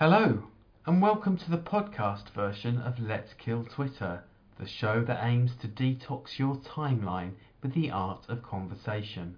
Hello, 0.00 0.42
and 0.86 1.00
welcome 1.00 1.36
to 1.36 1.48
the 1.48 1.56
podcast 1.56 2.28
version 2.30 2.78
of 2.78 2.98
Let's 2.98 3.32
Kill 3.34 3.62
Twitter, 3.62 4.24
the 4.58 4.66
show 4.66 5.04
that 5.04 5.24
aims 5.24 5.52
to 5.60 5.68
detox 5.68 6.36
your 6.36 6.56
timeline 6.56 7.34
with 7.62 7.74
the 7.74 7.92
art 7.92 8.24
of 8.28 8.42
conversation. 8.42 9.36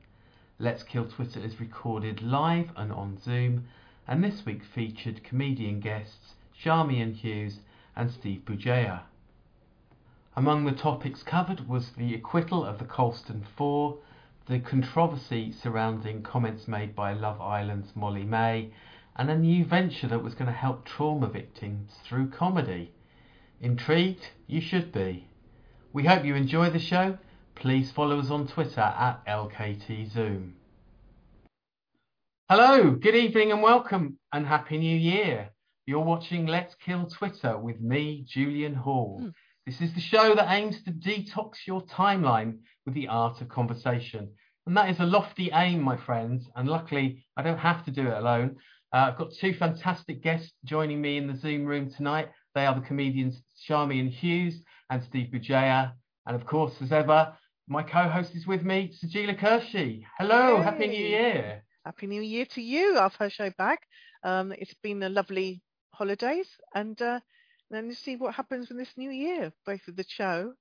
Let's 0.58 0.82
Kill 0.82 1.04
Twitter 1.04 1.40
is 1.40 1.60
recorded 1.60 2.22
live 2.22 2.70
and 2.74 2.90
on 2.90 3.18
Zoom, 3.22 3.66
and 4.08 4.24
this 4.24 4.46
week 4.46 4.62
featured 4.64 5.22
comedian 5.22 5.78
guests 5.78 6.36
Charmian 6.58 7.12
Hughes 7.12 7.60
and 7.94 8.10
Steve 8.10 8.46
Bugeja. 8.46 9.02
Among 10.34 10.64
the 10.64 10.72
topics 10.72 11.22
covered 11.22 11.68
was 11.68 11.90
the 11.90 12.14
acquittal 12.14 12.64
of 12.64 12.78
the 12.78 12.86
Colston 12.86 13.44
Four, 13.58 13.98
the 14.46 14.60
controversy 14.60 15.52
surrounding 15.52 16.22
comments 16.22 16.66
made 16.66 16.96
by 16.96 17.12
Love 17.12 17.42
Island's 17.42 17.94
Molly-Mae, 17.94 18.70
and 19.18 19.30
a 19.30 19.36
new 19.36 19.64
venture 19.64 20.06
that 20.08 20.22
was 20.22 20.34
going 20.34 20.46
to 20.46 20.52
help 20.52 20.84
trauma 20.84 21.26
victims 21.26 21.92
through 22.04 22.30
comedy. 22.30 22.92
Intrigued? 23.60 24.28
You 24.46 24.60
should 24.60 24.92
be. 24.92 25.26
We 25.92 26.04
hope 26.04 26.24
you 26.24 26.34
enjoy 26.34 26.68
the 26.70 26.78
show. 26.78 27.16
Please 27.54 27.90
follow 27.90 28.18
us 28.18 28.30
on 28.30 28.46
Twitter 28.46 28.82
at 28.82 29.24
LKTZoom. 29.26 30.52
Hello, 32.50 32.90
good 32.90 33.14
evening 33.16 33.50
and 33.52 33.62
welcome 33.62 34.18
and 34.32 34.46
Happy 34.46 34.76
New 34.76 34.96
Year. 34.96 35.48
You're 35.86 36.04
watching 36.04 36.46
Let's 36.46 36.74
Kill 36.74 37.06
Twitter 37.06 37.56
with 37.56 37.80
me, 37.80 38.24
Julian 38.28 38.74
Hall. 38.74 39.20
Mm. 39.22 39.32
This 39.64 39.80
is 39.80 39.94
the 39.94 40.00
show 40.00 40.34
that 40.34 40.52
aims 40.52 40.82
to 40.82 40.90
detox 40.90 41.66
your 41.66 41.80
timeline 41.86 42.58
with 42.84 42.94
the 42.94 43.08
art 43.08 43.40
of 43.40 43.48
conversation. 43.48 44.28
And 44.66 44.76
that 44.76 44.90
is 44.90 45.00
a 45.00 45.06
lofty 45.06 45.50
aim, 45.54 45.80
my 45.80 45.96
friends. 45.96 46.44
And 46.54 46.68
luckily, 46.68 47.24
I 47.36 47.42
don't 47.42 47.58
have 47.58 47.84
to 47.86 47.90
do 47.90 48.06
it 48.06 48.12
alone. 48.12 48.56
Uh, 48.92 49.10
I've 49.10 49.18
got 49.18 49.32
two 49.32 49.52
fantastic 49.54 50.22
guests 50.22 50.52
joining 50.64 51.00
me 51.00 51.16
in 51.16 51.26
the 51.26 51.34
Zoom 51.34 51.64
room 51.64 51.90
tonight. 51.90 52.28
They 52.54 52.66
are 52.66 52.74
the 52.74 52.86
comedians 52.86 53.42
Charmian 53.66 54.08
Hughes 54.08 54.62
and 54.90 55.02
Steve 55.02 55.30
Bugeja. 55.32 55.92
And 56.26 56.36
of 56.36 56.46
course, 56.46 56.74
as 56.80 56.92
ever, 56.92 57.36
my 57.68 57.82
co-host 57.82 58.34
is 58.34 58.46
with 58.46 58.62
me, 58.62 58.92
Sajeela 59.02 59.38
Kershi. 59.38 60.04
Hello, 60.18 60.62
Happy 60.62 60.86
New 60.86 61.04
Year. 61.04 61.64
Happy 61.84 62.06
New 62.06 62.22
Year 62.22 62.46
to 62.54 62.62
you, 62.62 62.96
our 62.96 63.10
first 63.10 63.36
show 63.36 63.50
back. 63.58 63.82
Um, 64.22 64.52
it's 64.52 64.74
been 64.82 65.02
a 65.02 65.08
lovely 65.08 65.62
holidays, 65.92 66.48
and 66.74 67.00
uh, 67.02 67.20
then 67.70 67.86
you 67.86 67.94
see 67.94 68.16
what 68.16 68.34
happens 68.34 68.68
with 68.68 68.78
this 68.78 68.92
new 68.96 69.10
year, 69.10 69.52
both 69.64 69.80
with 69.86 69.96
the 69.96 70.04
show 70.08 70.52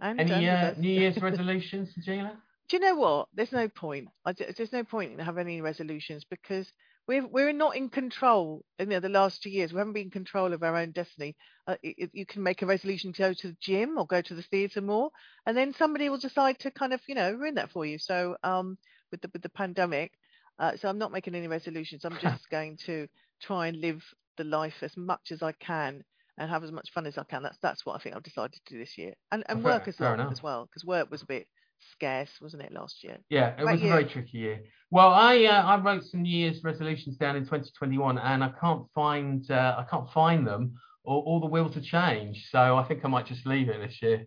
and. 0.00 0.20
Any 0.20 0.48
uh. 0.48 0.74
New 0.78 0.88
Year's 0.88 1.16
resolutions, 1.22 1.90
Sajeela? 1.98 2.32
Do 2.68 2.76
you 2.76 2.80
know 2.80 2.94
what? 2.94 3.28
There's 3.34 3.52
no 3.52 3.68
point. 3.68 4.08
D 4.36 4.44
there's 4.56 4.72
no 4.72 4.84
point 4.84 5.12
in 5.12 5.18
having 5.18 5.46
any 5.46 5.60
resolutions 5.60 6.24
because 6.24 6.72
we're 7.06 7.26
we're 7.26 7.52
not 7.52 7.76
in 7.76 7.88
control. 7.88 8.64
You 8.78 8.86
know, 8.86 9.00
the 9.00 9.08
last 9.08 9.42
two 9.42 9.50
years 9.50 9.72
we 9.72 9.78
haven't 9.78 9.92
been 9.94 10.04
in 10.04 10.10
control 10.10 10.52
of 10.52 10.62
our 10.62 10.76
own 10.76 10.92
destiny. 10.92 11.36
Uh, 11.66 11.76
i 11.84 11.94
i- 12.02 12.10
you 12.12 12.26
can 12.26 12.42
make 12.42 12.62
a 12.62 12.66
resolution 12.66 13.12
to 13.12 13.18
go 13.22 13.32
to 13.34 13.48
the 13.48 13.56
gym 13.60 13.98
or 13.98 14.06
go 14.06 14.20
to 14.22 14.34
the 14.34 14.42
theatre 14.42 14.80
more, 14.82 15.10
and 15.46 15.56
then 15.56 15.72
somebody 15.72 16.08
will 16.08 16.18
decide 16.18 16.58
to 16.60 16.70
kind 16.70 16.92
of 16.92 17.00
you 17.08 17.14
know 17.14 17.32
ruin 17.32 17.54
that 17.54 17.70
for 17.70 17.84
you. 17.84 17.98
So 17.98 18.36
um, 18.42 18.78
with 19.10 19.20
the 19.22 19.30
with 19.32 19.42
the 19.42 19.48
pandemic, 19.50 20.12
uh, 20.58 20.76
so 20.76 20.88
I'm 20.88 20.98
not 20.98 21.12
making 21.12 21.34
any 21.34 21.48
resolutions. 21.48 22.04
I'm 22.04 22.18
just 22.18 22.48
going 22.50 22.76
to 22.86 23.08
try 23.40 23.66
and 23.68 23.80
live 23.80 24.02
the 24.36 24.44
life 24.44 24.82
as 24.82 24.96
much 24.96 25.30
as 25.32 25.42
I 25.42 25.52
can 25.52 26.02
and 26.38 26.50
have 26.50 26.64
as 26.64 26.72
much 26.72 26.90
fun 26.92 27.06
as 27.06 27.18
I 27.18 27.24
can. 27.24 27.42
That's 27.42 27.58
that's 27.58 27.84
what 27.86 27.94
I 27.94 27.98
think 27.98 28.16
I've 28.16 28.22
decided 28.22 28.52
to 28.54 28.72
do 28.74 28.78
this 28.78 28.96
year, 28.98 29.14
and 29.30 29.44
and 29.48 29.62
fair- 29.62 29.64
work 29.64 29.88
as 29.88 30.00
well 30.00 30.14
enough. 30.14 30.30
as 30.30 30.42
well 30.42 30.66
because 30.66 30.84
work 30.84 31.10
was 31.10 31.22
a 31.22 31.26
bit 31.26 31.46
scarce, 31.92 32.30
wasn't 32.40 32.62
it, 32.62 32.72
last 32.72 33.02
year? 33.02 33.18
Yeah, 33.28 33.54
it 33.58 33.64
was 33.64 33.80
a 33.80 33.88
very 33.88 34.04
tricky 34.04 34.38
year. 34.38 34.60
Well, 34.90 35.08
I 35.08 35.44
uh, 35.44 35.62
I 35.62 35.80
wrote 35.80 36.04
some 36.04 36.22
New 36.22 36.36
Year's 36.36 36.62
resolutions 36.62 37.16
down 37.16 37.36
in 37.36 37.44
2021, 37.44 38.18
and 38.18 38.44
I 38.44 38.52
can't 38.60 38.84
find 38.94 39.50
uh, 39.50 39.76
I 39.78 39.84
can't 39.90 40.10
find 40.10 40.46
them 40.46 40.74
or, 41.04 41.22
or 41.24 41.40
the 41.40 41.46
will 41.46 41.70
to 41.70 41.80
change. 41.80 42.48
So 42.50 42.76
I 42.76 42.84
think 42.84 43.04
I 43.04 43.08
might 43.08 43.26
just 43.26 43.46
leave 43.46 43.68
it 43.68 43.80
this 43.80 44.00
year. 44.02 44.26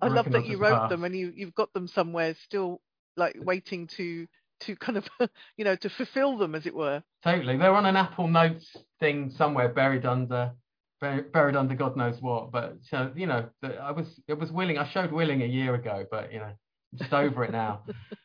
I, 0.00 0.08
love 0.08 0.30
that 0.32 0.46
you 0.46 0.58
wrote 0.58 0.80
pass. 0.80 0.90
them 0.90 1.04
and 1.04 1.14
you 1.14 1.32
you've 1.34 1.54
got 1.54 1.72
them 1.72 1.86
somewhere 1.86 2.34
still 2.44 2.80
like 3.16 3.36
waiting 3.38 3.86
to 3.96 4.26
to 4.60 4.76
kind 4.76 4.98
of 4.98 5.04
you 5.56 5.64
know 5.64 5.76
to 5.76 5.88
fulfill 5.90 6.38
them 6.38 6.54
as 6.54 6.66
it 6.66 6.74
were. 6.74 7.02
Totally, 7.24 7.56
they're 7.56 7.74
on 7.74 7.86
an 7.86 7.96
Apple 7.96 8.28
Notes 8.28 8.76
thing 9.00 9.30
somewhere 9.36 9.68
buried 9.68 10.04
under 10.04 10.52
buried 11.00 11.56
under 11.56 11.74
God 11.74 11.96
knows 11.96 12.20
what. 12.20 12.52
But 12.52 12.78
so 12.88 13.12
you 13.14 13.26
know, 13.26 13.48
I 13.62 13.92
was 13.92 14.20
it 14.28 14.38
was 14.38 14.50
willing. 14.50 14.78
I 14.78 14.88
showed 14.88 15.12
willing 15.12 15.42
a 15.42 15.46
year 15.46 15.74
ago, 15.74 16.04
but 16.10 16.32
you 16.32 16.38
know, 16.38 16.52
just 16.94 17.12
over 17.12 17.44
it 17.44 17.52
now. 17.52 17.82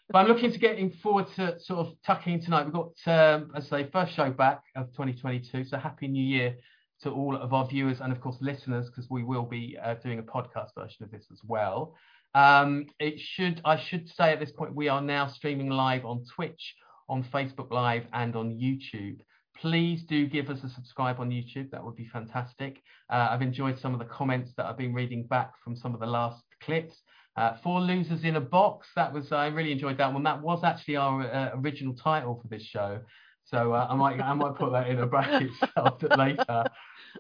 But 0.10 0.20
I'm 0.20 0.28
looking 0.28 0.52
to 0.52 0.58
getting 0.58 0.92
forward 1.04 1.28
to 1.36 1.60
sort 1.60 1.86
of 1.86 1.94
tucking 2.06 2.34
in 2.34 2.42
tonight. 2.42 2.64
We've 2.64 2.74
got, 2.74 2.92
um, 3.08 3.52
as 3.56 3.72
I 3.72 3.84
say, 3.84 3.90
first 3.92 4.16
show 4.16 4.32
back 4.32 4.62
of 4.76 4.88
2022. 4.94 5.66
So 5.66 5.78
happy 5.78 6.08
New 6.08 6.24
Year 6.24 6.56
to 7.04 7.12
all 7.12 7.36
of 7.36 7.54
our 7.54 7.68
viewers 7.68 8.00
and 8.02 8.12
of 8.12 8.22
course 8.22 8.38
listeners, 8.42 8.88
because 8.88 9.10
we 9.10 9.24
will 9.24 9.46
be 9.46 9.78
uh, 9.84 9.96
doing 9.96 10.20
a 10.20 10.24
podcast 10.24 10.70
version 10.78 11.04
of 11.04 11.12
this 11.12 11.26
as 11.32 11.40
well. 11.46 11.94
Um, 12.36 12.86
it 13.00 13.20
should, 13.20 13.62
I 13.66 13.80
should 13.80 14.08
say 14.10 14.32
at 14.32 14.40
this 14.40 14.52
point, 14.52 14.76
we 14.76 14.88
are 14.88 15.02
now 15.02 15.28
streaming 15.28 15.70
live 15.70 16.06
on 16.06 16.24
Twitch, 16.36 16.76
on 17.10 17.24
Facebook 17.24 17.72
Live, 17.72 18.06
and 18.14 18.36
on 18.36 18.52
YouTube. 18.52 19.20
Please 19.60 20.04
do 20.04 20.28
give 20.28 20.50
us 20.50 20.64
a 20.64 20.70
subscribe 20.70 21.20
on 21.20 21.32
YouTube. 21.32 21.72
That 21.72 21.84
would 21.84 21.96
be 21.96 22.08
fantastic. 22.14 22.82
Uh, 23.10 23.28
I've 23.32 23.42
enjoyed 23.42 23.80
some 23.80 23.94
of 23.94 24.00
the 24.00 24.06
comments 24.06 24.52
that 24.56 24.68
I've 24.68 24.78
been 24.78 24.94
reading 24.94 25.24
back 25.26 25.52
from 25.64 25.76
some 25.76 25.94
of 25.94 26.00
the 26.00 26.06
last 26.06 26.44
clips. 26.62 26.96
Uh, 27.38 27.56
Four 27.64 27.82
Losers 27.82 28.24
in 28.24 28.36
a 28.36 28.42
Box. 28.42 28.88
That 28.96 29.14
was 29.14 29.32
I 29.32 29.48
really 29.48 29.72
enjoyed 29.72 29.98
that 30.00 30.12
one. 30.12 30.24
That 30.24 30.42
was 30.42 30.64
actually 30.64 30.96
our 30.96 31.22
uh, 31.22 31.52
original 31.56 31.94
title 31.94 32.40
for 32.42 32.48
this 32.48 32.64
show. 32.64 33.00
So 33.46 33.74
uh, 33.74 33.88
I 33.90 33.96
might 33.96 34.20
I 34.20 34.34
might 34.34 34.56
put 34.56 34.72
that 34.72 34.90
in 34.90 35.00
a 35.00 35.06
bracket 35.06 35.52
later. 36.18 36.66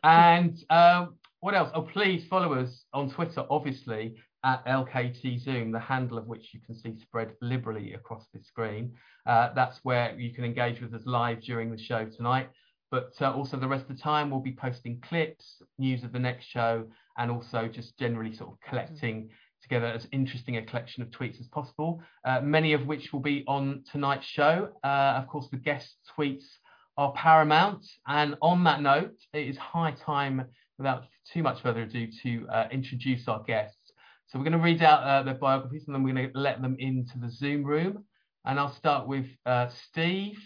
And 0.03 0.57
um, 0.69 1.15
what 1.39 1.53
else? 1.53 1.69
Oh, 1.73 1.83
please 1.83 2.25
follow 2.27 2.53
us 2.55 2.83
on 2.93 3.11
Twitter, 3.11 3.45
obviously 3.49 4.15
at 4.43 4.65
LKT 4.65 5.39
Zoom, 5.41 5.71
the 5.71 5.79
handle 5.79 6.17
of 6.17 6.27
which 6.27 6.53
you 6.53 6.59
can 6.65 6.75
see 6.75 6.95
spread 6.99 7.33
liberally 7.41 7.93
across 7.93 8.25
the 8.33 8.41
screen. 8.43 8.93
Uh, 9.25 9.53
that's 9.53 9.79
where 9.83 10.17
you 10.17 10.33
can 10.33 10.45
engage 10.45 10.81
with 10.81 10.93
us 10.93 11.01
live 11.05 11.41
during 11.41 11.71
the 11.71 11.77
show 11.77 12.05
tonight. 12.05 12.49
But 12.89 13.11
uh, 13.19 13.33
also 13.33 13.57
the 13.57 13.67
rest 13.67 13.89
of 13.89 13.97
the 13.97 14.01
time, 14.01 14.29
we'll 14.29 14.39
be 14.39 14.55
posting 14.55 15.01
clips, 15.01 15.61
news 15.77 16.03
of 16.03 16.13
the 16.13 16.19
next 16.19 16.45
show, 16.45 16.85
and 17.17 17.29
also 17.29 17.67
just 17.67 17.97
generally 17.97 18.33
sort 18.33 18.51
of 18.51 18.59
collecting 18.61 19.29
together 19.67 19.87
as 19.87 20.07
interesting 20.11 20.57
a 20.57 20.61
collection 20.61 21.03
of 21.03 21.09
tweets 21.09 21.39
as 21.39 21.47
possible, 21.47 22.01
uh, 22.25 22.41
many 22.41 22.73
of 22.73 22.85
which 22.87 23.11
will 23.11 23.19
be 23.19 23.43
on 23.47 23.83
tonight's 23.91 24.25
show. 24.25 24.69
Uh, 24.83 25.15
of 25.17 25.27
course, 25.27 25.47
the 25.51 25.57
guest 25.57 25.95
tweets 26.17 26.45
are 26.97 27.11
paramount. 27.13 27.85
And 28.07 28.35
on 28.41 28.63
that 28.63 28.81
note, 28.81 29.15
it 29.33 29.47
is 29.47 29.57
high 29.57 29.91
time, 29.91 30.45
without 30.77 31.05
too 31.31 31.43
much 31.43 31.61
further 31.61 31.81
ado, 31.81 32.07
to 32.23 32.47
uh, 32.49 32.67
introduce 32.71 33.27
our 33.27 33.43
guests. 33.43 33.91
So 34.27 34.37
we're 34.37 34.45
going 34.45 34.53
to 34.53 34.63
read 34.63 34.81
out 34.81 35.03
uh, 35.03 35.23
their 35.23 35.35
biographies 35.35 35.85
and 35.87 35.95
then 35.95 36.03
we're 36.03 36.13
going 36.13 36.31
to 36.31 36.37
let 36.37 36.61
them 36.61 36.75
into 36.79 37.17
the 37.19 37.29
Zoom 37.29 37.63
room. 37.63 38.03
And 38.45 38.59
I'll 38.59 38.73
start 38.73 39.07
with 39.07 39.25
uh, 39.45 39.67
Steve. 39.89 40.39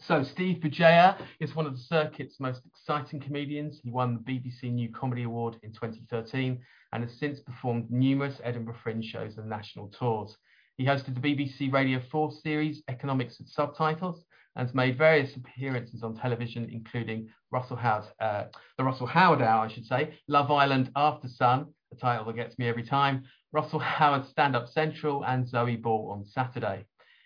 So 0.00 0.22
Steve 0.22 0.58
Bugeja 0.58 1.20
is 1.40 1.56
one 1.56 1.66
of 1.66 1.72
the 1.72 1.82
circuit's 1.82 2.38
most 2.38 2.62
exciting 2.66 3.20
comedians. 3.20 3.80
He 3.82 3.90
won 3.90 4.14
the 4.14 4.32
BBC 4.32 4.72
New 4.72 4.90
Comedy 4.92 5.24
Award 5.24 5.56
in 5.62 5.72
2013 5.72 6.60
and 6.92 7.02
has 7.02 7.18
since 7.18 7.40
performed 7.40 7.90
numerous 7.90 8.40
Edinburgh 8.42 8.76
Fringe 8.82 9.04
shows 9.04 9.38
and 9.38 9.48
national 9.48 9.88
tours. 9.88 10.36
He 10.76 10.84
hosted 10.84 11.14
the 11.14 11.20
BBC 11.20 11.72
Radio 11.72 12.00
4 12.10 12.32
series 12.32 12.82
Economics 12.88 13.38
with 13.38 13.48
Subtitles 13.48 14.24
and 14.56 14.66
has 14.66 14.74
made 14.74 14.96
various 14.96 15.34
appearances 15.36 16.02
on 16.02 16.16
television, 16.16 16.68
including 16.70 17.28
Russell 17.50 17.76
Howard, 17.76 18.04
uh, 18.20 18.44
the 18.76 18.84
Russell 18.84 19.06
Howard 19.06 19.42
Hour, 19.42 19.66
I 19.66 19.68
should 19.68 19.86
say, 19.86 20.18
Love 20.28 20.50
Island 20.50 20.90
After 20.96 21.28
Sun, 21.28 21.66
a 21.92 21.96
title 21.96 22.26
that 22.26 22.36
gets 22.36 22.58
me 22.58 22.68
every 22.68 22.84
time, 22.84 23.24
Russell 23.52 23.78
Howard 23.78 24.26
Stand 24.26 24.54
Up 24.54 24.68
Central, 24.68 25.24
and 25.24 25.48
Zoe 25.48 25.76
Ball 25.76 26.10
on 26.12 26.24
Saturday. 26.24 26.84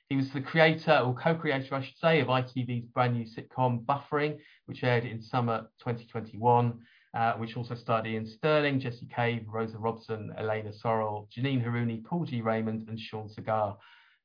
He 0.08 0.16
was 0.16 0.30
the 0.30 0.42
creator, 0.42 0.98
or 0.98 1.14
co-creator, 1.14 1.74
I 1.74 1.82
should 1.82 1.96
say, 1.96 2.20
of 2.20 2.28
ITV's 2.28 2.86
brand 2.88 3.14
new 3.14 3.24
sitcom 3.24 3.84
Buffering, 3.86 4.38
which 4.66 4.84
aired 4.84 5.04
in 5.04 5.22
summer 5.22 5.68
2021, 5.78 6.78
uh, 7.14 7.34
which 7.34 7.56
also 7.56 7.74
starred 7.74 8.06
Iain 8.06 8.26
Stirling, 8.26 8.80
Jessie 8.80 9.08
Cave, 9.14 9.44
Rosa 9.48 9.78
Robson, 9.78 10.32
Elena 10.38 10.70
Sorrell, 10.70 11.28
Janine 11.36 11.64
Harouni, 11.64 12.02
Paul 12.04 12.24
G. 12.24 12.40
Raymond, 12.40 12.88
and 12.88 12.98
Sean 12.98 13.28
Segar. 13.28 13.76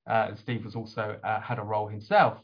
Uh, 0.09 0.27
and 0.29 0.39
Steve 0.39 0.63
was 0.63 0.75
also 0.75 1.19
uh, 1.23 1.41
had 1.41 1.59
a 1.59 1.63
role 1.63 1.87
himself. 1.87 2.37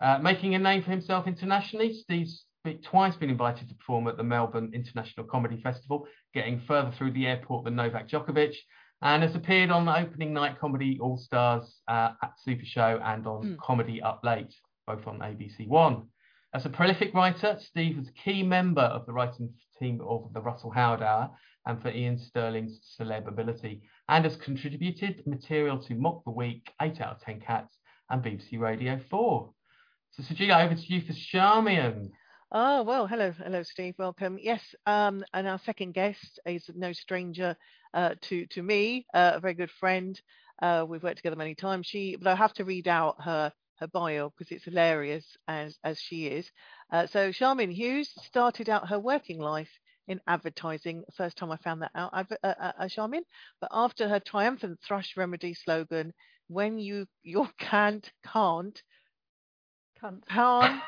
Uh, 0.00 0.18
making 0.18 0.54
a 0.54 0.58
name 0.58 0.82
for 0.82 0.90
himself 0.90 1.26
internationally, 1.26 1.92
Steve's 1.94 2.44
twice 2.84 3.16
been 3.16 3.30
invited 3.30 3.68
to 3.68 3.74
perform 3.74 4.06
at 4.06 4.16
the 4.16 4.22
Melbourne 4.22 4.70
International 4.72 5.26
Comedy 5.26 5.60
Festival, 5.62 6.06
getting 6.32 6.60
further 6.66 6.92
through 6.96 7.10
the 7.12 7.26
airport 7.26 7.64
than 7.64 7.74
Novak 7.74 8.08
Djokovic, 8.08 8.54
and 9.02 9.22
has 9.24 9.34
appeared 9.34 9.70
on 9.70 9.84
the 9.84 9.96
opening 9.96 10.32
night 10.32 10.60
comedy 10.60 10.96
All 11.00 11.16
Stars 11.16 11.80
uh, 11.88 12.10
at 12.22 12.34
Super 12.38 12.64
Show 12.64 13.00
and 13.04 13.26
on 13.26 13.42
Mm. 13.42 13.58
Comedy 13.58 14.00
Up 14.00 14.20
Late, 14.22 14.54
both 14.86 15.04
on 15.08 15.18
ABC 15.18 15.66
One. 15.66 16.06
As 16.54 16.66
a 16.66 16.70
prolific 16.70 17.14
writer, 17.14 17.56
Steve 17.58 17.96
was 17.96 18.08
a 18.08 18.12
key 18.12 18.42
member 18.42 18.82
of 18.82 19.06
the 19.06 19.12
writing 19.12 19.54
team 19.78 20.02
of 20.06 20.30
the 20.34 20.42
Russell 20.42 20.70
Howard 20.70 21.00
Hour 21.00 21.30
and 21.64 21.80
for 21.80 21.88
Iain 21.88 22.18
Stirling's 22.18 22.78
celeb 23.00 23.26
ability, 23.26 23.80
and 24.10 24.24
has 24.24 24.36
contributed 24.36 25.26
material 25.26 25.78
to 25.78 25.94
Mock 25.94 26.22
the 26.24 26.30
Week, 26.30 26.70
8 26.82 27.00
out 27.00 27.12
of 27.12 27.20
10 27.22 27.40
Cats, 27.40 27.78
and 28.10 28.22
BBC 28.22 28.58
Radio 28.58 29.00
4. 29.08 29.50
So, 30.10 30.22
Sajeela, 30.22 30.66
over 30.66 30.74
to 30.74 30.92
you 30.92 31.00
for 31.00 31.14
Charmian. 31.14 32.10
Oh 32.50 32.82
well, 32.82 33.06
hello, 33.06 33.32
hello, 33.32 33.62
Steve. 33.62 33.94
Welcome. 33.96 34.38
Yes, 34.38 34.60
um, 34.84 35.24
and 35.32 35.48
our 35.48 35.58
second 35.60 35.94
guest 35.94 36.38
is 36.44 36.68
no 36.74 36.92
stranger 36.92 37.56
uh, 37.94 38.16
to 38.28 38.44
to 38.48 38.62
me, 38.62 39.06
uh, 39.14 39.32
a 39.36 39.40
very 39.40 39.54
good 39.54 39.70
friend. 39.70 40.20
Uh, 40.60 40.84
we've 40.86 41.02
worked 41.02 41.16
together 41.16 41.36
many 41.36 41.54
times. 41.54 41.86
She, 41.86 42.16
but 42.16 42.26
I 42.28 42.34
have 42.34 42.52
to 42.54 42.66
read 42.66 42.88
out 42.88 43.16
her 43.22 43.54
her 43.78 43.88
bio 43.88 44.30
because 44.30 44.50
it's 44.52 44.64
hilarious 44.64 45.36
as 45.48 45.78
as 45.84 45.98
she 46.00 46.26
is. 46.26 46.50
Uh, 46.92 47.06
so 47.06 47.30
Charmian 47.32 47.70
Hughes 47.72 48.10
started 48.22 48.68
out 48.68 48.88
her 48.88 48.98
working 48.98 49.38
life 49.38 49.70
in 50.08 50.20
advertising. 50.26 51.04
First 51.16 51.36
time 51.36 51.50
I 51.52 51.56
found 51.56 51.82
that 51.82 51.92
out, 51.94 52.10
I've, 52.12 52.30
uh, 52.32 52.54
uh, 52.60 52.72
uh, 52.78 52.88
Charmian. 52.88 53.24
But 53.60 53.70
after 53.72 54.08
her 54.08 54.20
triumphant 54.20 54.80
thrush 54.86 55.16
remedy 55.16 55.54
slogan, 55.54 56.12
"When 56.48 56.78
you 56.78 57.06
you 57.22 57.48
can't 57.58 58.10
can't 58.24 58.82
can't." 60.28 60.82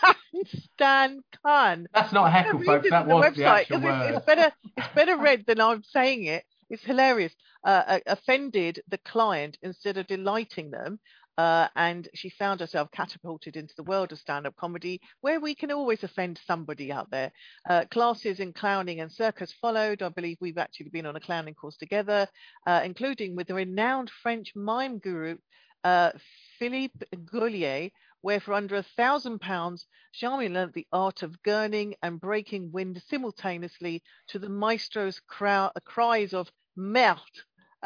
can't 0.00 0.16
stand 0.74 1.22
can 1.44 1.86
That's 1.94 2.12
not 2.12 2.26
a 2.28 2.30
heckle, 2.30 2.58
read 2.58 2.66
folks. 2.66 2.88
That 2.90 3.02
on 3.02 3.08
the 3.08 3.14
was 3.14 3.26
the 3.36 3.44
website, 3.44 3.46
actual 3.46 3.78
'cause 3.78 3.84
it's, 3.84 3.98
word. 3.98 4.14
it's 4.16 4.26
better 4.26 4.52
it's 4.76 4.88
better 4.94 5.16
read 5.18 5.44
than 5.46 5.60
I'm 5.60 5.82
saying 5.82 6.24
it. 6.24 6.44
It's 6.70 6.82
hilarious. 6.84 7.34
Uh, 7.64 7.84
uh, 7.86 8.00
offended 8.06 8.82
the 8.88 8.98
client 8.98 9.58
instead 9.62 9.96
of 9.98 10.06
delighting 10.06 10.70
them. 10.70 10.98
Uh, 11.38 11.68
and 11.76 12.08
she 12.14 12.30
found 12.30 12.60
herself 12.60 12.90
catapulted 12.92 13.56
into 13.56 13.74
the 13.76 13.82
world 13.82 14.12
of 14.12 14.18
stand-up 14.18 14.56
comedy, 14.56 15.00
where 15.20 15.40
we 15.40 15.54
can 15.54 15.70
always 15.70 16.02
offend 16.02 16.40
somebody 16.46 16.90
out 16.90 17.10
there. 17.10 17.30
Uh, 17.68 17.84
classes 17.90 18.40
in 18.40 18.52
clowning 18.52 19.00
and 19.00 19.12
circus 19.12 19.52
followed. 19.60 20.02
I 20.02 20.08
believe 20.08 20.38
we've 20.40 20.58
actually 20.58 20.90
been 20.90 21.06
on 21.06 21.16
a 21.16 21.20
clowning 21.20 21.54
course 21.54 21.76
together, 21.76 22.28
uh, 22.66 22.82
including 22.84 23.36
with 23.36 23.48
the 23.48 23.54
renowned 23.54 24.10
French 24.22 24.52
mime 24.54 24.98
guru 24.98 25.36
uh, 25.84 26.10
Philippe 26.58 27.06
Gaulier, 27.14 27.90
where 28.22 28.40
for 28.40 28.54
under 28.54 28.76
a 28.76 28.82
thousand 28.96 29.40
pounds, 29.40 29.86
Charmian 30.12 30.54
learnt 30.54 30.72
the 30.72 30.86
art 30.90 31.22
of 31.22 31.40
gurning 31.42 31.94
and 32.02 32.20
breaking 32.20 32.72
wind 32.72 33.00
simultaneously 33.08 34.02
to 34.28 34.38
the 34.38 34.48
maestro's 34.48 35.20
crow- 35.28 35.70
cries 35.84 36.34
of 36.34 36.50
merde. 36.74 37.20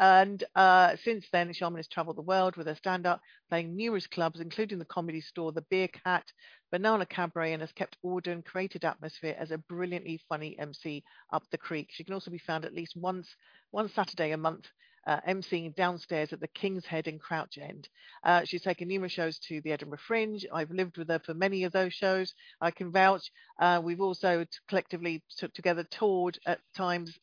And 0.01 0.43
uh, 0.55 0.95
since 1.03 1.27
then, 1.31 1.53
Charmian 1.53 1.77
has 1.77 1.87
travelled 1.87 2.17
the 2.17 2.23
world 2.23 2.57
with 2.57 2.65
her 2.67 2.75
stand-up, 2.75 3.21
playing 3.49 3.75
numerous 3.75 4.07
clubs, 4.07 4.39
including 4.39 4.79
the 4.79 4.85
Comedy 4.85 5.21
Store, 5.21 5.51
the 5.51 5.61
Bearcat, 5.69 6.25
Banana 6.71 7.05
Cabaret, 7.05 7.53
and 7.53 7.61
has 7.61 7.71
kept 7.71 7.97
order 8.01 8.31
and 8.31 8.43
created 8.43 8.83
atmosphere 8.83 9.35
as 9.37 9.51
a 9.51 9.59
brilliantly 9.59 10.19
funny 10.27 10.57
MC 10.59 11.03
up 11.31 11.43
the 11.51 11.57
creek. 11.59 11.89
She 11.91 12.03
can 12.03 12.15
also 12.15 12.31
be 12.31 12.39
found 12.39 12.65
at 12.65 12.73
least 12.73 12.97
once, 12.97 13.35
one 13.69 13.89
Saturday 13.89 14.31
a 14.31 14.37
month 14.37 14.65
uh, 15.07 15.19
emceeing 15.27 15.75
downstairs 15.75 16.31
at 16.33 16.39
the 16.39 16.47
King's 16.47 16.85
Head 16.85 17.07
in 17.07 17.19
Crouch 17.19 17.57
End. 17.57 17.87
Uh, 18.23 18.43
she's 18.45 18.61
taken 18.61 18.87
numerous 18.87 19.11
shows 19.11 19.39
to 19.39 19.61
the 19.61 19.71
Edinburgh 19.71 19.99
Fringe. 20.07 20.45
I've 20.53 20.71
lived 20.71 20.97
with 20.97 21.09
her 21.09 21.19
for 21.19 21.33
many 21.33 21.63
of 21.63 21.71
those 21.71 21.93
shows. 21.93 22.33
I 22.59 22.71
can 22.71 22.91
vouch. 22.91 23.31
Uh, 23.59 23.81
we've 23.83 24.01
also 24.01 24.43
t- 24.43 24.49
collectively 24.67 25.23
together 25.53 25.83
toured 25.83 26.37
at 26.45 26.59
times. 26.75 27.17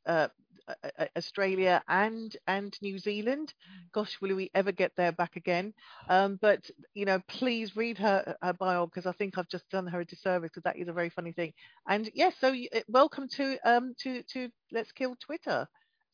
Uh, 0.69 0.75
uh, 0.85 0.89
uh, 0.99 1.07
Australia 1.17 1.83
and 1.89 2.37
and 2.47 2.77
New 2.83 2.99
Zealand. 2.99 3.55
Gosh, 3.93 4.19
will 4.21 4.35
we 4.37 4.51
ever 4.55 4.73
get 4.73 4.93
there 4.97 5.13
back 5.13 5.37
again? 5.37 5.73
Um, 6.09 6.39
but 6.43 6.71
you 6.95 7.05
know, 7.07 7.21
please 7.29 7.77
read 7.77 7.99
her 7.99 8.37
her 8.43 8.53
bio 8.53 8.87
because 8.87 9.07
I 9.07 9.13
think 9.13 9.39
I've 9.39 9.49
just 9.49 9.69
done 9.71 9.87
her 9.87 10.01
a 10.01 10.05
disservice 10.05 10.51
because 10.51 10.65
that 10.65 10.77
is 10.77 10.89
a 10.89 10.93
very 10.93 11.09
funny 11.11 11.33
thing. 11.33 11.53
And 11.89 12.11
yes, 12.15 12.35
so 12.41 12.51
y- 12.51 12.69
uh, 12.75 12.81
welcome 12.89 13.29
to 13.37 13.57
um 13.65 13.95
to 14.03 14.23
to 14.35 14.49
Let's 14.73 14.93
Kill 14.93 15.17
Twitter, 15.17 15.67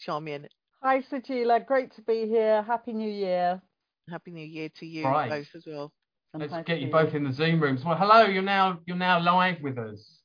Charmian. 0.06 0.46
Hi, 0.82 1.02
Sajeela. 1.02 1.64
Great 1.66 1.94
to 1.96 2.02
be 2.02 2.26
here. 2.26 2.62
Happy 2.62 2.92
New 2.92 3.10
Year. 3.10 3.60
Happy 4.10 4.30
New 4.30 4.46
Year 4.46 4.68
to 4.78 4.86
you 4.86 5.04
Right. 5.04 5.30
both 5.30 5.48
as 5.54 5.64
well. 5.66 5.92
And 6.34 6.42
Let's 6.42 6.52
hi 6.52 6.62
get 6.62 6.80
you 6.80 6.90
both 6.90 7.14
in 7.14 7.24
the 7.24 7.32
Zoom 7.32 7.60
rooms. 7.60 7.84
Well, 7.84 7.96
hello. 7.96 8.24
You're 8.24 8.42
now 8.42 8.80
you're 8.86 8.96
now 8.96 9.20
live 9.20 9.60
with 9.62 9.78
us. 9.78 10.20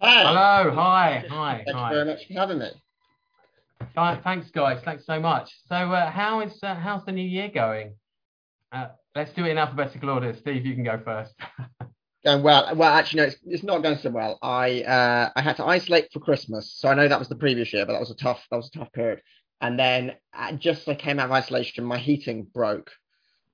Hi. 0.00 0.22
Hello. 0.22 0.74
Hi. 0.74 1.24
Hi. 1.30 1.62
Thank 1.64 1.76
you 1.78 1.88
very 1.88 2.04
much 2.06 2.26
for 2.26 2.32
having 2.34 2.58
me. 2.58 2.70
Thanks, 3.94 4.50
guys. 4.50 4.82
Thanks 4.84 5.06
so 5.06 5.20
much. 5.20 5.50
So, 5.68 5.74
uh, 5.74 6.10
how 6.10 6.40
is 6.40 6.58
uh, 6.62 6.74
how's 6.74 7.04
the 7.04 7.12
new 7.12 7.26
year 7.26 7.48
going? 7.48 7.94
Uh, 8.72 8.88
let's 9.14 9.32
do 9.32 9.44
it 9.44 9.50
in 9.50 9.58
alphabetical 9.58 10.10
order. 10.10 10.34
Steve, 10.34 10.66
you 10.66 10.74
can 10.74 10.84
go 10.84 11.00
first. 11.04 11.34
Going 12.24 12.42
well. 12.42 12.74
Well, 12.74 12.92
actually, 12.92 13.20
no, 13.20 13.26
it's, 13.26 13.36
it's 13.44 13.62
not 13.62 13.82
going 13.82 13.98
so 13.98 14.10
well. 14.10 14.38
I 14.42 14.82
uh, 14.82 15.30
I 15.36 15.42
had 15.42 15.56
to 15.56 15.64
isolate 15.64 16.12
for 16.12 16.20
Christmas, 16.20 16.72
so 16.76 16.88
I 16.88 16.94
know 16.94 17.08
that 17.08 17.18
was 17.18 17.28
the 17.28 17.36
previous 17.36 17.72
year, 17.72 17.86
but 17.86 17.92
that 17.92 18.00
was 18.00 18.10
a 18.10 18.16
tough 18.16 18.44
that 18.50 18.56
was 18.56 18.70
a 18.74 18.78
tough 18.78 18.92
period. 18.92 19.20
And 19.60 19.78
then 19.78 20.12
uh, 20.36 20.52
just 20.52 20.82
as 20.82 20.88
I 20.88 20.94
came 20.96 21.18
out 21.18 21.26
of 21.26 21.32
isolation, 21.32 21.84
my 21.84 21.98
heating 21.98 22.44
broke 22.52 22.90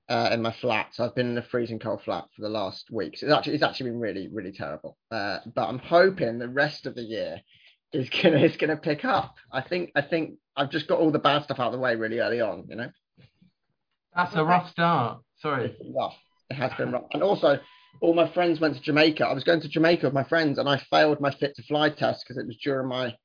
uh, 0.09 0.31
in 0.33 0.41
my 0.41 0.51
flat, 0.51 0.93
so 0.93 1.05
I've 1.05 1.15
been 1.15 1.29
in 1.29 1.37
a 1.37 1.43
freezing 1.43 1.79
cold 1.79 2.01
flat 2.03 2.25
for 2.35 2.41
the 2.41 2.49
last 2.49 2.89
week. 2.91 3.17
So 3.17 3.27
it's 3.27 3.35
actually 3.35 3.53
it's 3.53 3.63
actually 3.63 3.91
been 3.91 3.99
really 3.99 4.27
really 4.27 4.51
terrible. 4.51 4.97
Uh, 5.11 5.39
but 5.53 5.69
I'm 5.69 5.79
hoping 5.79 6.39
the 6.39 6.49
rest 6.49 6.87
of 6.87 6.95
the 6.95 7.03
year 7.03 7.41
is 7.93 8.09
gonna 8.09 8.39
is 8.39 8.57
gonna 8.57 8.77
pick 8.77 9.05
up. 9.05 9.35
I 9.51 9.61
think 9.61 9.91
I 9.95 10.01
think 10.01 10.35
I've 10.55 10.69
just 10.69 10.87
got 10.87 10.99
all 10.99 11.11
the 11.11 11.19
bad 11.19 11.43
stuff 11.43 11.59
out 11.59 11.67
of 11.67 11.73
the 11.73 11.79
way 11.79 11.95
really 11.95 12.19
early 12.19 12.41
on. 12.41 12.65
You 12.69 12.75
know. 12.75 12.91
That's 14.15 14.35
a 14.35 14.43
rough 14.43 14.69
start. 14.69 15.21
Sorry. 15.37 15.65
It's 15.79 15.89
rough. 15.95 16.17
It 16.49 16.55
has 16.55 16.73
been 16.73 16.91
rough. 16.91 17.05
And 17.13 17.23
also, 17.23 17.59
all 18.01 18.13
my 18.13 18.27
friends 18.27 18.59
went 18.59 18.75
to 18.75 18.81
Jamaica. 18.81 19.25
I 19.25 19.33
was 19.33 19.45
going 19.45 19.61
to 19.61 19.69
Jamaica 19.69 20.05
with 20.05 20.13
my 20.13 20.23
friends, 20.23 20.57
and 20.57 20.67
I 20.67 20.77
failed 20.77 21.21
my 21.21 21.31
fit 21.31 21.55
to 21.55 21.63
fly 21.63 21.89
test 21.89 22.25
because 22.25 22.37
it 22.37 22.45
was 22.45 22.57
during 22.57 22.87
my 22.87 23.15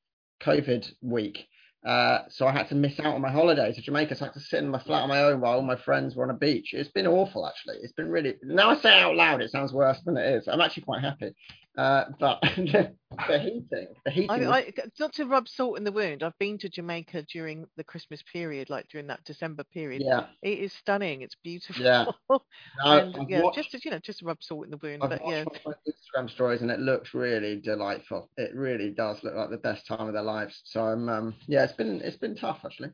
COVID 0.41 0.89
week. 1.01 1.45
Uh, 1.85 2.23
so 2.29 2.47
I 2.47 2.51
had 2.51 2.67
to 2.69 2.75
miss 2.75 2.99
out 2.99 3.15
on 3.15 3.21
my 3.21 3.31
holiday 3.31 3.71
to 3.71 3.81
Jamaica. 3.81 4.15
So 4.15 4.25
I 4.25 4.27
had 4.27 4.33
to 4.33 4.39
sit 4.39 4.63
in 4.63 4.69
my 4.69 4.79
flat 4.79 5.03
on 5.03 5.09
my 5.09 5.23
own 5.23 5.41
while 5.41 5.53
all 5.53 5.61
my 5.61 5.75
friends 5.75 6.15
were 6.15 6.23
on 6.23 6.29
a 6.29 6.37
beach. 6.37 6.73
It's 6.73 6.89
been 6.89 7.07
awful, 7.07 7.47
actually. 7.47 7.77
It's 7.81 7.93
been 7.93 8.09
really. 8.09 8.35
Now 8.43 8.71
I 8.71 8.75
say 8.77 8.97
it 8.97 9.03
out 9.03 9.15
loud, 9.15 9.41
it 9.41 9.51
sounds 9.51 9.73
worse 9.73 9.99
than 10.05 10.17
it 10.17 10.25
is. 10.25 10.47
I'm 10.47 10.61
actually 10.61 10.83
quite 10.83 11.01
happy. 11.01 11.33
Uh, 11.77 12.05
but 12.19 12.39
the, 12.55 12.91
the 13.27 13.37
heating, 13.39 13.87
the 14.03 14.09
heating. 14.11 14.29
I, 14.31 14.37
was- 14.39 14.47
I, 14.47 14.73
not 14.99 15.13
to 15.13 15.25
rub 15.25 15.47
salt 15.47 15.77
in 15.77 15.83
the 15.83 15.91
wound. 15.91 16.23
I've 16.23 16.37
been 16.39 16.57
to 16.59 16.69
Jamaica 16.69 17.21
during 17.31 17.67
the 17.77 17.83
Christmas 17.83 18.23
period, 18.33 18.71
like 18.71 18.87
during 18.89 19.05
that 19.07 19.23
December 19.25 19.63
period. 19.63 20.01
yeah, 20.03 20.25
It 20.41 20.57
is 20.57 20.73
stunning. 20.73 21.21
It's 21.21 21.35
beautiful. 21.43 21.83
Yeah. 21.85 22.05
no, 22.31 22.39
and 22.83 23.15
I've 23.15 23.29
yeah, 23.29 23.41
watched- 23.43 23.57
just 23.57 23.71
to, 23.71 23.79
you 23.85 23.91
know, 23.91 23.99
just 23.99 24.19
to 24.19 24.25
rub 24.25 24.39
salt 24.41 24.65
in 24.65 24.71
the 24.71 24.77
wound. 24.81 25.03
I've 25.03 25.09
but 25.11 25.21
yeah, 25.27 25.43
my 25.65 25.73
Instagram 25.87 26.29
stories 26.31 26.61
and 26.63 26.71
it 26.71 26.79
looks 26.79 27.13
really 27.13 27.61
delightful. 27.61 28.31
It 28.37 28.55
really 28.55 28.89
does 28.89 29.23
look 29.23 29.35
like 29.35 29.51
the 29.51 29.57
best 29.57 29.85
time 29.85 30.07
of 30.07 30.13
their 30.13 30.23
lives. 30.23 30.61
So 30.65 30.81
I'm 30.83 31.07
um 31.09 31.35
yeah, 31.47 31.63
it's 31.63 31.73
been 31.73 32.01
it's 32.03 32.17
been 32.17 32.35
tough 32.35 32.61
actually. 32.65 32.89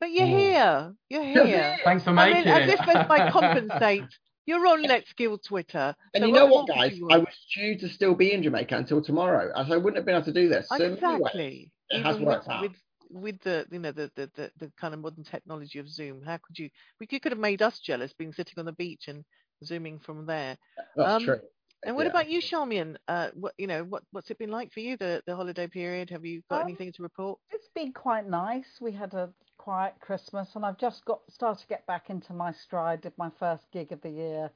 but 0.00 0.10
you're 0.10 0.26
Mm. 0.26 0.38
here. 0.38 0.94
You're 1.10 1.22
You're 1.22 1.46
here. 1.46 1.76
Thanks 1.84 2.04
for 2.04 2.12
making 2.12 2.34
I 2.34 2.36
making 2.38 2.52
mean, 2.52 2.62
as 2.62 2.68
it. 2.68 2.80
if 2.80 2.88
as 2.96 3.06
I 3.10 3.30
compensate, 3.30 4.04
you're 4.46 4.66
on 4.66 4.82
Let's 4.82 5.12
Kill 5.12 5.38
Twitter. 5.38 5.94
And 6.14 6.22
so 6.22 6.26
you 6.26 6.32
know 6.32 6.46
what 6.46 6.54
what, 6.54 6.68
more 6.68 6.82
could 6.82 6.92
guys? 6.92 7.00
I 7.10 7.18
want? 7.18 7.28
was 7.28 7.34
due 7.54 7.78
to 7.78 7.88
still 7.88 8.14
be 8.14 8.32
in 8.32 8.42
Jamaica 8.42 8.76
until 8.76 9.02
tomorrow, 9.02 9.52
as 9.56 9.70
I 9.70 9.76
wouldn't 9.76 9.96
have 9.96 10.06
been 10.06 10.14
able 10.14 10.24
to 10.24 10.32
do 10.32 10.48
this. 10.48 10.68
So 10.68 10.76
in 10.76 10.94
many 10.94 11.00
ways, 11.00 11.20
exactly. 11.20 11.72
it 11.90 12.02
has 12.02 12.18
worked 12.20 12.46
with, 12.46 12.56
out. 12.56 12.62
with 12.62 12.72
with 13.10 13.40
the 13.42 13.66
you 13.70 13.78
know 13.78 13.92
the, 13.92 14.10
the 14.16 14.30
the 14.34 14.50
the 14.58 14.72
kind 14.80 14.94
of 14.94 15.00
modern 15.00 15.24
technology 15.24 15.78
of 15.78 15.88
Zoom, 15.88 16.22
how 16.22 16.38
could 16.42 16.58
you? 16.58 16.70
We 17.00 17.06
you 17.10 17.20
could 17.20 17.32
have 17.32 17.38
made 17.38 17.62
us 17.62 17.78
jealous, 17.80 18.12
being 18.12 18.32
sitting 18.32 18.58
on 18.58 18.64
the 18.64 18.72
beach 18.72 19.08
and 19.08 19.24
zooming 19.64 19.98
from 20.00 20.26
there. 20.26 20.56
That's 20.96 21.16
um, 21.16 21.24
true. 21.24 21.40
And 21.84 21.94
what 21.94 22.04
Yeah. 22.04 22.10
about 22.10 22.28
you, 22.28 22.40
Charmian? 22.40 22.96
Uh, 23.06 23.30
what 23.34 23.54
you 23.58 23.66
know, 23.66 23.84
what 23.84 24.02
what's 24.10 24.30
it 24.30 24.38
been 24.38 24.50
like 24.50 24.72
for 24.72 24.80
you 24.80 24.96
the 24.96 25.22
the 25.26 25.36
holiday 25.36 25.68
period? 25.68 26.10
Have 26.10 26.24
you 26.24 26.42
got 26.50 26.62
Um, 26.62 26.68
anything 26.68 26.92
to 26.92 27.02
report? 27.02 27.38
It's 27.50 27.68
been 27.74 27.92
quite 27.92 28.26
nice. 28.26 28.80
We 28.80 28.92
had 28.92 29.14
a 29.14 29.32
quiet 29.58 29.94
Christmas, 30.00 30.54
and 30.54 30.64
I've 30.64 30.78
just 30.78 31.04
got 31.04 31.20
started 31.28 31.62
to 31.62 31.68
get 31.68 31.86
back 31.86 32.10
into 32.10 32.32
my 32.32 32.52
stride. 32.52 33.00
Did 33.00 33.12
my 33.16 33.30
first 33.38 33.64
gig 33.72 33.92
of 33.92 34.00
the 34.02 34.10
year 34.10 34.50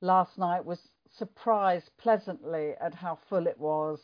last 0.00 0.38
night. 0.38 0.64
Was 0.64 0.88
surprised 1.10 1.90
pleasantly 1.98 2.72
at 2.80 2.94
how 2.94 3.18
full 3.28 3.46
it 3.46 3.58
was, 3.58 4.00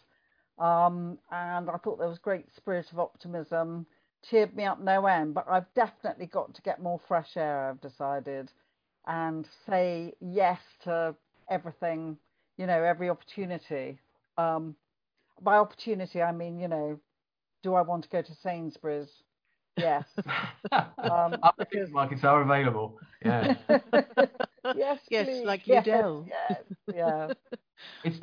um, 0.58 1.18
and 1.30 1.70
I 1.70 1.76
thought 1.78 1.98
there 1.98 2.08
was 2.08 2.18
great 2.18 2.54
spirit 2.54 2.90
of 2.92 2.98
optimism. 2.98 3.86
Cheered 4.28 4.54
me 4.54 4.64
up 4.64 4.80
no 4.80 5.06
end. 5.06 5.34
But 5.34 5.48
I've 5.48 5.72
definitely 5.74 6.26
got 6.26 6.54
to 6.54 6.62
get 6.62 6.80
more 6.80 7.00
fresh 7.08 7.36
air. 7.36 7.68
I've 7.68 7.80
decided, 7.80 8.50
and 9.06 9.48
say 9.66 10.14
yes 10.20 10.60
to 10.84 11.14
everything. 11.48 12.18
You 12.56 12.66
know, 12.66 12.82
every 12.82 13.10
opportunity. 13.10 13.98
Um, 14.38 14.76
by 15.40 15.56
opportunity, 15.56 16.22
I 16.22 16.32
mean 16.32 16.58
you 16.58 16.68
know 16.68 17.00
do 17.62 17.74
I 17.74 17.82
want 17.82 18.04
to 18.04 18.10
go 18.10 18.22
to 18.22 18.34
Sainsbury's? 18.34 19.22
Yes. 19.76 20.04
Um, 20.72 21.36
Other 21.42 21.66
because- 21.70 21.90
supermarkets 21.90 22.24
are 22.24 22.42
available. 22.42 22.98
Yeah. 23.24 23.54
yes, 24.76 24.98
Yes, 25.10 25.26
please. 25.26 25.44
like 25.44 25.66
yes, 25.66 25.84
Udell. 25.86 26.26
Yes, 26.28 26.62
yeah. 26.94 27.32
It's, 28.04 28.18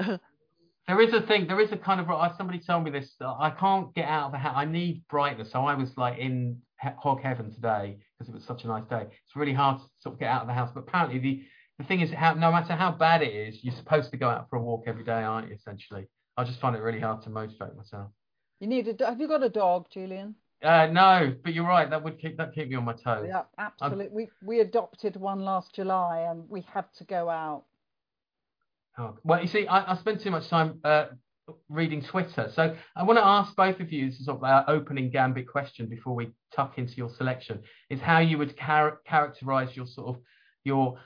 there 0.87 1.01
is 1.01 1.13
a 1.13 1.21
thing. 1.21 1.45
There 1.47 1.59
is 1.59 1.71
a 1.71 1.77
kind 1.77 1.99
of. 1.99 2.07
Somebody 2.37 2.59
told 2.59 2.83
me 2.85 2.91
this. 2.91 3.11
uh, 3.21 3.33
I 3.37 3.51
can't 3.51 3.93
get 3.93 4.07
out 4.07 4.27
of 4.27 4.31
the 4.31 4.37
house. 4.39 4.53
I 4.55 4.65
need 4.65 5.03
brightness. 5.09 5.51
So 5.51 5.59
I 5.61 5.75
was 5.75 5.89
like 5.97 6.17
in 6.17 6.61
he- 6.81 6.89
hog 6.97 7.21
heaven 7.21 7.53
today 7.53 7.97
because 8.17 8.29
it 8.29 8.33
was 8.35 8.45
such 8.45 8.63
a 8.63 8.67
nice 8.67 8.85
day. 8.89 9.01
It's 9.03 9.35
really 9.35 9.53
hard 9.53 9.79
to 9.79 9.85
sort 9.99 10.13
of 10.13 10.19
get 10.19 10.29
out 10.29 10.41
of 10.41 10.47
the 10.47 10.53
house. 10.53 10.71
But 10.73 10.81
apparently 10.87 11.19
the 11.19 11.43
the 11.77 11.83
thing 11.85 12.01
is, 12.01 12.11
how 12.11 12.33
no 12.33 12.51
matter 12.51 12.73
how 12.73 12.91
bad 12.91 13.21
it 13.21 13.33
is, 13.33 13.59
you're 13.63 13.75
supposed 13.75 14.09
to 14.11 14.17
go 14.17 14.29
out 14.29 14.49
for 14.49 14.55
a 14.55 14.61
walk 14.61 14.85
every 14.87 15.03
day, 15.03 15.11
aren't 15.23 15.49
you? 15.49 15.55
Essentially, 15.55 16.07
I 16.37 16.43
just 16.45 16.59
find 16.59 16.75
it 16.75 16.79
really 16.81 16.99
hard 17.01 17.21
to 17.23 17.29
motivate 17.29 17.75
myself. 17.75 18.09
You 18.59 18.67
need 18.67 18.87
a. 18.87 19.05
Have 19.05 19.19
you 19.21 19.27
got 19.27 19.43
a 19.43 19.49
dog, 19.49 19.87
Julian? 19.91 20.35
Uh, 20.61 20.87
no, 20.87 21.33
but 21.43 21.53
you're 21.53 21.65
right. 21.65 21.89
That 21.89 22.03
would 22.03 22.19
keep 22.19 22.37
that 22.37 22.53
keep 22.53 22.69
me 22.69 22.75
on 22.75 22.83
my 22.83 22.93
toes. 22.93 23.27
Yeah, 23.27 23.43
absolutely. 23.57 24.09
We 24.11 24.29
we 24.43 24.59
adopted 24.59 25.15
one 25.15 25.45
last 25.45 25.73
July, 25.73 26.27
and 26.29 26.49
we 26.49 26.61
had 26.61 26.85
to 26.97 27.05
go 27.05 27.29
out. 27.29 27.63
Oh, 28.97 29.17
well, 29.23 29.41
you 29.41 29.47
see, 29.47 29.65
I, 29.67 29.93
I 29.93 29.97
spend 29.97 30.19
too 30.19 30.31
much 30.31 30.49
time 30.49 30.79
uh, 30.83 31.05
reading 31.69 32.01
Twitter. 32.01 32.51
So 32.53 32.75
I 32.97 33.03
want 33.03 33.17
to 33.17 33.25
ask 33.25 33.55
both 33.55 33.79
of 33.79 33.93
you, 33.93 34.09
this 34.09 34.19
is 34.19 34.25
sort 34.25 34.37
of 34.37 34.43
our 34.43 34.65
opening 34.67 35.09
gambit 35.09 35.47
question 35.47 35.87
before 35.87 36.13
we 36.13 36.31
tuck 36.53 36.77
into 36.77 36.93
your 36.95 37.09
selection, 37.09 37.61
is 37.89 38.01
how 38.01 38.19
you 38.19 38.37
would 38.37 38.57
char- 38.57 38.99
characterize 39.07 39.75
your 39.77 39.87
sort 39.87 40.17
of 40.17 40.21
your 40.65 40.99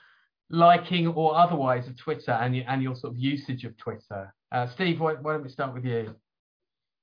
liking 0.50 1.08
or 1.08 1.36
otherwise 1.36 1.88
of 1.88 1.96
Twitter 1.98 2.32
and 2.32 2.56
your, 2.56 2.66
and 2.68 2.82
your 2.82 2.96
sort 2.96 3.14
of 3.14 3.20
usage 3.20 3.64
of 3.64 3.78
Twitter. 3.78 4.34
Uh, 4.52 4.68
Steve, 4.68 5.00
why, 5.00 5.14
why 5.14 5.34
don't 5.34 5.44
we 5.44 5.50
start 5.50 5.74
with 5.74 5.86
you? 5.86 6.16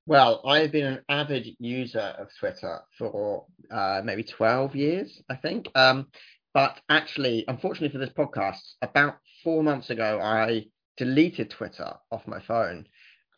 Well, 0.06 0.40
I've 0.46 0.72
been 0.72 0.86
an 0.86 1.04
avid 1.08 1.46
user 1.58 2.00
of 2.18 2.28
Twitter 2.38 2.80
for 2.98 3.46
uh, 3.70 4.00
maybe 4.04 4.24
12 4.24 4.74
years, 4.74 5.22
I 5.28 5.36
think. 5.36 5.68
Um, 5.74 6.06
but 6.52 6.80
actually, 6.88 7.44
unfortunately 7.46 7.90
for 7.90 8.04
this 8.04 8.14
podcast, 8.14 8.58
about 8.82 9.18
four 9.44 9.62
months 9.62 9.90
ago, 9.90 10.20
I 10.20 10.66
deleted 10.96 11.50
Twitter 11.50 11.94
off 12.10 12.26
my 12.26 12.40
phone. 12.40 12.86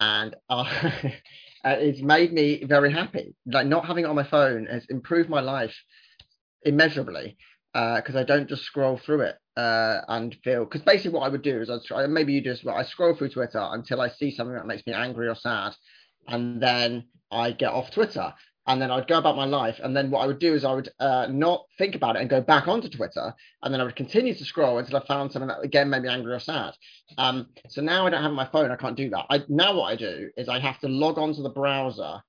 And 0.01 0.35
it's 1.65 2.03
made 2.03 2.33
me 2.33 2.65
very 2.65 2.93
happy. 2.93 3.35
Like 3.47 3.67
not 3.67 3.87
having 3.87 4.05
it 4.05 4.09
on 4.09 4.17
my 4.17 4.25
phone 4.25 4.67
has 4.67 4.87
improved 4.89 5.29
my 5.29 5.41
life 5.41 5.75
immeasurably 6.65 7.37
because 7.73 8.17
uh, 8.17 8.21
I 8.21 8.25
don't 8.25 8.49
just 8.49 8.65
scroll 8.65 8.99
through 8.99 9.23
it 9.23 9.37
uh, 9.57 10.01
and 10.09 10.37
feel. 10.43 10.65
Because 10.65 10.83
basically, 10.83 11.13
what 11.13 11.25
I 11.25 11.29
would 11.29 11.43
do 11.43 11.61
is 11.61 11.71
I'd 11.71 11.85
try, 11.85 12.07
maybe 12.07 12.33
you 12.33 12.41
just 12.41 12.65
well, 12.65 12.77
I 12.77 12.83
scroll 12.85 13.15
through 13.15 13.31
Twitter 13.31 13.61
until 13.73 14.01
I 14.01 14.09
see 14.09 14.31
something 14.31 14.57
that 14.57 14.67
makes 14.67 14.87
me 14.87 14.93
angry 14.93 15.29
or 15.29 15.35
sad, 15.35 15.73
and 16.29 16.63
then 16.63 17.05
I'd 17.31 17.59
get 17.59 17.73
off 17.73 17.91
Twitter 17.91 18.33
and 18.67 18.81
then 18.81 18.91
I'd 18.91 19.09
go 19.09 19.19
about 19.19 19.37
my 19.37 19.45
life. 19.45 19.81
And 19.83 19.97
then 19.97 20.11
what 20.11 20.21
I 20.21 20.27
would 20.27 20.39
do 20.39 20.55
is 20.55 20.65
I 20.65 20.73
would 20.73 20.89
uh, 21.01 21.27
not 21.29 21.65
think 21.79 21.95
about 21.95 22.17
it 22.17 22.21
and 22.21 22.31
go 22.31 22.41
back 22.41 22.69
onto 22.69 22.89
Twitter, 22.89 23.35
and 23.63 23.75
then 23.75 23.81
I 23.81 23.85
would 23.85 23.97
continue 23.97 24.35
to 24.35 24.45
scroll 24.45 24.79
until 24.79 24.97
I 24.97 25.07
found 25.07 25.33
something 25.33 25.49
that 25.49 25.63
again 25.63 25.91
made 25.91 26.03
me 26.03 26.09
angry 26.09 26.33
or 26.33 26.39
sad. 26.39 26.75
Um, 27.19 27.49
so 27.69 27.83
now 27.83 28.07
I 28.07 28.11
don't 28.11 28.23
have 28.23 28.33
my 28.33 28.47
phone. 28.47 28.71
I 28.71 28.77
can't 28.77 28.97
do 28.97 29.11
that. 29.11 29.27
I, 29.31 29.43
now 29.49 29.77
what 29.77 29.93
I 29.93 29.97
do 29.97 30.31
is 30.37 30.49
I 30.49 30.61
have 30.61 30.79
to 30.81 30.89
log 30.89 31.19
onto 31.19 31.43
the 31.43 31.51
browser 31.51 32.23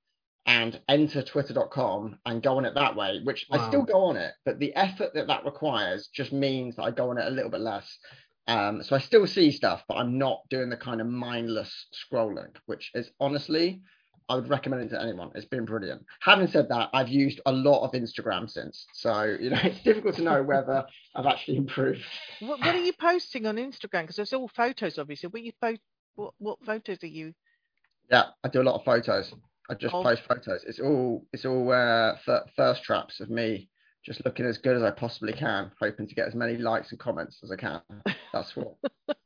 and 0.45 0.81
enter 0.89 1.21
twitter.com 1.21 2.19
and 2.25 2.43
go 2.43 2.57
on 2.57 2.65
it 2.65 2.73
that 2.73 2.95
way, 2.95 3.21
which 3.23 3.45
wow. 3.50 3.59
I 3.59 3.67
still 3.67 3.83
go 3.83 4.05
on 4.05 4.17
it, 4.17 4.33
but 4.43 4.59
the 4.59 4.75
effort 4.75 5.13
that 5.13 5.27
that 5.27 5.45
requires 5.45 6.09
just 6.13 6.33
means 6.33 6.75
that 6.75 6.83
I 6.83 6.91
go 6.91 7.12
on 7.12 7.17
it 7.17 7.27
a 7.27 7.31
little 7.31 7.51
bit 7.51 7.62
less. 7.62 7.97
Um, 8.47 8.83
so 8.83 8.95
I 8.95 9.00
still 9.00 9.25
see 9.25 9.51
stuff, 9.51 9.83
but 9.88 9.95
I'm 9.95 10.17
not 10.17 10.41
doing 10.50 10.69
the 10.69 10.77
kind 10.77 11.00
of 11.00 11.07
mindless 11.07 11.88
scrolling, 11.93 12.55
which 12.65 12.91
is 12.93 13.09
honestly 13.19 13.81
I 14.29 14.35
would 14.35 14.50
recommend 14.50 14.83
it 14.83 14.89
to 14.89 15.01
anyone. 15.01 15.31
It's 15.35 15.45
been 15.45 15.65
brilliant. 15.65 16.05
Having 16.21 16.47
said 16.47 16.69
that, 16.69 16.89
I've 16.93 17.09
used 17.09 17.41
a 17.45 17.51
lot 17.51 17.83
of 17.83 17.91
Instagram 17.91 18.50
since, 18.50 18.85
so 18.93 19.23
you 19.23 19.50
know 19.50 19.59
it's 19.63 19.81
difficult 19.81 20.15
to 20.15 20.23
know 20.23 20.43
whether 20.43 20.85
I've 21.15 21.25
actually 21.25 21.57
improved. 21.57 22.01
What, 22.39 22.59
what, 22.59 22.75
are 22.75 22.79
you 22.79 22.93
posting 22.93 23.45
on 23.45 23.57
Instagram? 23.57 24.03
Because 24.03 24.19
it's 24.19 24.33
all 24.33 24.47
photos, 24.47 24.97
obviously. 24.97 25.29
What 25.29 25.43
you 25.43 25.51
what 26.15 26.33
what 26.38 26.59
photos 26.65 27.03
are 27.03 27.07
you? 27.07 27.33
Yeah, 28.09 28.25
I 28.43 28.50
do 28.50 28.62
a 28.62 28.63
lot 28.63 28.75
of 28.75 28.85
photos. 28.85 29.33
I 29.69 29.75
just 29.75 29.93
oh. 29.93 30.03
post 30.03 30.23
photos. 30.27 30.63
It's 30.67 30.79
all 30.79 31.25
it's 31.33 31.45
all 31.45 31.71
uh, 31.71 32.15
first 32.55 32.83
traps 32.83 33.19
of 33.19 33.29
me 33.29 33.69
just 34.05 34.24
looking 34.25 34.45
as 34.45 34.57
good 34.57 34.75
as 34.75 34.83
I 34.83 34.91
possibly 34.91 35.33
can, 35.33 35.72
hoping 35.79 36.07
to 36.07 36.15
get 36.15 36.27
as 36.27 36.36
many 36.36 36.57
likes 36.57 36.91
and 36.91 37.00
comments 37.00 37.39
as 37.43 37.51
I 37.51 37.55
can. 37.55 37.81
That's 38.33 38.55
what 38.55 38.75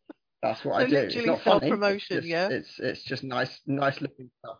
that's 0.41 0.63
what 0.63 0.75
so 0.75 0.85
I 0.85 0.85
do. 0.87 0.95
It's 0.95 1.25
not 1.25 1.41
funny. 1.41 1.69
Promotion, 1.69 2.17
it's 2.17 2.25
just, 2.25 2.27
yeah. 2.27 2.47
It's 2.49 2.79
it's 2.79 3.03
just 3.03 3.23
nice 3.23 3.59
nice 3.65 4.01
looking 4.01 4.29
stuff. 4.39 4.57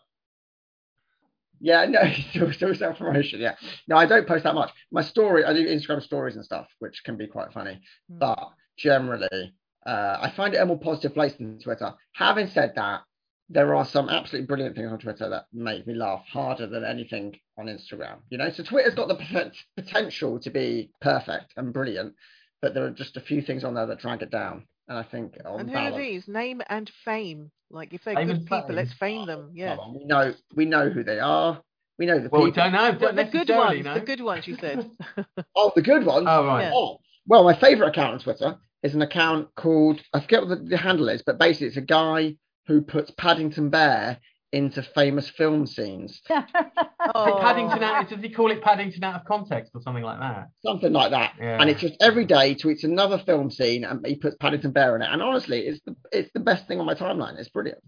Yeah, 1.60 1.86
no, 1.86 2.02
still, 2.30 2.52
still 2.54 2.76
self 2.76 2.98
promotion. 2.98 3.40
Yeah, 3.40 3.56
no, 3.88 3.98
I 3.98 4.06
don't 4.06 4.28
post 4.28 4.44
that 4.44 4.56
much. 4.56 4.72
My 4.92 5.02
story, 5.02 5.44
I 5.44 5.54
do 5.54 5.66
Instagram 5.66 6.02
stories 6.02 6.36
and 6.36 6.46
stuff, 6.46 6.68
which 6.80 7.04
can 7.04 7.18
be 7.18 7.28
quite 7.28 7.54
funny. 7.54 7.80
Mm. 8.12 8.20
But 8.20 8.50
generally, 8.78 9.54
uh, 9.86 10.18
I 10.22 10.32
find 10.36 10.54
it 10.54 10.58
a 10.58 10.66
more 10.66 10.80
positive 10.80 11.14
place 11.14 11.34
than 11.36 11.60
Twitter. 11.60 11.94
Having 12.14 12.48
said 12.48 12.74
that, 12.76 13.02
there 13.50 13.76
are 13.76 13.86
some 13.86 14.10
absolutely 14.10 14.46
brilliant 14.46 14.76
things 14.76 14.92
on 14.92 15.00
Twitter 15.00 15.30
that 15.30 15.46
make 15.54 15.88
me 15.88 15.94
laugh 15.94 16.24
harder 16.32 16.68
than 16.68 16.84
anything 16.84 17.40
on 17.58 17.68
Instagram. 17.68 18.18
You 18.30 18.38
know, 18.38 18.50
so 18.50 18.64
Twitter's 18.64 18.96
got 18.96 19.08
the 19.08 19.52
potential 19.76 20.40
to 20.40 20.50
be 20.50 20.92
perfect 21.02 21.54
and 21.56 21.74
brilliant, 21.74 22.14
but 22.62 22.74
there 22.74 22.86
are 22.86 22.92
just 22.92 23.18
a 23.18 23.22
few 23.22 23.42
things 23.42 23.64
on 23.64 23.74
there 23.74 23.86
that 23.86 24.00
drag 24.00 24.22
it 24.22 24.32
down. 24.32 24.68
And 24.90 24.98
I 24.98 25.04
think 25.04 25.36
on 25.46 25.62
and 25.62 25.70
who 25.70 25.76
balance, 25.76 25.96
are 25.96 26.00
these? 26.00 26.28
Name 26.28 26.62
and 26.70 26.90
fame. 27.04 27.52
Like 27.70 27.94
if 27.94 28.04
they're 28.06 28.16
fame 28.16 28.28
good 28.28 28.44
people, 28.44 28.64
fame. 28.68 28.76
let's 28.76 28.94
fame 28.94 29.26
them. 29.26 29.48
Oh, 29.50 29.54
yeah. 29.54 29.78
we 29.94 30.06
know 30.06 30.34
we 30.56 30.66
know 30.66 30.90
who 30.90 31.04
they 31.04 31.20
are. 31.20 31.62
We 32.00 32.06
know 32.06 32.20
the 32.20 32.30
well, 32.30 32.46
people. 32.46 32.46
we 32.46 32.52
don't 32.52 32.72
know. 32.72 32.98
Don't 32.98 33.16
the 33.16 33.26
good 33.26 33.50
ones. 33.50 33.84
The 33.84 34.00
good 34.06 34.22
ones. 34.22 34.48
You 34.48 34.56
said. 34.56 34.90
oh, 35.56 35.74
the 35.76 35.82
good 35.82 36.06
ones. 36.06 36.26
Oh 36.30 36.46
right. 36.46 36.64
Yeah. 36.64 36.72
Oh, 36.74 37.00
well, 37.26 37.44
my 37.44 37.60
favourite 37.60 37.90
account 37.90 38.14
on 38.14 38.20
Twitter 38.20 38.58
is 38.82 38.96
an 38.96 39.02
account 39.02 39.54
called 39.56 40.02
I 40.14 40.22
forget 40.22 40.48
what 40.48 40.50
the, 40.50 40.70
the 40.70 40.78
handle 40.78 41.10
is, 41.10 41.22
but 41.22 41.38
basically 41.38 41.68
it's 41.68 41.78
a 41.78 41.82
guy 41.82 42.36
who 42.68 42.82
puts 42.82 43.12
Paddington 43.12 43.70
Bear 43.70 44.20
into 44.52 44.82
famous 44.82 45.30
film 45.30 45.68
scenes. 45.68 46.22
oh. 46.30 47.40
Paddington 47.42 47.84
out, 47.84 48.10
does 48.10 48.22
he 48.22 48.30
call 48.30 48.52
it 48.52 48.62
Paddington 48.62 49.04
out 49.04 49.16
of 49.16 49.26
context 49.26 49.72
or 49.76 49.82
something 49.82 50.04
like 50.04 50.20
that? 50.20 50.48
Something 50.64 50.94
like 50.94 51.12
that. 51.12 51.34
Yeah. 51.40 51.60
And 51.60 51.70
it's 51.70 51.82
just 51.82 51.96
every 52.02 52.26
day 52.26 52.50
he 52.50 52.56
tweets 52.56 52.84
another 52.84 53.22
film 53.26 53.52
scene 53.52 53.84
and 53.84 54.06
he 54.06 54.16
puts 54.16 54.36
Paddington 54.38 54.72
Bear 54.72 54.96
in 54.96 55.02
it. 55.02 55.10
And 55.12 55.22
honestly, 55.22 55.62
it's 55.68 55.82
the 55.86 55.96
it's 56.12 56.32
the 56.34 56.40
best 56.40 56.68
thing 56.68 56.80
on 56.80 56.86
my 56.86 56.94
timeline. 56.94 57.38
It's 57.38 57.50
brilliant. 57.50 57.80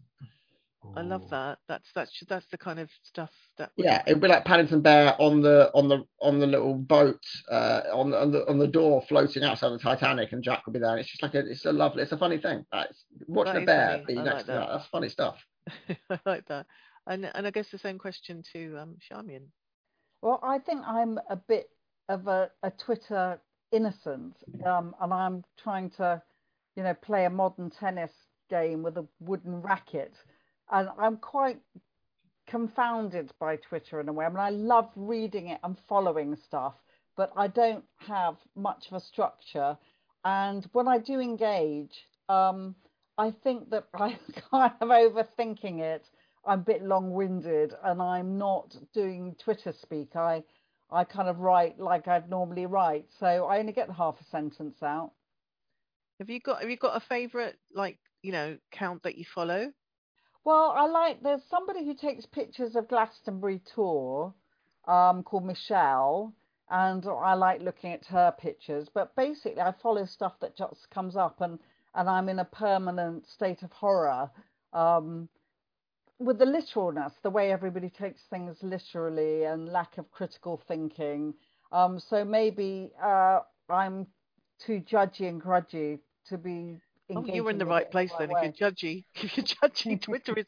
I 0.96 1.02
love 1.02 1.30
that. 1.30 1.60
That's 1.68 1.88
that's 1.94 2.24
that's 2.28 2.46
the 2.52 2.58
kind 2.58 2.80
of 2.80 2.90
stuff 3.04 3.32
that. 3.58 3.72
Yeah, 3.76 4.02
it'd 4.08 4.22
be 4.22 4.28
like 4.28 4.46
Paddington 4.46 4.82
Bear 4.82 5.16
on 5.20 5.42
the 5.42 5.70
on 5.74 5.90
the 5.90 6.06
on 6.22 6.40
the 6.40 6.48
little 6.48 6.76
boat 6.76 7.22
uh, 7.52 7.82
on 7.94 8.12
the 8.12 8.22
on 8.22 8.32
the 8.32 8.50
on 8.50 8.60
the 8.60 8.68
door 8.68 9.04
floating 9.08 9.44
outside 9.44 9.70
the 9.70 9.80
Titanic, 9.80 10.32
and 10.32 10.44
Jack 10.44 10.66
would 10.66 10.74
be 10.74 10.80
there. 10.80 10.92
And 10.92 11.00
it's 11.00 11.10
just 11.10 11.22
like 11.22 11.36
a, 11.36 11.40
it's 11.40 11.66
a 11.66 11.74
lovely, 11.74 12.04
it's 12.04 12.14
a 12.14 12.18
funny 12.18 12.38
thing. 12.38 12.66
It's, 12.74 13.06
watching 13.28 13.64
a 13.64 13.66
bear 13.66 13.92
funny. 13.92 14.06
be 14.16 14.20
I 14.20 14.24
next 14.24 14.36
like 14.36 14.46
to 14.46 14.52
that. 14.52 14.60
that. 14.60 14.70
That's 14.72 14.88
funny 14.88 15.10
stuff. 15.10 15.38
I 16.10 16.20
like 16.26 16.48
that. 16.48 16.66
And 17.08 17.30
and 17.34 17.46
I 17.46 17.52
guess 17.52 17.70
the 17.70 17.78
same 17.78 17.98
question 17.98 18.44
to 18.54 18.78
um, 18.78 18.96
Charmian. 19.00 19.48
Well, 20.22 20.40
I 20.44 20.60
think 20.60 20.82
I'm 20.86 21.20
a 21.30 21.36
bit 21.36 21.70
of 22.08 22.28
a, 22.28 22.52
a 22.64 22.72
Twitter 22.72 23.40
innocent, 23.72 24.36
um, 24.66 24.96
and 25.02 25.14
I'm 25.14 25.44
trying 25.58 25.90
to, 25.92 26.22
you 26.76 26.84
know, 26.84 26.94
play 26.94 27.26
a 27.26 27.30
modern 27.30 27.70
tennis 27.70 28.12
game 28.50 28.84
with 28.84 28.98
a 28.98 29.06
wooden 29.20 29.62
racket, 29.62 30.14
and 30.72 30.90
I'm 30.98 31.18
quite 31.18 31.60
confounded 32.48 33.32
by 33.40 33.58
Twitter 33.58 34.00
in 34.00 34.10
a 34.10 34.14
way. 34.14 34.26
I 34.26 34.30
mean, 34.30 34.38
I 34.38 34.50
love 34.50 34.90
reading 34.96 35.48
it 35.48 35.60
and 35.64 35.78
following 35.88 36.36
stuff, 36.36 36.74
but 37.16 37.32
I 37.36 37.48
don't 37.48 37.84
have 37.98 38.36
much 38.56 38.88
of 38.88 38.98
a 38.98 39.00
structure. 39.00 39.78
And 40.26 40.68
when 40.74 40.88
I 40.88 40.98
do 40.98 41.20
engage, 41.20 42.06
um, 42.28 42.76
I 43.18 43.32
think 43.32 43.70
that 43.70 43.86
I'm 43.94 44.18
kind 44.52 44.74
of 44.82 44.90
overthinking 44.90 45.80
it. 45.80 46.06
I'm 46.46 46.60
a 46.60 46.64
bit 46.64 46.84
long-winded, 46.84 47.74
and 47.84 48.02
I'm 48.02 48.38
not 48.38 48.76
doing 48.94 49.36
Twitter 49.40 49.74
speak. 49.74 50.16
I 50.16 50.44
I 50.92 51.04
kind 51.04 51.30
of 51.30 51.40
write 51.40 51.80
like 51.80 52.08
I'd 52.08 52.30
normally 52.30 52.66
write, 52.66 53.06
so 53.20 53.46
I 53.46 53.60
only 53.60 53.74
get 53.74 53.92
half 53.92 54.20
a 54.20 54.24
sentence 54.24 54.82
out. 54.82 55.12
Have 56.20 56.30
you 56.30 56.40
got 56.40 56.62
Have 56.62 56.70
you 56.70 56.78
got 56.78 56.98
a 56.98 57.02
favourite 57.02 57.56
like 57.74 58.00
you 58.24 58.32
know 58.32 58.58
count 58.72 59.04
that 59.04 59.18
you 59.18 59.26
follow? 59.36 59.72
Well, 60.44 60.74
I 60.76 60.88
like 60.88 61.22
there's 61.22 61.44
somebody 61.50 61.86
who 61.86 61.94
takes 61.94 62.26
pictures 62.26 62.76
of 62.76 62.88
Glastonbury 62.88 63.62
Tor, 63.76 64.34
um, 64.88 65.24
called 65.24 65.46
Michelle, 65.46 66.34
and 66.70 67.06
I 67.06 67.34
like 67.36 67.62
looking 67.62 67.94
at 67.94 68.06
her 68.08 68.32
pictures. 68.38 68.90
But 68.90 69.16
basically, 69.16 69.62
I 69.62 69.74
follow 69.74 70.06
stuff 70.06 70.40
that 70.42 70.56
just 70.56 70.90
comes 70.90 71.16
up, 71.16 71.42
and 71.42 71.60
and 71.96 72.10
I'm 72.10 72.30
in 72.30 72.40
a 72.40 72.46
permanent 72.46 73.28
state 73.28 73.64
of 73.64 73.72
horror 73.72 74.32
um, 74.74 75.30
with 76.20 76.40
the 76.40 76.46
literalness, 76.46 77.14
the 77.24 77.30
way 77.30 77.52
everybody 77.52 77.90
takes 77.90 78.22
things 78.30 78.58
literally, 78.64 79.44
and 79.46 79.70
lack 79.70 79.98
of 79.98 80.12
critical 80.12 80.62
thinking. 80.68 81.34
Um, 81.72 82.00
so 82.00 82.26
maybe 82.26 82.92
uh, 83.04 83.42
I'm 83.70 84.08
too 84.60 84.82
judgy 84.82 85.28
and 85.28 85.42
grudgy 85.42 86.00
to 86.28 86.38
be. 86.38 86.80
Oh, 87.16 87.26
you 87.26 87.44
were 87.44 87.52
in 87.52 87.58
the 87.58 87.66
right 87.66 87.90
place 87.90 88.12
then. 88.20 88.32
If 88.32 88.60
you're 88.60 88.72
judgy, 88.72 89.06
if 89.16 89.38
you're 89.38 89.46
judgy, 89.46 90.02
Twitter 90.02 90.34
is 90.38 90.46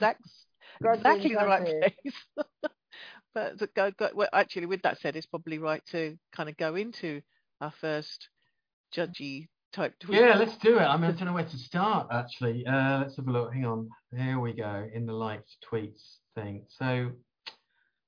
exactly 0.81 1.33
the 1.33 1.45
right 1.45 1.65
place. 1.65 2.15
but 3.33 3.73
go, 3.75 3.91
go, 3.91 4.09
well, 4.13 4.29
actually, 4.33 4.67
with 4.67 4.81
that 4.83 4.99
said, 4.99 5.15
it's 5.15 5.25
probably 5.25 5.57
right 5.57 5.83
to 5.91 6.17
kind 6.31 6.49
of 6.49 6.57
go 6.57 6.75
into 6.75 7.21
our 7.61 7.71
first 7.81 8.29
judgy 8.95 9.47
type 9.73 9.93
tweet. 9.99 10.19
Yeah, 10.19 10.35
let's 10.37 10.57
do 10.57 10.77
it. 10.77 10.83
I 10.83 10.97
mean, 10.97 11.11
I 11.11 11.13
don't 11.13 11.25
know 11.25 11.33
where 11.33 11.45
to 11.45 11.57
start 11.57 12.07
actually. 12.11 12.65
Uh, 12.65 12.99
let's 12.99 13.15
have 13.15 13.27
a 13.27 13.31
look. 13.31 13.53
Hang 13.53 13.65
on. 13.65 13.89
Here 14.15 14.39
we 14.39 14.53
go 14.53 14.87
in 14.93 15.05
the 15.05 15.13
liked 15.13 15.49
tweets 15.71 16.17
thing. 16.35 16.65
So 16.67 17.11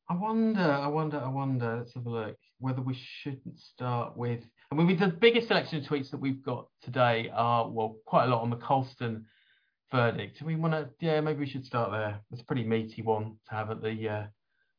I 0.09 0.15
wonder, 0.15 0.61
I 0.61 0.87
wonder, 0.87 1.17
I 1.19 1.29
wonder. 1.29 1.77
Let's 1.77 1.93
have 1.93 2.05
a 2.05 2.09
look. 2.09 2.37
Whether 2.59 2.81
we 2.81 2.97
shouldn't 3.21 3.59
start 3.59 4.17
with. 4.17 4.43
I 4.79 4.83
mean, 4.83 4.97
the 4.97 5.07
biggest 5.07 5.47
selection 5.47 5.79
of 5.79 5.85
tweets 5.85 6.09
that 6.11 6.19
we've 6.19 6.43
got 6.43 6.67
today 6.81 7.29
are 7.33 7.69
well, 7.69 7.97
quite 8.05 8.25
a 8.25 8.27
lot 8.27 8.41
on 8.41 8.49
the 8.49 8.55
Colston 8.55 9.25
verdict. 9.91 10.41
We 10.41 10.55
want 10.55 10.73
to? 10.73 10.89
Yeah, 10.99 11.21
maybe 11.21 11.41
we 11.41 11.49
should 11.49 11.65
start 11.65 11.91
there. 11.91 12.19
It's 12.31 12.41
a 12.41 12.45
pretty 12.45 12.63
meaty 12.63 13.01
one 13.01 13.37
to 13.49 13.55
have 13.55 13.69
at 13.69 13.81
the 13.81 14.09
uh, 14.09 14.25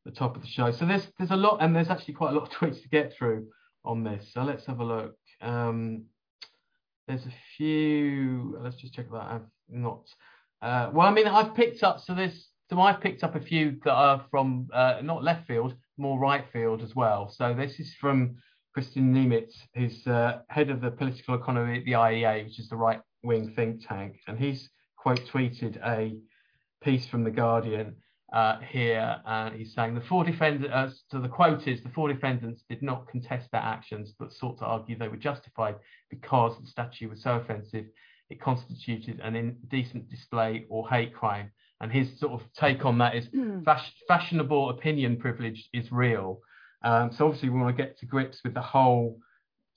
the 0.04 0.10
top 0.10 0.36
of 0.36 0.42
the 0.42 0.48
show. 0.48 0.72
So 0.72 0.84
there's 0.84 1.06
there's 1.18 1.30
a 1.30 1.36
lot, 1.36 1.58
and 1.60 1.74
there's 1.74 1.90
actually 1.90 2.14
quite 2.14 2.32
a 2.32 2.34
lot 2.38 2.42
of 2.42 2.50
tweets 2.58 2.82
to 2.82 2.88
get 2.88 3.14
through 3.16 3.46
on 3.84 4.04
this. 4.04 4.32
So 4.32 4.42
let's 4.42 4.66
have 4.66 4.80
a 4.80 4.84
look. 4.84 5.16
Um, 5.40 6.04
there's 7.06 7.26
a 7.26 7.34
few. 7.56 8.58
Let's 8.60 8.76
just 8.76 8.94
check 8.94 9.10
that. 9.10 9.16
I've 9.16 9.46
not. 9.68 10.08
Uh, 10.60 10.90
well, 10.92 11.06
I 11.06 11.12
mean, 11.12 11.28
I've 11.28 11.54
picked 11.54 11.82
up. 11.82 12.00
So 12.00 12.14
there's. 12.14 12.48
So 12.70 12.80
I've 12.80 13.00
picked 13.00 13.22
up 13.22 13.36
a 13.36 13.40
few 13.40 13.78
that 13.84 13.92
are 13.92 14.24
from 14.30 14.68
uh, 14.72 15.00
not 15.02 15.22
left 15.22 15.46
field, 15.46 15.74
more 15.98 16.18
right 16.18 16.44
field 16.50 16.82
as 16.82 16.96
well. 16.96 17.28
So 17.28 17.54
this 17.54 17.78
is 17.78 17.94
from 18.00 18.36
Kristian 18.76 19.12
Niemietz, 19.12 19.54
who's 19.74 20.06
uh, 20.06 20.40
head 20.48 20.70
of 20.70 20.80
the 20.80 20.90
political 20.90 21.34
economy 21.34 21.78
at 21.78 21.84
the 21.84 21.92
IEA, 21.92 22.44
which 22.44 22.58
is 22.58 22.68
the 22.68 22.76
right 22.76 23.00
wing 23.22 23.52
think 23.54 23.86
tank, 23.86 24.20
and 24.26 24.38
he's 24.38 24.68
quote 24.96 25.20
tweeted 25.32 25.76
a 25.86 26.16
piece 26.82 27.06
from 27.06 27.24
the 27.24 27.30
Guardian 27.30 27.96
uh, 28.32 28.58
here, 28.68 29.16
and 29.26 29.54
he's 29.54 29.74
saying 29.74 29.94
the 29.94 30.00
four 30.00 30.24
defendants. 30.24 30.74
Uh, 30.74 30.90
so 31.10 31.20
the 31.20 31.28
quote 31.28 31.68
is 31.68 31.82
the 31.82 31.88
four 31.90 32.12
defendants 32.12 32.64
did 32.68 32.82
not 32.82 33.08
contest 33.08 33.48
their 33.52 33.60
actions, 33.60 34.12
but 34.18 34.32
sought 34.32 34.58
to 34.58 34.64
argue 34.64 34.98
they 34.98 35.08
were 35.08 35.16
justified 35.16 35.76
because 36.10 36.58
the 36.60 36.66
statue 36.66 37.08
was 37.08 37.22
so 37.22 37.36
offensive 37.36 37.86
it 38.30 38.40
constituted 38.40 39.20
an 39.20 39.36
indecent 39.36 40.08
display 40.10 40.66
or 40.68 40.88
hate 40.88 41.14
crime. 41.14 41.50
And 41.80 41.92
his 41.92 42.18
sort 42.18 42.32
of 42.32 42.42
take 42.54 42.84
on 42.84 42.98
that 42.98 43.14
is 43.14 43.28
fas- 43.64 43.92
fashionable 44.08 44.70
opinion 44.70 45.18
privilege 45.18 45.68
is 45.72 45.90
real. 45.92 46.40
Um, 46.84 47.10
so 47.12 47.26
obviously 47.26 47.48
we 47.48 47.58
want 47.58 47.76
to 47.76 47.82
get 47.82 47.98
to 47.98 48.06
grips 48.06 48.40
with 48.44 48.54
the 48.54 48.60
whole 48.60 49.18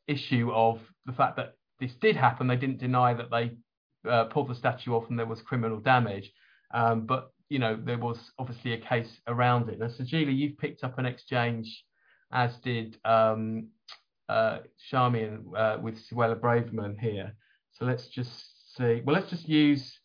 issue 0.08 0.52
of 0.52 0.80
the 1.06 1.14
fact 1.14 1.38
that 1.38 1.54
this 1.80 1.94
did 1.96 2.16
happen. 2.16 2.48
They 2.48 2.58
didn't 2.58 2.80
deny 2.80 3.14
that 3.14 3.32
they 3.32 3.52
uh, 4.10 4.26
pulled 4.26 4.50
the 4.50 4.56
statue 4.56 4.94
off 4.94 5.10
and 5.10 5.18
there 5.18 5.26
was 5.26 5.42
criminal 5.42 5.80
damage. 5.80 6.32
Um, 6.74 7.06
but 7.06 7.32
you 7.50 7.60
know 7.60 7.80
there 7.82 7.98
was 7.98 8.20
obviously 8.38 8.74
a 8.74 8.78
case 8.78 9.20
around 9.28 9.70
it. 9.70 9.80
Now, 9.80 9.88
Julie, 10.04 10.34
you've 10.34 10.58
picked 10.58 10.84
up 10.84 11.00
an 11.00 11.06
exchange, 11.06 11.84
as 12.32 12.56
did 12.58 12.98
um, 13.06 13.70
uh, 14.28 14.60
Charmian 14.92 15.46
uh, 15.56 15.78
with 15.82 15.96
Suella 16.10 16.36
Braverman 16.36 17.00
here. 17.00 17.34
So 17.74 17.86
let's 17.86 18.08
just 18.08 18.76
see. 18.76 19.02
Well, 19.06 19.16
let's 19.16 19.30
just 19.30 19.48
use, 19.48 20.00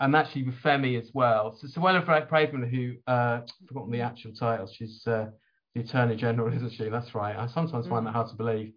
and 0.00 0.16
actually 0.16 0.44
with 0.44 0.60
Femi 0.62 1.00
as 1.00 1.10
well. 1.14 1.56
So 1.56 1.68
Suella 1.68 2.04
Braverman, 2.04 2.68
who 2.68 2.94
uh, 3.06 3.42
I've 3.42 3.68
forgotten 3.68 3.92
the 3.92 4.00
actual 4.00 4.32
title, 4.32 4.68
she's 4.72 5.06
uh, 5.06 5.26
the 5.74 5.82
Attorney 5.82 6.16
General, 6.16 6.52
isn't 6.56 6.72
she? 6.72 6.88
That's 6.88 7.14
right. 7.14 7.36
I 7.36 7.46
sometimes 7.46 7.86
find 7.86 8.06
that 8.06 8.12
hard 8.12 8.28
to 8.30 8.36
believe. 8.36 8.72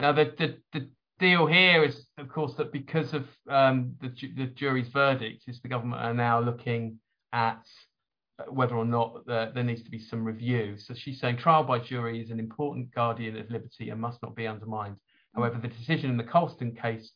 Now, 0.00 0.12
the, 0.12 0.32
the, 0.38 0.56
the 0.72 0.88
deal 1.18 1.46
here 1.46 1.84
is, 1.84 2.06
of 2.18 2.28
course, 2.28 2.54
that 2.54 2.72
because 2.72 3.14
of 3.14 3.24
um, 3.48 3.94
the, 4.00 4.08
the 4.36 4.46
jury's 4.46 4.88
verdict, 4.88 5.44
is 5.46 5.60
the 5.60 5.68
government 5.68 6.02
are 6.02 6.14
now 6.14 6.40
looking 6.40 6.98
at 7.32 7.62
whether 8.48 8.74
or 8.74 8.84
not 8.84 9.26
there, 9.26 9.52
there 9.54 9.64
needs 9.64 9.82
to 9.82 9.90
be 9.90 9.98
some 9.98 10.24
review. 10.24 10.76
So 10.78 10.94
she's 10.94 11.20
saying 11.20 11.38
trial 11.38 11.64
by 11.64 11.78
jury 11.78 12.20
is 12.20 12.30
an 12.30 12.40
important 12.40 12.92
guardian 12.94 13.36
of 13.36 13.50
liberty 13.50 13.90
and 13.90 14.00
must 14.00 14.22
not 14.22 14.34
be 14.34 14.46
undermined. 14.46 14.96
However, 15.34 15.58
the 15.60 15.68
decision 15.68 16.10
in 16.10 16.16
the 16.16 16.24
Colston 16.24 16.74
case 16.74 17.12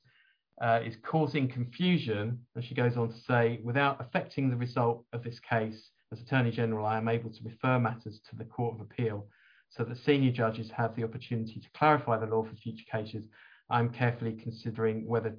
uh, 0.61 0.81
is 0.85 0.97
causing 1.03 1.49
confusion, 1.49 2.39
and 2.55 2.65
she 2.65 2.75
goes 2.75 2.97
on 2.97 3.09
to 3.09 3.19
say, 3.27 3.61
without 3.63 4.01
affecting 4.01 4.51
the 4.51 4.57
result 4.57 5.05
of 5.13 5.23
this 5.23 5.39
case, 5.41 5.91
as 6.13 6.21
Attorney 6.21 6.51
General, 6.51 6.87
I 6.87 6.99
am 6.99 7.09
able 7.09 7.31
to 7.31 7.45
refer 7.45 7.79
matters 7.79 8.21
to 8.31 8.37
the 8.37 8.45
Court 8.45 8.75
of 8.75 8.81
Appeal 8.81 9.27
so 9.71 9.85
that 9.85 9.99
senior 9.99 10.31
judges 10.31 10.71
have 10.71 10.95
the 10.95 11.05
opportunity 11.05 11.61
to 11.61 11.69
clarify 11.77 12.19
the 12.19 12.27
law 12.27 12.45
for 12.45 12.55
future 12.57 12.85
cases. 12.91 13.25
I'm 13.69 13.91
carefully 13.91 14.35
considering 14.35 15.07
whether 15.07 15.37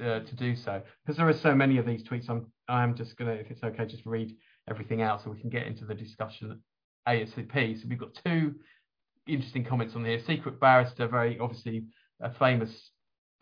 uh, 0.00 0.20
to 0.20 0.36
do 0.36 0.54
so 0.54 0.82
because 1.04 1.16
there 1.16 1.28
are 1.28 1.32
so 1.32 1.54
many 1.54 1.78
of 1.78 1.86
these 1.86 2.04
tweets. 2.04 2.28
I'm 2.28 2.46
I'm 2.68 2.94
just 2.94 3.16
gonna, 3.16 3.32
if 3.32 3.50
it's 3.50 3.62
okay, 3.62 3.86
just 3.86 4.04
read 4.04 4.36
everything 4.68 5.02
out 5.02 5.22
so 5.22 5.30
we 5.30 5.40
can 5.40 5.50
get 5.50 5.66
into 5.66 5.84
the 5.84 5.94
discussion 5.94 6.60
ASAP. 7.08 7.80
So 7.80 7.88
we've 7.88 7.98
got 7.98 8.18
two 8.24 8.54
interesting 9.26 9.64
comments 9.64 9.94
on 9.94 10.04
here. 10.04 10.20
Secret 10.26 10.60
barrister, 10.60 11.08
very 11.08 11.38
obviously 11.38 11.84
a 12.20 12.32
famous 12.34 12.90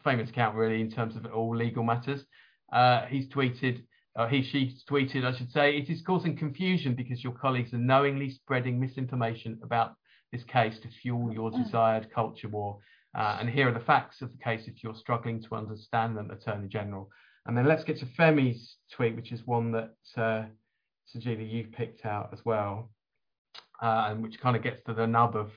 famous 0.05 0.31
account 0.31 0.57
really 0.57 0.81
in 0.81 0.91
terms 0.91 1.17
of 1.17 1.27
all 1.27 1.55
legal 1.55 1.83
matters. 1.83 2.25
Uh, 2.73 3.07
he's 3.07 3.29
tweeted, 3.29 3.83
uh, 4.17 4.27
he 4.27 4.43
she 4.43 4.77
tweeted, 4.89 5.25
I 5.25 5.37
should 5.37 5.53
say, 5.53 5.77
it 5.77 5.89
is 5.89 6.03
causing 6.03 6.37
confusion 6.37 6.95
because 6.95 7.23
your 7.23 7.33
colleagues 7.33 7.73
are 7.73 7.79
knowingly 7.79 8.31
spreading 8.31 8.81
misinformation 8.81 9.59
about 9.63 9.95
this 10.33 10.43
case 10.45 10.79
to 10.81 10.89
fuel 11.03 11.33
your 11.33 11.51
desired 11.51 12.09
culture 12.13 12.49
war. 12.49 12.79
Uh, 13.17 13.39
and 13.41 13.51
here 13.51 13.69
are 13.69 13.73
the 13.73 13.81
facts 13.81 14.23
of 14.23 14.31
the 14.31 14.39
case 14.39 14.63
if 14.67 14.83
you're 14.83 14.95
struggling 14.95 15.43
to 15.43 15.55
understand 15.55 16.17
them, 16.17 16.31
Attorney 16.31 16.69
General. 16.69 17.09
And 17.47 17.57
then 17.57 17.67
let's 17.67 17.85
get 17.85 17.99
to 17.99 18.07
Femi's 18.17 18.77
tweet, 18.93 19.17
which 19.17 19.33
is 19.33 19.47
one 19.47 19.73
that 19.73 19.95
uh, 20.17 20.45
Sajeela, 21.13 21.49
you've 21.49 21.73
picked 21.73 22.05
out 22.07 22.31
as 22.33 22.45
well, 22.45 22.91
uh, 23.83 24.09
and 24.09 24.23
which 24.23 24.41
kind 24.41 24.57
of 24.57 24.63
gets 24.63 24.83
to 24.85 24.95
the 24.95 25.07
nub 25.07 25.37
of 25.37 25.51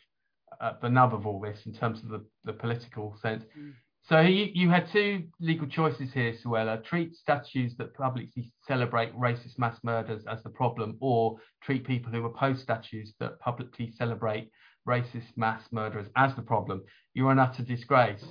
uh, 0.61 0.73
the 0.81 0.89
nub 0.89 1.13
of 1.13 1.27
all 1.27 1.39
this 1.39 1.59
in 1.65 1.73
terms 1.73 1.99
of 2.03 2.09
the, 2.09 2.23
the 2.45 2.53
political 2.53 3.17
sense. 3.21 3.43
Mm. 3.57 3.73
So 4.05 4.19
you, 4.19 4.49
you 4.53 4.69
had 4.69 4.91
two 4.91 5.23
legal 5.39 5.67
choices 5.67 6.11
here, 6.11 6.33
Suella. 6.33 6.83
Treat 6.83 7.15
statues 7.15 7.75
that 7.77 7.93
publicly 7.93 8.51
celebrate 8.67 9.15
racist 9.15 9.57
mass 9.57 9.77
murders 9.81 10.23
as 10.29 10.43
the 10.43 10.49
problem, 10.49 10.97
or 10.99 11.37
treat 11.61 11.87
people 11.87 12.11
who 12.11 12.25
oppose 12.25 12.61
statues 12.61 13.13
that 13.21 13.39
publicly 13.39 13.93
celebrate 13.97 14.49
racist 14.85 15.37
mass 15.37 15.63
murderers 15.71 16.07
as 16.17 16.35
the 16.35 16.41
problem. 16.41 16.83
You're 17.13 17.31
an 17.31 17.39
utter 17.39 17.63
disgrace. 17.63 18.25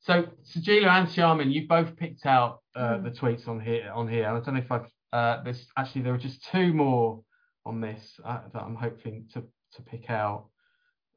So 0.00 0.26
Sajeela 0.44 0.88
and 0.88 1.08
Charmian, 1.08 1.50
you 1.50 1.66
both 1.66 1.96
picked 1.96 2.26
out 2.26 2.58
uh, 2.76 2.98
mm. 2.98 3.04
the 3.04 3.10
tweets 3.10 3.48
on 3.48 3.60
here. 3.60 3.90
On 3.94 4.06
here, 4.06 4.28
I 4.28 4.32
don't 4.40 4.54
know 4.54 4.60
if 4.60 4.70
I've. 4.70 4.90
Uh, 5.10 5.42
there's 5.42 5.66
actually 5.78 6.02
there 6.02 6.12
are 6.12 6.18
just 6.18 6.44
two 6.52 6.74
more 6.74 7.22
on 7.64 7.80
this 7.80 8.20
uh, 8.24 8.40
that 8.52 8.62
I'm 8.62 8.74
hoping 8.74 9.26
to 9.32 9.42
to 9.76 9.82
pick 9.82 10.10
out 10.10 10.48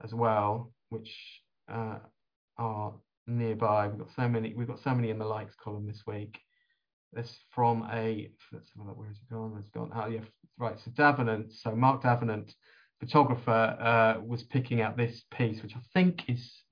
as 0.02 0.14
well, 0.14 0.72
which 0.90 1.14
uh, 1.70 1.98
are 2.58 2.94
nearby. 3.28 3.88
We've 3.88 4.00
got 4.00 4.14
so 4.16 4.28
many. 4.28 4.54
We've 4.56 4.68
got 4.68 4.80
so 4.80 4.94
many 4.96 5.10
in 5.10 5.20
the 5.20 5.26
likes 5.26 5.56
column 5.56 5.86
this 5.86 6.04
week. 6.08 6.40
This 7.14 7.38
from 7.52 7.88
a. 7.92 8.30
Let's 8.52 8.70
have 8.76 8.86
a 8.86 8.88
look. 8.88 8.98
Where 8.98 9.08
has 9.08 9.18
it 9.18 9.30
gone? 9.30 9.56
It's 9.60 9.70
gone. 9.70 9.92
Oh 9.94 10.08
yeah, 10.08 10.22
right. 10.58 10.78
So 10.84 10.92
Davenant. 10.92 11.54
So 11.54 11.76
Mark 11.76 12.04
Davenant, 12.04 12.54
photographer, 13.00 13.52
uh, 13.52 14.22
was 14.22 14.44
picking 14.44 14.82
out 14.82 14.98
this 14.98 15.24
piece, 15.32 15.62
which 15.62 15.76
I 15.76 15.82
think 15.94 16.30
is. 16.30 16.64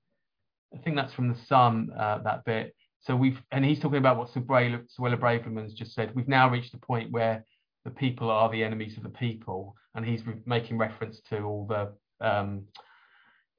I 0.74 0.78
think 0.78 0.96
that's 0.96 1.14
from 1.14 1.28
the 1.28 1.38
Sun. 1.46 1.90
Uh, 1.96 2.18
that 2.24 2.44
bit. 2.44 2.74
So 3.06 3.14
we've, 3.14 3.40
and 3.52 3.64
he's 3.64 3.78
talking 3.78 3.98
about 3.98 4.16
what 4.16 4.30
Suella, 4.30 4.82
Braverman's 4.98 5.74
just 5.74 5.94
said. 5.94 6.12
We've 6.14 6.26
now 6.26 6.50
reached 6.50 6.74
a 6.74 6.78
point 6.78 7.12
where 7.12 7.44
the 7.84 7.90
people 7.92 8.30
are 8.30 8.50
the 8.50 8.64
enemies 8.64 8.96
of 8.96 9.04
the 9.04 9.08
people, 9.10 9.76
and 9.94 10.04
he's 10.04 10.26
re- 10.26 10.42
making 10.44 10.76
reference 10.76 11.20
to 11.30 11.42
all 11.42 11.66
the 11.68 11.92
um, 12.26 12.64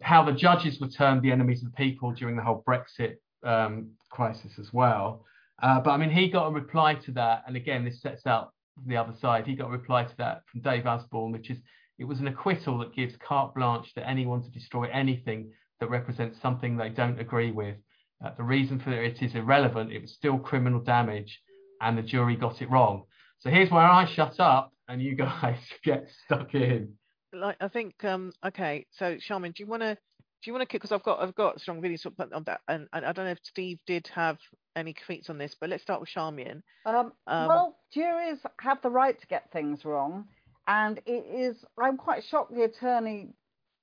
how 0.02 0.24
the 0.24 0.32
judges 0.32 0.80
were 0.80 0.88
termed 0.88 1.22
the 1.22 1.32
enemies 1.32 1.64
of 1.64 1.72
the 1.72 1.76
people 1.76 2.12
during 2.12 2.36
the 2.36 2.44
whole 2.44 2.64
Brexit 2.68 3.16
um, 3.44 3.92
crisis 4.10 4.54
as 4.60 4.72
well. 4.74 5.26
Uh, 5.62 5.80
but 5.80 5.92
I 5.92 5.98
mean, 5.98 6.12
he 6.12 6.30
got 6.30 6.48
a 6.48 6.52
reply 6.52 6.96
to 6.96 7.12
that, 7.14 7.44
and 7.48 7.56
again, 7.56 7.84
this 7.84 8.02
sets 8.02 8.28
out 8.28 8.52
the 8.86 8.98
other 8.98 9.14
side. 9.20 9.48
He 9.48 9.56
got 9.56 9.70
a 9.70 9.72
reply 9.72 10.04
to 10.04 10.18
that 10.18 10.44
from 10.52 10.62
Dave 10.62 10.86
Osborne, 10.86 11.32
which 11.32 11.50
is 11.50 11.58
it 11.98 12.06
was 12.06 12.20
an 12.20 12.28
acquittal 12.28 12.78
that 12.80 12.94
gives 12.94 13.16
carte 13.18 13.56
blanche 13.56 13.94
to 13.96 14.08
anyone 14.08 14.44
to 14.44 14.52
destroy 14.52 14.88
anything 14.92 15.52
that 15.80 15.90
represents 15.90 16.40
something 16.42 16.78
they 16.78 16.90
don't 16.90 17.20
agree 17.20 17.52
with. 17.52 17.76
Uh, 18.24 18.32
the 18.38 18.44
reason 18.44 18.80
for 18.80 18.92
it 18.92 19.22
is 19.22 19.34
irrelevant. 19.34 19.92
It 19.92 20.02
was 20.02 20.14
still 20.14 20.38
criminal 20.38 20.80
damage, 20.80 21.40
and 21.82 21.98
the 21.98 22.04
jury 22.04 22.36
got 22.36 22.62
it 22.62 22.70
wrong. 22.70 23.04
So 23.40 23.50
here's 23.50 23.72
where 23.72 23.82
I 23.82 24.06
shut 24.06 24.40
up, 24.40 24.74
and 24.88 25.02
you 25.02 25.16
guys 25.16 25.58
get 25.84 26.08
stuck 26.26 26.54
in 26.54 26.94
like 27.40 27.58
I 27.62 27.68
think 27.68 28.04
um 28.04 28.32
okay 28.46 28.86
so 28.92 29.18
Charmian 29.18 29.54
do 29.54 29.64
you 29.64 29.68
want 29.68 29.84
to 29.84 29.96
do 29.96 30.50
you 30.50 30.54
want 30.54 30.62
to 30.62 30.68
kick 30.68 30.82
because 30.82 30.92
I've 30.92 31.04
got 31.04 31.22
I've 31.22 31.36
got 31.36 31.60
strong 31.60 31.82
videos 31.82 32.06
on 32.06 32.44
that 32.46 32.62
and, 32.68 32.88
and 32.94 33.06
I 33.06 33.12
don't 33.12 33.26
know 33.26 33.32
if 33.32 33.40
Steve 33.44 33.80
did 33.88 34.08
have 34.14 34.38
any 34.76 34.94
tweets 34.94 35.30
on 35.30 35.38
this 35.38 35.56
but 35.60 35.70
let's 35.70 35.84
start 35.84 36.00
with 36.00 36.10
Charmian 36.10 36.62
um, 36.86 37.12
um, 37.26 37.48
well 37.48 37.78
juries 37.94 38.40
have 38.60 38.82
the 38.82 38.90
right 38.90 39.20
to 39.20 39.28
get 39.28 39.52
things 39.52 39.86
wrong 39.86 40.26
and 40.68 41.00
it 41.06 41.26
is 41.26 41.58
I'm 41.82 41.98
quite 41.98 42.24
shocked 42.24 42.54
the 42.54 42.64
attorney 42.64 43.30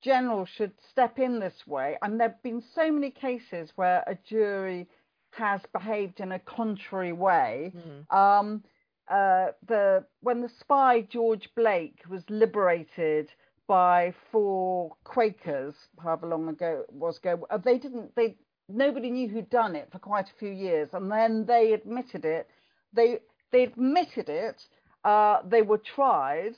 general 0.05 0.45
should 0.45 0.73
step 0.91 1.19
in 1.19 1.41
this 1.41 1.67
way. 1.67 1.97
And 2.03 2.21
there've 2.21 2.43
been 2.43 2.63
so 2.75 2.93
many 2.93 3.11
cases 3.11 3.71
where 3.75 4.05
a 4.07 4.17
jury 4.29 4.87
has 5.33 5.61
behaved 5.73 6.21
in 6.21 6.33
a 6.33 6.39
contrary 6.39 7.13
way. 7.13 7.73
Mm. 7.75 8.17
um, 8.17 8.63
uh, 9.11 9.49
the 9.69 10.03
when 10.21 10.41
the 10.41 10.49
spy 10.61 11.03
George 11.03 11.51
Blake 11.55 12.01
was 12.09 12.23
liberated 12.31 13.31
by 13.67 14.15
four 14.31 14.97
Quakers, 15.05 15.75
however 16.03 16.27
long 16.27 16.49
ago 16.49 16.85
it 16.89 16.93
was 16.95 17.19
ago, 17.19 17.47
uh, 17.51 17.59
they 17.59 17.79
didn't 17.79 18.15
they 18.15 18.37
nobody 18.69 19.11
knew 19.11 19.29
who'd 19.29 19.51
done 19.51 19.77
it 19.77 19.89
for 19.93 19.99
quite 19.99 20.29
a 20.29 20.39
few 20.39 20.51
years, 20.51 20.89
and 20.93 21.11
then 21.11 21.45
they 21.47 21.73
admitted 21.73 22.25
it. 22.25 22.49
They 22.93 23.21
they 23.53 23.65
admitted 23.65 24.29
it. 24.29 24.63
Uh, 25.05 25.41
they 25.47 25.63
were 25.63 25.79
tried, 25.79 26.55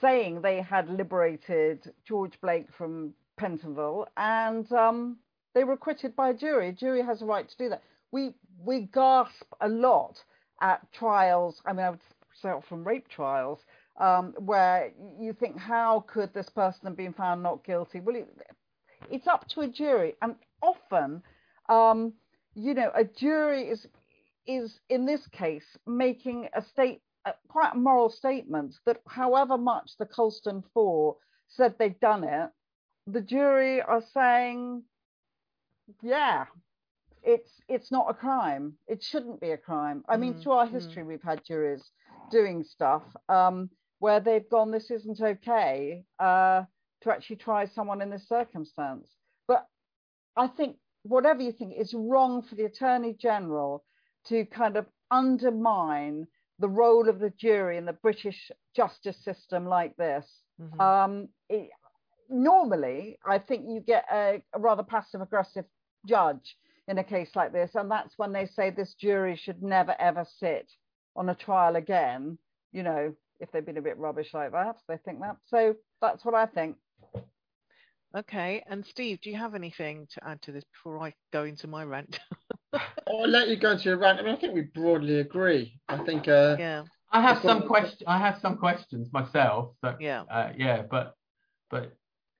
saying 0.00 0.40
they 0.40 0.60
had 0.60 0.88
liberated 0.88 1.92
George 2.06 2.40
Blake 2.40 2.72
from 2.76 3.14
Pentonville, 3.38 4.06
and 4.16 4.70
um, 4.72 5.18
they 5.54 5.64
were 5.64 5.74
acquitted 5.74 6.14
by 6.14 6.30
a 6.30 6.34
jury. 6.34 6.68
A 6.68 6.72
jury 6.72 7.02
has 7.02 7.22
a 7.22 7.26
right 7.26 7.48
to 7.48 7.56
do 7.56 7.68
that. 7.68 7.82
We 8.10 8.34
we 8.64 8.88
gasp 8.92 9.52
a 9.60 9.68
lot 9.68 10.22
at 10.60 10.80
trials. 10.92 11.60
I 11.66 11.72
mean, 11.72 11.86
I 11.86 11.90
would 11.90 12.00
say 12.40 12.50
from 12.68 12.84
rape 12.84 13.08
trials, 13.08 13.60
um, 13.98 14.34
where 14.38 14.92
you 15.18 15.32
think, 15.32 15.58
how 15.58 16.04
could 16.08 16.32
this 16.34 16.48
person 16.48 16.86
have 16.86 16.96
been 16.96 17.12
found 17.12 17.42
not 17.42 17.64
guilty? 17.64 18.00
Well, 18.00 18.16
it, 18.16 18.28
it's 19.10 19.26
up 19.26 19.48
to 19.48 19.60
a 19.60 19.68
jury, 19.68 20.14
and 20.22 20.34
often 20.62 21.22
um, 21.68 22.12
you 22.54 22.74
know, 22.74 22.90
a 22.94 23.04
jury 23.04 23.68
is 23.68 23.86
is 24.46 24.80
in 24.88 25.06
this 25.06 25.26
case 25.28 25.76
making 25.86 26.48
a 26.54 26.62
state 26.62 27.00
quite 27.48 27.74
a 27.74 27.78
moral 27.78 28.10
statement 28.10 28.74
that 28.84 29.00
however 29.06 29.56
much 29.56 29.96
the 29.98 30.06
Colston 30.06 30.62
Four 30.74 31.16
said 31.48 31.76
they'd 31.78 32.00
done 32.00 32.24
it, 32.24 32.50
the 33.06 33.20
jury 33.20 33.80
are 33.80 34.02
saying, 34.12 34.82
yeah, 36.02 36.46
it's 37.22 37.60
it's 37.68 37.90
not 37.90 38.10
a 38.10 38.14
crime. 38.14 38.74
It 38.88 39.02
shouldn't 39.02 39.40
be 39.40 39.50
a 39.50 39.56
crime. 39.56 40.04
I 40.08 40.16
mean, 40.16 40.34
Mm, 40.34 40.42
through 40.42 40.52
our 40.52 40.66
mm. 40.66 40.72
history, 40.72 41.02
we've 41.04 41.22
had 41.22 41.44
juries 41.46 41.90
doing 42.30 42.64
stuff 42.64 43.02
um, 43.28 43.70
where 44.02 44.18
they've 44.18 44.50
gone, 44.50 44.72
this 44.72 44.90
isn't 44.90 45.20
okay 45.20 46.02
uh, 46.18 46.64
to 47.02 47.12
actually 47.12 47.36
try 47.36 47.64
someone 47.66 48.02
in 48.02 48.10
this 48.10 48.26
circumstance. 48.28 49.06
But 49.46 49.64
I 50.36 50.48
think 50.48 50.74
whatever 51.04 51.40
you 51.40 51.52
think, 51.52 51.74
it's 51.76 51.94
wrong 51.94 52.42
for 52.42 52.56
the 52.56 52.64
Attorney 52.64 53.12
General 53.12 53.84
to 54.26 54.44
kind 54.46 54.76
of 54.76 54.86
undermine 55.12 56.26
the 56.58 56.68
role 56.68 57.08
of 57.08 57.20
the 57.20 57.30
jury 57.30 57.76
in 57.76 57.86
the 57.86 57.92
British 57.92 58.50
justice 58.74 59.22
system 59.22 59.66
like 59.66 59.96
this. 59.96 60.26
Mhm. 60.60 60.80
Um, 60.80 61.28
it, 61.48 61.70
normally, 62.28 63.20
I 63.24 63.38
think 63.38 63.66
you 63.68 63.78
get 63.78 64.04
a, 64.10 64.42
a 64.52 64.58
rather 64.58 64.82
passive 64.82 65.20
aggressive 65.20 65.66
judge 66.06 66.56
in 66.88 66.98
a 66.98 67.04
case 67.04 67.36
like 67.36 67.52
this, 67.52 67.76
and 67.76 67.88
that's 67.88 68.18
when 68.18 68.32
they 68.32 68.46
say 68.46 68.70
this 68.70 68.94
jury 68.94 69.36
should 69.36 69.62
never 69.62 69.94
ever 70.00 70.24
sit 70.40 70.72
on 71.14 71.28
a 71.28 71.36
trial 71.36 71.76
again. 71.76 72.36
You 72.72 72.82
know, 72.82 73.14
if 73.42 73.50
they've 73.50 73.66
been 73.66 73.76
a 73.76 73.82
bit 73.82 73.98
rubbish 73.98 74.32
like 74.32 74.52
that, 74.52 74.76
they 74.88 74.96
think 75.04 75.20
that. 75.20 75.36
So 75.48 75.74
that's 76.00 76.24
what 76.24 76.34
I 76.34 76.46
think. 76.46 76.76
Okay, 78.16 78.62
and 78.68 78.84
Steve, 78.86 79.20
do 79.22 79.30
you 79.30 79.36
have 79.36 79.54
anything 79.54 80.06
to 80.12 80.26
add 80.26 80.40
to 80.42 80.52
this 80.52 80.64
before 80.72 81.02
I 81.02 81.14
go 81.32 81.44
into 81.44 81.66
my 81.66 81.82
rant? 81.82 82.20
I'll 82.72 83.28
let 83.28 83.48
you 83.48 83.56
go 83.56 83.72
into 83.72 83.84
your 83.84 83.98
rant. 83.98 84.20
I 84.20 84.22
mean, 84.22 84.34
I 84.34 84.38
think 84.38 84.54
we 84.54 84.62
broadly 84.62 85.20
agree. 85.20 85.80
I 85.88 85.98
think. 86.04 86.28
Uh, 86.28 86.56
yeah, 86.58 86.84
I 87.10 87.20
have 87.20 87.36
That's 87.36 87.44
what- 87.44 87.58
some 87.58 87.68
question. 87.68 88.06
I 88.06 88.18
have 88.18 88.38
some 88.40 88.56
questions 88.58 89.08
myself. 89.12 89.74
So 89.82 89.96
yeah. 89.98 90.22
uh, 90.30 90.52
yeah, 90.56 90.82
but 90.88 91.14
but 91.70 91.96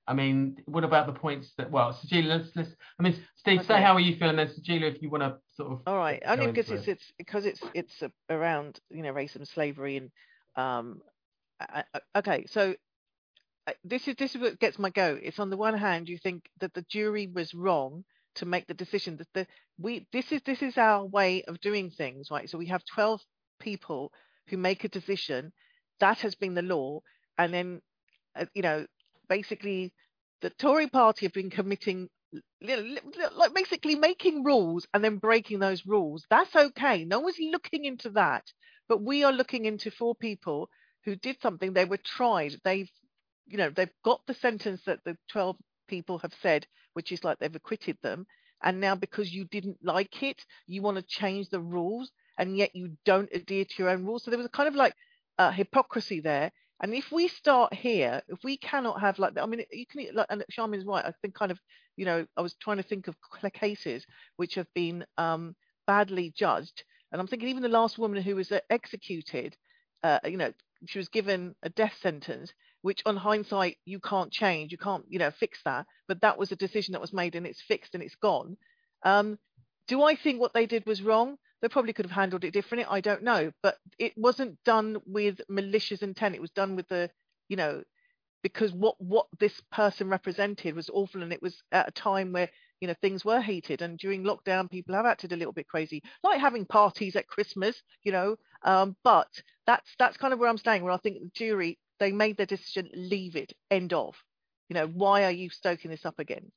I 0.07 0.15
mean, 0.15 0.59
what 0.67 0.85
about 0.85 1.07
the 1.07 1.13
points 1.15 1.53
that? 1.57 1.71
Well, 1.71 1.99
Sajeela, 2.05 2.39
let's 2.39 2.51
let's. 2.55 2.71
I 3.01 3.03
mean, 3.03 3.17
Steve, 3.37 3.65
say 3.65 3.81
how 3.81 3.95
are 3.95 4.01
you 4.01 4.17
feeling? 4.17 4.37
Then 4.37 4.49
Sajeela, 4.49 4.95
if 4.95 5.01
you 5.03 5.11
want 5.11 5.23
to 5.23 5.39
sort 5.57 5.73
of. 5.73 5.81
All 5.87 5.97
right, 5.97 6.23
go 6.23 6.33
only 6.33 6.47
because 6.53 6.71
it's 6.71 6.87
it. 6.87 6.93
it's 6.93 7.13
because 7.17 7.47
it's 7.47 7.61
it's 7.75 8.03
around 8.29 8.79
you 8.91 9.03
know 9.03 9.13
racism, 9.13 9.47
slavery, 9.47 9.97
and 9.97 10.11
um. 10.57 11.01
I, 11.61 11.85
okay, 12.17 12.47
so 12.49 12.75
uh, 13.67 13.73
this 13.85 14.09
is 14.09 14.17
this 14.17 14.35
is 14.35 14.41
what 14.41 14.59
gets 14.61 14.79
my 14.79 14.91
goat. 14.91 15.21
It's 15.23 15.39
on 15.39 15.51
the 15.51 15.57
one 15.57 15.77
hand, 15.79 16.09
you 16.09 16.19
think 16.19 16.45
that 16.61 16.75
the 16.75 16.85
jury 16.91 17.29
was 17.33 17.55
wrong 17.55 18.05
to 18.37 18.47
make 18.47 18.67
the 18.67 18.75
decision 18.75 19.17
that 19.19 19.29
the 19.35 19.47
we 19.79 20.07
this 20.13 20.33
is 20.33 20.43
this 20.45 20.63
is 20.63 20.79
our 20.79 21.05
way 21.07 21.43
of 21.45 21.61
doing 21.61 21.91
things, 21.91 22.29
right? 22.31 22.49
So 22.51 22.59
we 22.59 22.67
have 22.69 22.83
twelve 22.85 23.21
people 23.61 24.13
who 24.49 24.57
make 24.59 24.85
a 24.85 24.89
decision. 24.89 25.53
That 26.01 26.19
has 26.21 26.35
been 26.35 26.55
the 26.55 26.63
law, 26.63 27.01
and 27.39 27.55
then 27.55 27.81
uh, 28.37 28.47
you 28.55 28.63
know 28.63 28.87
basically 29.29 29.93
the 30.43 30.51
Tory 30.51 30.89
party 30.89 31.27
have 31.27 31.33
been 31.35 31.51
committing 31.51 32.09
li- 32.33 32.77
li- 32.77 33.01
li- 33.05 33.27
like 33.37 33.55
basically 33.55 33.95
making 33.97 34.45
rules 34.45 34.87
and 34.95 35.05
then 35.05 35.19
breaking 35.19 35.61
those 35.61 35.87
rules. 35.87 36.27
That's 36.31 36.55
okay. 36.55 37.05
No 37.05 37.21
one's 37.21 37.39
looking 37.41 37.85
into 37.85 38.11
that. 38.11 38.45
But 38.93 39.01
we 39.01 39.25
are 39.25 39.33
looking 39.33 39.65
into 39.65 39.91
four 39.91 40.15
people 40.15 40.69
who 41.07 41.17
did 41.17 41.41
something. 41.41 41.73
They 41.73 41.87
were 41.87 41.97
tried. 41.97 42.61
They've, 42.63 42.91
you 43.47 43.57
know, 43.57 43.71
they've 43.71 43.89
got 44.05 44.21
the 44.27 44.35
sentence 44.35 44.83
that 44.85 45.03
the 45.03 45.17
12 45.31 45.57
people 45.89 46.19
have 46.19 46.35
said, 46.43 46.67
which 46.93 47.11
is 47.11 47.25
like 47.25 47.39
they've 47.39 47.57
acquitted 47.57 47.97
them. 48.03 48.27
And 48.63 48.81
now 48.81 48.95
because 48.95 49.33
you 49.33 49.47
didn't 49.47 49.79
like 49.83 50.23
it, 50.23 50.45
you 50.67 50.83
want 50.83 50.99
to 50.99 51.03
change 51.05 51.49
the 51.49 51.59
rules 51.59 52.11
and 52.37 52.55
yet 52.55 52.77
you 52.77 52.99
don't 53.07 53.31
adhere 53.33 53.65
to 53.65 53.75
your 53.79 53.89
own 53.89 54.05
rules. 54.05 54.25
So 54.25 54.31
there 54.31 54.37
was 54.37 54.45
a 54.45 54.51
kind 54.51 54.69
of 54.69 54.75
like 54.75 54.93
uh, 55.39 55.53
hypocrisy 55.53 56.21
there. 56.21 56.53
And 56.83 56.93
if 56.93 57.11
we 57.11 57.29
start 57.29 57.73
here, 57.73 58.21
if 58.29 58.41
we 58.45 58.59
cannot 58.59 59.01
have 59.01 59.19
like, 59.19 59.39
I 59.41 59.47
mean, 59.47 59.65
you 59.73 59.87
can, 59.87 60.07
like, 60.15 60.27
and 60.29 60.45
Charmian's 60.51 60.85
right. 60.85 61.07
I 61.07 61.15
think 61.23 61.35
kind 61.35 61.51
of, 61.51 61.59
you 61.97 62.05
know, 62.05 62.27
I 62.37 62.43
was 62.43 62.57
trying 62.61 62.77
to 62.77 62.83
think 62.83 63.09
of 63.09 63.17
cases 63.55 64.05
which 64.37 64.57
have 64.57 64.69
been 64.75 65.07
um, 65.17 65.57
badly 65.87 66.31
judged. 66.37 66.85
And 67.13 67.21
I'm 67.21 67.27
thinking 67.27 67.49
even 67.49 67.63
the 67.63 67.69
last 67.69 67.99
woman 67.99 68.23
who 68.23 68.37
was 68.37 68.51
uh, 68.51 68.61
executed, 68.71 69.57
uh, 70.03 70.19
you 70.25 70.37
know, 70.37 70.53
she 70.87 70.99
was 70.99 71.09
given 71.09 71.55
a 71.63 71.69
death 71.69 71.95
sentence, 72.01 72.53
which 72.81 73.03
on 73.07 73.17
hindsight 73.17 73.77
you 73.85 74.01
can't 74.01 74.33
change, 74.33 74.73
you 74.73 74.79
can't, 74.79 75.05
you 75.09 75.19
know, 75.19 75.31
fix 75.31 75.61
that. 75.65 75.87
But 76.09 76.23
that 76.23 76.39
was 76.39 76.51
a 76.51 76.57
decision 76.57 76.93
that 76.93 77.01
was 77.01 77.13
made 77.13 77.37
and 77.37 77.47
it's 77.47 77.63
fixed 77.63 77.95
and 77.95 78.03
it's 78.03 78.17
gone. 78.17 78.57
Um, 79.05 79.39
do 79.87 80.03
I 80.03 80.17
think 80.17 80.41
what 80.41 80.55
they 80.55 80.67
did 80.67 80.87
was 80.87 81.03
wrong? 81.03 81.37
They 81.61 81.69
probably 81.69 81.93
could 81.93 82.07
have 82.07 82.15
handled 82.15 82.45
it 82.45 82.53
differently. 82.53 82.87
I 82.91 83.01
don't 83.01 83.23
know, 83.23 83.53
but 83.63 83.77
it 83.99 84.15
wasn't 84.17 84.59
done 84.65 84.99
with 85.07 85.41
malicious 85.49 86.03
intent. 86.03 86.35
It 86.35 86.41
was 86.41 86.51
done 86.51 86.75
with 86.75 86.89
the, 86.89 87.11
you 87.49 87.57
know, 87.57 87.85
because 88.43 88.73
what 88.73 89.01
what 89.01 89.27
this 89.39 89.61
person 89.71 90.09
represented 90.09 90.75
was 90.75 90.91
awful, 90.91 91.23
and 91.23 91.33
it 91.33 91.43
was 91.43 91.63
at 91.71 91.89
a 91.89 91.93
time 91.93 92.33
where 92.33 92.51
you 92.83 92.89
know 92.89 92.95
things 93.01 93.25
were 93.25 93.41
heated, 93.41 93.81
and 93.81 93.97
during 93.97 94.25
lockdown 94.25 94.69
people 94.69 94.95
have 94.97 95.07
acted 95.07 95.33
a 95.33 95.37
little 95.37 95.53
bit 95.53 95.69
crazy, 95.69 96.03
like 96.25 96.41
having 96.41 96.67
parties 96.67 97.15
at 97.15 97.29
Christmas, 97.29 97.81
you 98.03 98.11
know. 98.11 98.37
Um, 98.65 98.97
but 99.05 99.29
that's 99.67 99.89
that's 100.01 100.17
kind 100.17 100.33
of 100.33 100.41
where 100.41 100.51
I'm 100.51 100.59
staying. 100.59 100.83
Where 100.83 100.93
I 100.93 100.97
think 100.97 101.21
the 101.21 101.31
jury 101.33 101.79
they 102.01 102.11
made 102.11 102.37
their 102.37 102.47
decision, 102.47 102.91
leave 102.93 103.37
it, 103.37 103.53
end 103.71 103.93
of. 103.93 104.17
You 104.69 104.75
know, 104.75 104.89
why 104.89 105.25
are 105.25 105.31
you 105.31 105.49
stoking 105.49 105.93
this 105.93 106.05
up 106.05 106.19
again? 106.19 106.51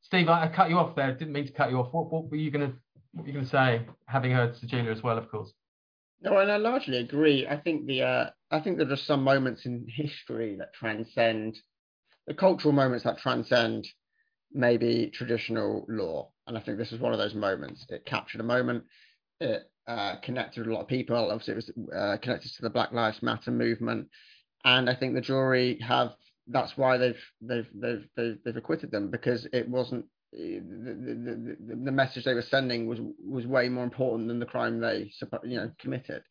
Steve, 0.00 0.30
I, 0.30 0.44
I 0.44 0.48
cut 0.48 0.70
you 0.70 0.78
off 0.78 0.96
there. 0.96 1.12
Didn't 1.12 1.34
mean 1.34 1.46
to 1.46 1.52
cut 1.52 1.70
you 1.70 1.76
off. 1.78 1.92
What 1.92 2.10
what 2.10 2.30
were 2.30 2.38
you 2.38 2.50
gonna 2.50 2.72
what 3.12 3.24
were 3.24 3.28
you 3.28 3.34
gonna 3.34 3.46
say? 3.46 3.82
Having 4.06 4.32
heard 4.32 4.54
Sajeela 4.54 4.90
as 4.90 5.02
well, 5.02 5.18
of 5.18 5.30
course. 5.30 5.52
No, 6.22 6.38
and 6.38 6.50
I 6.50 6.56
largely 6.56 6.96
agree. 6.96 7.46
I 7.46 7.58
think 7.58 7.84
the 7.86 8.02
uh, 8.02 8.30
I 8.50 8.60
think 8.60 8.78
there 8.78 8.90
are 8.90 8.96
some 8.96 9.22
moments 9.22 9.66
in 9.66 9.86
history 9.86 10.56
that 10.56 10.72
transcend 10.72 11.58
the 12.26 12.32
cultural 12.32 12.72
moments 12.72 13.04
that 13.04 13.18
transcend 13.18 13.86
maybe 14.54 15.10
traditional 15.12 15.84
law, 15.88 16.30
and 16.46 16.56
I 16.56 16.60
think 16.60 16.78
this 16.78 16.90
was 16.90 17.00
one 17.00 17.12
of 17.12 17.18
those 17.18 17.34
moments. 17.34 17.84
It 17.88 18.04
captured 18.06 18.40
a 18.40 18.44
moment. 18.44 18.84
It 19.40 19.62
uh, 19.86 20.16
connected 20.22 20.60
with 20.60 20.68
a 20.68 20.72
lot 20.72 20.82
of 20.82 20.88
people. 20.88 21.16
Obviously, 21.16 21.52
it 21.52 21.56
was 21.56 21.70
uh, 21.96 22.16
connected 22.22 22.52
to 22.52 22.62
the 22.62 22.70
Black 22.70 22.92
Lives 22.92 23.22
Matter 23.22 23.50
movement, 23.50 24.08
and 24.64 24.88
I 24.88 24.94
think 24.94 25.14
the 25.14 25.20
jury 25.20 25.78
have. 25.80 26.12
That's 26.48 26.76
why 26.76 26.98
they've 26.98 27.22
they've 27.40 27.68
they've 27.74 28.06
they've, 28.16 28.38
they've 28.44 28.56
acquitted 28.56 28.90
them 28.90 29.10
because 29.10 29.46
it 29.52 29.68
wasn't 29.68 30.06
the, 30.32 30.60
the, 30.60 31.56
the, 31.60 31.76
the 31.84 31.92
message 31.92 32.24
they 32.24 32.34
were 32.34 32.42
sending 32.42 32.86
was 32.86 32.98
was 33.24 33.46
way 33.46 33.68
more 33.68 33.84
important 33.84 34.28
than 34.28 34.40
the 34.40 34.46
crime 34.46 34.80
they 34.80 35.12
you 35.44 35.56
know 35.56 35.70
committed 35.78 36.22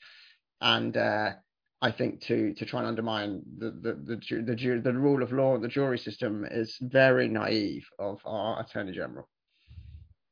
and 0.60 0.98
uh, 0.98 1.32
I 1.82 1.92
think 1.92 2.22
to 2.22 2.54
to 2.54 2.66
try 2.66 2.80
and 2.80 2.88
undermine 2.88 3.42
the 3.58 3.72
the 3.72 3.94
the, 3.94 4.16
ju- 4.18 4.44
the, 4.44 4.82
the 4.84 4.94
rule 4.94 5.24
of 5.24 5.32
law 5.32 5.56
and 5.56 5.64
the 5.64 5.68
jury 5.68 5.98
system 5.98 6.46
is 6.50 6.78
very 6.80 7.28
naive 7.28 7.86
of 7.98 8.20
our 8.26 8.62
attorney 8.62 8.92
general. 8.92 9.28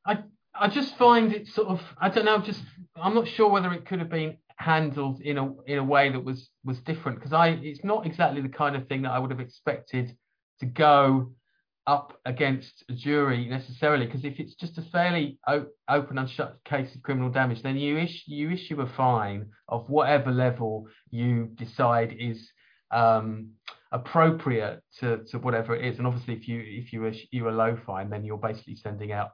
I 0.06 0.22
I 0.54 0.68
just 0.68 0.96
find 0.96 1.32
it 1.32 1.48
sort 1.48 1.68
of 1.68 1.80
I 1.98 2.08
don't 2.08 2.24
know 2.24 2.38
just 2.38 2.62
I'm 2.94 3.14
not 3.14 3.26
sure 3.26 3.48
whether 3.48 3.72
it 3.72 3.86
could 3.86 3.98
have 3.98 4.10
been 4.10 4.36
handled 4.56 5.20
in 5.22 5.38
a 5.38 5.52
in 5.62 5.78
a 5.78 5.84
way 5.84 6.12
that 6.12 6.22
was 6.22 6.50
was 6.64 6.78
different 6.80 7.18
because 7.18 7.32
I 7.32 7.48
it's 7.48 7.82
not 7.82 8.06
exactly 8.06 8.42
the 8.42 8.48
kind 8.48 8.76
of 8.76 8.86
thing 8.86 9.02
that 9.02 9.10
I 9.10 9.18
would 9.18 9.30
have 9.30 9.40
expected 9.40 10.16
to 10.60 10.66
go 10.66 11.32
up 11.86 12.18
against 12.24 12.84
a 12.88 12.92
jury 12.92 13.48
necessarily 13.48 14.06
because 14.06 14.24
if 14.24 14.38
it's 14.38 14.54
just 14.54 14.78
a 14.78 14.82
fairly 14.92 15.38
open 15.88 16.18
and 16.18 16.28
shut 16.30 16.58
case 16.64 16.94
of 16.94 17.02
criminal 17.02 17.30
damage 17.30 17.62
then 17.62 17.76
you 17.76 17.98
issue 17.98 18.22
you 18.26 18.50
issue 18.50 18.80
a 18.80 18.86
fine 18.96 19.46
of 19.68 19.88
whatever 19.88 20.30
level 20.30 20.86
you 21.10 21.46
decide 21.56 22.14
is 22.18 22.50
um, 22.90 23.50
appropriate 23.92 24.82
to, 25.00 25.18
to 25.30 25.38
whatever 25.38 25.74
it 25.74 25.84
is. 25.84 25.98
And 25.98 26.06
obviously 26.06 26.34
if 26.34 26.46
you 26.46 26.62
if 26.64 26.92
you 26.92 27.06
issue 27.06 27.48
a 27.48 27.50
low 27.50 27.76
fine 27.86 28.10
then 28.10 28.24
you're 28.24 28.38
basically 28.38 28.76
sending 28.76 29.12
out 29.12 29.30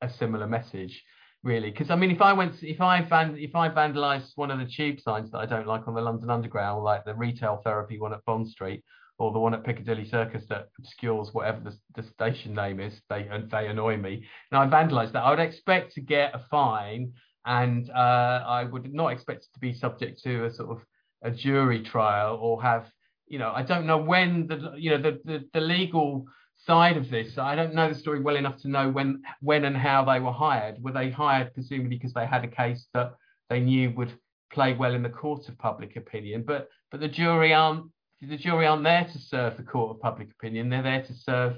a 0.00 0.10
similar 0.10 0.46
message 0.46 1.02
really. 1.42 1.70
Because 1.70 1.90
i 1.90 1.96
mean 1.96 2.10
if 2.10 2.20
i 2.20 2.32
went 2.32 2.62
if 2.62 2.80
i 2.80 3.02
van 3.02 3.36
if 3.38 3.54
i 3.54 3.68
vandalized 3.68 4.32
one 4.36 4.50
of 4.50 4.58
the 4.58 4.66
tube 4.66 5.00
signs 5.00 5.30
that 5.30 5.38
i 5.38 5.46
don't 5.46 5.66
like 5.66 5.88
on 5.88 5.94
the 5.94 6.00
london 6.00 6.30
underground 6.30 6.84
like 6.84 7.04
the 7.04 7.14
retail 7.14 7.60
therapy 7.64 7.98
one 7.98 8.12
at 8.12 8.24
bond 8.24 8.48
street 8.48 8.84
or 9.22 9.32
the 9.32 9.38
one 9.38 9.54
at 9.54 9.64
piccadilly 9.64 10.08
circus 10.08 10.44
that 10.48 10.68
obscures 10.78 11.30
whatever 11.32 11.60
the, 11.60 11.76
the 11.94 12.08
station 12.08 12.54
name 12.54 12.80
is 12.80 13.00
they 13.08 13.28
they 13.50 13.66
annoy 13.68 13.96
me 13.96 14.24
now 14.50 14.62
i 14.62 14.66
vandalized 14.66 15.12
that 15.12 15.22
i 15.22 15.30
would 15.30 15.38
expect 15.38 15.92
to 15.92 16.00
get 16.00 16.34
a 16.34 16.40
fine 16.50 17.12
and 17.46 17.88
uh, 17.90 18.42
i 18.46 18.64
would 18.64 18.92
not 18.92 19.08
expect 19.08 19.42
to 19.52 19.60
be 19.60 19.72
subject 19.72 20.22
to 20.22 20.44
a 20.44 20.52
sort 20.52 20.70
of 20.70 20.78
a 21.22 21.30
jury 21.30 21.82
trial 21.82 22.38
or 22.42 22.60
have 22.60 22.86
you 23.28 23.38
know 23.38 23.52
i 23.54 23.62
don't 23.62 23.86
know 23.86 23.98
when 23.98 24.46
the 24.48 24.72
you 24.76 24.90
know 24.90 25.00
the 25.00 25.20
the, 25.24 25.44
the 25.54 25.60
legal 25.60 26.26
side 26.66 26.96
of 26.96 27.10
this. 27.10 27.38
I 27.38 27.54
don't 27.54 27.74
know 27.74 27.88
the 27.88 27.98
story 27.98 28.20
well 28.20 28.36
enough 28.36 28.60
to 28.62 28.68
know 28.68 28.90
when 28.90 29.22
when 29.40 29.64
and 29.64 29.76
how 29.76 30.04
they 30.04 30.20
were 30.20 30.32
hired. 30.32 30.82
Were 30.82 30.92
they 30.92 31.10
hired 31.10 31.54
presumably 31.54 31.96
because 31.96 32.12
they 32.12 32.26
had 32.26 32.44
a 32.44 32.48
case 32.48 32.86
that 32.94 33.14
they 33.48 33.60
knew 33.60 33.90
would 33.92 34.12
play 34.52 34.74
well 34.74 34.94
in 34.94 35.02
the 35.02 35.08
court 35.08 35.48
of 35.48 35.58
public 35.58 35.96
opinion? 35.96 36.44
But 36.46 36.68
but 36.90 37.00
the 37.00 37.08
jury 37.08 37.52
aren't 37.52 37.90
the 38.22 38.36
jury 38.36 38.66
aren't 38.66 38.84
there 38.84 39.04
to 39.12 39.18
serve 39.18 39.56
the 39.56 39.62
court 39.62 39.96
of 39.96 40.00
public 40.00 40.30
opinion. 40.30 40.68
They're 40.68 40.82
there 40.82 41.02
to 41.02 41.14
serve, 41.14 41.56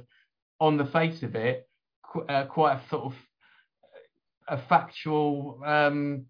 on 0.60 0.76
the 0.76 0.86
face 0.86 1.22
of 1.22 1.34
it, 1.34 1.68
qu- 2.02 2.22
uh, 2.22 2.46
quite 2.46 2.74
a 2.74 2.88
sort 2.88 3.04
of 3.04 3.14
a 4.48 4.58
factual 4.68 5.60
um, 5.64 6.26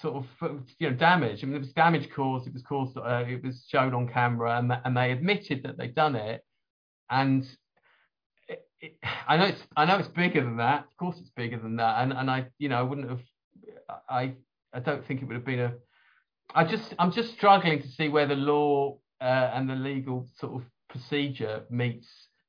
sort 0.00 0.24
of 0.42 0.60
you 0.78 0.90
know 0.90 0.96
damage. 0.96 1.42
I 1.42 1.46
mean, 1.46 1.56
it 1.56 1.60
was 1.60 1.72
damage 1.72 2.08
caused. 2.14 2.46
It 2.46 2.52
was 2.52 2.62
caused. 2.62 2.96
Uh, 2.96 3.24
it 3.26 3.42
was 3.42 3.64
shown 3.68 3.94
on 3.94 4.08
camera, 4.08 4.58
and 4.58 4.72
and 4.84 4.96
they 4.96 5.12
admitted 5.12 5.62
that 5.64 5.78
they'd 5.78 5.94
done 5.94 6.16
it. 6.16 6.44
And 7.10 7.44
it, 8.48 8.66
it, 8.80 8.96
I 9.26 9.36
know 9.36 9.44
it's 9.44 9.62
I 9.76 9.84
know 9.84 9.98
it's 9.98 10.08
bigger 10.08 10.42
than 10.42 10.58
that. 10.58 10.80
Of 10.80 10.96
course, 10.96 11.16
it's 11.20 11.30
bigger 11.30 11.58
than 11.58 11.76
that. 11.76 12.02
And 12.02 12.12
and 12.12 12.30
I 12.30 12.46
you 12.58 12.68
know 12.68 12.78
I 12.78 12.82
wouldn't 12.82 13.08
have. 13.08 13.20
I 14.08 14.34
I 14.72 14.80
don't 14.80 15.06
think 15.06 15.22
it 15.22 15.26
would 15.26 15.36
have 15.36 15.46
been 15.46 15.60
a. 15.60 15.72
I 16.54 16.64
just 16.64 16.94
I'm 16.98 17.12
just 17.12 17.32
struggling 17.34 17.80
to 17.82 17.88
see 17.88 18.08
where 18.08 18.26
the 18.26 18.34
law 18.34 18.98
uh, 19.20 19.50
and 19.54 19.68
the 19.68 19.74
legal 19.74 20.26
sort 20.38 20.54
of 20.54 20.62
procedure 20.88 21.62
meets 21.70 22.08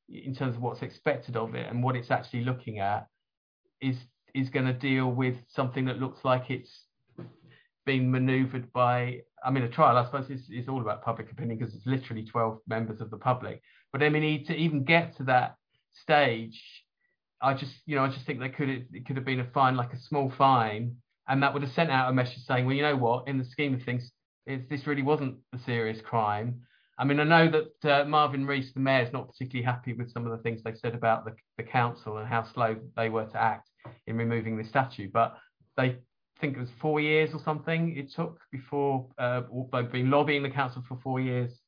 in 0.10 0.36
terms 0.36 0.56
of 0.56 0.62
what's 0.62 0.82
expected 0.82 1.36
of 1.36 1.56
it 1.56 1.68
and 1.70 1.84
what 1.84 1.96
it's 1.96 2.12
actually 2.12 2.44
looking 2.44 2.80
at 2.80 3.08
is 3.82 3.98
is 4.34 4.50
going 4.50 4.66
to 4.66 4.74
deal 4.74 5.08
with 5.08 5.36
something 5.50 5.86
that 5.86 6.00
looks 6.00 6.24
like 6.24 6.50
it's 6.50 6.86
being 7.86 8.12
manoeuvred 8.12 8.72
by 8.74 9.20
I 9.44 9.52
mean 9.52 9.64
a 9.64 9.70
trial 9.70 9.98
I 9.98 10.06
suppose 10.06 10.30
is, 10.30 10.50
is 10.50 10.68
all 10.68 10.82
about 10.82 11.04
public 11.04 11.32
opinion 11.32 11.58
because 11.58 11.76
it's 11.76 11.86
literally 11.86 12.26
12 12.26 12.60
members 12.68 13.02
of 13.02 13.10
the 13.10 13.18
public. 13.18 13.62
But 13.92 14.04
I 14.04 14.10
mean 14.10 14.46
to 14.46 14.56
even 14.56 14.84
get 14.84 15.18
to 15.18 15.24
that 15.24 15.56
stage 15.94 16.62
I 17.42 17.54
just 17.54 17.74
you 17.86 17.96
know 17.96 18.06
I 18.06 18.10
just 18.10 18.26
think 18.26 18.40
they 18.40 18.50
could 18.50 18.70
it 18.70 19.06
could 19.06 19.18
have 19.18 19.26
been 19.26 19.40
a 19.40 19.50
fine 19.52 19.76
like 19.76 19.94
a 19.94 20.00
small 20.00 20.32
fine 20.38 20.96
and 21.28 21.42
that 21.44 21.54
would 21.54 21.64
have 21.64 21.72
sent 21.74 21.92
out 21.92 22.10
a 22.10 22.14
message 22.14 22.44
saying 22.46 22.66
well 22.66 22.76
you 22.76 22.84
know 22.84 22.96
what? 22.96 23.28
In 23.28 23.38
the 23.38 23.46
scheme 23.46 23.74
of 23.74 23.84
things 23.84 24.12
this 24.46 24.88
really 24.88 25.04
wasn't 25.04 25.38
a 25.54 25.60
serious 25.60 26.02
crime. 26.02 26.62
I 26.98 27.04
mean, 27.04 27.20
I 27.20 27.24
know 27.24 27.50
that 27.50 27.92
uh, 27.92 28.06
Marvin 28.06 28.46
Rees, 28.46 28.74
the 28.74 28.80
mayor, 28.80 29.04
is 29.04 29.14
not 29.14 29.28
particularly 29.28 29.66
happy 29.66 29.94
with 29.94 30.12
some 30.12 30.26
of 30.26 30.32
the 30.32 30.44
things 30.44 30.62
they 30.62 30.76
said 30.76 30.94
about 30.94 31.26
the, 31.26 31.34
the 31.58 31.64
council 31.64 32.18
and 32.18 32.28
how 32.28 32.44
slow 32.44 32.76
they 32.96 33.10
were 33.10 33.26
to 33.26 33.42
act 33.42 33.70
in 34.06 34.18
removing 34.18 34.58
the 34.58 34.64
statue, 34.64 35.10
but 35.12 35.36
they 35.78 35.98
think 36.40 36.58
it 36.58 36.60
was 36.60 36.70
four 36.80 37.00
years 37.00 37.34
or 37.34 37.40
something 37.40 37.96
it 37.96 38.12
took 38.12 38.40
before 38.52 39.08
uh, 39.18 39.42
they've 39.72 39.92
been 39.92 40.10
lobbying 40.12 40.44
the 40.44 40.50
council 40.50 40.84
for 40.88 40.98
four 41.04 41.20
years 41.20 41.60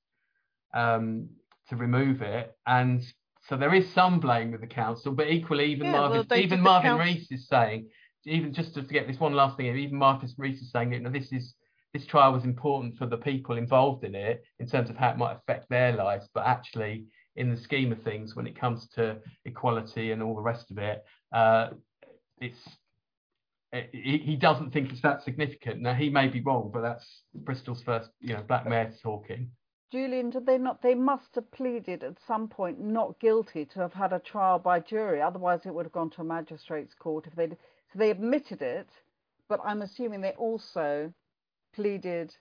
um, 0.74 1.30
to 1.70 1.76
remove 1.76 2.22
it, 2.22 2.56
and 2.68 3.04
so 3.48 3.58
there 3.58 3.74
is 3.74 3.92
some 3.94 4.20
blame 4.20 4.52
with 4.52 4.62
the 4.62 4.68
council, 4.68 5.12
but 5.12 5.30
equally, 5.30 5.66
even 5.66 5.88
Yeah, 5.88 5.94
Marvin, 5.94 6.28
well, 6.30 6.40
even 6.40 6.62
Marvin 6.62 6.92
council- 6.92 7.06
Rees 7.06 7.28
is 7.32 7.48
saying, 7.48 7.90
even 8.26 8.54
just 8.54 8.74
to 8.76 8.82
get 8.84 9.08
this 9.08 9.20
one 9.20 9.34
last 9.34 9.58
thing, 9.58 9.76
even 9.76 9.98
Marvin 9.98 10.30
Rees 10.38 10.62
is 10.62 10.72
saying, 10.72 10.94
you 10.94 11.00
know, 11.00 11.10
this 11.10 11.32
is 11.32 11.56
this 11.94 12.06
trial 12.06 12.34
was 12.34 12.44
important 12.44 12.98
for 12.98 13.06
the 13.06 13.18
people 13.18 13.58
involved 13.58 14.04
in 14.04 14.16
it 14.16 14.44
in 14.60 14.68
terms 14.68 14.90
of 14.90 14.96
how 14.96 15.12
it 15.12 15.18
might 15.18 15.38
affect 15.38 15.70
their 15.70 15.94
lives, 15.94 16.28
but 16.34 16.46
actually, 16.46 17.06
in 17.36 17.50
the 17.50 17.58
scheme 17.58 17.92
of 17.92 18.02
things, 18.02 18.36
when 18.36 18.48
it 18.48 18.60
comes 18.60 18.88
to 18.90 19.18
equality 19.46 20.12
and 20.12 20.22
all 20.22 20.36
the 20.36 20.42
rest 20.42 20.72
of 20.72 20.78
it, 20.78 21.04
uh, 21.34 21.70
it's 22.40 22.58
he, 23.92 24.20
he 24.20 24.36
doesn't 24.36 24.72
think 24.72 24.92
it's 24.92 25.02
that 25.02 25.24
significant. 25.24 25.82
Now 25.82 25.94
he 25.94 26.10
may 26.10 26.28
be 26.28 26.42
wrong, 26.42 26.70
but 26.72 26.82
that's 26.82 27.24
Bristol's 27.34 27.82
first, 27.82 28.10
you 28.20 28.34
know, 28.34 28.44
black 28.48 28.68
mayor 28.68 28.92
talking. 29.02 29.50
Julian, 29.92 30.30
did 30.32 30.46
they 30.46 30.58
not? 30.58 30.82
They 30.82 30.96
must 30.96 31.36
have 31.36 31.52
pleaded 31.52 32.04
at 32.04 32.18
some 32.28 32.48
point 32.48 32.80
not 32.80 33.20
guilty 33.20 33.66
to 33.66 33.80
have 33.80 33.94
had 33.94 34.14
a 34.14 34.20
trial 34.20 34.60
by 34.60 34.80
jury. 34.80 35.22
Otherwise, 35.22 35.62
it 35.66 35.74
would 35.74 35.86
have 35.86 35.92
gone 35.94 36.10
to 36.12 36.22
a 36.22 36.26
magistrate's 36.26 36.94
court 36.96 37.28
if 37.28 37.36
they. 37.36 37.48
So 37.48 38.00
they 38.00 38.10
admitted 38.10 38.62
it, 38.62 38.90
but 39.48 39.60
I'm 39.64 39.84
assuming 39.84 40.22
they 40.22 40.32
also 40.32 41.14
pleaded 41.74 42.36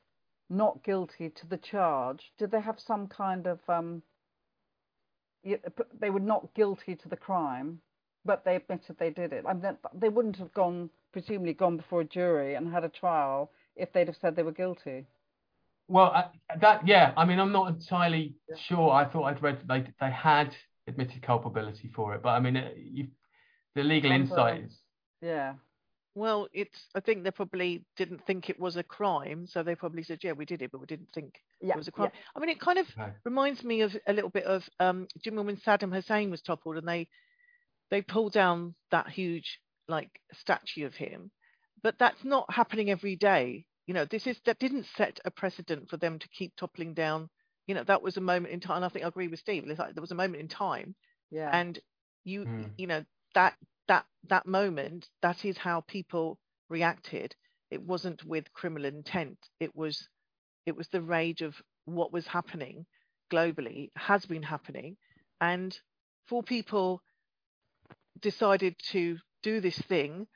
not 0.49 0.83
guilty 0.85 1.31
to 1.31 1.47
the 1.47 1.57
charge. 1.57 2.33
Did 2.39 2.51
they 2.51 2.61
have 2.61 2.79
some 2.79 3.09
kind 3.09 3.47
of 3.47 3.59
um? 3.69 4.03
They 5.45 6.11
were 6.11 6.21
not 6.21 6.55
guilty 6.55 6.95
to 6.95 7.09
the 7.09 7.17
crime, 7.17 7.81
but 8.25 8.45
they 8.45 8.57
admitted 8.57 8.97
they 8.99 9.11
did 9.11 9.33
it. 9.33 9.45
I 9.47 9.55
mean, 9.55 9.77
they 9.93 10.09
wouldn't 10.09 10.37
have 10.37 10.55
gone, 10.55 10.89
presumably, 11.13 11.53
gone 11.53 11.77
before 11.77 12.03
a 12.03 12.05
jury 12.05 12.55
and 12.55 12.73
had 12.73 12.85
a 12.85 12.89
trial 12.89 13.51
if 13.75 13.93
they'd 13.93 14.07
have 14.07 14.17
said 14.17 14.37
they 14.37 14.45
were 14.45 14.53
guilty. 14.53 15.05
Well, 15.89 16.13
I, 16.13 16.27
that 16.61 16.87
yeah, 16.87 17.13
I 17.17 17.25
mean, 17.25 17.41
I'm 17.41 17.53
not 17.53 17.69
entirely 17.69 18.37
sure. 18.57 18.91
I 18.91 19.05
thought 19.05 19.25
I'd 19.25 19.43
read 19.43 19.59
they 19.69 19.85
they 20.01 20.11
had 20.11 20.55
admitted 20.87 21.23
culpability 21.23 21.89
for 21.89 22.15
it, 22.15 22.23
but 22.23 22.31
I 22.31 22.41
mean, 22.41 22.57
it, 22.57 22.77
you, 22.79 23.09
the 23.75 23.83
legal 23.83 24.13
insight 24.13 24.65
is 24.65 24.79
Yeah. 25.21 25.55
Well, 26.15 26.49
it's. 26.53 26.89
I 26.95 27.01
think 27.01 27.25
they 27.25 27.31
probably 27.31 27.85
didn't 27.97 28.25
think 28.27 28.51
it 28.51 28.61
was 28.61 28.77
a 28.77 28.83
crime, 28.83 29.47
so 29.47 29.63
they 29.63 29.75
probably 29.75 30.03
said, 30.03 30.23
"Yeah, 30.23 30.33
we 30.33 30.45
did 30.45 30.61
it, 30.63 30.71
but 30.71 30.81
we 30.81 30.87
didn't 30.87 31.11
think 31.15 31.41
Yeah. 31.61 31.75
it 31.75 31.79
was 31.79 31.89
a 31.89 31.93
crime." 31.93 32.11
I 32.37 32.41
mean, 32.41 32.51
it 32.51 32.61
kind 32.61 32.79
of 32.79 32.87
Okay. 32.97 33.13
reminds 33.25 33.65
me 33.65 33.81
of 33.81 33.97
a 34.07 34.13
little 34.13 34.29
bit 34.31 34.45
of 34.45 34.69
um, 34.81 35.07
do 35.15 35.21
you 35.25 35.33
remember 35.33 35.49
when 35.53 35.57
Saddam 35.61 35.95
Hussein 35.95 36.31
was 36.31 36.43
toppled 36.43 36.77
and 36.77 36.87
they 36.89 37.09
they 37.91 38.03
pulled 38.03 38.33
down 38.33 38.75
that 38.91 39.09
huge 39.09 39.61
like 39.89 40.21
statue 40.33 40.87
of 40.87 40.95
him, 40.95 41.31
but 41.83 41.99
that's 41.99 42.25
not 42.25 42.53
happening 42.53 42.91
every 42.91 43.17
day. 43.17 43.67
You 43.87 43.95
know, 43.95 44.05
this 44.05 44.27
is 44.27 44.41
that 44.47 44.59
didn't 44.59 44.87
set 44.97 45.21
a 45.25 45.31
precedent 45.31 45.89
for 45.91 45.97
them 45.97 46.19
to 46.19 46.29
keep 46.29 46.55
toppling 46.57 46.95
down. 46.95 47.31
You 47.67 47.75
know, 47.75 47.85
that 47.85 48.03
was 48.03 48.17
a 48.19 48.21
moment 48.21 48.53
in 48.53 48.61
time. 48.61 48.77
And 48.77 48.85
I 48.87 48.89
think 48.89 49.05
I 49.05 49.09
agree 49.09 49.29
with 49.29 49.41
Steve. 49.41 49.65
It's 49.67 49.79
like 49.79 49.95
there 49.95 50.03
was 50.03 50.13
a 50.13 50.17
moment 50.17 50.43
in 50.43 50.49
time, 50.49 50.95
Yeah. 51.31 51.53
and 51.53 51.79
you 52.25 52.47
Hmm. 52.47 52.73
you 52.77 52.87
know 52.87 53.05
that 53.35 53.57
that 53.89 54.07
that 54.29 54.47
moment 54.47 55.09
that 55.23 55.45
is 55.45 55.59
how 55.59 55.83
people 55.83 56.39
reacted. 56.69 57.35
It 57.71 57.83
wasn't 57.83 58.25
with 58.25 58.53
criminal 58.53 58.87
intent. 58.87 59.39
It 59.61 59.75
was 59.77 60.09
it 60.67 60.77
was 60.77 60.89
the 60.89 61.03
rage 61.03 61.43
of 61.43 61.55
what 61.85 62.13
was 62.13 62.27
happening 62.27 62.87
globally 63.33 63.91
has 63.97 64.27
been 64.27 64.43
happening 64.43 64.97
and 65.41 65.77
four 66.29 66.43
people 66.43 67.03
decided 68.21 68.77
to 68.91 69.19
do 69.43 69.61
this 69.61 69.79
thing 69.79 70.27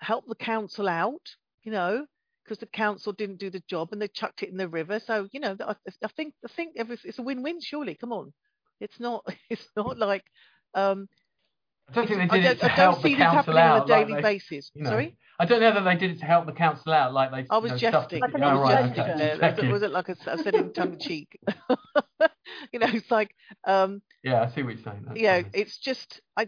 help 0.00 0.26
the 0.28 0.34
council 0.34 0.88
out 0.88 1.22
you 1.64 1.72
know 1.72 2.06
because 2.44 2.58
the 2.58 2.66
council 2.66 3.12
didn't 3.12 3.38
do 3.40 3.50
the 3.50 3.62
job 3.68 3.88
and 3.92 4.00
they 4.02 4.08
chucked 4.08 4.42
it 4.42 4.50
in 4.50 4.56
the 4.56 4.68
river 4.68 5.00
so 5.00 5.28
you 5.32 5.40
know 5.40 5.56
i, 5.66 5.74
I 6.04 6.08
think 6.16 6.34
i 6.44 6.48
think 6.48 6.72
it's 6.76 7.18
a 7.18 7.22
win-win 7.22 7.60
surely 7.60 7.94
come 7.94 8.12
on 8.12 8.32
it's 8.80 9.00
not 9.00 9.24
it's 9.50 9.68
not 9.76 9.98
like 9.98 10.24
um 10.74 11.08
I 11.90 11.94
don't 11.94 12.06
think 12.08 12.30
they 12.30 12.38
did 12.40 12.44
don't, 12.44 12.52
it 12.52 12.58
to 12.60 12.64
I 12.64 12.68
don't 12.68 12.76
help 12.76 12.96
see 13.02 13.02
the 13.02 13.08
this 13.10 13.18
council 13.18 13.56
happening 13.56 13.58
on 13.58 13.82
a 13.82 13.86
daily 13.86 14.12
like 14.12 14.22
they, 14.22 14.34
basis 14.34 14.70
you 14.74 14.84
know, 14.84 14.90
sorry 14.90 15.16
I 15.40 15.46
don't 15.46 15.60
know 15.60 15.72
that 15.72 15.84
they 15.84 15.96
did 15.96 16.10
it 16.10 16.18
to 16.18 16.26
help 16.26 16.44
the 16.44 16.52
council 16.52 16.92
out, 16.92 17.14
like 17.14 17.30
they. 17.30 17.46
I 17.48 17.56
was 17.56 17.80
you 17.80 17.90
know, 17.90 17.98
jesting. 18.00 18.20
Like 18.20 18.34
I 18.34 18.52
was 18.54 18.60
right, 18.60 18.84
jesting 18.84 19.00
okay. 19.04 19.18
there. 19.18 19.36
That's- 19.40 19.64
It 19.64 19.70
wasn't 19.72 19.94
like 19.94 20.10
I, 20.10 20.12
s- 20.12 20.28
I 20.28 20.36
said 20.36 20.54
in 20.54 20.70
tongue 20.74 20.92
in 20.92 20.98
cheek. 20.98 21.40
you 22.72 22.78
know, 22.78 22.88
it's 22.92 23.10
like, 23.10 23.34
um, 23.66 24.02
Yeah, 24.22 24.42
I 24.42 24.54
see 24.54 24.62
what 24.62 24.74
you're 24.74 24.84
saying. 24.84 25.04
That's 25.06 25.18
you 25.18 25.26
know, 25.28 25.40
fine. 25.42 25.50
it's 25.54 25.78
just 25.78 26.20
I, 26.36 26.46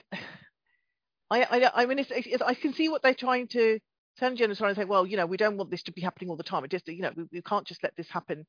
I, 1.30 1.42
I, 1.44 1.70
I 1.74 1.86
mean, 1.86 2.00
it's, 2.00 2.10
it's, 2.10 2.42
I 2.42 2.52
can 2.52 2.74
see 2.74 2.90
what 2.90 3.02
they're 3.02 3.14
trying 3.14 3.48
to. 3.48 3.78
Turn 4.20 4.36
General 4.36 4.56
trying 4.56 4.74
to 4.74 4.80
say, 4.82 4.84
well, 4.84 5.06
you 5.06 5.16
know, 5.16 5.24
we 5.24 5.38
don't 5.38 5.56
want 5.56 5.70
this 5.70 5.84
to 5.84 5.92
be 5.92 6.02
happening 6.02 6.28
all 6.28 6.36
the 6.36 6.42
time. 6.42 6.62
It 6.66 6.70
just, 6.70 6.86
you 6.86 7.00
know, 7.00 7.12
we, 7.16 7.24
we 7.32 7.40
can't 7.40 7.66
just 7.66 7.82
let 7.82 7.96
this 7.96 8.10
happen. 8.10 8.44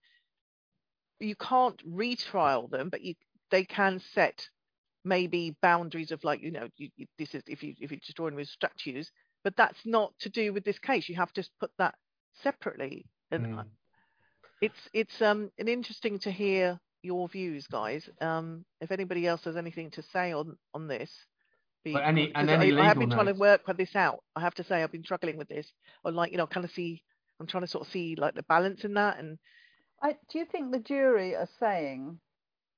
You 1.22 1.38
can't 1.38 1.82
retrial 1.86 2.68
them, 2.68 2.90
but 2.90 3.02
you 3.02 3.16
they 3.50 3.64
can 3.64 4.02
set 4.14 4.50
maybe 5.06 5.56
boundaries 5.62 6.12
of 6.12 6.24
like, 6.24 6.42
you 6.42 6.52
know, 6.52 6.68
you, 6.78 6.90
you, 6.96 7.06
this 7.18 7.34
is 7.34 7.44
if 7.48 7.64
you 7.64 7.76
if 7.80 7.92
you're 7.92 8.00
destroying 8.00 8.36
with 8.36 8.48
statues, 8.48 9.12
but 9.44 9.56
that's 9.58 9.80
not 9.86 10.14
to 10.20 10.30
do 10.30 10.54
with 10.54 10.64
this 10.64 10.80
case. 10.80 11.10
You 11.10 11.16
have 11.16 11.34
to 11.34 11.44
put 11.60 11.72
that 11.78 11.96
separately. 12.42 13.06
And 13.32 13.46
Mm. 13.46 13.66
it's 14.62 14.90
it's 14.94 15.22
um 15.22 15.52
an 15.58 15.68
interesting 15.68 16.20
to 16.20 16.32
hear 16.32 16.80
your 17.02 17.28
views, 17.28 17.68
guys. 17.68 18.10
Um, 18.22 18.66
if 18.82 18.92
anybody 18.92 19.28
else 19.28 19.44
has 19.44 19.58
anything 19.58 19.92
to 19.92 20.02
say 20.02 20.32
on 20.32 20.58
on 20.74 20.88
this, 20.88 21.12
be, 21.84 21.96
any- 21.96 22.32
and 22.36 22.50
'cause 22.50 22.60
any 22.60 22.72
I, 22.72 22.82
I 22.84 22.88
have 22.88 22.98
legal 22.98 23.00
been 23.00 23.10
trying 23.10 23.26
to 23.26 23.32
notes. 23.34 23.40
work 23.40 23.78
this 23.78 23.96
out. 23.96 24.24
I 24.36 24.42
have 24.42 24.56
to 24.56 24.64
say, 24.64 24.82
I've 24.82 24.92
been 24.92 25.04
struggling 25.04 25.38
with 25.38 25.50
this, 25.50 25.72
or 26.04 26.12
like 26.12 26.32
you 26.32 26.38
know, 26.38 26.48
kind 26.48 26.66
of 26.66 26.72
see. 26.72 27.04
I'm 27.40 27.48
trying 27.48 27.64
to 27.64 27.68
sort 27.68 27.86
of 27.86 27.92
see 27.92 28.16
like 28.16 28.36
the 28.36 28.44
balance 28.44 28.86
in 28.86 28.94
that, 28.94 29.18
and 29.20 29.38
I, 30.02 30.18
do 30.30 30.40
you 30.40 30.46
think 30.46 30.72
the 30.72 30.80
jury 30.80 31.36
are 31.36 31.50
saying, 31.60 32.20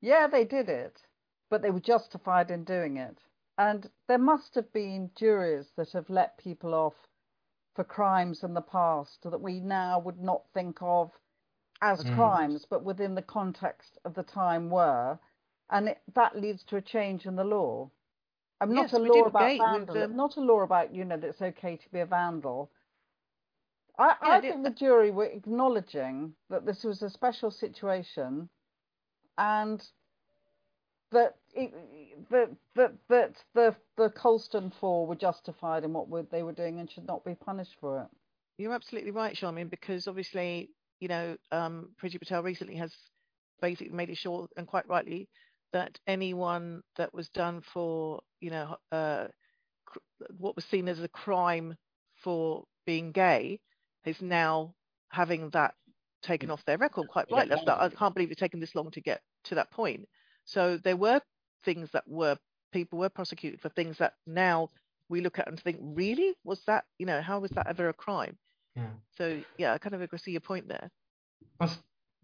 yeah, 0.02 0.28
they 0.28 0.46
did 0.46 0.70
it, 0.70 1.00
but 1.50 1.62
they 1.62 1.72
were 1.72 1.80
justified 1.80 2.52
in 2.52 2.64
doing 2.64 2.98
it? 2.98 3.24
And 3.58 3.90
there 4.08 4.18
must 4.18 4.56
have 4.56 4.72
been 4.74 5.12
juries 5.16 5.72
that 5.78 5.92
have 5.94 6.10
let 6.10 6.38
people 6.38 6.74
off 6.74 7.08
for 7.76 7.84
crimes 7.84 8.44
in 8.44 8.54
the 8.54 8.62
past 8.62 9.24
that 9.24 9.42
we 9.42 9.60
now 9.60 10.00
would 10.00 10.20
not 10.20 10.48
think 10.54 10.82
of 10.82 11.12
as 11.82 12.04
Mm. 12.04 12.08
crimes, 12.14 12.66
but 12.66 12.84
within 12.84 13.16
the 13.16 13.22
context 13.22 13.98
of 14.06 14.14
the 14.14 14.24
time 14.24 14.70
were. 14.70 15.20
And 15.70 15.90
it, 15.90 16.02
that 16.14 16.36
leads 16.36 16.64
to 16.66 16.78
a 16.78 16.82
change 16.82 17.26
in 17.26 17.36
the 17.36 17.44
law. 17.44 17.92
I'm 18.62 18.74
Yes, 18.74 18.92
not 18.92 18.94
a 18.94 19.00
law 19.00 19.26
about 19.26 19.40
Gate 19.40 19.62
with, 19.68 19.90
vandal, 19.90 19.96
um, 19.96 20.16
not 20.16 20.38
a 20.38 20.42
law 20.42 20.62
about 20.62 20.94
you 20.94 21.06
know 21.06 21.18
that 21.18 21.28
it's 21.28 21.42
okay 21.42 21.78
to 21.78 21.90
be 21.90 22.00
a 22.00 22.06
vandal. 22.06 22.72
I, 23.98 24.16
I 24.22 24.40
Yeah, 24.40 24.42
the- 24.42 24.48
think 24.48 24.64
the 24.64 24.70
jury 24.72 25.12
were 25.12 25.26
acknowledging 25.26 26.36
that 26.50 26.66
this 26.66 26.84
was 26.84 27.02
a 27.04 27.10
special 27.10 27.52
situation, 27.52 28.50
and 29.38 29.92
that 31.12 31.36
it, 31.54 31.74
that 32.30 32.50
that 32.76 32.94
that 33.10 33.36
the 33.54 33.76
the 33.98 34.10
Colston 34.10 34.72
Four 34.80 35.08
were 35.08 35.16
justified 35.16 35.84
in 35.84 35.94
what 35.94 36.10
they 36.32 36.44
were 36.44 36.52
doing 36.52 36.80
and 36.80 36.90
should 36.90 37.08
not 37.08 37.24
be 37.24 37.36
punished 37.36 37.76
for 37.80 38.02
it. 38.02 38.08
you're 38.58 38.74
absolutely 38.74 39.12
right, 39.12 39.36
Charmian, 39.36 39.70
because 39.70 40.08
obviously, 40.08 40.70
you 41.00 41.08
know, 41.08 41.38
um, 41.52 41.90
Priti 42.02 42.20
Patel 42.20 42.44
recently 42.44 42.76
has 42.76 42.94
basically 43.62 43.94
made 43.94 44.10
it 44.10 44.18
sure, 44.18 44.48
and 44.58 44.68
quite 44.68 44.88
rightly, 44.88 45.28
that 45.74 45.98
anyone 46.08 46.82
that 46.98 47.14
was 47.14 47.30
done 47.30 47.62
for, 47.74 48.22
you 48.40 48.50
know, 48.50 48.76
uh, 48.92 49.28
cr- 49.86 50.00
what 50.38 50.56
was 50.56 50.66
seen 50.66 50.88
as 50.88 51.00
a 51.02 51.08
crime 51.10 51.76
for 52.24 52.64
being 52.86 53.12
gay 53.12 53.60
is 54.06 54.22
now 54.22 54.74
having 55.10 55.50
that 55.52 55.74
taken 56.22 56.50
off 56.50 56.64
their 56.66 56.78
record 56.78 57.08
quite 57.08 57.26
Yeah, 57.30 57.40
right. 57.40 57.50
That's 57.50 57.66
that, 57.66 57.82
I 57.82 57.90
can't 57.90 58.14
believe 58.14 58.32
it's 58.32 58.40
taken 58.40 58.60
this 58.60 58.76
long 58.76 58.92
to 58.92 59.02
get 59.02 59.22
to 59.46 59.56
that 59.56 59.72
point. 59.72 60.08
So 60.46 60.78
there 60.78 60.98
were 60.98 61.22
things 61.64 61.90
that 61.92 62.08
were 62.08 62.38
people 62.72 63.00
were 63.00 63.10
prosecuted 63.10 63.62
for 63.62 63.70
things 63.70 63.98
that 63.98 64.14
now 64.28 64.70
we 65.10 65.22
look 65.22 65.40
at 65.40 65.48
and 65.48 65.60
think, 65.60 65.78
really, 65.82 66.34
was 66.44 66.62
that 66.68 66.86
you 66.98 67.06
know 67.06 67.22
how 67.22 67.40
was 67.40 67.52
that 67.52 67.68
ever 67.68 67.90
a 67.90 67.94
crime? 67.94 68.38
Yeah. 68.76 68.90
So 69.18 69.42
yeah, 69.58 69.74
I 69.74 69.78
kind 69.78 69.96
of 69.96 70.02
agree 70.02 70.20
see 70.20 70.32
your 70.32 70.42
point 70.42 70.68
there. 70.68 70.90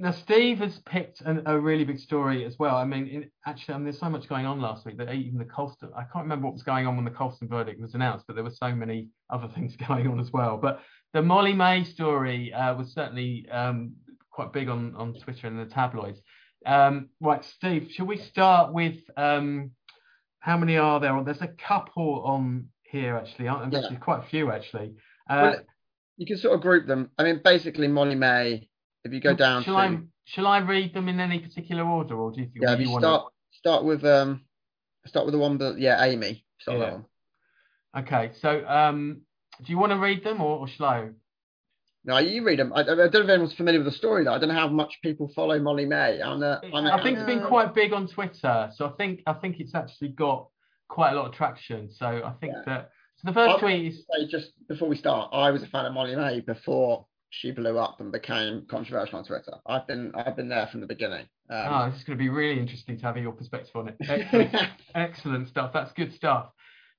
Now 0.01 0.09
Steve 0.09 0.57
has 0.57 0.79
picked 0.79 1.21
an, 1.21 1.43
a 1.45 1.59
really 1.59 1.83
big 1.83 1.99
story 1.99 2.43
as 2.43 2.57
well. 2.57 2.75
I 2.75 2.85
mean, 2.85 3.05
in, 3.05 3.31
actually, 3.45 3.75
I 3.75 3.77
mean, 3.77 3.83
there's 3.83 3.99
so 3.99 4.09
much 4.09 4.27
going 4.27 4.47
on 4.47 4.59
last 4.59 4.83
week 4.83 4.97
that 4.97 5.13
even 5.13 5.37
the 5.37 5.45
Colston, 5.45 5.91
I 5.95 6.01
can't 6.01 6.23
remember 6.23 6.47
what 6.47 6.53
was 6.53 6.63
going 6.63 6.87
on 6.87 6.95
when 6.95 7.05
the 7.05 7.11
Colston 7.11 7.47
verdict 7.47 7.79
was 7.79 7.93
announced, 7.93 8.25
but 8.25 8.33
there 8.33 8.43
were 8.43 8.49
so 8.49 8.73
many 8.73 9.09
other 9.29 9.47
things 9.55 9.75
going 9.75 10.07
on 10.07 10.19
as 10.19 10.31
well. 10.33 10.57
But 10.57 10.81
the 11.13 11.21
Molly-Mae 11.21 11.83
story 11.83 12.51
uh, 12.51 12.73
was 12.73 12.91
certainly 12.93 13.47
um, 13.51 13.93
quite 14.31 14.51
big 14.51 14.69
on 14.69 14.95
on 14.95 15.13
Twitter 15.13 15.45
and 15.45 15.59
the 15.59 15.71
tabloids. 15.71 16.19
Um, 16.65 17.09
right, 17.19 17.43
Steve, 17.43 17.89
shall 17.91 18.05
we 18.05 18.17
start 18.17 18.73
with 18.73 18.97
um, 19.17 19.71
how 20.39 20.57
many 20.57 20.77
are 20.77 20.99
there? 20.99 21.13
Well, 21.13 21.23
There's 21.23 21.41
a 21.41 21.47
couple 21.47 22.23
on 22.25 22.67
here 22.83 23.15
actually, 23.15 23.47
aren't 23.47 23.71
there? 23.71 23.81
Yeah. 23.89 23.97
Quite 23.97 24.23
a 24.25 24.27
few 24.27 24.51
actually. 24.51 24.93
Uh, 25.29 25.39
Well, 25.41 25.55
you 26.17 26.25
can 26.25 26.37
sort 26.37 26.53
of 26.55 26.61
group 26.61 26.87
them. 26.87 27.09
I 27.17 27.23
mean, 27.23 27.41
basically, 27.43 27.87
Molly-Mae. 27.87 28.67
If 29.03 29.13
you 29.13 29.19
go 29.19 29.33
down 29.35 29.63
shall 29.63 29.75
to 29.75 29.79
I 29.79 29.97
shall 30.25 30.45
I 30.45 30.59
read 30.59 30.93
them 30.93 31.07
in 31.07 31.19
any 31.19 31.39
particular 31.39 31.83
order, 31.83 32.15
or 32.15 32.31
do 32.31 32.41
you 32.41 32.45
think 32.47 32.61
yeah, 32.61 32.75
you 32.75 32.85
you 32.85 32.91
want 32.91 33.01
start 33.01 33.33
start 33.51 33.83
with 33.83 34.05
um 34.05 34.41
start 35.07 35.25
with 35.25 35.33
the 35.33 35.39
one 35.39 35.57
that 35.57 35.79
yeah 35.79 36.03
Amy. 36.03 36.45
Start 36.59 36.77
Yeah. 36.77 36.97
Okay, 38.01 38.31
so 38.39 38.65
um, 38.67 39.21
do 39.63 39.71
you 39.71 39.77
want 39.77 39.91
to 39.91 39.97
read 39.97 40.23
them 40.23 40.41
or, 40.41 40.59
or 40.59 40.67
shall 40.67 40.85
I? 40.85 41.09
No, 42.03 42.17
you 42.17 42.43
read 42.43 42.57
them. 42.59 42.73
I, 42.73 42.81
I 42.81 42.83
don't 42.83 42.97
know 43.13 43.19
if 43.21 43.29
anyone's 43.29 43.53
familiar 43.53 43.79
with 43.79 43.85
the 43.91 43.97
story 43.97 44.23
though. 44.23 44.33
I 44.33 44.39
don't 44.39 44.49
know 44.49 44.55
how 44.55 44.67
much 44.67 44.97
people 45.03 45.31
follow 45.35 45.59
Molly-Mae. 45.59 46.21
I'm 46.21 46.41
a, 46.41 46.59
I'm 46.73 46.85
a, 46.87 46.91
I 46.93 47.03
think 47.03 47.17
it's 47.17 47.27
been 47.27 47.43
quite 47.45 47.75
big 47.75 47.93
on 47.93 48.07
Twitter, 48.07 48.71
so 48.75 48.87
I 48.87 48.91
think 48.97 49.21
I 49.27 49.33
think 49.33 49.59
it's 49.59 49.75
actually 49.75 50.09
got 50.09 50.47
quite 50.87 51.11
a 51.11 51.15
lot 51.15 51.27
of 51.27 51.33
traction. 51.33 51.91
So 51.91 52.05
I 52.07 52.33
think 52.41 52.53
Yeah. 52.55 52.61
that 52.65 52.89
so 53.17 53.27
the 53.27 53.33
first 53.33 53.51
I'll 53.51 53.59
tweet 53.59 53.85
is 53.93 54.03
say 54.11 54.27
just 54.27 54.51
before 54.67 54.89
we 54.89 54.95
start, 54.95 55.29
I 55.31 55.51
was 55.51 55.61
a 55.61 55.67
fan 55.67 55.85
of 55.85 55.93
Molly-Mae 55.93 56.39
before 56.39 57.05
she 57.29 57.51
blew 57.51 57.77
up 57.77 58.01
and 58.01 58.11
became 58.11 58.65
controversial 58.67 59.19
on 59.19 59.23
Twitter. 59.25 59.53
I've 59.67 59.85
been 59.85 60.11
I've 60.15 60.35
been 60.35 60.49
there 60.49 60.65
from 60.67 60.81
the 60.81 60.87
beginning. 60.87 61.27
oh, 61.51 61.55
Um, 61.55 61.91
this 61.91 61.99
is 61.99 62.03
going 62.05 62.17
to 62.17 62.21
be 62.23 62.29
really 62.29 62.59
interesting 62.59 62.97
to 62.97 63.05
have 63.05 63.15
your 63.17 63.31
perspective 63.31 63.75
on 63.75 63.89
it. 63.89 63.95
Excellent, 64.09 64.55
excellent 64.95 65.47
stuff. 65.49 65.71
That's 65.71 65.91
good 65.93 66.13
stuff. 66.15 66.47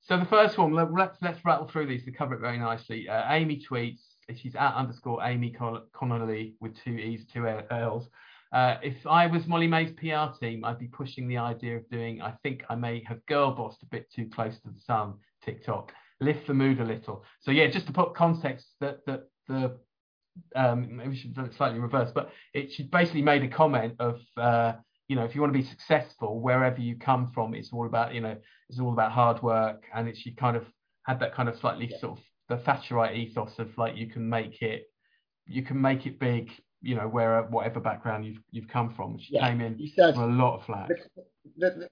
So 0.02 0.16
the 0.16 0.24
first 0.26 0.56
one, 0.58 0.72
let- 0.72 0.92
let's 0.92 1.18
let's 1.22 1.44
rattle 1.44 1.66
through 1.68 1.86
these 1.88 2.04
to 2.04 2.12
cover 2.12 2.34
it 2.34 2.40
very 2.40 2.58
nicely. 2.58 3.08
Uh, 3.08 3.32
Amy 3.34 3.60
tweets, 3.68 4.00
she's 4.38 4.54
at 4.54 4.74
underscore 4.74 5.22
Amy 5.22 5.54
Connolly 5.92 6.54
with 6.60 6.76
two 6.84 6.92
E's, 6.92 7.24
two 7.32 7.46
L's. 7.46 8.08
Uh, 8.52 8.76
if 8.82 9.06
I 9.06 9.26
was 9.26 9.46
Molly-Mae's 9.46 9.92
PR 9.92 10.36
team, 10.38 10.64
I'd 10.64 10.78
be 10.78 10.86
pushing 10.88 11.26
the 11.26 11.38
idea 11.38 11.78
of 11.78 11.88
doing, 11.88 12.20
I 12.20 12.32
think 12.42 12.64
I 12.68 12.74
may 12.74 13.02
have 13.06 13.24
girl 13.26 13.52
bossed 13.52 13.82
a 13.82 13.86
bit 13.86 14.12
too 14.14 14.28
close 14.34 14.54
to 14.60 14.68
the 14.68 14.80
sun, 14.80 15.14
TikTok. 15.44 15.92
Lift 16.20 16.46
the 16.46 16.54
mood 16.54 16.78
a 16.80 16.84
little. 16.84 17.24
So 17.40 17.50
yeah, 17.50 17.68
just 17.70 17.86
to 17.86 17.92
put 17.92 18.14
context 18.14 18.66
that 18.80 19.04
that 19.06 19.22
the 19.48 19.78
um 20.54 20.96
maybe 20.96 21.10
we 21.10 21.16
should 21.16 21.34
do 21.34 21.42
it 21.44 21.54
slightly 21.54 21.80
reversed, 21.80 22.14
but 22.14 22.30
it 22.54 22.72
she 22.72 22.84
basically 22.84 23.22
made 23.22 23.42
a 23.42 23.48
comment 23.48 23.94
of 23.98 24.20
uh, 24.36 24.74
you 25.08 25.16
know, 25.16 25.24
if 25.24 25.34
you 25.34 25.40
want 25.40 25.52
to 25.52 25.58
be 25.58 25.64
successful 25.66 26.40
wherever 26.40 26.80
you 26.80 26.96
come 26.96 27.30
from, 27.34 27.54
it's 27.54 27.70
all 27.72 27.86
about, 27.86 28.14
you 28.14 28.20
know, 28.20 28.36
it's 28.70 28.78
all 28.80 28.92
about 28.92 29.12
hard 29.12 29.42
work. 29.42 29.84
And 29.94 30.08
it, 30.08 30.16
she 30.16 30.32
kind 30.32 30.56
of 30.56 30.64
had 31.02 31.20
that 31.20 31.34
kind 31.34 31.48
of 31.50 31.58
slightly 31.58 31.88
Yeah. 31.90 31.98
sort 31.98 32.18
of 32.18 32.24
the 32.48 32.56
Thatcherite 32.56 33.16
ethos 33.16 33.58
of 33.58 33.76
like 33.78 33.96
you 33.96 34.06
can 34.08 34.28
make 34.28 34.62
it 34.62 34.84
you 35.46 35.62
can 35.62 35.80
make 35.80 36.06
it 36.06 36.18
big, 36.20 36.50
you 36.80 36.94
know, 36.94 37.08
where 37.08 37.42
whatever 37.44 37.80
background 37.80 38.24
you've 38.24 38.42
you've 38.50 38.68
come 38.68 38.94
from. 38.94 39.18
She 39.18 39.34
Yeah. 39.34 39.48
came 39.48 39.60
in 39.60 39.78
said 39.94 40.14
for 40.14 40.22
a 40.24 40.32
lot 40.32 40.58
of 40.58 40.64
flack. 40.66 40.88
the, 40.88 40.96
the, 41.56 41.70
the, 41.70 41.88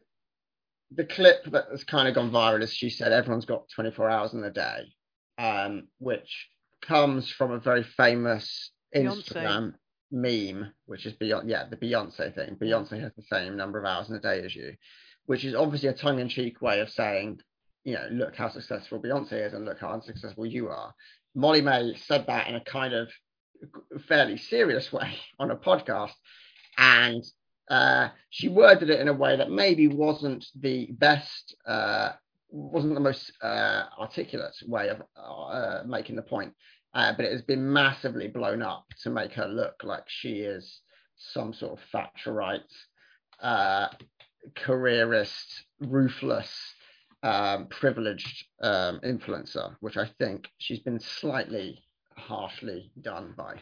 the 0.92 1.04
clip 1.04 1.44
that 1.46 1.66
has 1.70 1.84
kind 1.84 2.08
of 2.08 2.14
gone 2.14 2.30
viral 2.30 2.62
is 2.62 2.72
she 2.72 2.90
said 2.90 3.12
everyone's 3.12 3.44
got 3.44 3.68
24 3.74 4.10
hours 4.10 4.34
in 4.34 4.42
a 4.44 4.50
day, 4.50 4.92
um, 5.38 5.88
which 5.98 6.48
comes 6.82 7.30
from 7.30 7.52
a 7.52 7.58
very 7.60 7.82
famous 7.82 8.70
Beyonce. 8.94 9.34
Instagram 9.36 9.74
meme, 10.12 10.72
which 10.86 11.06
is 11.06 11.12
beyond 11.14 11.48
yeah 11.48 11.64
the 11.68 11.76
Beyonce 11.76 12.34
thing. 12.34 12.56
Beyonce 12.56 13.00
has 13.00 13.12
the 13.16 13.22
same 13.22 13.56
number 13.56 13.78
of 13.78 13.84
hours 13.84 14.08
in 14.10 14.16
a 14.16 14.20
day 14.20 14.40
as 14.44 14.54
you, 14.54 14.74
which 15.26 15.44
is 15.44 15.54
obviously 15.54 15.88
a 15.88 15.92
tongue-in-cheek 15.92 16.60
way 16.60 16.80
of 16.80 16.90
saying, 16.90 17.40
you 17.84 17.94
know, 17.94 18.08
look 18.10 18.36
how 18.36 18.48
successful 18.48 19.00
Beyonce 19.00 19.46
is 19.46 19.54
and 19.54 19.64
look 19.64 19.80
how 19.80 19.92
unsuccessful 19.92 20.46
you 20.46 20.68
are. 20.68 20.94
Molly-Mae 21.34 21.94
said 21.96 22.26
that 22.26 22.48
in 22.48 22.56
a 22.56 22.64
kind 22.64 22.92
of 22.92 23.08
fairly 24.08 24.36
serious 24.36 24.92
way 24.92 25.14
on 25.38 25.50
a 25.50 25.56
podcast, 25.56 26.12
and 26.78 27.24
uh, 27.70 28.08
she 28.30 28.48
worded 28.48 28.90
it 28.90 29.00
in 29.00 29.08
a 29.08 29.12
way 29.12 29.36
that 29.36 29.50
maybe 29.50 29.86
wasn't 29.88 30.44
the 30.58 30.88
best, 30.92 31.54
uh, 31.66 32.10
wasn't 32.50 32.94
the 32.94 33.00
most 33.00 33.32
uh, 33.42 33.84
articulate 33.98 34.54
way 34.66 34.88
of 34.88 35.02
uh, 35.16 35.82
making 35.86 36.16
the 36.16 36.22
point. 36.22 36.52
Uh, 36.92 37.12
but 37.16 37.24
it 37.24 37.32
has 37.32 37.42
been 37.42 37.72
massively 37.72 38.26
blown 38.26 38.62
up 38.62 38.84
to 39.00 39.10
make 39.10 39.32
her 39.32 39.46
look 39.46 39.84
like 39.84 40.02
she 40.08 40.40
is 40.40 40.80
some 41.16 41.52
sort 41.52 41.78
of 41.78 41.84
Thatcherite, 41.94 42.62
uh, 43.40 43.86
careerist, 44.56 45.64
ruthless, 45.78 46.74
um, 47.22 47.66
privileged 47.68 48.46
um, 48.62 49.00
influencer, 49.04 49.76
which 49.80 49.96
I 49.96 50.10
think 50.18 50.48
she's 50.58 50.80
been 50.80 51.00
slightly 51.00 51.82
harshly 52.16 52.90
done 53.00 53.34
by. 53.36 53.56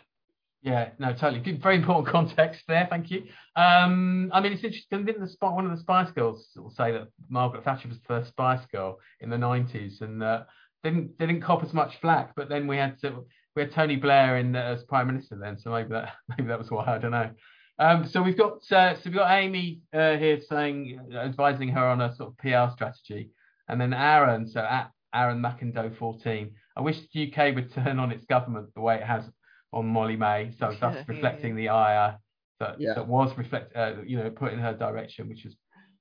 Yeah, 0.62 0.90
no, 0.99 1.12
totally. 1.12 1.40
Good, 1.40 1.62
very 1.62 1.77
important 1.77 2.09
context 2.12 2.64
there. 2.66 2.87
Thank 2.90 3.11
you. 3.11 3.25
Um, 3.55 4.31
I 4.33 4.40
mean, 4.40 4.53
it's 4.53 4.64
interesting. 4.64 5.05
Didn't 5.05 5.21
the 5.21 5.29
Spy- 5.29 5.51
one 5.51 5.64
of 5.64 5.71
the 5.71 5.81
Spice 5.81 6.11
Girls 6.11 6.49
of 6.57 6.73
say 6.73 6.92
that 6.92 7.09
Margaret 7.29 7.64
Thatcher 7.64 7.88
was 7.88 7.99
the 7.99 8.07
first 8.07 8.29
Spice 8.31 8.66
Girl 8.73 8.99
in 9.21 9.31
the 9.31 9.37
'90s, 9.37 10.01
and 10.01 10.23
uh, 10.23 10.42
didn't 10.83 11.16
didn't 11.18 11.42
cop 11.42 11.62
as 11.62 11.73
much 11.73 12.01
flack. 12.01 12.33
But 12.35 12.49
then 12.49 12.66
we 12.66 12.77
had 12.77 13.01
to, 13.03 13.25
we 13.55 13.62
had 13.62 13.73
Tony 13.73 13.97
Blair 13.97 14.38
in 14.38 14.57
uh, 14.57 14.61
as 14.61 14.83
Prime 14.85 15.07
Minister 15.07 15.38
then, 15.40 15.59
so 15.59 15.71
maybe 15.71 15.90
that 15.90 16.14
maybe 16.29 16.49
that 16.49 16.59
was 16.59 16.71
why. 16.71 16.85
I 16.87 16.99
don't 16.99 17.12
know. 17.12 17.31
Um, 17.79 18.09
so 18.09 18.21
we've 18.21 18.37
got 18.37 18.61
uh, 18.73 18.94
so 18.97 19.03
we've 19.05 19.14
got 19.14 19.31
Amy 19.31 19.81
uh, 19.92 20.16
here 20.16 20.40
saying 20.40 20.99
advising 21.14 21.68
her 21.68 21.87
on 21.87 22.01
a 22.01 22.14
sort 22.16 22.31
of 22.31 22.38
PR 22.38 22.73
strategy, 22.75 23.31
and 23.68 23.81
then 23.81 23.92
Aaron 23.92 24.46
so 24.48 24.61
at 24.61 24.90
Aaron 25.14 25.40
McIndoe 25.40 25.96
14. 25.96 26.50
I 26.76 26.81
wish 26.81 26.98
the 27.12 27.33
UK 27.33 27.54
would 27.54 27.72
turn 27.74 27.98
on 27.98 28.12
its 28.12 28.24
government 28.26 28.68
the 28.74 28.81
way 28.81 28.96
it 28.96 29.02
has 29.04 29.24
on 29.72 29.87
Molly-Mae, 29.87 30.52
so 30.59 30.70
yeah, 30.83 31.02
reflecting 31.07 31.57
the 31.57 31.68
ire 31.68 32.18
that, 32.61 32.81
Yeah. 32.81 32.94
that 32.94 33.07
was 33.07 33.37
reflect, 33.37 33.74
uh, 33.76 33.94
you 34.07 34.16
know, 34.18 34.31
put 34.31 34.52
in 34.52 34.59
her 34.59 34.74
direction, 34.74 35.28
which 35.28 35.44
was 35.44 35.57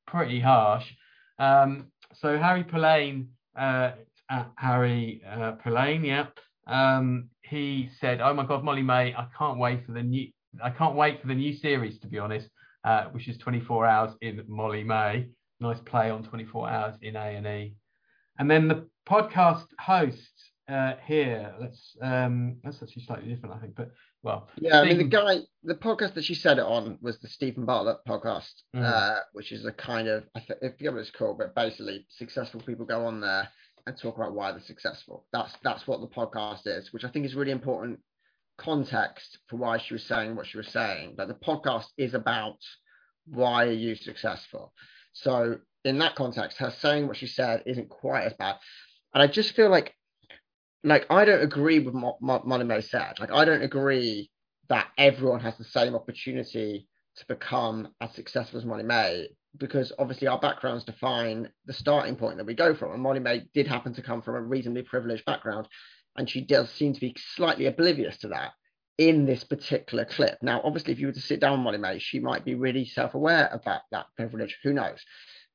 pretty 0.05 0.39
harsh. 0.39 0.85
Um, 1.39 1.91
so 2.13 2.37
Harry 2.37 2.63
Pillane, 2.63 3.27
uh, 3.57 3.91
at 4.29 4.51
Harry 4.57 5.21
uh, 5.29 5.53
Pillane, 5.63 6.05
yeah, 6.05 6.27
um, 6.67 7.29
he 7.43 7.89
said, 7.99 8.19
"Oh 8.19 8.33
my 8.33 8.45
God, 8.45 8.63
Molly-Mae, 8.63 9.13
I 9.15 9.27
can't 9.37 9.57
wait 9.57 9.85
for 9.85 9.93
the 9.93 10.03
new, 10.03 10.27
I 10.61 10.69
can't 10.69 10.95
wait 10.95 11.21
for 11.21 11.27
the 11.27 11.35
new 11.35 11.53
series, 11.53 11.99
to 11.99 12.07
be 12.07 12.19
honest, 12.19 12.49
uh, 12.83 13.05
which 13.05 13.27
is 13.27 13.37
24 13.37 13.85
hours 13.85 14.13
in 14.21 14.43
Molly-Mae. 14.47 15.29
Nice 15.59 15.79
play 15.85 16.09
on 16.09 16.23
24 16.23 16.69
hours 16.69 16.95
in 17.01 17.15
A 17.15 17.19
and 17.19 17.47
E." 17.47 17.75
And 18.39 18.49
then 18.49 18.67
the 18.67 18.87
podcast 19.07 19.65
host 19.79 20.31
uh, 20.69 20.93
here, 21.05 21.53
let's 21.59 21.95
um, 22.01 22.57
that's 22.63 22.81
actually 22.83 23.03
slightly 23.03 23.29
different, 23.33 23.55
I 23.55 23.59
think, 23.59 23.75
but 23.75 23.91
well, 24.21 24.49
Yeah, 24.59 24.81
I 24.81 24.85
mean, 24.85 24.97
the 24.97 25.03
guy, 25.05 25.37
the 25.63 25.75
podcast 25.75 26.13
that 26.15 26.23
she 26.25 26.35
said 26.35 26.57
it 26.57 26.65
on 26.65 26.97
was 27.01 27.17
the 27.19 27.27
Steven 27.29 27.65
Bartlett 27.65 27.99
podcast, 28.07 28.51
Mm. 28.75 28.83
uh, 28.83 29.19
which 29.31 29.51
is 29.51 29.65
a 29.65 29.71
kind 29.71 30.07
of, 30.07 30.25
I, 30.35 30.39
th- 30.39 30.59
I 30.61 30.69
forget 30.69 30.91
what 30.91 30.99
it's 30.99 31.11
called, 31.11 31.37
but 31.37 31.55
basically, 31.55 32.05
successful 32.09 32.61
people 32.61 32.85
go 32.85 33.05
on 33.05 33.21
there 33.21 33.47
and 33.85 33.97
talk 33.97 34.17
about 34.17 34.33
why 34.35 34.51
they're 34.51 34.59
successful. 34.61 35.25
That's 35.31 35.53
that's 35.63 35.87
what 35.87 36.01
the 36.01 36.07
podcast 36.07 36.67
is, 36.67 36.91
which 36.91 37.05
I 37.05 37.09
think 37.09 37.25
is 37.25 37.35
really 37.35 37.51
important 37.51 37.99
context 38.57 39.37
for 39.47 39.55
why 39.57 39.77
she 39.77 39.93
was 39.93 40.03
saying 40.03 40.35
what 40.35 40.47
she 40.47 40.57
was 40.57 40.67
saying. 40.67 41.13
But 41.15 41.27
the 41.29 41.35
podcast 41.35 41.85
is 41.97 42.13
about 42.13 42.57
why 43.25 43.65
are 43.67 43.71
you 43.71 43.95
successful. 43.95 44.73
So 45.21 45.57
in 45.83 45.97
that 45.99 46.15
context, 46.15 46.57
her 46.59 46.71
saying 46.71 47.07
what 47.07 47.17
she 47.17 47.27
said 47.27 47.63
isn't 47.65 47.89
quite 47.89 48.25
as 48.25 48.33
bad. 48.33 48.57
And 49.13 49.23
I 49.23 49.27
just 49.27 49.55
feel 49.55 49.69
like 49.69 49.95
like 50.83 51.07
I 51.09 51.25
don't 51.25 51.41
agree 51.41 51.79
with 51.79 51.95
what 51.95 52.47
May 52.47 52.81
said. 52.81 53.19
Like 53.19 53.31
I 53.31 53.45
don't 53.45 53.63
agree 53.63 54.29
that 54.69 54.87
everyone 54.97 55.39
has 55.39 55.57
the 55.57 55.63
same 55.63 55.95
opportunity 55.95 56.87
to 57.17 57.25
become 57.27 57.89
as 57.99 58.13
successful 58.13 58.59
as 58.59 58.65
Molly-Mae 58.65 59.29
because 59.57 59.91
obviously 59.97 60.27
our 60.27 60.39
backgrounds 60.39 60.83
define 60.83 61.49
the 61.65 61.73
starting 61.73 62.15
point 62.15 62.37
that 62.37 62.45
we 62.45 62.53
go 62.53 62.75
from. 62.75 62.91
And 62.91 63.01
Molly-Mae 63.01 63.45
did 63.55 63.67
happen 63.67 63.95
to 63.95 64.03
come 64.03 64.21
from 64.21 64.35
a 64.35 64.41
reasonably 64.41 64.83
privileged 64.83 65.25
background, 65.25 65.67
and 66.15 66.29
she 66.29 66.41
does 66.41 66.69
seem 66.69 66.93
to 66.93 66.99
be 66.99 67.15
slightly 67.35 67.65
oblivious 67.65 68.17
to 68.19 68.27
that 68.27 68.51
in 68.97 69.25
this 69.25 69.43
particular 69.43 70.05
clip. 70.05 70.37
Now, 70.41 70.61
obviously, 70.63 70.93
if 70.93 70.99
you 70.99 71.07
were 71.07 71.13
to 71.13 71.21
sit 71.21 71.39
down 71.39 71.51
with 71.51 71.61
Molly-Mae, 71.61 71.99
she 71.99 72.19
might 72.19 72.43
be 72.43 72.55
really 72.55 72.85
self-aware 72.85 73.49
about 73.51 73.81
that 73.91 74.07
privilege. 74.15 74.57
Who 74.63 74.73
knows? 74.73 75.03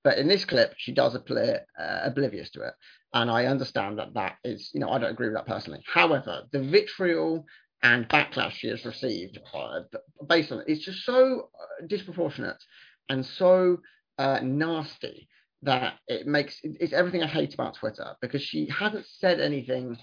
But 0.05 0.18
in 0.18 0.28
this 0.28 0.45
clip, 0.45 0.74
she 0.76 0.93
does 0.93 1.14
appear 1.14 1.64
uh, 1.78 2.01
oblivious 2.03 2.51
to 2.51 2.62
it, 2.62 2.74
and 3.14 3.30
I 3.30 3.47
understand 3.47 3.99
that 3.99 4.14
that 4.14 4.36
is, 4.45 4.70
you 4.74 4.80
know, 4.80 4.90
I 4.90 4.99
don't 4.99 5.11
agree 5.11 5.28
with 5.28 5.36
that 5.36 5.47
personally. 5.47 5.82
However, 5.86 6.43
the 6.51 6.62
vitriol 6.62 7.45
and 7.82 8.09
backlash 8.09 8.53
she 8.53 8.68
has 8.68 8.84
received 8.84 9.38
uh, 9.55 9.80
based 10.28 10.53
on 10.53 10.61
it 10.61 10.68
is 10.68 10.80
just 10.80 11.05
so 11.05 11.49
uh, 11.61 11.86
disproportionate 11.86 12.62
and 13.09 13.26
so 13.26 13.78
uh, 14.18 14.38
nasty 14.43 15.28
that 15.62 15.95
it 16.07 16.26
makes 16.26 16.61
it's 16.62 16.93
everything 16.93 17.22
I 17.22 17.26
hate 17.26 17.55
about 17.55 17.74
Twitter 17.74 18.14
because 18.20 18.43
she 18.43 18.68
hasn't 18.68 19.07
said 19.07 19.40
anything 19.40 19.97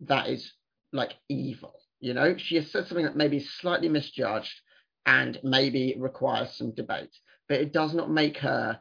that 0.00 0.28
is 0.28 0.52
like 0.92 1.14
evil. 1.28 1.74
You 2.02 2.14
know, 2.14 2.36
she 2.36 2.56
has 2.56 2.70
said 2.70 2.86
something 2.86 3.06
that 3.06 3.16
maybe 3.16 3.36
is 3.36 3.54
slightly 3.54 3.88
misjudged 3.88 4.60
and 5.06 5.38
maybe 5.44 5.94
requires 5.98 6.52
some 6.52 6.74
debate, 6.74 7.16
but 7.48 7.60
it 7.60 7.72
does 7.72 7.94
not 7.94 8.10
make 8.10 8.38
her 8.38 8.80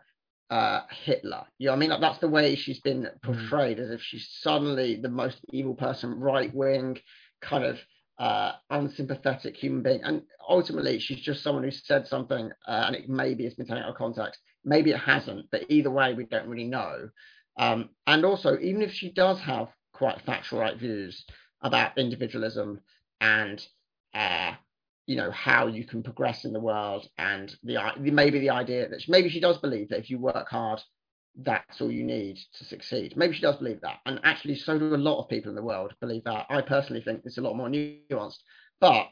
uh, 0.50 0.82
Hitler. 1.06 1.44
You 1.60 1.68
know, 1.68 1.74
I 1.74 1.76
mean, 1.76 1.92
like, 1.92 2.02
that's 2.02 2.18
the 2.18 2.28
way 2.28 2.56
she's 2.56 2.80
been 2.80 3.04
mm. 3.04 3.22
portrayed, 3.22 3.80
as 3.80 3.92
if 3.92 4.02
she's 4.02 4.28
suddenly 4.42 4.96
the 4.96 5.10
most 5.10 5.40
evil 5.52 5.76
person, 5.76 6.20
right 6.20 6.54
wing, 6.54 6.98
kind 7.42 7.64
of 7.64 7.78
uh, 8.18 8.54
unsympathetic 8.72 9.56
human 9.56 9.84
being. 9.84 10.02
And 10.04 10.24
ultimately, 10.50 11.00
she's 11.00 11.22
just 11.22 11.44
someone 11.44 11.64
who 11.64 11.72
said 11.72 12.08
something, 12.08 12.52
uh, 12.68 12.84
and 12.88 12.96
it 12.96 13.08
maybe 13.08 13.44
has 13.44 13.54
been 13.54 13.68
taken 13.68 13.84
out 13.84 13.90
of 13.90 13.96
context. 13.96 14.42
Maybe 14.66 14.90
it 14.90 15.00
hasn't, 15.00 15.46
but 15.52 15.70
either 15.70 15.92
way, 15.92 16.16
we 16.16 16.26
don't 16.26 16.48
really 16.48 16.68
know. 16.68 17.10
Um, 17.60 17.90
and 18.08 18.26
also, 18.26 18.58
even 18.60 18.82
if 18.82 18.92
she 18.92 19.12
does 19.12 19.40
have 19.42 19.68
quite 19.94 20.26
Thatcherite 20.26 20.80
views 20.80 21.24
about 21.62 21.98
individualism 21.98 22.82
and 23.22 23.66
uh, 24.14 24.54
you 25.06 25.16
know 25.16 25.32
how 25.32 25.68
you 25.68 25.86
can 25.86 26.04
progress 26.04 26.44
in 26.44 26.52
the 26.52 26.60
world, 26.60 27.08
and 27.18 27.56
the 27.64 27.78
maybe 27.98 28.40
the 28.40 28.50
idea 28.50 28.90
that 28.90 29.04
she, 29.04 29.12
maybe 29.12 29.30
she 29.30 29.40
does 29.40 29.58
believe 29.60 29.90
that 29.90 30.00
if 30.00 30.10
you 30.10 30.20
work 30.20 30.50
hard, 30.50 30.82
that's 31.38 31.80
all 31.80 31.92
you 31.92 32.04
need 32.04 32.38
to 32.58 32.66
succeed. 32.66 33.16
Maybe 33.16 33.36
she 33.36 33.42
does 33.42 33.58
believe 33.58 33.80
that, 33.82 34.00
and 34.06 34.20
actually, 34.24 34.56
so 34.56 34.78
do 34.78 34.94
a 34.94 34.98
lot 34.98 35.22
of 35.22 35.30
people 35.30 35.50
in 35.50 35.56
the 35.56 35.64
world 35.64 35.94
believe 36.02 36.26
that. 36.26 36.48
I 36.50 36.62
personally 36.62 37.02
think 37.02 37.22
it's 37.24 37.38
a 37.38 37.42
lot 37.42 37.56
more 37.56 37.70
nuanced, 37.70 38.40
but 38.82 39.12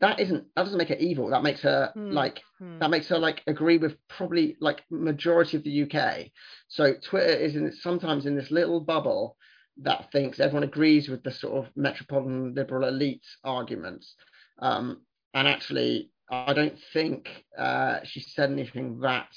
that 0.00 0.20
isn't 0.20 0.44
that 0.54 0.62
doesn't 0.64 0.78
make 0.78 0.88
her 0.88 0.96
evil 0.96 1.28
that 1.30 1.42
makes 1.42 1.60
her 1.62 1.90
hmm. 1.94 2.10
like 2.10 2.42
hmm. 2.58 2.78
that 2.78 2.90
makes 2.90 3.08
her 3.08 3.18
like 3.18 3.42
agree 3.46 3.78
with 3.78 3.96
probably 4.08 4.56
like 4.60 4.82
majority 4.90 5.56
of 5.56 5.64
the 5.64 5.82
uk 5.82 6.26
so 6.68 6.94
twitter 7.02 7.32
is 7.32 7.56
in 7.56 7.72
sometimes 7.72 8.26
in 8.26 8.36
this 8.36 8.50
little 8.50 8.80
bubble 8.80 9.36
that 9.82 10.10
thinks 10.12 10.40
everyone 10.40 10.64
agrees 10.64 11.08
with 11.08 11.22
the 11.22 11.30
sort 11.30 11.54
of 11.54 11.70
metropolitan 11.76 12.54
liberal 12.54 12.88
elite 12.88 13.26
arguments 13.44 14.14
um, 14.60 15.00
and 15.34 15.46
actually 15.46 16.10
i 16.30 16.52
don't 16.52 16.78
think 16.92 17.44
uh, 17.56 17.98
she 18.04 18.20
said 18.20 18.50
anything 18.50 19.00
that 19.00 19.28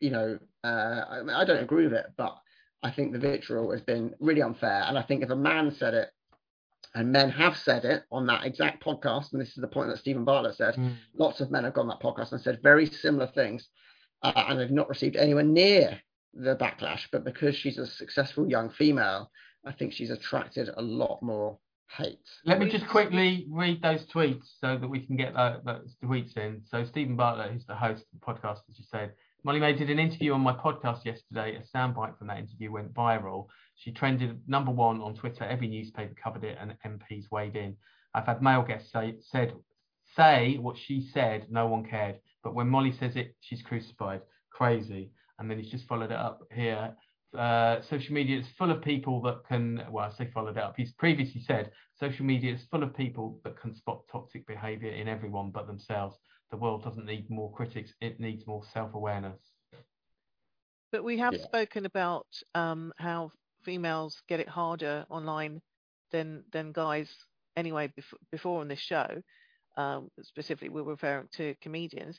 you 0.00 0.10
know 0.10 0.38
uh, 0.64 0.66
I, 1.08 1.42
I 1.42 1.44
don't 1.44 1.62
agree 1.62 1.84
with 1.84 1.94
it 1.94 2.06
but 2.16 2.36
i 2.82 2.90
think 2.90 3.12
the 3.12 3.18
vitriol 3.18 3.70
has 3.72 3.82
been 3.82 4.14
really 4.20 4.42
unfair 4.42 4.84
and 4.86 4.98
i 4.98 5.02
think 5.02 5.22
if 5.22 5.30
a 5.30 5.36
man 5.36 5.70
said 5.70 5.94
it 5.94 6.10
and 6.94 7.12
men 7.12 7.30
have 7.30 7.56
said 7.56 7.84
it 7.84 8.04
on 8.10 8.26
that 8.26 8.44
exact 8.44 8.82
podcast, 8.82 9.32
and 9.32 9.40
this 9.40 9.50
is 9.50 9.60
the 9.60 9.68
point 9.68 9.88
that 9.88 9.98
Steven 9.98 10.24
Bartlett 10.24 10.56
said. 10.56 10.74
Mm. 10.74 10.94
Lots 11.16 11.40
of 11.40 11.50
men 11.50 11.64
have 11.64 11.74
gone 11.74 11.88
that 11.88 12.00
podcast 12.00 12.32
and 12.32 12.40
said 12.40 12.60
very 12.62 12.86
similar 12.86 13.26
things, 13.26 13.68
uh, 14.22 14.32
and 14.34 14.58
they've 14.58 14.70
not 14.70 14.88
received 14.88 15.16
anywhere 15.16 15.44
near 15.44 16.00
the 16.34 16.56
backlash. 16.56 17.02
But 17.12 17.24
because 17.24 17.54
she's 17.54 17.78
a 17.78 17.86
successful 17.86 18.48
young 18.48 18.70
female, 18.70 19.30
I 19.66 19.72
think 19.72 19.92
she's 19.92 20.10
attracted 20.10 20.70
a 20.76 20.82
lot 20.82 21.22
more 21.22 21.58
hate. 21.96 22.18
Let 22.44 22.58
me 22.58 22.70
just 22.70 22.86
quickly 22.88 23.46
read 23.50 23.82
those 23.82 24.04
tweets 24.06 24.44
so 24.60 24.76
that 24.78 24.88
we 24.88 25.00
can 25.00 25.16
get 25.16 25.34
those 25.34 25.96
tweets 26.04 26.36
in. 26.36 26.62
So 26.64 26.84
Steven 26.84 27.16
Bartlett, 27.16 27.52
who's 27.52 27.66
the 27.66 27.74
host 27.74 28.02
of 28.02 28.20
the 28.20 28.26
podcast, 28.26 28.60
as 28.68 28.78
you 28.78 28.84
said, 28.90 29.12
Molly-Mae 29.44 29.74
did 29.74 29.90
an 29.90 29.98
interview 29.98 30.32
on 30.32 30.40
my 30.40 30.52
podcast 30.52 31.04
yesterday. 31.04 31.56
A 31.56 31.76
soundbite 31.76 32.18
from 32.18 32.26
that 32.26 32.38
interview 32.38 32.72
went 32.72 32.92
viral. 32.92 33.46
She 33.76 33.92
trended 33.92 34.40
number 34.46 34.72
one 34.72 35.00
on 35.00 35.14
Twitter. 35.14 35.44
Every 35.44 35.68
newspaper 35.68 36.14
covered 36.22 36.44
it, 36.44 36.58
and 36.60 36.74
MPs 36.84 37.30
weighed 37.30 37.56
in. 37.56 37.76
I've 38.14 38.26
had 38.26 38.42
male 38.42 38.62
guests 38.62 38.90
say 38.92 39.16
said 39.20 39.54
say 40.16 40.56
what 40.58 40.76
she 40.76 41.08
said. 41.12 41.46
No 41.50 41.66
one 41.66 41.84
cared, 41.84 42.18
but 42.42 42.54
when 42.54 42.68
Molly 42.68 42.92
says 42.98 43.14
it, 43.16 43.36
she's 43.40 43.62
crucified. 43.62 44.22
Crazy. 44.50 45.12
And 45.38 45.48
then 45.48 45.58
he's 45.58 45.70
just 45.70 45.86
followed 45.86 46.10
it 46.10 46.18
up 46.18 46.42
here. 46.52 46.96
Uh, 47.36 47.82
social 47.82 48.14
media 48.14 48.38
is 48.38 48.46
full 48.56 48.70
of 48.70 48.80
people 48.82 49.20
that 49.20 49.44
can. 49.46 49.82
Well, 49.90 50.10
I 50.10 50.16
say 50.16 50.30
followed 50.32 50.56
up. 50.56 50.74
He's 50.76 50.92
previously 50.92 51.42
said 51.42 51.70
social 51.98 52.24
media 52.24 52.54
is 52.54 52.64
full 52.70 52.82
of 52.82 52.96
people 52.96 53.40
that 53.44 53.60
can 53.60 53.74
spot 53.74 54.02
toxic 54.10 54.46
behaviour 54.46 54.90
in 54.90 55.08
everyone 55.08 55.50
but 55.50 55.66
themselves. 55.66 56.16
The 56.50 56.56
world 56.56 56.84
doesn't 56.84 57.04
need 57.04 57.28
more 57.28 57.52
critics; 57.52 57.92
it 58.00 58.18
needs 58.18 58.46
more 58.46 58.62
self-awareness. 58.72 59.38
But 60.90 61.04
we 61.04 61.18
have 61.18 61.34
yeah. 61.34 61.44
spoken 61.44 61.84
about 61.84 62.26
um, 62.54 62.94
how 62.96 63.32
females 63.62 64.22
get 64.26 64.40
it 64.40 64.48
harder 64.48 65.04
online 65.10 65.60
than 66.10 66.44
than 66.52 66.72
guys 66.72 67.10
anyway 67.56 67.92
before, 67.94 68.18
before 68.32 68.60
on 68.62 68.68
this 68.68 68.80
show. 68.80 69.20
Um, 69.76 70.08
specifically, 70.22 70.70
we're 70.70 70.82
referring 70.82 71.28
to 71.36 71.54
comedians. 71.60 72.18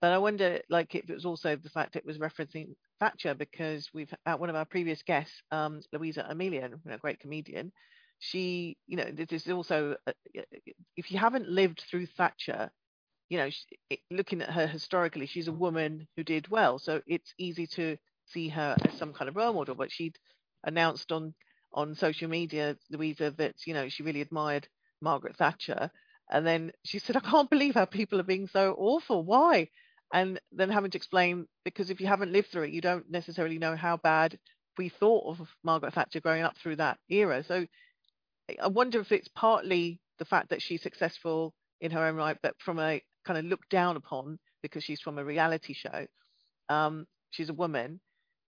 But 0.00 0.12
I 0.12 0.18
wonder, 0.18 0.60
like, 0.68 0.94
if 0.94 1.08
it 1.08 1.14
was 1.14 1.24
also 1.24 1.56
the 1.56 1.70
fact 1.70 1.96
it 1.96 2.04
was 2.04 2.18
referencing 2.18 2.74
Thatcher 3.00 3.34
because 3.34 3.88
we've 3.94 4.12
uh, 4.26 4.36
one 4.36 4.50
of 4.50 4.56
our 4.56 4.64
previous 4.64 5.02
guests, 5.02 5.42
um, 5.52 5.80
Luisa 5.92 6.26
Omielan, 6.30 6.74
a 6.90 6.98
great 6.98 7.20
comedian. 7.20 7.72
She, 8.20 8.76
you 8.86 8.96
know, 8.96 9.10
this 9.12 9.46
is 9.46 9.52
also 9.52 9.96
uh, 10.06 10.12
if 10.96 11.10
you 11.12 11.18
haven't 11.18 11.48
lived 11.48 11.84
through 11.90 12.06
Thatcher, 12.06 12.70
you 13.28 13.38
know, 13.38 13.50
she, 13.50 14.00
looking 14.10 14.42
at 14.42 14.50
her 14.50 14.66
historically, 14.66 15.26
she's 15.26 15.48
a 15.48 15.52
woman 15.52 16.08
who 16.16 16.24
did 16.24 16.48
well, 16.48 16.78
so 16.78 17.02
it's 17.06 17.34
easy 17.38 17.66
to 17.68 17.96
see 18.26 18.48
her 18.48 18.76
as 18.84 18.94
some 18.98 19.12
kind 19.12 19.28
of 19.28 19.36
role 19.36 19.54
model. 19.54 19.74
But 19.74 19.92
she'd 19.92 20.18
announced 20.64 21.12
on 21.12 21.34
on 21.72 21.94
social 21.94 22.28
media, 22.28 22.76
Louisa, 22.90 23.30
that 23.38 23.54
you 23.66 23.74
know 23.74 23.88
she 23.88 24.02
really 24.02 24.22
admired 24.22 24.68
Margaret 25.00 25.36
Thatcher, 25.36 25.90
and 26.30 26.46
then 26.46 26.72
she 26.84 26.98
said, 26.98 27.16
"I 27.16 27.20
can't 27.20 27.50
believe 27.50 27.74
how 27.74 27.84
people 27.86 28.20
are 28.20 28.24
being 28.24 28.48
so 28.48 28.74
awful. 28.78 29.24
Why?" 29.24 29.68
And 30.12 30.40
then 30.52 30.70
having 30.70 30.90
to 30.92 30.96
explain 30.96 31.46
because 31.64 31.90
if 31.90 32.00
you 32.00 32.06
haven't 32.06 32.32
lived 32.32 32.48
through 32.50 32.64
it, 32.64 32.72
you 32.72 32.80
don't 32.80 33.10
necessarily 33.10 33.58
know 33.58 33.76
how 33.76 33.98
bad 33.98 34.38
we 34.78 34.88
thought 34.88 35.38
of 35.38 35.48
Margaret 35.64 35.92
Thatcher 35.92 36.20
growing 36.20 36.42
up 36.42 36.56
through 36.56 36.76
that 36.76 36.98
era. 37.10 37.44
So 37.46 37.66
I 38.62 38.68
wonder 38.68 39.00
if 39.00 39.12
it's 39.12 39.28
partly 39.28 40.00
the 40.18 40.24
fact 40.24 40.50
that 40.50 40.62
she's 40.62 40.82
successful 40.82 41.52
in 41.80 41.90
her 41.90 42.04
own 42.04 42.16
right, 42.16 42.36
but 42.42 42.54
from 42.64 42.78
a 42.78 43.02
kind 43.24 43.38
of 43.38 43.44
looked 43.44 43.68
down 43.68 43.96
upon 43.96 44.38
because 44.62 44.82
she's 44.82 45.00
from 45.00 45.18
a 45.18 45.24
reality 45.24 45.74
show. 45.74 46.06
Um, 46.68 47.06
she's 47.30 47.50
a 47.50 47.54
woman, 47.54 48.00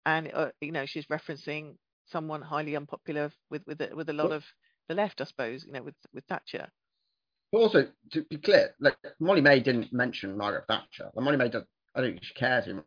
and 0.04 0.30
uh, 0.34 0.50
you 0.60 0.72
know 0.72 0.86
she's 0.86 1.06
referencing 1.06 1.76
someone 2.06 2.42
highly 2.42 2.76
unpopular 2.76 3.30
with 3.50 3.62
with 3.66 3.80
with 3.94 4.08
a 4.08 4.12
lot 4.12 4.32
of 4.32 4.44
the 4.88 4.94
left, 4.94 5.20
I 5.20 5.24
suppose. 5.24 5.64
You 5.64 5.72
know, 5.72 5.82
with 5.82 5.94
with 6.12 6.24
Thatcher. 6.24 6.68
But 7.54 7.60
also 7.60 7.86
to 8.10 8.22
be 8.24 8.38
clear, 8.38 8.74
like 8.80 8.96
Molly-Mae 9.20 9.60
didn't 9.60 9.92
mention 9.92 10.36
Margaret 10.36 10.64
Thatcher. 10.66 11.10
Like, 11.14 11.24
Molly-Mae, 11.24 11.50
does. 11.50 11.62
I 11.94 12.00
don't 12.00 12.10
think 12.10 12.24
she 12.24 12.34
cares 12.34 12.64
who 12.64 12.82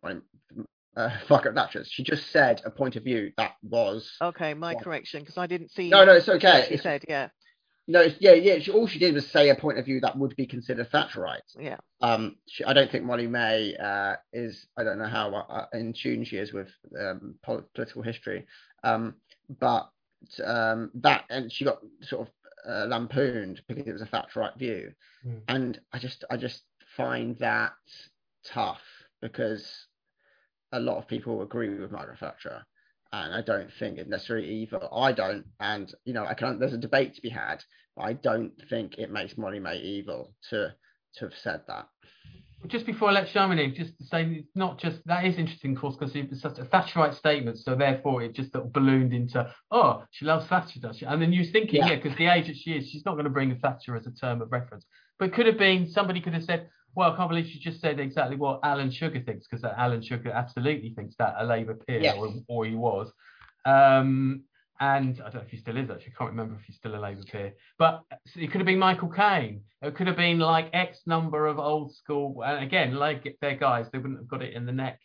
uh, 0.94 1.10
Margaret 1.30 1.54
Thatcher. 1.54 1.84
She 1.88 2.02
just 2.02 2.30
said 2.30 2.60
a 2.66 2.70
point 2.70 2.96
of 2.96 3.02
view 3.02 3.32
that 3.38 3.52
was. 3.62 4.12
Okay, 4.20 4.52
my 4.52 4.74
correction, 4.74 5.20
because 5.20 5.38
I 5.38 5.46
didn't 5.46 5.70
see. 5.70 5.88
No, 5.88 6.04
no, 6.04 6.12
it's 6.12 6.28
okay. 6.28 6.66
She 6.68 6.74
it's, 6.74 6.82
said, 6.82 7.02
yeah. 7.08 7.30
No, 7.86 8.08
yeah, 8.20 8.34
yeah. 8.34 8.58
She, 8.58 8.70
all 8.70 8.86
she 8.86 8.98
did 8.98 9.14
was 9.14 9.26
say 9.26 9.48
a 9.48 9.54
point 9.54 9.78
of 9.78 9.86
view 9.86 10.00
that 10.00 10.18
would 10.18 10.36
be 10.36 10.46
considered 10.46 10.90
Thatcherite. 10.90 11.38
Yeah. 11.58 11.78
Um, 12.02 12.36
she, 12.46 12.62
I 12.64 12.74
don't 12.74 12.92
think 12.92 13.04
Molly-Mae 13.04 13.74
uh, 13.82 14.16
is. 14.34 14.66
I 14.76 14.84
don't 14.84 14.98
know 14.98 15.08
how 15.08 15.34
uh, 15.34 15.64
in 15.72 15.94
tune 15.94 16.24
she 16.24 16.36
is 16.36 16.52
with 16.52 16.68
um, 17.00 17.36
political 17.42 18.02
history. 18.02 18.44
Um, 18.84 19.14
but 19.58 19.88
um, 20.44 20.90
that 20.94 21.24
and 21.30 21.50
she 21.50 21.64
got 21.64 21.78
sort 22.02 22.26
of 22.26 22.34
uh, 22.68 22.86
lampooned 22.86 23.62
because 23.66 23.86
it 23.86 23.92
was 23.92 24.02
a 24.02 24.06
Thatcherite 24.06 24.58
view, 24.58 24.92
mm. 25.26 25.40
and 25.48 25.80
I 25.92 25.98
just 25.98 26.24
I 26.30 26.36
just 26.36 26.62
find 26.96 27.36
that 27.38 27.72
tough 28.44 28.82
because 29.20 29.86
a 30.72 30.80
lot 30.80 30.98
of 30.98 31.08
people 31.08 31.42
agree 31.42 31.70
with 31.70 31.90
Margaret 31.90 32.18
Thatcher 32.18 32.64
and 33.12 33.34
I 33.34 33.40
don't 33.40 33.70
think 33.78 33.98
it's 33.98 34.08
necessarily 34.08 34.48
evil. 34.48 34.88
I 34.92 35.12
don't, 35.12 35.44
and 35.60 35.92
you 36.04 36.12
know, 36.12 36.26
I 36.26 36.34
can. 36.34 36.58
There's 36.58 36.74
a 36.74 36.78
debate 36.78 37.14
to 37.14 37.22
be 37.22 37.30
had, 37.30 37.64
but 37.96 38.02
I 38.02 38.12
don't 38.12 38.52
think 38.68 38.98
it 38.98 39.10
makes 39.10 39.38
Molly-Mae 39.38 39.78
evil 39.78 40.34
to 40.50 40.74
to 41.14 41.24
have 41.24 41.34
said 41.34 41.62
that. 41.68 41.88
Just 42.66 42.86
before 42.86 43.10
I 43.10 43.12
let 43.12 43.28
Charmian 43.28 43.60
in, 43.60 43.74
just 43.74 43.96
to 43.98 44.04
say 44.04 44.24
it's 44.24 44.56
not 44.56 44.78
just 44.78 44.98
that 45.06 45.24
is 45.24 45.38
interesting, 45.38 45.76
of 45.76 45.80
course, 45.80 45.96
because 45.96 46.14
it's 46.16 46.40
such 46.40 46.58
a 46.58 46.64
Thatcherite 46.64 47.14
statement. 47.14 47.58
So 47.58 47.76
therefore, 47.76 48.22
it 48.22 48.34
just 48.34 48.52
sort 48.52 48.64
of 48.64 48.72
ballooned 48.72 49.14
into, 49.14 49.48
oh, 49.70 50.02
she 50.10 50.24
loves 50.24 50.46
Thatcher, 50.48 50.80
does 50.80 50.98
she? 50.98 51.06
And 51.06 51.22
then 51.22 51.32
you're 51.32 51.44
thinking, 51.44 51.86
yeah, 51.86 51.94
because 51.94 52.18
yeah, 52.18 52.34
the 52.34 52.40
age 52.40 52.46
that 52.48 52.56
she 52.56 52.72
is, 52.72 52.88
she's 52.88 53.04
not 53.04 53.12
going 53.12 53.24
to 53.24 53.30
bring 53.30 53.56
Thatcher 53.58 53.94
as 53.96 54.06
a 54.06 54.10
term 54.10 54.42
of 54.42 54.50
reference. 54.50 54.84
But 55.18 55.26
it 55.26 55.34
could 55.34 55.46
have 55.46 55.56
been 55.56 55.88
somebody 55.88 56.20
could 56.20 56.34
have 56.34 56.42
said, 56.42 56.68
well, 56.94 57.12
I 57.12 57.16
can't 57.16 57.28
believe 57.28 57.46
she 57.46 57.60
just 57.60 57.80
said 57.80 58.00
exactly 58.00 58.36
what 58.36 58.60
Alan 58.64 58.90
Sugar 58.90 59.20
thinks, 59.20 59.46
because 59.46 59.64
Alan 59.64 60.02
Sugar 60.02 60.30
absolutely 60.30 60.90
thinks 60.94 61.14
that 61.18 61.36
a 61.38 61.44
Labour 61.44 61.74
peer, 61.74 62.00
yes. 62.00 62.16
or, 62.18 62.32
or, 62.48 62.64
he 62.64 62.74
was. 62.74 63.12
Um, 63.64 64.42
and 64.80 65.20
I 65.20 65.24
don't 65.24 65.34
know 65.36 65.40
if 65.40 65.50
he 65.50 65.56
still 65.56 65.76
is 65.76 65.90
actually. 65.90 66.12
I 66.14 66.18
can't 66.18 66.30
remember 66.30 66.54
if 66.54 66.64
he's 66.64 66.76
still 66.76 66.94
a 66.94 67.00
Labour 67.00 67.22
peer. 67.30 67.54
But 67.78 68.02
it 68.36 68.50
could 68.50 68.60
have 68.60 68.66
been 68.66 68.78
Michael 68.78 69.08
Caine. 69.08 69.62
It 69.82 69.94
could 69.96 70.06
have 70.06 70.16
been 70.16 70.38
like 70.38 70.70
X 70.72 71.00
number 71.06 71.46
of 71.46 71.58
old 71.58 71.94
school. 71.94 72.42
And 72.44 72.64
again, 72.64 72.94
like 72.94 73.36
they're 73.40 73.56
guys, 73.56 73.86
they 73.92 73.98
wouldn't 73.98 74.20
have 74.20 74.28
got 74.28 74.42
it 74.42 74.54
in 74.54 74.66
the 74.66 74.72
neck 74.72 75.00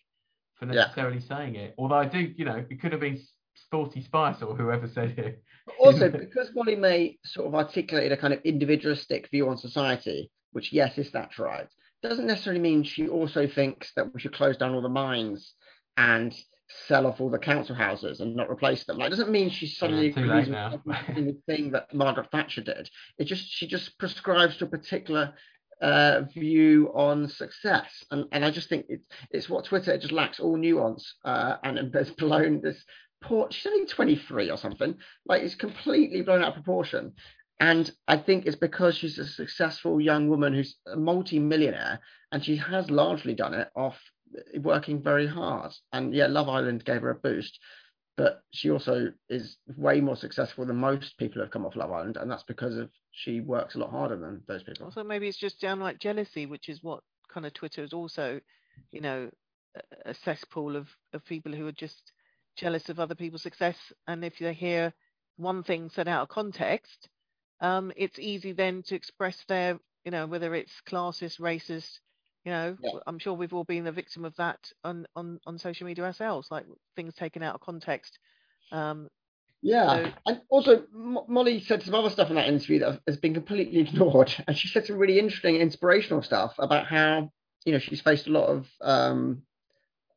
for 0.55 0.65
Yeah. 0.65 0.74
necessarily 0.74 1.19
saying 1.21 1.55
it. 1.55 1.74
Although 1.78 1.95
I 1.95 2.05
do, 2.05 2.19
you 2.19 2.45
know, 2.45 2.63
it 2.69 2.82
could 2.82 2.91
have 2.91 3.01
been 3.01 3.19
Sporty 3.55 4.01
Spice 4.03 4.41
or 4.41 4.55
whoever 4.55 4.88
said 4.88 5.17
it. 5.17 5.43
But 5.65 5.76
also, 5.80 6.09
because 6.11 6.51
Molly-Mae 6.53 7.17
sort 7.26 7.47
of 7.47 7.55
articulated 7.55 8.11
a 8.11 8.17
kind 8.17 8.34
of 8.34 8.41
individualistic 8.43 9.30
view 9.32 9.49
on 9.49 9.57
society, 9.57 10.32
which, 10.51 10.71
yes, 10.71 10.97
is 10.97 11.11
that 11.11 11.38
right, 11.39 11.67
doesn't 12.03 12.28
necessarily 12.28 12.61
mean 12.61 12.84
she 12.84 13.07
also 13.07 13.47
thinks 13.47 13.91
that 13.95 14.13
we 14.13 14.19
should 14.19 14.34
close 14.34 14.57
down 14.57 14.74
all 14.74 14.82
the 14.82 14.89
mines 14.89 15.53
and 15.97 16.36
sell 16.88 17.05
off 17.05 17.22
all 17.22 17.30
the 17.30 17.38
council 17.38 17.76
houses 17.76 18.20
and 18.20 18.36
not 18.36 18.49
replace 18.49 18.84
them. 18.86 18.97
Like, 18.97 19.07
it 19.07 19.11
doesn't 19.11 19.32
mean 19.32 19.49
she 19.49 19.68
suddenly 19.68 20.11
too 20.14 20.22
agrees 20.22 20.49
with 20.86 20.97
every 21.07 21.36
thing 21.45 21.72
that 21.72 21.93
Margaret 21.93 22.30
Thatcher 22.32 22.61
did. 22.61 22.89
It 23.18 23.26
just 23.26 23.49
she 23.49 23.68
just 23.68 23.97
prescribes 23.97 24.57
to 24.57 24.66
a 24.66 24.70
particular 24.70 25.34
uh, 25.82 26.22
view 26.34 26.91
on 26.95 27.28
success, 27.28 28.05
and 28.11 28.26
and 28.32 28.45
I 28.45 28.51
just 28.51 28.70
think 28.70 28.86
it's 28.89 29.05
it's 29.32 29.49
what 29.49 29.66
Twitter 29.66 29.91
it 29.91 30.01
just 30.01 30.14
lacks 30.14 30.39
all 30.39 30.57
nuance, 30.57 31.16
uh, 31.26 31.57
and 31.64 31.78
and 31.80 31.93
has 31.93 32.11
blown 32.11 32.61
this 32.61 32.84
poor. 33.22 33.47
She's 33.51 33.72
only 33.72 33.86
23 33.86 34.49
or 34.49 34.57
something. 34.57 34.95
Like 35.26 35.43
it's 35.43 35.55
completely 35.55 36.22
blown 36.22 36.41
out 36.41 36.49
of 36.49 36.53
proportion. 36.55 37.14
And 37.59 37.89
I 38.07 38.18
think 38.18 38.45
it's 38.45 38.57
because 38.57 38.97
she's 38.97 39.18
a 39.20 39.26
successful 39.26 40.01
young 40.01 40.28
woman 40.28 40.53
who's 40.53 40.76
a 40.91 40.97
multi-millionaire, 40.97 41.99
and 42.32 42.43
she 42.43 42.57
has 42.57 42.89
largely 42.89 43.36
done 43.36 43.53
it 43.53 43.70
off 43.76 44.01
working 44.59 45.01
very 45.01 45.27
hard. 45.27 45.71
And 45.91 46.13
yeah, 46.13 46.27
Love 46.27 46.49
Island 46.49 46.86
gave 46.86 47.01
her 47.01 47.09
a 47.09 47.15
boost, 47.15 47.59
but 48.17 48.43
she 48.51 48.69
also 48.69 49.11
is 49.29 49.57
way 49.77 50.01
more 50.01 50.15
successful 50.15 50.65
than 50.65 50.77
most 50.77 51.17
people 51.17 51.36
who 51.36 51.41
have 51.41 51.51
come 51.51 51.65
off 51.65 51.75
Love 51.75 51.91
Island, 51.91 52.17
and 52.17 52.29
that's 52.29 52.43
because 52.43 52.77
of 52.77 52.89
she 53.11 53.39
works 53.41 53.75
a 53.75 53.79
lot 53.79 53.91
harder 53.91 54.17
than 54.17 54.41
those 54.47 54.63
people. 54.63 54.86
Also, 54.86 55.03
maybe 55.03 55.27
it's 55.27 55.38
just 55.38 55.61
downright 55.61 55.99
jealousy, 55.99 56.45
which 56.45 56.69
is 56.69 56.84
what 56.84 57.03
kind 57.31 57.45
of 57.45 57.53
Twitter 57.53 57.84
is 57.84 57.93
also, 57.93 58.39
you 58.91 59.01
know, 59.01 59.29
a- 60.05 60.13
cesspool 60.13 60.75
of, 60.75 60.88
of 61.13 61.25
people 61.25 61.51
who 61.51 61.67
are 61.67 61.71
just 61.71 62.11
jealous 62.55 62.89
of 62.89 62.99
other 62.99 63.15
people's 63.15 63.41
success. 63.41 63.77
And 64.07 64.23
if 64.23 64.38
they 64.39 64.53
hear 64.53 64.93
one 65.38 65.63
thing 65.63 65.89
said 65.89 66.07
out 66.07 66.23
of 66.23 66.29
context, 66.29 67.09
um, 67.61 67.91
it's 67.95 68.19
easy 68.19 68.51
then 68.51 68.84
to 68.84 68.95
express 68.95 69.43
their, 69.47 69.79
you 70.05 70.11
know, 70.11 70.27
whether 70.27 70.53
it's 70.53 70.81
classist, 70.88 71.39
racist, 71.39 71.99
you 72.46 72.52
know, 72.52 72.78
Yeah. 72.82 73.00
I'm 73.08 73.20
sure 73.20 73.34
we've 73.34 73.54
all 73.54 73.64
been 73.64 73.84
the 73.86 73.91
victim 73.91 74.26
of 74.26 74.36
that 74.36 74.60
on, 74.84 75.08
on, 75.16 75.39
on 75.46 75.58
social 75.58 75.88
media 75.88 76.04
ourselves, 76.04 76.50
like 76.52 76.66
things 76.96 77.14
taken 77.16 77.41
out 77.44 77.56
of 77.56 77.62
context. 77.62 78.20
Um, 78.72 79.10
Yeah, 79.62 79.88
So- 80.08 80.12
and 80.28 80.41
also 80.50 80.84
Mo- 80.91 81.26
Molly 81.30 81.62
said 81.62 81.84
some 81.84 81.96
other 81.96 82.10
stuff 82.10 82.30
in 82.30 82.36
that 82.36 82.50
interview 82.50 82.80
that 82.80 83.00
has 83.08 83.18
been 83.18 83.34
completely 83.34 83.80
ignored, 83.88 84.34
and 84.48 84.58
she 84.58 84.68
said 84.68 84.86
some 84.86 84.98
really 84.98 85.20
interesting, 85.20 85.56
inspirational 85.56 86.22
stuff 86.22 86.54
about 86.60 86.86
how 86.88 87.32
you 87.66 87.72
know 87.72 87.80
she's 87.80 88.02
faced 88.02 88.28
a 88.28 88.32
lot 88.32 88.50
of 88.50 88.68
um, 88.82 89.44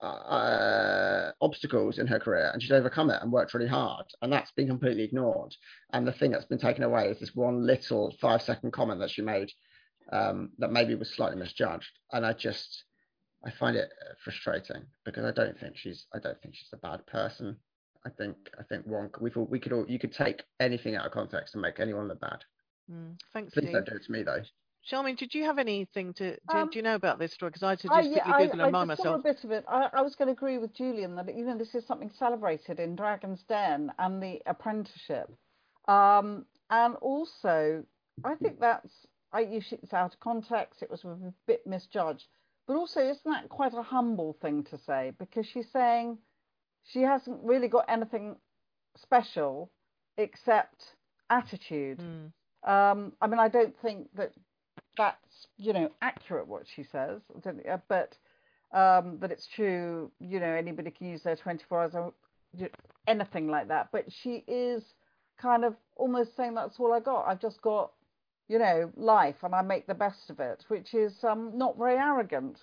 uh, 0.01 1.31
obstacles 1.41 1.99
in 1.99 2.07
her 2.07 2.19
career, 2.19 2.51
and 2.53 2.61
she's 2.63 2.73
overcome 2.73 3.11
it 3.11 3.23
and 3.23 3.33
worked 3.33 3.55
really 3.55 3.69
hard, 3.69 4.07
and 4.23 4.33
that's 4.33 4.51
been 4.53 4.67
completely 4.67 5.05
ignored. 5.05 5.55
And 5.93 6.07
the 6.07 6.13
thing 6.13 6.31
that's 6.33 6.45
been 6.45 6.59
taken 6.59 6.83
away 6.85 7.09
is 7.09 7.21
this 7.21 7.35
one 7.35 7.65
little 7.67 8.15
five-second 8.21 8.73
comment 8.73 9.01
that 9.01 9.11
she 9.11 9.23
made 9.23 9.51
um, 10.13 10.51
that 10.59 10.73
maybe 10.73 10.95
was 10.95 11.11
slightly 11.11 11.39
misjudged, 11.39 11.91
and 12.13 12.25
I 12.25 12.33
just 12.33 12.85
I 13.45 13.51
find 13.51 13.77
it 13.77 13.91
frustrating 14.25 14.85
because 15.05 15.25
I 15.25 15.33
don't 15.33 15.59
think 15.59 15.77
she's 15.77 16.07
I 16.15 16.19
don't 16.19 16.41
think 16.43 16.55
she's 16.55 16.73
a 16.73 16.79
bad 16.79 17.07
person. 17.07 17.57
I 18.05 18.11
think 18.11 18.37
I 18.59 18.63
think 18.63 18.87
one 18.87 19.11
we 19.21 19.31
thought 19.31 19.51
we 19.51 19.59
could 19.61 19.73
all 19.73 19.85
you 19.89 19.99
could 19.99 20.13
take 20.13 20.43
anything 20.61 20.95
out 20.97 21.07
of 21.07 21.13
context 21.13 21.55
and 21.55 21.63
make 21.63 21.81
anyone 21.81 22.09
look 22.09 22.21
bad. 22.21 22.45
mm, 22.91 23.17
thanks, 23.33 23.53
Please 23.53 23.63
Steve. 23.65 23.73
don't 23.73 23.87
do 23.87 23.97
it 23.97 24.05
to 24.05 24.13
me 24.13 24.23
though. 24.23 24.43
Charmian, 24.89 25.17
did 25.17 25.35
you 25.35 25.43
have 25.43 25.59
anything 25.59 26.15
to, 26.15 26.35
do, 26.35 26.39
Um, 26.57 26.71
do 26.71 26.77
you 26.79 26.83
know 26.85 26.95
about 26.95 27.19
this 27.19 27.33
story? 27.33 27.51
Because 27.51 27.65
I 27.65 27.71
had 27.71 27.81
to 27.81 27.89
I, 27.93 28.03
just 28.03 28.11
yeah, 28.15 28.23
quickly 28.23 28.33
I, 28.33 28.47
Google 28.47 28.61
I 28.61 28.65
and 28.67 28.73
remind 28.75 28.91
just 28.91 29.03
saw 29.03 29.09
myself. 29.17 29.21
a 29.21 29.29
bit 29.35 29.43
of 29.45 29.51
it. 29.51 29.65
I, 29.67 29.89
I 29.95 30.03
was 30.03 30.15
going 30.15 30.29
to 30.29 30.33
agree 30.33 30.59
with 30.59 30.73
Julian 30.75 31.17
that 31.17 31.37
you 31.37 31.45
know 31.45 31.59
this 31.59 31.75
is 31.75 31.85
something 31.89 32.09
celebrated 32.17 32.79
in 32.79 32.95
Dragons' 32.95 33.43
Den 33.49 33.91
and 33.99 34.23
the 34.23 34.41
apprenticeship, 34.47 35.29
um, 35.89 36.47
and 36.71 36.95
also 36.97 37.83
I 38.25 38.37
think 38.37 38.61
that's 38.61 38.93
I 39.33 39.41
it's 39.43 39.93
out 39.93 40.15
of 40.15 40.21
context. 40.21 40.83
It 40.83 40.91
was 40.91 41.05
a 41.05 41.17
bit 41.47 41.67
misjudged, 41.67 42.25
but 42.67 42.77
also 42.77 43.01
isn't 43.01 43.25
that 43.25 43.49
quite 43.49 43.75
a 43.75 43.83
humble 43.83 44.37
thing 44.41 44.65
to 44.65 44.79
say 44.87 45.13
because 45.19 45.47
she's 45.47 45.67
saying 45.73 46.19
she 46.85 47.03
hasn't 47.03 47.41
really 47.43 47.69
got 47.69 47.85
anything 47.89 48.37
special 48.97 49.71
except 50.17 50.85
attitude. 51.31 51.99
Mm. 52.01 52.33
Um, 52.69 53.13
I 53.21 53.27
mean, 53.27 53.39
I 53.41 53.49
don't 53.49 53.75
think 53.83 54.09
that 54.17 54.33
that's 54.97 55.47
you 55.59 55.73
know 55.73 55.91
accurate 56.01 56.47
what 56.49 56.63
she 56.75 56.85
says, 56.85 57.21
I 57.37 57.41
don't- 57.41 57.67
uh, 57.67 57.79
but 57.89 58.17
um, 58.73 59.19
that 59.21 59.31
it's 59.31 59.47
true. 59.55 60.11
You 60.19 60.41
know, 60.41 60.47
anybody 60.53 60.91
can 60.91 61.09
use 61.09 61.23
their 61.23 61.37
24 61.37 61.83
hours 61.83 61.95
or 61.95 62.13
y- 62.59 62.71
anything 63.07 63.49
like 63.49 63.69
that. 63.69 63.89
But 63.93 64.07
she 64.23 64.45
is 64.49 64.83
kind 65.41 65.65
of 65.65 65.77
almost 65.97 66.37
saying 66.37 66.55
that's 66.55 66.79
all 66.81 66.93
I 66.93 67.01
got. 67.01 67.27
I've 67.27 67.41
just 67.41 67.61
got 67.63 67.93
you 68.49 68.59
know 68.59 68.91
life, 68.97 69.37
and 69.43 69.55
I 69.55 69.63
make 69.63 69.87
the 69.87 69.95
best 69.95 70.31
of 70.31 70.41
it, 70.41 70.65
which 70.69 70.95
is 70.95 71.23
um, 71.25 71.53
not 71.57 71.77
very 71.79 71.95
arrogant. 71.97 72.59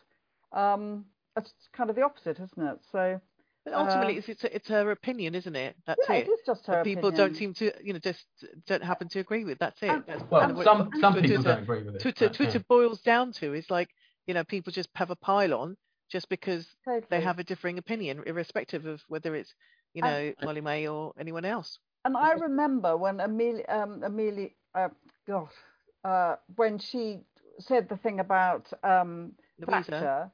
Um, 0.52 1.06
it's 1.38 1.52
kind 1.76 1.90
of 1.90 1.96
the 1.96 2.04
opposite, 2.04 2.40
isn't 2.40 2.68
it? 2.68 2.80
So 2.92 3.20
But 3.66 3.74
ultimately, 3.74 4.16
Uh, 4.16 4.20
it's, 4.20 4.30
it's 4.30 4.44
it's 4.44 4.68
her 4.70 4.92
opinion, 4.92 5.36
isn't 5.36 5.56
it? 5.56 5.76
That's 5.88 6.00
yeah, 6.10 6.16
it. 6.18 6.28
it 6.28 6.32
is 6.32 6.40
just 6.46 6.66
her 6.68 6.74
That 6.76 6.84
people 6.84 7.12
don't 7.12 7.36
seem 7.36 7.54
to, 7.56 7.72
you 7.84 7.94
know, 7.94 8.00
just 8.00 8.26
don't 8.68 8.84
happen 8.84 9.08
to 9.10 9.20
agree 9.20 9.44
with. 9.46 9.58
That's 9.60 9.82
it. 9.82 9.90
And- 9.90 10.04
That's 10.06 10.24
Well, 10.30 10.42
kind 10.42 10.64
some 10.64 10.90
some 11.02 11.14
Twitter- 11.14 11.28
people 11.28 11.44
don't 11.44 11.64
agree 11.64 11.84
with 11.84 11.96
it. 11.96 12.02
Twitter, 12.02 12.28
but, 12.28 12.32
yeah. 12.40 12.46
Twitter 12.46 12.60
boils 12.70 13.02
down 13.02 13.32
to 13.34 13.54
is 13.54 13.70
like, 13.72 13.90
you 14.28 14.34
know, 14.34 14.44
people 14.44 14.72
just 14.72 14.90
have 14.96 15.10
a 15.12 15.16
pile 15.16 15.54
on 15.54 15.76
just 16.12 16.30
because 16.30 16.68
they 17.10 17.20
have 17.22 17.40
a 17.40 17.44
differing 17.44 17.78
opinion, 17.80 18.22
irrespective 18.28 18.86
of 18.86 19.02
whether 19.08 19.34
it's, 19.36 19.54
you 19.96 20.04
And- 20.04 20.12
know, 20.38 20.46
Molly-Mae 20.46 20.88
or 20.88 21.14
anyone 21.18 21.46
else. 21.46 21.80
And 22.06 22.16
I 22.18 22.34
remember 22.34 22.96
when 22.98 23.20
Amelia, 23.22 23.66
um, 23.70 24.04
Amelia, 24.04 24.50
uh, 24.76 24.90
God, 25.26 25.48
uh, 26.04 26.36
when 26.56 26.80
she 26.80 27.20
said 27.60 27.88
the 27.90 27.98
thing 27.98 28.20
about 28.20 28.72
um, 28.84 29.34
Luisa. 29.60 29.92
Thatcher, 29.92 30.32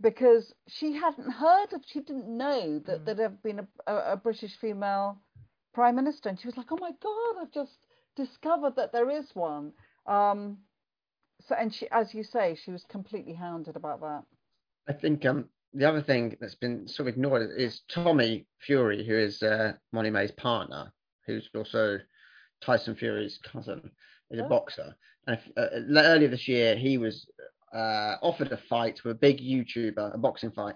because 0.00 0.54
she 0.68 0.92
hadn't 0.94 1.30
heard 1.30 1.72
of, 1.72 1.82
she 1.86 2.00
didn't 2.00 2.28
know 2.28 2.78
that 2.86 3.04
Mm. 3.04 3.04
there 3.04 3.28
had 3.28 3.42
been 3.42 3.58
a, 3.60 3.68
a, 3.86 4.12
a 4.12 4.16
British 4.16 4.56
female 4.56 5.18
prime 5.74 5.96
minister, 5.96 6.28
and 6.28 6.38
she 6.40 6.46
was 6.48 6.56
like, 6.56 6.70
"Oh 6.72 6.78
my 6.80 6.92
God, 7.02 7.42
I've 7.42 7.52
just 7.52 7.86
discovered 8.16 8.76
that 8.76 8.92
there 8.92 9.10
is 9.10 9.34
one." 9.34 9.72
Um, 10.06 10.58
so, 11.46 11.54
and 11.54 11.72
she, 11.74 11.88
as 11.90 12.14
you 12.14 12.22
say, 12.24 12.54
she 12.64 12.70
was 12.70 12.84
completely 12.84 13.34
hounded 13.34 13.76
about 13.76 14.00
that. 14.00 14.22
I 14.88 14.92
think 14.92 15.24
um 15.26 15.48
the 15.72 15.88
other 15.88 16.02
thing 16.02 16.36
that's 16.40 16.56
been 16.56 16.88
sort 16.88 17.08
of 17.08 17.14
ignored 17.14 17.48
is 17.56 17.82
Tommy 17.88 18.46
Fury, 18.58 19.06
who 19.06 19.14
is 19.14 19.40
uh, 19.42 19.74
Molly-Mae's 19.92 20.32
partner, 20.32 20.92
who's 21.26 21.48
also 21.54 22.00
Tyson 22.60 22.96
Fury's 22.96 23.38
cousin, 23.38 23.92
is 24.30 24.40
a 24.40 24.44
Oh. 24.44 24.48
boxer. 24.48 24.94
And 25.26 25.38
if, 25.38 25.52
uh, 25.56 25.60
uh, 25.60 26.02
earlier 26.02 26.28
this 26.28 26.48
year, 26.48 26.76
he 26.76 26.98
was 26.98 27.26
uh, 27.72 28.16
offered 28.22 28.50
a 28.50 28.56
fight 28.56 29.04
with 29.04 29.12
a 29.16 29.18
big 29.18 29.38
YouTuber, 29.38 30.14
a 30.14 30.18
boxing 30.18 30.50
fight, 30.50 30.74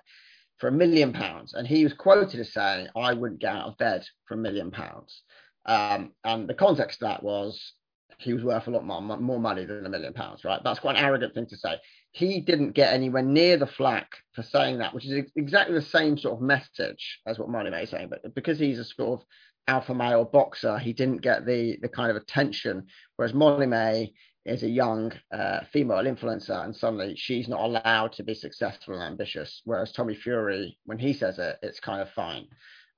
for 0.59 0.69
a 0.69 0.73
million 0.73 1.13
pounds, 1.13 1.55
and 1.55 1.67
he 1.67 1.83
was 1.83 1.93
quoted 1.93 2.39
as 2.39 2.53
saying, 2.53 2.89
"I 2.95 3.13
wouldn't 3.15 3.41
get 3.41 3.53
out 3.57 3.67
of 3.67 3.77
bed 3.79 4.07
for 4.27 4.35
a 4.35 4.37
million 4.37 4.71
pounds." 4.71 5.23
Um, 5.67 6.13
and 6.23 6.49
the 6.49 6.55
context 6.55 7.03
of 7.03 7.09
that 7.09 7.23
was 7.25 7.73
he 8.19 8.33
was 8.33 8.45
worth 8.45 8.69
a 8.69 8.71
lot 8.71 8.85
more, 8.85 9.01
more 9.01 9.41
money 9.41 9.65
than 9.65 9.85
a 9.85 9.89
million 9.89 10.13
pounds, 10.13 10.45
right? 10.45 10.61
That's 10.63 10.79
quite 10.79 10.97
an 10.97 11.05
arrogant 11.05 11.35
thing 11.35 11.47
to 11.47 11.57
say 11.57 11.81
he 12.13 12.41
didn't 12.41 12.71
get 12.73 12.93
anywhere 12.93 13.23
near 13.23 13.57
the 13.57 13.67
flack 13.67 14.09
for 14.35 14.45
saying 14.45 14.79
that, 14.79 14.95
which 14.95 15.05
is 15.05 15.19
ex- 15.19 15.33
exactly 15.35 15.75
the 15.75 15.83
same 15.83 16.17
sort 16.17 16.35
of 16.35 16.41
message 16.41 17.21
as 17.27 17.41
what 17.41 17.49
Molly-Mae 17.49 17.83
is 17.83 17.91
saying. 17.91 18.09
But 18.09 18.33
because 18.37 18.59
he's 18.61 18.79
a 18.79 18.85
sort 18.85 19.21
of 19.21 19.27
alpha 19.69 19.95
male 19.95 20.25
boxer, 20.25 20.79
he 20.79 20.93
didn't 20.93 21.23
get 21.23 21.47
the 21.47 21.79
the 21.83 21.89
kind 21.89 22.11
of 22.11 22.17
attention. 22.17 22.87
Whereas 23.17 23.35
Molly-Mae 23.35 24.13
is 24.47 24.63
a 24.63 24.69
young 24.69 25.13
uh, 25.33 25.61
female 25.73 26.05
influencer, 26.05 26.65
and 26.65 26.75
suddenly 26.75 27.15
she's 27.17 27.49
not 27.49 27.61
allowed 27.61 28.13
to 28.15 28.23
be 28.25 28.35
successful 28.35 28.95
and 28.95 29.03
ambitious. 29.03 29.63
Whereas 29.65 29.93
Tommy 29.93 30.15
Fury, 30.15 30.79
when 30.85 30.99
he 30.99 31.13
says 31.13 31.39
it, 31.39 31.59
it's 31.63 31.81
kind 31.81 32.01
of 32.03 32.11
fine. 32.11 32.47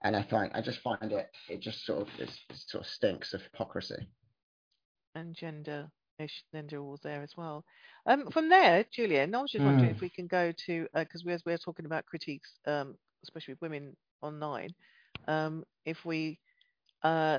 And 0.05 0.17
I 0.17 0.23
find 0.23 0.51
I 0.55 0.61
just 0.63 0.81
find 0.81 1.13
it 1.13 1.29
it 1.49 1.61
just 1.61 1.85
sort 1.85 2.03
of 2.03 2.09
it 2.21 2.31
sort 2.53 2.85
of 2.85 2.91
stinks 2.91 3.35
of 3.35 3.43
hypocrisy. 3.43 4.07
and 5.15 5.35
gender 5.35 5.91
ish 6.19 6.45
gender 6.53 6.83
wars 6.83 7.01
there 7.03 7.23
as 7.23 7.33
well. 7.37 7.65
Um, 8.07 8.31
from 8.31 8.49
there, 8.49 8.85
Julian, 8.93 9.35
I 9.35 9.41
was 9.43 9.51
just 9.53 9.65
wondering 9.65 9.91
if 9.91 9.99
Mm. 9.99 10.01
we 10.01 10.11
can 10.11 10.27
go 10.27 10.53
to 10.67 10.87
because 10.95 11.25
we're 11.25 11.39
we're 11.47 11.59
talking 11.59 11.87
about 11.87 12.07
critiques, 12.07 12.59
um, 12.67 12.97
especially 13.25 13.55
with 13.55 13.63
women 13.63 13.97
online. 14.23 14.71
Um, 15.29 15.65
if 15.85 16.05
we, 16.05 16.39
uh, 17.03 17.39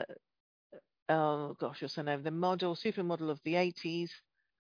oh 1.10 1.56
gosh, 1.60 1.82
what's 1.82 1.96
her 1.96 2.04
name? 2.04 2.24
The 2.24 2.32
model, 2.32 2.76
supermodel 2.76 3.30
of 3.30 3.40
the 3.44 3.56
eighties. 3.56 4.12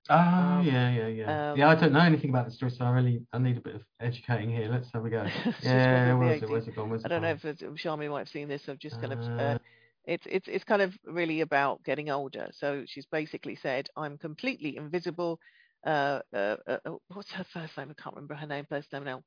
Ah, 0.09 0.59
Um, 0.59 0.67
yeah, 0.67 0.89
yeah, 0.91 1.07
yeah. 1.07 1.31
um, 1.51 1.57
yeah, 1.57 1.69
I 1.69 1.75
don't 1.75 1.91
know 1.93 1.99
anything 1.99 2.29
about 2.29 2.45
the 2.45 2.51
story, 2.51 2.71
so 2.71 2.85
I 2.85 2.89
really 2.91 3.21
I 3.33 3.39
need 3.39 3.57
a 3.57 3.61
bit 3.61 3.75
of 3.75 3.83
educating 3.99 4.49
here. 4.49 4.69
Let's 4.69 4.91
have 4.93 5.05
a 5.05 5.09
go. 5.09 5.25
Yeah, 5.63 6.13
where's 6.15 6.41
it? 6.41 6.49
Where's 6.49 6.67
it 6.67 6.75
gone? 6.75 6.89
Where's 6.89 7.03
I 7.03 7.09
don't 7.09 7.21
know 7.21 7.29
gone? 7.29 7.35
if 7.35 7.45
it's, 7.45 7.61
Charmy 7.61 8.09
might 8.09 8.19
have 8.19 8.29
seen 8.29 8.47
this. 8.47 8.69
I've 8.69 8.79
just 8.79 8.99
kind 8.99 9.13
of. 9.13 9.19
Uh, 9.37 9.55
Uh, 9.55 9.57
it's 10.05 10.25
it's 10.29 10.47
it's 10.47 10.63
kind 10.63 10.81
of 10.81 10.97
really 11.05 11.41
about 11.41 11.83
getting 11.83 12.09
older. 12.09 12.49
So 12.53 12.83
she's 12.87 13.05
basically 13.05 13.55
said, 13.55 13.89
"I'm 13.97 14.17
completely 14.17 14.77
invisible." 14.77 15.39
Uh, 15.85 16.19
uh, 16.33 16.55
uh, 16.67 16.77
uh, 16.85 16.91
what's 17.09 17.31
her 17.31 17.45
first 17.53 17.77
name? 17.77 17.89
I 17.91 18.01
can't 18.01 18.15
remember 18.15 18.35
her 18.35 18.47
name, 18.47 18.65
first 18.69 18.91
name 18.93 19.03
now. 19.03 19.23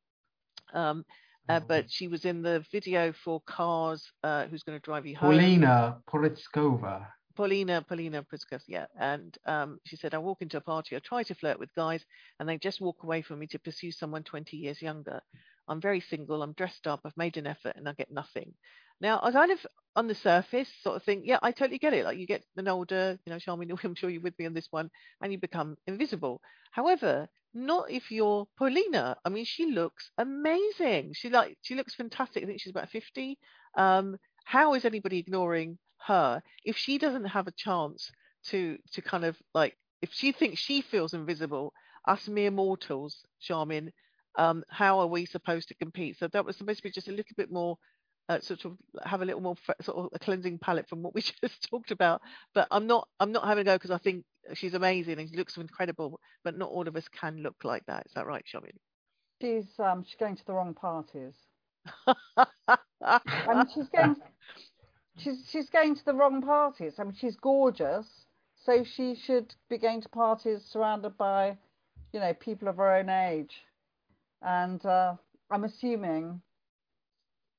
Um, 0.73 1.05
uh, 1.49 1.61
Oh. 1.63 1.65
but 1.67 1.91
she 1.91 2.09
was 2.09 2.25
in 2.25 2.43
the 2.43 2.65
video 2.73 3.13
for 3.13 3.41
Cars. 3.47 4.05
Uh, 4.23 4.47
who's 4.47 4.63
going 4.63 4.79
to 4.79 4.85
drive 4.85 5.07
you 5.07 5.17
home? 5.17 5.31
Paulina 5.33 5.99
Porizkova. 6.09 7.07
Paulina, 7.37 7.83
Paulina 7.89 8.23
Priskov, 8.23 8.61
yeah. 8.67 8.87
And 8.99 9.37
um, 9.47 9.79
she 9.87 9.97
said, 9.97 10.15
I 10.15 10.19
walk 10.19 10.43
into 10.43 10.59
a 10.59 10.61
party, 10.61 10.95
I 10.97 10.99
try 10.99 11.23
to 11.23 11.35
flirt 11.35 11.59
with 11.59 11.73
guys, 11.75 12.05
and 12.39 12.49
they 12.49 12.59
just 12.59 12.81
walk 12.81 13.03
away 13.03 13.23
from 13.23 13.39
me 13.39 13.47
to 13.49 13.59
pursue 13.59 13.93
someone 13.93 14.25
20 14.25 14.57
years 14.57 14.83
younger. 14.83 15.21
I'm 15.69 15.81
very 15.81 16.01
single, 16.01 16.43
I'm 16.43 16.53
dressed 16.53 16.87
up, 16.87 17.01
I've 17.05 17.17
made 17.17 17.37
an 17.37 17.47
effort, 17.47 17.75
and 17.77 17.89
I 17.89 17.93
get 17.95 18.11
nothing. 18.11 18.53
Now, 19.01 19.21
I 19.23 19.33
kind 19.33 19.51
of, 19.51 19.67
on 19.97 20.07
the 20.07 20.15
surface, 20.15 20.69
sort 20.83 20.97
of 20.97 21.03
think, 21.03 21.23
yeah, 21.27 21.39
I 21.43 21.53
totally 21.53 21.79
get 21.79 21.95
it. 21.95 22.05
Like, 22.05 22.19
you 22.19 22.27
get 22.27 22.45
an 22.57 22.69
older, 22.69 23.19
you 23.25 23.33
know, 23.33 23.39
Charmian, 23.39 23.73
I'm 23.85 23.95
sure 23.95 24.11
you're 24.11 24.23
with 24.23 24.39
me 24.39 24.47
on 24.47 24.55
this 24.55 24.69
one, 24.71 24.91
and 25.23 25.33
you 25.33 25.39
become 25.39 25.77
invisible. 25.87 26.41
However, 26.73 27.29
not 27.53 27.91
if 27.91 28.11
you're 28.11 28.47
Paulina. 28.57 29.17
I 29.25 29.29
mean, 29.29 29.45
she 29.45 29.67
looks 29.67 30.11
amazing. 30.19 31.15
She 31.15 31.31
like 31.31 31.57
she 31.63 31.75
looks 31.75 31.95
fantastic. 31.95 32.43
I 32.43 32.47
think 32.47 32.61
she's 32.61 32.71
about 32.71 32.91
50. 32.91 33.39
Um, 33.77 34.17
how 34.45 34.75
is 34.75 34.85
anybody 34.85 35.19
ignoring 35.19 35.79
her 36.07 36.43
if 36.65 36.77
she 36.77 36.99
doesn't 36.99 37.27
have 37.27 37.47
a 37.47 37.53
chance 37.53 38.11
to 38.47 38.79
to 38.93 39.03
kind 39.03 39.25
of 39.25 39.37
like 39.55 39.77
if 40.01 40.11
she 40.13 40.33
thinks 40.33 40.61
she 40.61 40.81
feels 40.81 41.13
invisible 41.13 41.73
us 42.09 42.27
mere 42.27 42.51
mortals 42.51 43.25
Charmian 43.41 43.93
um 44.39 44.65
how 44.69 45.01
are 45.01 45.07
we 45.07 45.27
supposed 45.27 45.69
to 45.69 45.75
compete 45.75 46.19
so 46.19 46.27
that 46.29 46.45
was 46.45 46.57
supposed 46.57 46.79
to 46.79 46.85
be 46.85 46.91
just 46.91 47.09
a 47.09 47.13
little 47.13 47.35
bit 47.37 47.51
more 47.53 47.77
uh, 48.29 48.41
sort 48.41 48.65
of 48.65 48.77
have 49.05 49.23
a 49.23 49.25
little 49.25 49.41
more 49.41 49.57
sort 49.81 49.99
of 49.99 50.09
a 50.13 50.19
cleansing 50.19 50.59
palette 50.59 50.89
from 50.89 51.03
what 51.03 51.15
we 51.15 51.21
just 51.41 51.69
talked 51.69 51.91
about 51.91 52.21
but 52.55 52.69
i'm 52.71 52.87
not 52.87 53.09
i'm 53.19 53.33
not 53.33 53.47
having 53.47 53.63
a 53.63 53.65
go 53.65 53.75
because 53.75 53.91
i 53.91 53.99
think 53.99 54.25
she's 54.55 54.75
amazing 54.75 55.19
and 55.19 55.29
she 55.29 55.37
looks 55.37 55.57
incredible 55.57 56.21
but 56.45 56.57
not 56.57 56.71
all 56.71 56.87
of 56.87 56.97
us 56.97 57.09
can 57.09 57.43
look 57.43 57.57
like 57.65 57.85
that 57.87 58.05
is 58.07 58.13
that 58.15 58.27
right 58.27 58.45
Charmian 58.45 58.79
She's 59.41 59.69
um 59.79 60.05
she's 60.05 60.17
going 60.17 60.37
to 60.37 60.47
the 60.47 60.53
wrong 60.53 60.75
parties. 60.75 61.35
I 62.37 62.79
mean, 63.49 63.67
she's 63.75 63.89
going. 63.89 64.17
She's 65.17 65.49
she's 65.51 65.71
going 65.71 65.97
to 65.97 66.05
the 66.05 66.15
wrong 66.15 66.43
parties. 66.43 66.95
I 66.99 67.05
mean, 67.05 67.15
she's 67.19 67.37
gorgeous, 67.37 68.07
so 68.65 68.85
she 68.85 69.15
should 69.15 69.55
be 69.71 69.79
going 69.79 70.03
to 70.03 70.09
parties 70.11 70.63
surrounded 70.71 71.17
by, 71.17 71.57
you 72.13 72.21
know, 72.21 72.35
people 72.35 72.69
of 72.69 72.77
her 72.77 72.97
own 72.97 73.09
age, 73.09 73.63
and 74.43 74.85
uh, 74.85 75.15
I'm 75.51 75.65
assuming. 75.65 76.43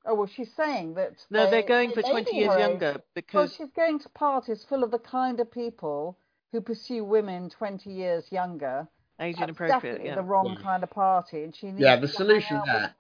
Oh 0.06 0.16
well, 0.16 0.28
she's 0.28 0.52
saying 0.54 0.96
that. 0.96 1.14
no 1.30 1.50
they're 1.50 1.62
going 1.62 1.92
for 1.92 2.02
20 2.02 2.36
years 2.36 2.52
her 2.52 2.58
age. 2.60 2.70
younger 2.72 2.92
Well, 2.94 3.02
because 3.14 3.54
she's 3.56 3.70
going 3.72 4.00
to 4.00 4.10
parties 4.10 4.64
full 4.68 4.84
of 4.84 4.92
the 4.92 5.00
kind 5.00 5.40
of 5.40 5.52
people 5.52 6.18
who 6.52 6.62
pursue 6.62 7.04
women 7.04 7.50
20 7.50 7.90
years 7.92 8.26
younger. 8.32 8.88
age 9.20 9.36
That's 9.38 9.44
inappropriate 9.50 9.82
definitely 9.84 10.08
yeah 10.10 10.16
the 10.16 10.24
wrong 10.24 10.56
Yeah. 10.58 10.64
kind 10.64 10.84
of 10.84 10.90
party, 10.90 11.44
and 11.44 11.56
she 11.56 11.68
needs 11.68 11.80
Yeah, 11.82 11.96
the 11.98 12.08
hang 12.08 12.16
solution 12.16 12.58
out 12.58 12.66
with 12.66 12.74
there 12.74 12.96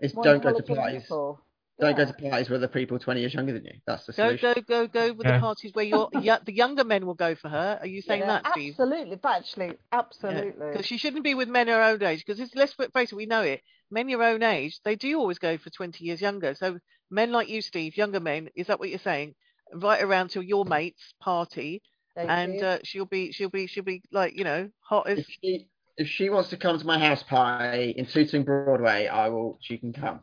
is 0.00 0.12
don't 0.12 0.42
go 0.42 0.52
to 0.52 0.62
parties. 0.62 1.02
people. 1.02 1.40
Don't 1.82 1.96
go 1.96 2.04
to 2.04 2.12
parties 2.12 2.48
with 2.48 2.62
other 2.62 2.68
people 2.72 2.96
20 2.96 3.20
years 3.20 3.34
younger 3.34 3.52
than 3.52 3.64
you. 3.64 3.72
That's 3.88 4.06
the 4.06 4.12
Go, 4.12 4.28
solution. 4.28 4.54
go, 4.68 4.86
go, 4.86 4.86
go 4.86 5.12
with 5.12 5.26
Yeah. 5.26 5.34
the 5.34 5.40
parties 5.40 5.72
where 5.74 5.84
you're, 5.84 6.08
yeah, 6.12 6.38
the 6.44 6.52
younger 6.52 6.84
men 6.84 7.06
will 7.06 7.14
go 7.14 7.34
for 7.34 7.48
her. 7.48 7.78
Are 7.80 7.86
you 7.86 8.00
saying 8.02 8.20
Yeah, 8.20 8.40
that, 8.40 8.52
Steve? 8.52 8.74
Absolutely, 8.74 9.18
actually, 9.24 9.72
absolutely. 9.90 10.66
Because 10.70 10.86
she 10.86 10.96
shouldn't 10.96 11.24
be 11.24 11.34
with 11.34 11.48
men 11.48 11.66
her 11.66 11.82
own 11.82 12.00
age. 12.04 12.24
Because 12.24 12.54
let's 12.54 12.74
face 12.74 13.10
it, 13.10 13.16
we 13.16 13.26
know 13.26 13.42
it. 13.42 13.62
Men 13.90 14.08
your 14.08 14.22
own 14.22 14.44
age, 14.44 14.78
they 14.84 14.94
do 14.94 15.18
always 15.18 15.40
go 15.40 15.58
for 15.58 15.70
20 15.70 16.04
years 16.04 16.20
younger. 16.20 16.54
So 16.54 16.78
men 17.10 17.32
like 17.32 17.48
you, 17.48 17.60
Steve, 17.62 17.96
younger 17.96 18.20
men, 18.20 18.48
is 18.54 18.68
that 18.68 18.78
what 18.78 18.88
you're 18.88 19.00
saying? 19.00 19.34
Right 19.74 20.02
around 20.02 20.30
to 20.30 20.40
your 20.40 20.64
mate's 20.64 21.14
party, 21.20 21.82
Thank 22.14 22.30
and 22.30 22.62
uh, 22.62 22.78
she'll 22.84 23.06
be, 23.06 23.32
she'll 23.32 23.50
be, 23.50 23.66
she'll 23.66 23.82
be 23.82 24.02
like, 24.12 24.36
you 24.36 24.44
know, 24.44 24.68
hot 24.82 25.08
as. 25.08 25.18
If 25.18 25.26
she 25.42 25.68
if 25.98 26.08
she 26.08 26.30
wants 26.30 26.50
to 26.50 26.56
come 26.56 26.78
to 26.78 26.86
my 26.86 26.98
house 26.98 27.22
party 27.22 27.94
in 27.96 28.06
Tooting 28.06 28.44
Broadway, 28.44 29.08
I 29.08 29.28
will. 29.28 29.58
She 29.62 29.78
can 29.78 29.92
come. 29.92 30.20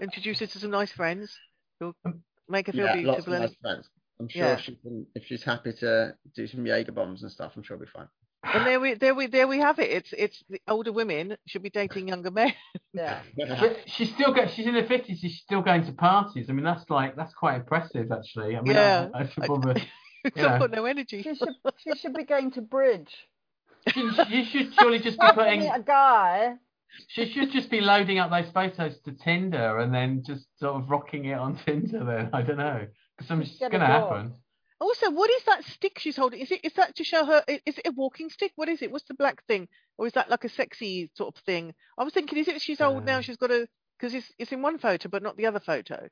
Introduce 0.00 0.40
her 0.40 0.46
to 0.46 0.58
some 0.58 0.70
nice 0.70 0.92
friends. 0.92 1.34
Who'll 1.80 1.94
um, 2.04 2.22
make 2.48 2.66
her 2.66 2.72
feel 2.72 2.86
Yeah, 2.86 2.94
lots 3.06 3.20
of 3.20 3.26
beautiful. 3.26 3.32
and- 3.34 3.42
nice 3.42 3.54
friends. 3.60 3.88
I'm 4.20 4.28
sure 4.28 4.42
Yeah. 4.46 4.56
she 4.56 4.74
can. 4.76 5.06
If 5.14 5.24
she's 5.26 5.44
happy 5.44 5.72
to 5.74 6.14
do 6.34 6.46
some 6.48 6.66
Jaeger 6.66 6.90
bombs 6.92 7.22
and 7.22 7.30
stuff, 7.30 7.52
I'm 7.56 7.62
sure 7.62 7.76
it'll 7.76 7.86
be 7.86 7.90
fine. 7.94 8.08
And 8.42 8.66
there 8.66 8.80
we, 8.80 8.94
there 8.94 9.14
we, 9.14 9.26
there 9.26 9.46
we 9.48 9.58
have 9.58 9.78
it. 9.78 9.90
It's, 9.90 10.12
it's 10.16 10.42
the 10.48 10.60
older 10.68 10.92
women 10.92 11.36
should 11.46 11.62
be 11.62 11.70
dating 11.70 12.08
younger 12.08 12.30
men. 12.30 12.52
yeah. 12.92 13.20
But 13.36 13.76
she's 13.86 14.12
still 14.12 14.32
go, 14.32 14.46
she's 14.48 14.66
in 14.66 14.74
her 14.74 14.86
fifties. 14.86 15.20
She's 15.20 15.38
still 15.44 15.60
going 15.62 15.84
to 15.86 15.92
parties. 15.92 16.46
I 16.48 16.52
mean, 16.52 16.64
that's 16.64 16.88
like 16.90 17.14
that's 17.16 17.34
quite 17.34 17.56
impressive, 17.56 18.10
actually. 18.10 18.56
I 18.56 18.60
mean, 18.60 18.74
Yeah. 18.74 19.08
I, 19.14 19.20
I 19.20 19.28
should 19.28 19.44
I- 19.44 19.46
bother. 19.46 19.74
She's 19.78 20.32
Yeah. 20.34 20.58
got 20.58 20.72
no 20.72 20.84
energy. 20.84 21.22
She 21.22 21.34
should 21.36 21.48
she 21.78 21.94
should 21.96 22.14
be 22.14 22.24
going 22.24 22.50
to 22.52 22.60
bridge. 22.60 23.14
She, 23.94 24.00
you 24.00 24.44
should 24.44 24.74
surely 24.74 24.98
just 24.98 25.18
be 25.18 25.26
putting. 25.32 25.62
a 25.62 25.80
guy. 25.80 26.54
She 27.08 27.30
should 27.32 27.52
just 27.52 27.70
be 27.70 27.80
loading 27.80 28.18
up 28.18 28.30
those 28.30 28.50
photos 28.52 28.98
to 29.04 29.12
Tinder 29.12 29.78
and 29.78 29.94
then 29.94 30.22
just 30.26 30.46
sort 30.58 30.76
of 30.76 30.90
rocking 30.90 31.26
it 31.26 31.38
on 31.38 31.56
Tinder. 31.64 32.04
Then 32.04 32.30
I 32.32 32.42
don't 32.42 32.58
know 32.58 32.86
because 33.16 33.28
something's 33.28 33.50
Just 33.50 33.60
get 33.60 33.68
a 33.74 33.78
going 33.78 33.80
to 33.80 33.86
happen. 33.86 34.34
Also, 34.80 35.10
what 35.10 35.30
is 35.30 35.42
that 35.44 35.64
stick 35.64 35.98
she's 35.98 36.16
holding? 36.16 36.40
Is 36.40 36.50
it 36.52 36.64
is 36.64 36.72
that 36.74 36.94
to 36.96 37.04
show 37.04 37.24
her? 37.24 37.42
Is 37.48 37.78
it 37.78 37.86
a 37.86 37.92
walking 37.92 38.30
stick? 38.30 38.52
What 38.56 38.68
is 38.68 38.80
it? 38.82 38.92
What's 38.92 39.08
the 39.08 39.14
black 39.14 39.44
thing? 39.46 39.68
Or 39.96 40.06
is 40.06 40.12
that 40.12 40.30
like 40.30 40.44
a 40.44 40.48
sexy 40.48 41.10
sort 41.14 41.36
of 41.36 41.42
thing? 41.42 41.74
I 41.98 42.04
was 42.04 42.12
thinking, 42.14 42.38
is 42.38 42.48
it 42.48 42.60
she's 42.62 42.80
old 42.80 43.04
now? 43.04 43.18
Uh. 43.18 43.22
She's 43.22 43.36
got 43.36 43.50
a 43.50 43.68
because 43.98 44.14
it's 44.14 44.30
it's 44.38 44.52
in 44.52 44.62
one 44.62 44.78
photo 44.78 45.08
but 45.08 45.22
not 45.22 45.36
the 45.36 45.46
other 45.46 45.60
photo. 45.60 46.08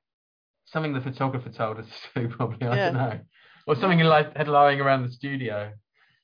Something 0.64 0.92
the 0.92 1.00
photographer 1.00 1.50
told 1.50 1.78
us 1.78 1.86
to 2.14 2.22
do, 2.22 2.28
probably. 2.34 2.66
I 2.66 2.74
Yeah. 2.76 2.90
don't 2.90 2.94
know. 2.94 3.20
Or 3.68 3.76
something 3.76 4.00
like 4.00 4.36
had 4.36 4.48
lying 4.48 4.80
around 4.80 5.04
the 5.04 5.12
studio. 5.12 5.72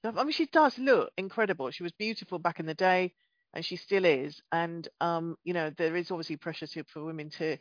I 0.05 0.11
mean, 0.25 0.33
she 0.33 0.47
does 0.47 0.79
look 0.79 1.13
incredible. 1.17 1.71
She 1.71 1.85
was 1.85 1.93
beautiful 1.93 2.39
back 2.41 2.59
in 2.59 2.67
the 2.67 2.75
day, 2.75 3.15
and 3.55 3.65
she 3.65 3.77
still 3.77 4.05
is. 4.05 4.41
And 4.53 4.89
um, 5.01 5.37
you 5.45 5.55
know, 5.55 5.71
there 5.77 5.97
is 5.97 6.11
obviously 6.11 6.37
pressure 6.37 6.67
to, 6.69 6.85
for 6.85 7.05
women 7.05 7.31
to 7.39 7.57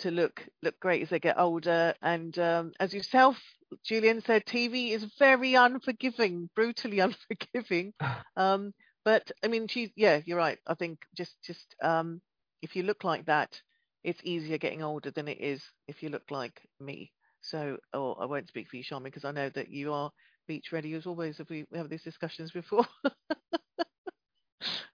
to 0.00 0.10
look 0.10 0.46
look 0.62 0.78
great 0.80 1.02
as 1.02 1.10
they 1.10 1.20
get 1.20 1.38
older. 1.38 1.94
And 2.02 2.36
um, 2.38 2.72
as 2.80 2.92
yourself, 2.94 3.38
Julian 3.84 4.20
said, 4.20 4.44
TV 4.46 4.92
is 4.92 5.04
very 5.18 5.54
unforgiving, 5.54 6.50
brutally 6.54 7.00
unforgiving. 7.00 7.92
Um, 8.36 8.72
but 9.04 9.30
I 9.44 9.48
mean, 9.48 9.68
she's 9.68 9.90
yeah, 9.96 10.20
you're 10.24 10.38
right. 10.38 10.58
I 10.66 10.74
think 10.74 11.00
just 11.16 11.36
just 11.44 11.74
um, 11.82 12.20
if 12.62 12.74
you 12.76 12.82
look 12.82 13.04
like 13.04 13.26
that, 13.26 13.60
it's 14.04 14.20
easier 14.24 14.58
getting 14.58 14.82
older 14.82 15.10
than 15.10 15.28
it 15.28 15.38
is 15.40 15.62
if 15.88 16.02
you 16.02 16.08
look 16.08 16.30
like 16.30 16.60
me. 16.80 17.12
So, 17.42 17.76
or 17.92 18.16
I 18.22 18.26
won't 18.26 18.48
speak 18.48 18.68
for 18.70 18.76
you, 18.76 18.84
Sharma, 18.84 19.04
because 19.04 19.24
I 19.24 19.32
know 19.32 19.50
that 19.50 19.70
you 19.70 19.92
are 19.92 20.10
beach 20.48 20.72
ready 20.72 20.94
as 20.94 21.06
always. 21.06 21.40
If 21.40 21.50
we, 21.50 21.66
we 21.70 21.78
have 21.78 21.90
these 21.90 22.04
discussions 22.04 22.52
before, 22.52 22.86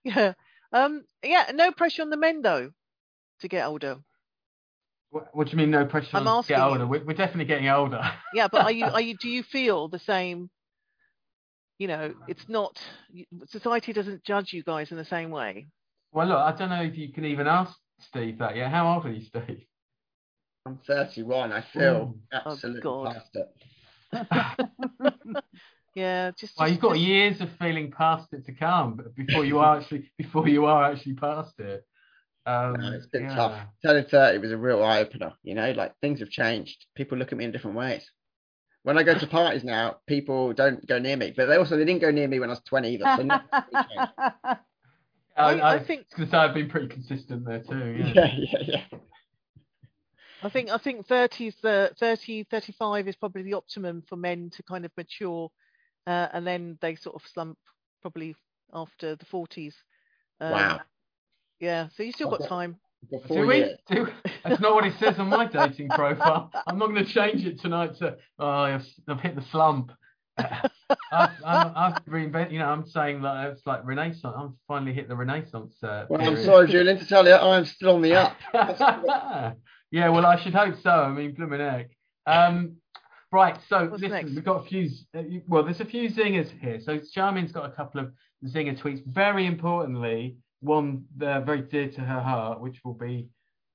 yeah, 0.04 0.32
um, 0.72 1.04
yeah, 1.22 1.50
no 1.54 1.72
pressure 1.72 2.02
on 2.02 2.10
the 2.10 2.16
men 2.16 2.42
though 2.42 2.70
to 3.40 3.48
get 3.48 3.66
older. 3.66 3.98
What, 5.10 5.34
what 5.34 5.46
do 5.46 5.52
you 5.52 5.58
mean, 5.58 5.70
no 5.70 5.86
pressure 5.86 6.16
I'm 6.16 6.26
on 6.26 6.38
us 6.40 6.46
to 6.46 6.52
get 6.52 6.60
older? 6.60 6.86
We're, 6.86 7.04
we're 7.04 7.14
definitely 7.14 7.46
getting 7.46 7.68
older. 7.68 8.02
Yeah, 8.34 8.48
but 8.52 8.62
are 8.62 8.70
you 8.70 8.84
are 8.84 9.00
you 9.00 9.16
do 9.16 9.28
you 9.28 9.42
feel 9.42 9.88
the 9.88 9.98
same? 9.98 10.50
You 11.78 11.88
know, 11.88 12.14
it's 12.26 12.46
not 12.48 12.78
society 13.46 13.92
doesn't 13.92 14.24
judge 14.24 14.52
you 14.52 14.62
guys 14.62 14.90
in 14.90 14.98
the 14.98 15.04
same 15.04 15.30
way. 15.30 15.66
well, 16.12 16.26
look, 16.26 16.38
I 16.38 16.52
don't 16.52 16.68
know 16.68 16.82
if 16.82 16.98
you 16.98 17.10
can 17.12 17.24
even 17.24 17.46
ask 17.46 17.74
Steve 18.00 18.38
that 18.38 18.56
yet. 18.56 18.70
How 18.70 18.94
old 18.94 19.06
are 19.06 19.12
you, 19.12 19.24
Steve? 19.24 19.64
I'm 20.66 20.78
31. 20.86 21.52
I 21.52 21.64
feel 21.72 22.14
Ooh. 22.14 22.20
absolutely 22.32 22.80
God. 22.82 23.14
past 23.14 23.34
it. 23.34 23.48
Yeah, 25.98 26.30
just, 26.38 26.56
Well, 26.58 26.66
just- 26.68 26.74
you've 26.74 26.82
got 26.82 26.94
just- 26.94 27.00
years 27.06 27.40
of 27.40 27.50
feeling 27.58 27.90
past 27.90 28.32
it 28.32 28.46
to 28.46 28.52
come 28.52 28.96
b- 28.96 29.24
before 29.24 29.44
you 29.44 29.58
are 29.58 29.78
actually 29.78 30.10
before 30.18 30.48
you 30.48 30.64
are 30.66 30.84
actually 30.92 31.14
past 31.14 31.58
it. 31.58 31.84
Um, 32.46 32.74
No, 32.80 32.92
it's 32.92 33.06
been 33.06 33.24
yeah. 33.24 33.34
tough. 33.34 33.60
Turning 33.84 34.04
30 34.06 34.38
was 34.38 34.52
a 34.52 34.56
real 34.56 34.82
eye 34.82 35.00
opener. 35.00 35.32
You 35.42 35.54
know, 35.54 35.70
like 35.72 35.94
things 36.00 36.20
have 36.20 36.30
changed. 36.30 36.86
People 36.94 37.18
look 37.18 37.30
at 37.32 37.38
me 37.38 37.44
in 37.44 37.52
different 37.52 37.76
ways. 37.76 38.10
When 38.84 38.96
I 38.96 39.02
go 39.02 39.18
to 39.18 39.26
parties 39.38 39.64
now, 39.64 39.98
people 40.06 40.52
don't 40.54 40.86
go 40.86 40.98
near 40.98 41.16
me, 41.16 41.32
but 41.36 41.46
they 41.46 41.56
also 41.56 41.76
they 41.76 41.84
didn't 41.84 42.00
go 42.00 42.10
near 42.10 42.28
me 42.28 42.38
when 42.40 42.48
I 42.48 42.52
was 42.52 42.62
20 42.64 42.88
either. 42.94 43.04
So 43.16 43.22
nothing's 43.22 43.50
really 43.72 43.84
changed. 43.96 44.12
I, 44.18 44.56
I- 45.36 45.52
I, 45.58 45.74
I 45.74 45.78
think- 45.84 46.06
was 46.18 46.32
I've 46.32 46.54
been 46.54 46.68
pretty 46.70 46.88
consistent 46.88 47.44
there 47.44 47.60
too. 47.60 47.96
Yeah. 47.98 48.12
yeah, 48.14 48.34
yeah, 48.38 48.58
yeah. 48.90 48.98
I 50.42 50.48
think 50.48 50.70
I 50.70 50.78
think 50.78 51.06
30 51.06 51.48
is 51.48 51.56
the 51.62 51.90
30 51.98 52.44
35 52.44 53.08
is 53.08 53.16
probably 53.16 53.42
the 53.42 53.54
optimum 53.54 54.02
for 54.08 54.14
men 54.16 54.50
to 54.50 54.62
kind 54.62 54.84
of 54.84 54.92
mature, 54.96 55.50
uh, 56.06 56.28
and 56.32 56.46
then 56.46 56.78
they 56.80 56.94
sort 56.94 57.16
of 57.16 57.22
slump 57.28 57.58
probably 58.00 58.34
after 58.72 59.16
the 59.16 59.24
40s. 59.24 59.74
Um, 60.40 60.52
Wow. 60.52 60.80
Yeah, 61.60 61.88
so 61.96 62.02
you 62.04 62.12
still 62.12 62.30
got 62.30 62.48
time. 62.48 62.76
Got 63.10 63.28
Do 63.28 63.46
we? 63.46 63.56
years. 63.56 63.78
Do, 63.90 64.08
that's 64.44 64.60
not 64.60 64.74
what 64.74 64.84
it 64.84 64.94
says 64.98 65.18
on 65.18 65.28
my 65.28 65.46
dating 65.46 65.88
profile. 65.88 66.50
I'm 66.66 66.78
not 66.78 66.88
going 66.88 67.04
to 67.04 67.12
change 67.12 67.44
it 67.44 67.60
tonight 67.60 67.96
to 67.98 68.16
oh 68.38 68.48
I've, 68.48 68.86
I've 69.08 69.20
hit 69.20 69.34
the 69.36 69.42
slump. 69.50 69.92
I've, 70.38 71.30
I'm, 71.44 71.72
I've 71.74 72.04
reinvent. 72.06 72.52
You 72.52 72.60
know, 72.60 72.68
I'm 72.68 72.86
saying 72.86 73.22
that 73.22 73.50
it's 73.50 73.66
like 73.66 73.84
Renaissance. 73.84 74.34
I'm 74.36 74.56
finally 74.68 74.92
hit 74.92 75.08
the 75.08 75.16
Renaissance. 75.16 75.74
Uh, 75.82 76.06
Well, 76.08 76.20
I'm 76.20 76.42
sorry, 76.44 76.68
Julian, 76.68 76.98
to 76.98 77.06
tell 77.06 77.26
you, 77.26 77.34
I'm 77.34 77.64
still 77.64 77.96
on 77.96 78.02
the 78.02 78.14
up. 78.14 78.36
yeah, 79.90 80.08
well, 80.08 80.26
I 80.26 80.40
should 80.40 80.54
hope 80.54 80.76
so. 80.80 80.90
I 80.90 81.10
mean, 81.10 81.34
blooming 81.34 81.60
heck. 81.60 81.90
Um, 82.26 82.76
right, 83.32 83.58
so 83.68 83.86
What's 83.86 84.02
listen, 84.02 84.10
next? 84.10 84.30
we've 84.34 84.44
got 84.44 84.64
a 84.64 84.68
few. 84.68 84.88
Uh, 85.16 85.22
well, 85.46 85.62
there's 85.62 85.80
a 85.80 85.84
few 85.84 86.08
zingers 86.10 86.50
here. 86.60 86.80
So 86.80 86.98
Charmian's 87.12 87.52
got 87.52 87.66
a 87.66 87.74
couple 87.74 88.00
of 88.00 88.12
zinger 88.46 88.78
tweets. 88.80 89.04
Very 89.06 89.46
importantly, 89.46 90.36
one 90.60 91.04
uh, 91.20 91.40
very 91.40 91.62
dear 91.62 91.88
to 91.90 92.00
her 92.00 92.20
heart, 92.20 92.60
which 92.60 92.80
will 92.84 92.94
be 92.94 93.28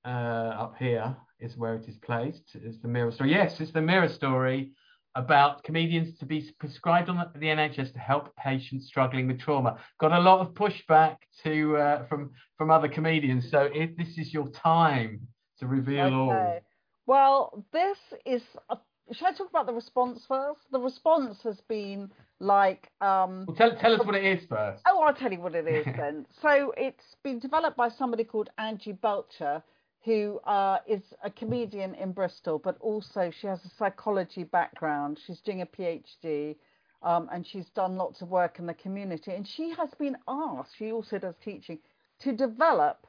uh, 0.05 0.07
up 0.07 0.75
here 0.77 1.15
is 1.39 1.57
where 1.57 1.75
it 1.75 1.87
is 1.87 1.97
placed. 1.97 2.55
Is 2.55 2.81
the 2.81 2.87
mirror 2.87 3.11
story? 3.11 3.31
Yes, 3.31 3.59
it's 3.59 3.71
the 3.71 3.81
mirror 3.81 4.09
story 4.09 4.71
about 5.15 5.63
comedians 5.63 6.17
to 6.17 6.25
be 6.25 6.49
prescribed 6.59 7.07
on 7.07 7.17
the, 7.17 7.39
the 7.39 7.45
NHS 7.45 7.93
to 7.93 7.99
help 7.99 8.35
patients 8.35 8.87
struggling 8.87 9.27
with 9.27 9.39
trauma. 9.39 9.77
Got 9.99 10.11
a 10.11 10.19
lot 10.19 10.39
of 10.39 10.53
pushback 10.53 11.17
to 11.43 11.77
uh, 11.77 12.07
from 12.07 12.31
from 12.57 12.71
other 12.71 12.87
comedians. 12.87 13.49
So 13.51 13.69
if 13.73 13.95
this 13.97 14.17
is 14.17 14.33
your 14.33 14.49
time 14.49 15.27
to 15.59 15.67
reveal 15.67 16.05
okay. 16.05 16.15
all. 16.15 16.59
Well, 17.05 17.65
this 17.71 17.97
is. 18.25 18.41
A, 18.69 18.77
should 19.11 19.27
I 19.27 19.33
talk 19.33 19.49
about 19.49 19.65
the 19.65 19.73
response 19.73 20.23
first? 20.27 20.61
The 20.71 20.79
response 20.79 21.41
has 21.43 21.59
been 21.61 22.11
like. 22.39 22.89
Um, 23.01 23.45
well, 23.47 23.55
tell 23.55 23.75
tell 23.75 23.93
us 23.93 24.05
what 24.05 24.15
it 24.15 24.23
is 24.23 24.45
first. 24.47 24.81
Oh, 24.87 25.01
I'll 25.01 25.13
tell 25.13 25.31
you 25.31 25.41
what 25.41 25.55
it 25.55 25.67
is 25.67 25.85
then. 25.85 26.25
so 26.41 26.73
it's 26.77 27.15
been 27.23 27.39
developed 27.39 27.75
by 27.75 27.89
somebody 27.89 28.23
called 28.23 28.49
Angie 28.57 28.93
Belcher, 28.93 29.61
who 30.05 30.39
uh, 30.45 30.77
is 30.87 31.01
a 31.23 31.29
comedian 31.29 31.95
in 31.95 32.13
Bristol, 32.13 32.59
but 32.59 32.77
also 32.79 33.31
she 33.41 33.47
has 33.47 33.63
a 33.65 33.69
psychology 33.77 34.45
background. 34.45 35.19
She's 35.25 35.41
doing 35.41 35.61
a 35.61 35.65
PhD. 35.65 36.55
Um, 37.01 37.27
and 37.33 37.45
she's 37.45 37.67
done 37.75 37.97
lots 37.97 38.21
of 38.21 38.29
work 38.29 38.59
in 38.59 38.65
the 38.65 38.73
community. 38.73 39.33
And 39.33 39.45
she 39.45 39.71
has 39.71 39.89
been 39.99 40.15
asked, 40.25 40.71
she 40.79 40.93
also 40.93 41.19
does 41.19 41.35
teaching, 41.43 41.79
to 42.19 42.31
develop 42.31 43.05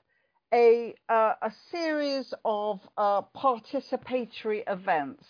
a, 0.52 0.96
uh, 1.08 1.34
a 1.40 1.52
series 1.70 2.34
of 2.44 2.80
uh, 2.96 3.22
participatory 3.36 4.64
events 4.66 5.24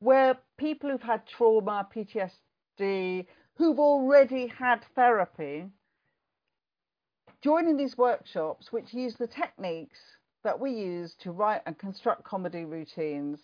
where 0.00 0.38
people 0.58 0.90
who've 0.90 1.02
had 1.02 1.26
trauma, 1.26 1.86
PTSD, 1.94 3.26
who've 3.56 3.78
already 3.78 4.46
had 4.46 4.84
therapy, 4.94 5.66
joining 7.42 7.76
these 7.76 7.98
workshops 7.98 8.72
which 8.72 8.94
use 8.94 9.14
the 9.16 9.26
techniques 9.26 9.98
that 10.44 10.58
we 10.58 10.70
use 10.70 11.14
to 11.20 11.32
write 11.32 11.62
and 11.66 11.78
construct 11.78 12.24
comedy 12.24 12.64
routines 12.64 13.40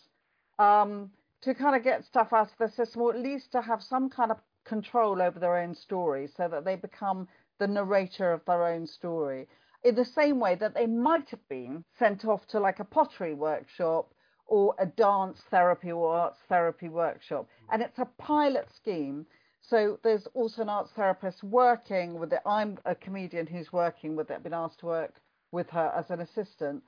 um, 0.58 1.10
to 1.42 1.54
kind 1.54 1.76
of 1.76 1.82
get 1.82 2.04
stuff 2.04 2.32
out 2.32 2.50
of 2.50 2.58
the 2.58 2.68
system, 2.68 3.02
or 3.02 3.12
at 3.14 3.20
least 3.20 3.52
to 3.52 3.60
have 3.60 3.82
some 3.82 4.08
kind 4.08 4.30
of 4.30 4.38
control 4.64 5.20
over 5.20 5.38
their 5.38 5.58
own 5.58 5.74
story 5.74 6.28
so 6.36 6.48
that 6.48 6.64
they 6.64 6.76
become 6.76 7.28
the 7.58 7.66
narrator 7.66 8.32
of 8.32 8.44
their 8.46 8.66
own 8.66 8.86
story. 8.86 9.46
In 9.82 9.94
the 9.94 10.04
same 10.04 10.40
way 10.40 10.54
that 10.54 10.74
they 10.74 10.86
might 10.86 11.28
have 11.30 11.46
been 11.48 11.84
sent 11.98 12.24
off 12.24 12.46
to 12.48 12.60
like 12.60 12.80
a 12.80 12.84
pottery 12.84 13.34
workshop 13.34 14.14
or 14.46 14.74
a 14.78 14.86
dance 14.86 15.40
therapy 15.50 15.90
or 15.92 16.14
arts 16.14 16.38
therapy 16.48 16.88
workshop. 16.88 17.48
And 17.70 17.82
it's 17.82 17.98
a 17.98 18.08
pilot 18.18 18.68
scheme. 18.76 19.26
So 19.62 19.98
there's 20.04 20.26
also 20.34 20.62
an 20.62 20.68
arts 20.68 20.90
therapist 20.94 21.42
working 21.42 22.18
with 22.18 22.32
it. 22.32 22.40
I'm 22.44 22.78
a 22.84 22.94
comedian 22.94 23.46
who's 23.46 23.72
working 23.72 24.14
with 24.16 24.30
it, 24.30 24.42
been 24.42 24.52
asked 24.52 24.80
to 24.80 24.86
work 24.86 25.14
with 25.52 25.70
her 25.70 25.92
as 25.96 26.10
an 26.10 26.20
assistant. 26.20 26.82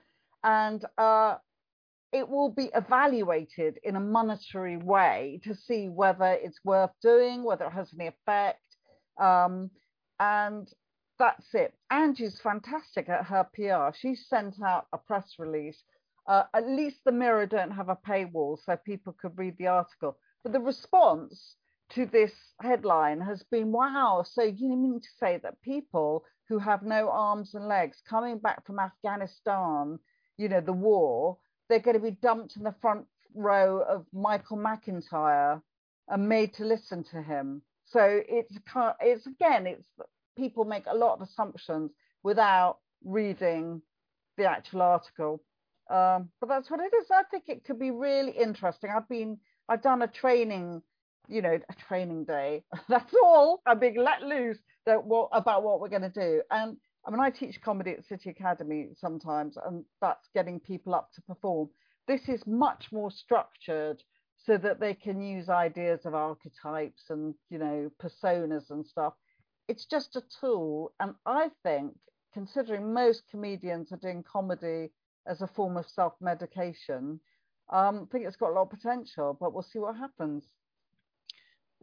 And 0.45 0.85
uh, 0.99 1.37
it 2.13 2.29
will 2.29 2.51
be 2.51 2.71
evaluated 2.75 3.79
in 3.83 3.97
a 3.97 4.01
monetary 4.01 4.77
way 4.77 5.41
to 5.45 5.55
see 5.55 5.89
whether 5.89 6.39
it's 6.43 6.59
worth 6.65 6.91
doing, 7.03 7.45
whether 7.45 7.65
it 7.65 7.73
has 7.73 7.91
any 7.99 8.09
effect. 8.09 8.61
Um, 9.19 9.71
and 10.21 10.69
that's 11.19 11.47
it. 11.55 11.75
Angie's 11.91 12.41
fantastic 12.41 13.09
at 13.09 13.25
her 13.25 13.49
PR. 13.55 13.97
She 13.97 14.15
sent 14.15 14.63
out 14.63 14.87
a 14.93 14.99
press 14.99 15.35
release. 15.39 15.83
Uh, 16.27 16.45
at 16.55 16.67
least 16.69 16.99
the 17.05 17.13
Mirror 17.13 17.47
don't 17.47 17.71
have 17.71 17.89
a 17.89 17.97
paywall, 17.97 18.59
so 18.65 18.77
people 18.77 19.13
could 19.21 19.39
read 19.39 19.57
the 19.59 19.69
article. 19.69 20.19
But 20.43 20.53
the 20.53 20.61
response 20.61 21.57
to 21.91 22.07
this 22.07 22.33
headline 22.61 23.21
has 23.21 23.43
been, 23.45 23.71
"Wow!" 23.71 24.25
So 24.27 24.43
you 24.43 24.77
mean 24.77 25.01
to 25.01 25.09
say 25.19 25.39
that 25.39 25.61
people 25.63 26.25
who 26.49 26.59
have 26.59 26.83
no 26.83 27.11
arms 27.11 27.55
and 27.55 27.69
legs 27.69 28.03
coming 28.09 28.39
back 28.39 28.65
from 28.67 28.79
Afghanistan, 28.79 29.99
you 30.37 30.49
know, 30.49 30.61
the 30.61 30.73
war, 30.73 31.39
they're 31.69 31.79
going 31.81 31.97
to 31.97 32.03
be 32.03 32.19
dumped 32.23 32.57
in 32.57 32.63
the 32.63 32.75
front 32.81 33.07
row 33.35 33.81
of 33.81 34.07
Michael 34.13 34.57
McIntyre 34.57 35.63
and 36.09 36.29
made 36.29 36.55
to 36.55 36.65
listen 36.65 37.05
to 37.05 37.23
him. 37.23 37.63
So 37.85 38.23
it's 38.29 38.57
it's 39.01 39.27
again, 39.27 39.67
it's 39.67 39.89
people 40.37 40.65
make 40.65 40.87
a 40.87 40.95
lot 40.95 41.15
of 41.15 41.23
assumptions 41.23 41.93
without 42.23 42.79
reading 43.05 43.83
the 44.37 44.45
actual 44.45 44.83
article. 44.83 45.43
Um, 45.91 46.31
but 46.41 46.49
that's 46.49 46.71
what 46.71 46.81
it 46.81 46.95
is. 46.97 47.07
I 47.11 47.23
think 47.31 47.45
it 47.49 47.65
could 47.65 47.79
be 47.79 47.91
really 47.91 48.33
interesting. 48.33 48.91
I've 48.95 49.09
been, 49.09 49.39
I've 49.69 49.83
done 49.83 50.03
a 50.03 50.09
training, 50.09 50.83
you 51.29 51.43
know, 51.43 51.59
a 51.69 51.75
training 51.89 52.25
day. 52.25 52.65
that's 52.89 53.15
all. 53.23 53.63
I'm 53.67 53.79
being 53.79 53.97
let 53.97 54.23
loose 54.23 54.59
that 54.87 55.05
what 55.05 55.29
about 55.33 55.63
what 55.63 55.81
we're 55.81 55.89
going 55.89 56.03
to 56.03 56.09
do. 56.09 56.43
And 56.51 56.77
I 57.07 57.11
mean, 57.11 57.21
I 57.21 57.31
teach 57.31 57.61
comedy 57.61 57.93
at 57.93 58.05
City 58.07 58.31
Academy 58.31 58.89
sometimes, 59.01 59.57
and 59.65 59.85
that's 60.01 60.29
getting 60.35 60.59
people 60.59 60.95
up 60.95 61.11
to 61.15 61.23
perform. 61.23 61.69
This 62.09 62.29
is 62.29 62.45
much 62.47 62.87
more 62.93 63.11
structured 63.11 64.03
so 64.45 64.57
that 64.59 64.81
they 64.81 64.95
can 64.95 65.21
use 65.21 65.49
ideas 65.49 66.01
of 66.05 66.15
archetypes 66.15 67.05
and 67.11 67.35
you 67.49 67.59
know 67.59 67.91
personas 68.01 68.71
and 68.71 68.87
stuff 68.87 69.15
it's 69.69 69.87
just 69.87 70.17
a 70.17 70.23
tool. 70.41 70.93
And 71.01 71.15
I 71.25 71.51
think, 71.63 71.95
considering 72.33 72.93
most 72.93 73.23
comedians 73.31 73.93
are 73.93 73.97
doing 73.97 74.23
comedy 74.23 74.91
as 75.27 75.43
a 75.43 75.47
form 75.47 75.77
of 75.77 75.89
self 75.89 76.15
medication, 76.21 77.21
um, 77.71 78.09
I 78.09 78.13
think 78.13 78.27
it's 78.27 78.37
got 78.37 78.51
a 78.51 78.55
lot 78.55 78.63
of 78.63 78.71
potential, 78.71 79.37
but 79.39 79.53
we'll 79.53 79.63
see 79.63 79.79
what 79.79 79.97
happens. 79.97 80.45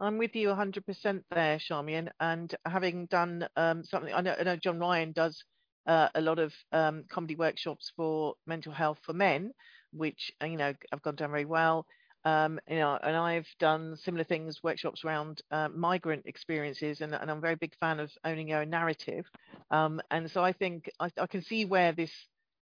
I'm 0.00 0.18
with 0.18 0.34
you 0.34 0.48
100% 0.48 1.22
there, 1.30 1.58
Charmian. 1.58 2.10
And 2.20 2.54
having 2.66 3.06
done 3.06 3.46
um, 3.56 3.84
something, 3.84 4.12
I 4.12 4.20
know, 4.20 4.34
I 4.38 4.42
know, 4.42 4.56
John 4.56 4.80
Ryan 4.80 5.12
does 5.12 5.44
uh, 5.86 6.08
a 6.14 6.20
lot 6.20 6.38
of 6.38 6.52
um, 6.72 7.04
comedy 7.10 7.36
workshops 7.36 7.92
for 7.96 8.34
mental 8.46 8.72
health 8.72 8.98
for 9.04 9.12
men, 9.12 9.52
which 9.92 10.32
uh, 10.42 10.46
you 10.46 10.56
know 10.56 10.72
have 10.90 11.02
gone 11.02 11.14
down 11.14 11.30
very 11.30 11.44
well. 11.44 11.86
Um, 12.24 12.58
you 12.68 12.76
know, 12.76 12.98
and 13.02 13.14
I've 13.14 13.46
done 13.60 13.96
similar 13.96 14.24
things, 14.24 14.62
workshops 14.62 15.04
around 15.04 15.42
uh, 15.50 15.68
migrant 15.68 16.22
experiences, 16.24 17.02
and, 17.02 17.14
and, 17.14 17.30
I'm 17.30 17.36
a 17.36 17.42
very 17.42 17.56
big 17.56 17.74
fan 17.78 18.00
of 18.00 18.10
owning 18.24 18.48
your 18.48 18.62
own 18.62 18.70
narrative. 18.70 19.26
Um, 19.70 20.00
and 20.10 20.30
so 20.30 20.42
I 20.42 20.52
think 20.52 20.88
I, 20.98 21.10
I, 21.20 21.26
can 21.26 21.42
see 21.42 21.66
where 21.66 21.92
this 21.92 22.10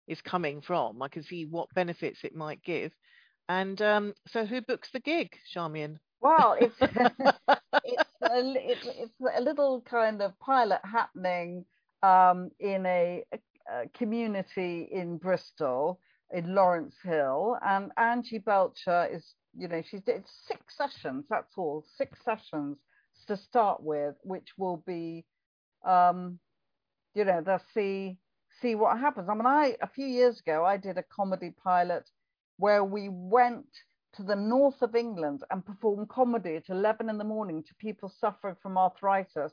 is 0.09 0.21
coming 0.21 0.61
from. 0.61 1.03
I 1.03 1.09
can 1.09 1.23
see 1.23 1.47
what 1.47 1.69
benefits 1.75 2.21
it 2.25 2.35
might 2.35 2.63
give. 2.63 2.93
And 3.49 3.81
um, 3.83 4.15
so, 4.29 4.47
who 4.47 4.61
books 4.61 4.89
the 4.93 5.01
gig, 5.01 5.37
Charmian? 5.55 5.99
Well, 6.21 6.57
it's 6.61 6.75
it's, 6.81 6.93
a, 7.49 8.43
it's, 8.57 8.87
it's 8.87 9.13
a 9.37 9.41
little 9.41 9.83
kind 9.89 10.23
of 10.23 10.39
pilot 10.39 10.81
happening 10.85 11.65
um, 12.03 12.51
in 12.61 12.87
a, 12.87 13.25
a 13.33 13.89
community 13.97 14.89
in 14.93 15.19
Bristol 15.19 15.99
in 16.33 16.55
Lawrence 16.55 16.95
Hill, 17.05 17.59
and 17.63 17.91
Angie 17.99 18.39
Belcher 18.39 19.09
is 19.13 19.35
you 19.57 19.69
know, 19.69 19.83
she 19.89 19.99
did 19.99 20.25
six 20.47 20.77
sessions, 20.77 21.25
that's 21.29 21.53
all, 21.57 21.85
six 21.97 22.19
sessions 22.25 22.79
to 23.27 23.37
start 23.37 23.83
with, 23.83 24.15
which 24.23 24.49
will 24.57 24.83
be, 24.87 25.25
um, 25.85 26.39
you 27.15 27.25
know, 27.25 27.43
they'll 27.45 27.61
see 27.75 28.17
see 28.61 28.75
what 28.75 28.99
happens. 28.99 29.29
I 29.29 29.35
mean, 29.35 29.47
I 29.47 29.77
a 29.81 29.87
few 29.87 30.07
years 30.07 30.41
ago 30.41 30.65
I 30.65 30.77
did 30.77 30.99
a 30.99 31.03
comedy 31.03 31.51
pilot 31.63 32.09
where 32.59 32.85
we 32.85 33.09
went 33.09 33.67
to 34.15 34.23
the 34.23 34.37
north 34.37 34.83
of 34.83 34.95
England 34.95 35.43
and 35.51 35.65
performed 35.65 36.09
comedy 36.09 36.57
at 36.57 36.69
11 36.69 37.09
in 37.09 37.19
the 37.19 37.25
morning 37.25 37.63
to 37.63 37.75
people 37.77 38.13
suffering 38.21 38.57
from 38.63 38.77
arthritis 38.77 39.53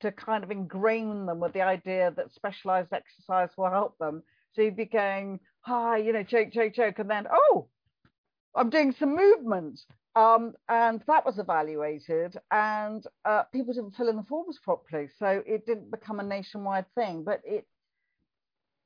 to 0.00 0.12
kind 0.12 0.44
of 0.44 0.50
ingrain 0.50 1.26
them 1.26 1.40
with 1.40 1.52
the 1.52 1.62
idea 1.62 2.12
that 2.16 2.32
specialized 2.32 2.92
exercise 2.92 3.50
will 3.56 3.70
help 3.70 3.98
them. 3.98 4.22
So 4.52 4.62
you'd 4.62 4.76
be 4.76 4.84
going, 4.84 5.40
hi, 5.60 5.98
you 5.98 6.12
know, 6.12 6.22
choke, 6.22 6.52
choke, 6.52 6.74
choke, 6.74 6.98
and 6.98 7.10
then, 7.10 7.26
oh, 7.30 7.68
I'm 8.54 8.70
doing 8.70 8.92
some 8.92 9.16
movement. 9.16 9.80
Um, 10.14 10.54
and 10.70 11.02
that 11.08 11.26
was 11.26 11.38
evaluated, 11.38 12.38
and 12.50 13.04
uh, 13.26 13.42
people 13.52 13.74
didn't 13.74 13.96
fill 13.96 14.08
in 14.08 14.16
the 14.16 14.22
forms 14.22 14.58
properly, 14.64 15.10
so 15.18 15.42
it 15.46 15.66
didn't 15.66 15.90
become 15.90 16.20
a 16.20 16.22
nationwide 16.22 16.86
thing. 16.94 17.22
But 17.22 17.42
it 17.44 17.66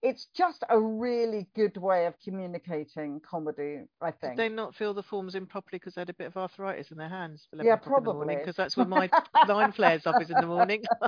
it's 0.02 0.28
just 0.34 0.64
a 0.68 0.78
really 0.78 1.46
good 1.54 1.76
way 1.76 2.06
of 2.06 2.14
communicating 2.24 3.20
comedy, 3.20 3.80
I 4.00 4.10
think. 4.10 4.36
Did 4.36 4.36
they 4.36 4.54
not 4.54 4.74
fill 4.74 4.94
the 4.94 5.02
forms 5.02 5.34
in 5.34 5.46
properly 5.46 5.78
because 5.78 5.94
they 5.94 6.00
had 6.00 6.10
a 6.10 6.14
bit 6.14 6.26
of 6.26 6.36
arthritis 6.36 6.90
in 6.90 6.96
their 6.96 7.08
hands? 7.08 7.46
Yeah, 7.62 7.76
probably. 7.76 8.36
Because 8.36 8.56
that's 8.56 8.76
when 8.76 8.88
my 8.88 9.10
line 9.46 9.72
flares 9.72 10.06
up 10.06 10.20
is 10.20 10.30
in 10.30 10.40
the 10.40 10.46
morning. 10.46 10.82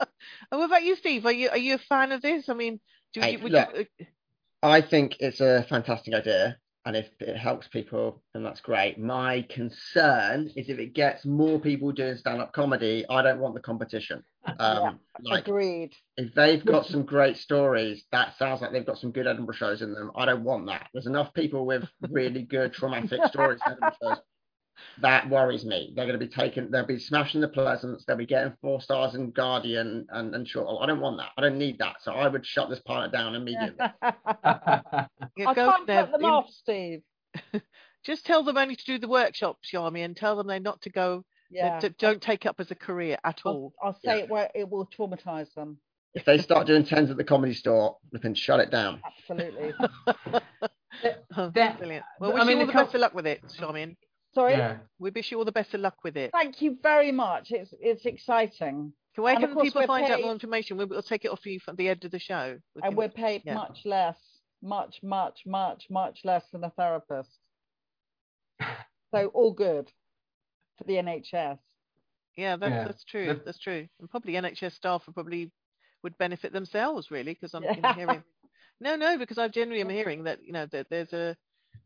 and 0.00 0.08
what 0.50 0.66
about 0.66 0.84
you, 0.84 0.96
Steve? 0.96 1.24
Are 1.26 1.32
you 1.32 1.48
are 1.50 1.58
you 1.58 1.74
a 1.74 1.78
fan 1.78 2.12
of 2.12 2.22
this? 2.22 2.48
I 2.48 2.54
mean, 2.54 2.80
do 3.14 3.20
you, 3.20 3.38
look, 3.38 3.68
you, 3.74 3.86
uh, 4.02 4.06
I 4.62 4.80
think 4.82 5.16
it's 5.20 5.40
a 5.40 5.64
fantastic 5.68 6.14
idea 6.14 6.58
and 6.84 6.96
if 6.96 7.08
it 7.20 7.36
helps 7.36 7.68
people, 7.68 8.22
then 8.32 8.42
that's 8.42 8.60
great. 8.60 8.98
My 8.98 9.42
concern 9.50 10.50
is 10.56 10.68
if 10.68 10.78
it 10.78 10.94
gets 10.94 11.24
more 11.24 11.58
people 11.58 11.92
doing 11.92 12.16
stand-up 12.16 12.52
comedy, 12.52 13.04
I 13.10 13.22
don't 13.22 13.40
want 13.40 13.54
the 13.54 13.60
competition. 13.60 14.24
Um, 14.60 14.98
yeah, 15.20 15.34
like, 15.34 15.46
agreed. 15.46 15.92
If 16.16 16.32
they've 16.34 16.64
got 16.64 16.86
some 16.86 17.04
great 17.04 17.36
stories, 17.36 18.04
that 18.12 18.38
sounds 18.38 18.62
like 18.62 18.72
they've 18.72 18.86
got 18.86 18.96
some 18.96 19.10
good 19.10 19.26
Edinburgh 19.26 19.56
shows 19.56 19.82
in 19.82 19.92
them. 19.92 20.10
I 20.16 20.24
don't 20.24 20.42
want 20.42 20.64
that. 20.68 20.88
There's 20.94 21.04
enough 21.06 21.34
people 21.34 21.66
with 21.66 21.84
really 22.08 22.44
good 22.44 22.72
traumatic 22.72 23.20
stories 23.26 23.60
in 23.66 23.72
Edinburgh 23.72 23.96
shows. 24.02 24.18
That 25.00 25.28
worries 25.28 25.64
me. 25.64 25.92
They're 25.94 26.06
going 26.06 26.18
to 26.18 26.24
be 26.24 26.32
taking, 26.32 26.70
they'll 26.70 26.86
be 26.86 26.98
smashing 26.98 27.40
the 27.40 27.48
Pleasance, 27.48 28.04
they'll 28.04 28.16
be 28.16 28.26
getting 28.26 28.52
four 28.60 28.80
stars 28.80 29.14
in 29.14 29.30
Guardian 29.30 30.06
and, 30.10 30.34
and 30.34 30.46
sure. 30.48 30.78
I 30.82 30.86
don't 30.86 31.00
want 31.00 31.18
that. 31.18 31.30
I 31.36 31.42
don't 31.42 31.58
need 31.58 31.78
that. 31.78 31.96
So 32.02 32.12
I 32.12 32.28
would 32.28 32.44
shut 32.44 32.68
this 32.70 32.80
pilot 32.80 33.12
down 33.12 33.34
immediately. 33.34 33.76
I 34.02 35.06
can't 35.36 35.54
try 35.54 35.78
there. 35.86 36.04
cut 36.04 36.12
them 36.12 36.24
off, 36.24 36.50
Steve. 36.50 37.02
Just 38.04 38.26
tell 38.26 38.42
them 38.42 38.56
only 38.56 38.76
to 38.76 38.84
do 38.84 38.98
the 38.98 39.08
workshops, 39.08 39.70
Charmy, 39.72 40.04
and 40.04 40.16
tell 40.16 40.36
them 40.36 40.46
they're 40.46 40.60
not 40.60 40.80
to 40.82 40.90
go. 40.90 41.24
Yeah. 41.50 41.80
that 41.80 41.96
don't 41.96 42.20
take 42.20 42.44
up 42.44 42.56
as 42.60 42.70
a 42.70 42.74
career 42.74 43.16
at 43.24 43.40
I'll, 43.46 43.52
all. 43.52 43.74
I'll 43.82 43.98
say 44.04 44.20
it 44.20 44.28
where 44.28 44.50
it 44.54 44.68
will 44.68 44.86
traumatize 44.86 45.52
them. 45.54 45.78
If 46.14 46.26
they 46.26 46.36
start 46.38 46.66
doing 46.66 46.84
tens 46.84 47.10
at 47.10 47.16
the 47.16 47.24
comedy 47.24 47.54
store, 47.54 47.96
we 48.12 48.18
can 48.18 48.34
shut 48.34 48.60
it 48.60 48.70
down. 48.70 49.00
Absolutely. 49.04 49.72
Oh, 51.36 51.50
That- 51.54 51.78
Brilliant. 51.78 52.04
Well, 52.18 52.32
I 52.32 52.34
wish 52.34 52.46
mean, 52.46 52.56
you 52.56 52.60
all 52.62 52.66
the 52.66 52.72
the 52.72 52.78
best 52.78 52.90
co- 52.90 52.96
of 52.96 53.00
luck 53.02 53.14
with 53.14 53.26
it, 53.26 53.40
Charmy. 53.58 53.96
Sorry. 54.38 54.52
Yeah. 54.52 54.76
We 55.00 55.10
wish 55.10 55.32
you 55.32 55.38
all 55.38 55.44
the 55.44 55.50
best 55.50 55.74
of 55.74 55.80
luck 55.80 55.96
with 56.04 56.16
it. 56.16 56.30
Thank 56.30 56.62
you 56.62 56.78
very 56.80 57.10
much. 57.10 57.50
It's 57.50 57.74
it's 57.80 58.06
exciting, 58.06 58.92
So 59.16 59.22
where 59.22 59.34
And 59.34 59.42
can 59.44 59.60
people 59.60 59.80
we're 59.80 59.86
find 59.88 60.12
out 60.12 60.20
more 60.20 60.30
information? 60.30 60.76
We'll, 60.76 60.86
we'll 60.86 61.02
take 61.02 61.24
it 61.24 61.32
off 61.32 61.44
you 61.44 61.58
at 61.66 61.76
the 61.76 61.88
end 61.88 62.04
of 62.04 62.12
the 62.12 62.20
show. 62.20 62.56
We 62.76 62.82
and 62.82 62.90
can- 62.90 62.96
we're 62.96 63.08
paid 63.08 63.42
yeah. 63.44 63.54
much 63.54 63.80
less, 63.84 64.16
much, 64.62 65.00
much, 65.02 65.40
much, 65.44 65.86
much 65.90 66.20
less 66.22 66.44
than 66.52 66.62
a 66.64 66.70
therapist. 66.70 67.30
So 69.10 69.28
all 69.28 69.54
good 69.54 69.90
for 70.76 70.84
the 70.84 70.92
NHS. 70.92 71.58
Yeah, 72.36 72.56
that's 72.56 72.70
Yeah. 72.70 72.84
that's 72.84 73.04
true. 73.04 73.26
That- 73.28 73.44
That's 73.46 73.58
true. 73.58 73.88
And 73.98 74.10
probably 74.10 74.34
NHS 74.34 74.74
staff 74.74 75.02
would 75.06 75.14
probably 75.14 75.50
would 76.02 76.16
benefit 76.18 76.52
themselves 76.52 77.10
really 77.10 77.32
because 77.32 77.54
I'm 77.54 77.64
you 77.64 77.70
know, 77.70 77.76
Yeah. 77.82 77.94
hearing. 77.94 78.22
No, 78.80 78.94
no, 78.94 79.18
because 79.18 79.38
I 79.38 79.48
generally 79.48 79.80
am 79.80 79.88
hearing 79.88 80.24
that 80.24 80.38
you 80.44 80.52
know 80.52 80.66
that 80.66 80.86
there's 80.90 81.12
a 81.12 81.36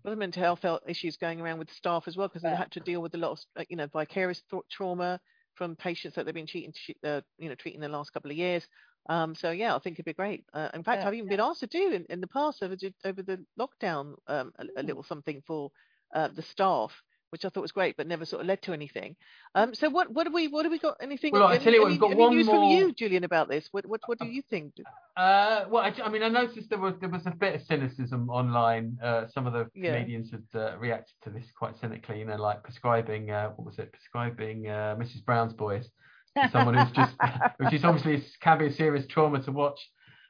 lot 0.04 0.12
of 0.12 0.18
mental 0.18 0.42
health 0.42 0.64
issues 0.86 1.16
going 1.16 1.40
around 1.40 1.58
with 1.58 1.70
staff 1.70 2.04
as 2.06 2.16
well 2.16 2.28
because 2.28 2.42
they 2.42 2.54
had 2.54 2.72
to 2.72 2.80
deal 2.80 3.02
with 3.02 3.14
a 3.14 3.18
lot 3.18 3.32
of 3.56 3.66
you 3.68 3.76
know 3.76 3.86
vicarious 3.86 4.42
th- 4.50 4.62
trauma 4.70 5.20
from 5.54 5.76
patients 5.76 6.14
that 6.14 6.24
they've 6.24 6.34
been 6.34 6.46
treating 6.46 6.72
uh, 7.04 7.20
you 7.38 7.48
know 7.48 7.54
treating 7.54 7.80
the 7.80 7.88
last 7.88 8.10
couple 8.12 8.30
of 8.30 8.36
years. 8.36 8.66
Um, 9.08 9.34
so 9.34 9.50
yeah, 9.50 9.74
I 9.74 9.78
think 9.80 9.96
it'd 9.96 10.04
be 10.04 10.12
great. 10.14 10.44
Uh, 10.52 10.70
in 10.74 10.82
fact, 10.84 11.04
Yeah, 11.04 11.04
I've 11.04 11.14
even 11.14 11.28
been 11.28 11.40
asked 11.40 11.60
to 11.60 11.66
do 11.66 11.92
in, 11.92 12.06
in 12.08 12.20
the 12.20 12.28
past 12.28 12.62
over 12.62 12.76
the, 12.76 12.94
over 13.04 13.22
the 13.22 13.44
lockdown 13.58 14.14
um, 14.28 14.52
a, 14.58 14.66
a 14.76 14.82
Mm. 14.82 14.82
little 14.82 15.02
something 15.02 15.42
for 15.46 15.70
uh, 16.14 16.28
the 16.28 16.42
staff, 16.42 17.02
which 17.32 17.46
I 17.46 17.48
thought 17.48 17.62
was 17.62 17.72
great, 17.72 17.96
but 17.96 18.06
never 18.06 18.26
sort 18.26 18.42
of 18.42 18.46
led 18.46 18.60
to 18.62 18.74
anything. 18.74 19.16
Um, 19.54 19.74
so 19.74 19.88
what 19.88 20.12
what 20.12 20.24
do 20.24 20.32
we 20.32 20.48
what 20.48 20.64
do 20.64 20.70
we 20.70 20.78
got 20.78 20.98
anything? 21.00 21.32
Well, 21.32 21.44
I 21.44 21.56
tell 21.56 21.72
you 21.72 21.80
what, 21.80 21.86
any, 21.86 21.94
we've 21.94 22.00
got 22.00 22.10
any 22.10 22.20
one 22.20 22.36
news 22.36 22.46
from 22.46 22.62
you, 22.64 22.92
Julian, 22.92 23.24
about 23.24 23.48
this. 23.48 23.68
What 23.72 23.86
what 23.86 24.02
what 24.04 24.18
do 24.18 24.26
you 24.26 24.42
think? 24.50 24.74
Uh, 25.16 25.64
well, 25.70 25.82
I, 25.82 25.94
I 26.04 26.10
mean, 26.10 26.22
I 26.22 26.28
noticed 26.28 26.68
there 26.68 26.78
was 26.78 26.92
there 27.00 27.08
was 27.08 27.26
a 27.26 27.30
bit 27.30 27.54
of 27.54 27.62
cynicism 27.62 28.28
online. 28.28 28.98
Uh, 29.02 29.26
some 29.28 29.46
of 29.46 29.54
the 29.54 29.66
Yeah. 29.74 29.94
comedians 29.94 30.30
had 30.30 30.44
uh, 30.54 30.76
reacted 30.78 31.14
to 31.24 31.30
this 31.30 31.46
quite 31.58 31.74
cynically, 31.80 32.18
you 32.18 32.26
know, 32.26 32.36
like 32.36 32.62
prescribing 32.62 33.30
uh, 33.30 33.48
what 33.56 33.64
was 33.64 33.78
it? 33.78 33.90
Prescribing 33.92 34.68
uh, 34.68 34.96
Mrs. 34.98 35.24
Brown's 35.24 35.54
Boys 35.54 35.88
to 36.36 36.50
someone 36.50 36.74
who's 36.74 36.92
just, 36.92 37.14
which 37.56 37.72
is 37.72 37.82
obviously 37.84 38.22
can 38.40 38.58
be 38.58 38.66
a 38.66 38.72
serious 38.72 39.06
trauma 39.06 39.42
to 39.42 39.52
watch 39.52 39.80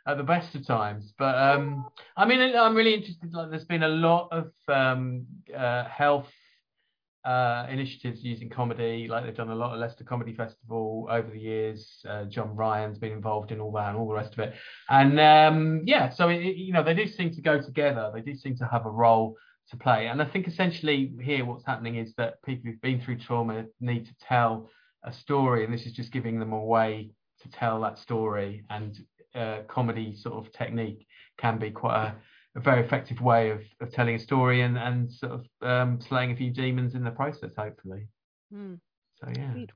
at 0.06 0.18
the 0.18 0.24
best 0.24 0.54
of 0.54 0.64
times. 0.64 1.12
But 1.18 1.36
um, 1.36 1.84
I 2.16 2.26
mean, 2.26 2.54
I'm 2.56 2.76
really 2.76 2.94
interested. 2.94 3.32
Like, 3.32 3.50
there's 3.50 3.64
been 3.64 3.82
a 3.82 3.88
lot 3.88 4.28
of 4.30 4.52
um, 4.68 5.26
uh, 5.56 5.84
health 5.84 6.28
uh, 7.24 7.66
initiatives 7.70 8.22
using 8.22 8.48
comedy. 8.48 9.06
Like 9.08 9.24
they've 9.24 9.34
done 9.34 9.50
a 9.50 9.54
lot 9.54 9.72
of 9.72 9.80
Leicester 9.80 10.04
Comedy 10.04 10.34
Festival 10.34 11.06
over 11.10 11.30
the 11.30 11.38
years. 11.38 12.04
Uh, 12.08 12.24
John 12.24 12.56
Ryan's 12.56 12.98
been 12.98 13.12
involved 13.12 13.52
in 13.52 13.60
all 13.60 13.72
that 13.72 13.90
and 13.90 13.96
all 13.96 14.08
the 14.08 14.14
rest 14.14 14.32
of 14.32 14.40
it. 14.40 14.54
And 14.88 15.20
um, 15.20 15.82
yeah, 15.84 16.10
so 16.10 16.28
it, 16.28 16.56
you 16.56 16.72
know 16.72 16.82
they 16.82 16.94
do 16.94 17.06
seem 17.06 17.32
to 17.34 17.40
go 17.40 17.60
together. 17.60 18.10
They 18.12 18.22
do 18.22 18.34
seem 18.34 18.56
to 18.56 18.66
have 18.66 18.86
a 18.86 18.90
role 18.90 19.36
to 19.70 19.76
play. 19.76 20.08
And 20.08 20.20
I 20.20 20.24
think 20.24 20.48
essentially 20.48 21.12
here 21.20 21.44
what's 21.44 21.64
happening 21.64 21.96
is 21.96 22.12
that 22.16 22.42
people 22.42 22.70
who've 22.70 22.80
been 22.80 23.00
through 23.00 23.18
trauma 23.18 23.64
need 23.80 24.06
to 24.06 24.14
tell 24.20 24.68
a 25.04 25.12
story, 25.12 25.64
and 25.64 25.72
this 25.72 25.86
is 25.86 25.92
just 25.92 26.12
giving 26.12 26.38
them 26.38 26.52
a 26.52 26.64
way 26.64 27.10
to 27.42 27.48
tell 27.50 27.80
that 27.82 27.98
story. 27.98 28.64
And 28.70 28.98
uh, 29.34 29.60
comedy 29.68 30.14
sort 30.16 30.44
of 30.44 30.52
technique 30.52 31.06
can 31.38 31.58
be 31.58 31.70
quite 31.70 32.04
a 32.04 32.14
a 32.54 32.60
very 32.60 32.84
effective 32.84 33.20
way 33.20 33.50
of, 33.50 33.60
of 33.80 33.90
telling 33.92 34.14
a 34.14 34.18
story 34.18 34.60
and, 34.62 34.76
and 34.78 35.10
sort 35.12 35.32
of 35.32 35.46
um, 35.62 36.00
slaying 36.00 36.32
a 36.32 36.36
few 36.36 36.50
demons 36.50 36.94
in 36.94 37.02
the 37.04 37.10
process, 37.10 37.52
hopefully. 37.56 38.08
Hmm. 38.52 38.74
So 39.20 39.28
yeah, 39.34 39.50
Indeed. 39.52 39.72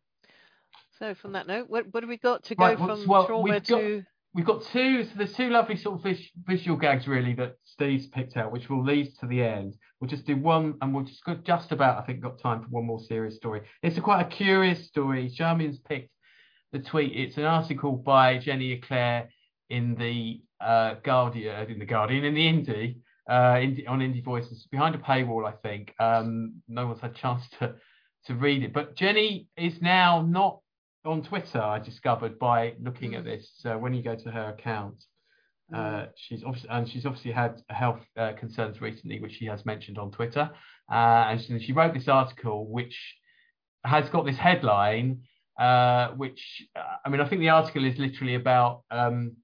So 0.98 1.14
from 1.14 1.32
that 1.32 1.46
note, 1.46 1.68
what 1.68 1.86
what 1.92 2.02
have 2.02 2.08
we 2.08 2.16
got 2.16 2.44
to 2.44 2.54
Right, 2.58 2.76
go 2.78 2.86
well, 2.86 2.96
from 2.96 3.06
well, 3.08 3.26
trauma 3.26 3.42
we've 3.42 3.52
got- 3.66 3.78
to? 3.80 4.02
we've 4.34 4.44
got 4.46 4.62
two. 4.64 5.04
So 5.04 5.10
there's 5.16 5.32
two 5.34 5.48
lovely 5.50 5.76
sort 5.76 5.96
of 5.98 6.02
vis- 6.02 6.30
visual 6.46 6.76
gags 6.76 7.06
really 7.06 7.34
that 7.34 7.56
Steve's 7.64 8.06
picked 8.06 8.36
out, 8.36 8.50
which 8.52 8.68
we'll 8.68 8.84
lead 8.84 9.08
to 9.20 9.26
the 9.26 9.42
end. 9.42 9.76
We'll 10.00 10.10
just 10.10 10.26
do 10.26 10.36
one, 10.36 10.74
and 10.82 10.94
we'll 10.94 11.04
just 11.04 11.24
got 11.24 11.44
just 11.44 11.72
about 11.72 12.02
I 12.02 12.06
think 12.06 12.20
got 12.20 12.38
time 12.40 12.62
for 12.62 12.68
one 12.68 12.84
more 12.86 13.00
serious 13.00 13.36
story. 13.36 13.62
It's 13.82 13.96
a 13.98 14.00
quite 14.02 14.20
a 14.22 14.28
curious 14.28 14.86
story. 14.86 15.30
Charmian's 15.30 15.78
picked 15.78 16.10
the 16.72 16.78
tweet. 16.80 17.12
It's 17.14 17.36
an 17.36 17.44
article 17.44 17.92
by 17.92 18.38
Jenny 18.38 18.72
Eclair 18.72 19.28
in 19.70 19.94
the 19.96 20.40
uh, 20.60 20.94
Guardian, 21.04 21.70
in 21.70 21.78
the 21.78 21.84
Guardian, 21.84 22.24
in 22.24 22.34
the 22.34 22.46
Indie, 22.46 22.96
uh, 23.28 23.54
Indie, 23.54 23.88
on 23.88 24.00
Indie 24.00 24.24
Voices, 24.24 24.66
behind 24.70 24.94
a 24.94 24.98
paywall, 24.98 25.46
I 25.46 25.52
think. 25.62 25.92
Um, 25.98 26.62
no 26.68 26.86
one's 26.86 27.00
had 27.00 27.12
a 27.12 27.14
chance 27.14 27.42
to 27.58 27.74
to 28.26 28.34
read 28.34 28.64
it, 28.64 28.72
but 28.72 28.96
Jenny 28.96 29.46
is 29.56 29.80
now 29.80 30.20
not 30.20 30.58
on 31.04 31.22
Twitter. 31.22 31.60
I 31.60 31.78
discovered 31.78 32.38
by 32.38 32.74
looking 32.80 33.14
at 33.14 33.24
this. 33.24 33.52
So 33.58 33.78
when 33.78 33.94
you 33.94 34.02
go 34.02 34.16
to 34.16 34.30
her 34.30 34.48
account, 34.58 35.04
uh, 35.74 36.06
she's 36.16 36.42
obviously 36.44 36.70
and 36.70 36.88
she's 36.88 37.06
obviously 37.06 37.32
had 37.32 37.62
health 37.68 38.00
uh, 38.16 38.32
concerns 38.38 38.80
recently, 38.80 39.20
which 39.20 39.34
she 39.34 39.46
has 39.46 39.64
mentioned 39.64 39.98
on 39.98 40.10
Twitter. 40.10 40.50
Uh, 40.90 41.30
and 41.30 41.40
she, 41.40 41.58
she 41.60 41.72
wrote 41.72 41.94
this 41.94 42.08
article, 42.08 42.68
which 42.68 42.96
has 43.84 44.08
got 44.10 44.26
this 44.26 44.36
headline, 44.36 45.20
uh, 45.58 46.08
which 46.10 46.62
uh, 46.76 46.96
I 47.04 47.08
mean, 47.08 47.20
I 47.20 47.28
think 47.28 47.40
the 47.40 47.50
article 47.50 47.84
is 47.84 47.98
literally 47.98 48.34
about. 48.34 48.82
Um, 48.90 49.36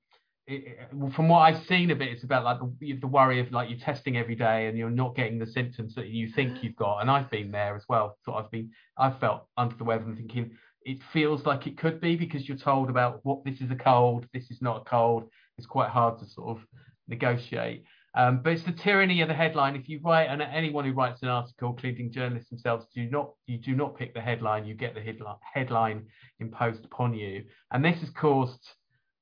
it, 0.47 0.88
from 1.14 1.28
what 1.28 1.40
I've 1.40 1.64
seen 1.66 1.90
of 1.90 2.01
it, 2.01 2.09
it's 2.09 2.24
about 2.24 2.45
like 2.45 2.59
the, 2.80 2.95
the 2.95 3.07
worry 3.07 3.40
of 3.40 3.53
like 3.53 3.70
you're 3.70 3.78
testing 3.78 4.16
every 4.16 4.34
day 4.34 4.66
and 4.66 4.76
you're 4.76 4.90
not 4.90 5.14
getting 5.14 5.38
the 5.38 5.47
symptoms 5.47 5.95
that 5.95 6.09
you 6.09 6.28
think 6.28 6.62
you've 6.62 6.76
got. 6.76 6.99
And 6.99 7.11
I've 7.11 7.30
been 7.30 7.51
there 7.51 7.76
as 7.76 7.84
well. 7.88 8.16
So 8.24 8.34
I've 8.34 8.51
been, 8.51 8.70
I've 8.99 9.18
felt 9.20 9.47
under 9.57 9.76
the 9.76 9.84
weather 9.84 10.05
and 10.05 10.16
thinking 10.16 10.53
it 10.84 10.99
feels 11.12 11.47
like 11.47 11.66
it 11.66 11.78
could 11.78 12.01
be 12.01 12.16
because 12.16 12.49
you're 12.49 12.57
told 12.57 12.90
about 12.90 13.20
what 13.22 13.45
this 13.45 13.61
is 13.61 13.70
a 13.70 13.76
cold, 13.76 14.26
this 14.34 14.51
is 14.51 14.61
not 14.61 14.82
a 14.82 14.84
cold. 14.84 15.28
It's 15.59 15.66
quite 15.66 15.90
hard 15.90 16.18
to 16.18 16.26
sort 16.26 16.57
of 16.57 16.64
negotiate. 17.07 17.84
Um, 18.14 18.40
but 18.43 18.53
it's 18.53 18.64
the 18.64 18.72
tyranny 18.72 19.22
of 19.22 19.28
the 19.28 19.34
headline. 19.34 19.74
If 19.74 19.88
you 19.88 20.01
write, 20.05 20.24
and 20.24 20.43
anyone 20.43 20.84
who 20.84 20.93
writes 20.93 21.22
an 21.22 21.28
article, 21.28 21.70
including 21.70 22.12
journalists 22.12 22.51
themselves, 22.51 22.86
do 22.95 23.09
not 23.09 23.30
you 23.47 23.57
do 23.57 23.74
not 23.74 23.97
pick 23.97 24.12
the 24.12 24.20
headline. 24.20 24.66
You 24.66 24.74
get 24.74 24.95
the 24.95 25.36
headline 25.55 26.07
imposed 26.38 26.84
upon 26.84 27.14
you, 27.14 27.45
and 27.70 27.82
this 27.82 28.01
has 28.01 28.11
caused 28.11 28.68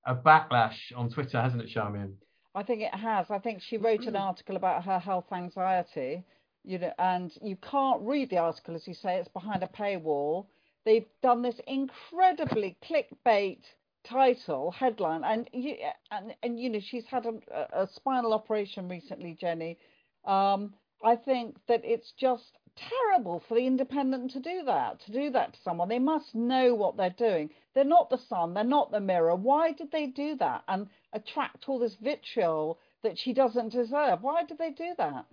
a 0.06 0.14
backlash 0.14 0.78
on 0.96 1.10
Twitter, 1.10 1.40
hasn't 1.40 1.62
it, 1.62 1.68
Charmian? 1.68 2.14
I 2.54 2.62
think 2.62 2.82
it 2.82 2.94
has. 2.94 3.30
I 3.30 3.38
think 3.38 3.62
she 3.62 3.76
wrote 3.76 4.06
an 4.06 4.16
article 4.16 4.56
about 4.56 4.84
her 4.84 4.98
health 4.98 5.32
anxiety, 5.32 6.24
you 6.64 6.78
know, 6.78 6.92
and 6.98 7.32
you 7.42 7.56
can't 7.56 8.02
read 8.02 8.30
the 8.30 8.38
article 8.38 8.74
as 8.74 8.86
you 8.88 8.94
say, 8.94 9.16
it's 9.16 9.28
behind 9.28 9.62
a 9.62 9.68
paywall. 9.68 10.46
They've 10.84 11.06
done 11.22 11.42
this 11.42 11.60
incredibly 11.66 12.76
clickbait 12.82 13.60
title 14.04 14.70
headline, 14.70 15.24
and 15.24 15.48
you 15.52 15.76
and, 16.10 16.34
and 16.42 16.58
you 16.58 16.70
know 16.70 16.80
she's 16.80 17.06
had 17.06 17.26
a, 17.26 17.82
a 17.82 17.86
spinal 17.86 18.32
operation 18.32 18.88
recently, 18.88 19.36
Jenny. 19.38 19.78
Um, 20.24 20.74
I 21.04 21.16
think 21.16 21.56
that 21.68 21.82
it's 21.84 22.12
just 22.18 22.58
terrible 22.88 23.42
for 23.48 23.54
the 23.54 23.66
Independent 23.66 24.30
to 24.32 24.40
do 24.40 24.62
that, 24.66 25.00
to 25.06 25.12
do 25.12 25.30
that 25.30 25.52
to 25.52 25.58
someone. 25.62 25.88
They 25.88 25.98
must 25.98 26.34
know 26.34 26.74
what 26.74 26.96
they're 26.96 27.10
doing. 27.10 27.50
They're 27.74 27.84
not 27.84 28.10
the 28.10 28.18
Sun, 28.18 28.54
they're 28.54 28.64
not 28.64 28.90
the 28.90 29.00
Mirror. 29.00 29.36
Why 29.36 29.72
did 29.72 29.90
they 29.90 30.06
do 30.06 30.36
that 30.36 30.64
and 30.68 30.88
attract 31.12 31.68
all 31.68 31.78
this 31.78 31.96
vitriol 32.00 32.78
that 33.02 33.18
she 33.18 33.32
doesn't 33.32 33.72
deserve? 33.72 34.22
Why 34.22 34.44
did 34.44 34.58
they 34.58 34.70
do 34.70 34.94
that? 34.98 35.26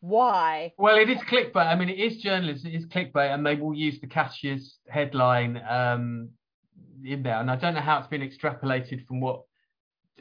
Why? 0.00 0.72
Well, 0.78 0.96
it 0.96 1.10
is 1.10 1.18
clickbait. 1.18 1.66
I 1.66 1.74
mean, 1.74 1.90
it 1.90 1.98
is 1.98 2.22
journalism. 2.22 2.70
It 2.70 2.76
is 2.76 2.86
clickbait, 2.86 3.34
and 3.34 3.44
they 3.44 3.56
will 3.56 3.74
use 3.74 4.00
the 4.00 4.06
catchiest 4.06 4.72
headline 4.88 5.60
um, 5.68 6.30
in 7.04 7.22
there. 7.22 7.38
And 7.38 7.50
I 7.50 7.56
don't 7.56 7.74
know 7.74 7.80
how 7.80 7.98
it's 7.98 8.08
been 8.08 8.22
extrapolated 8.22 9.06
from 9.06 9.20
what 9.20 9.42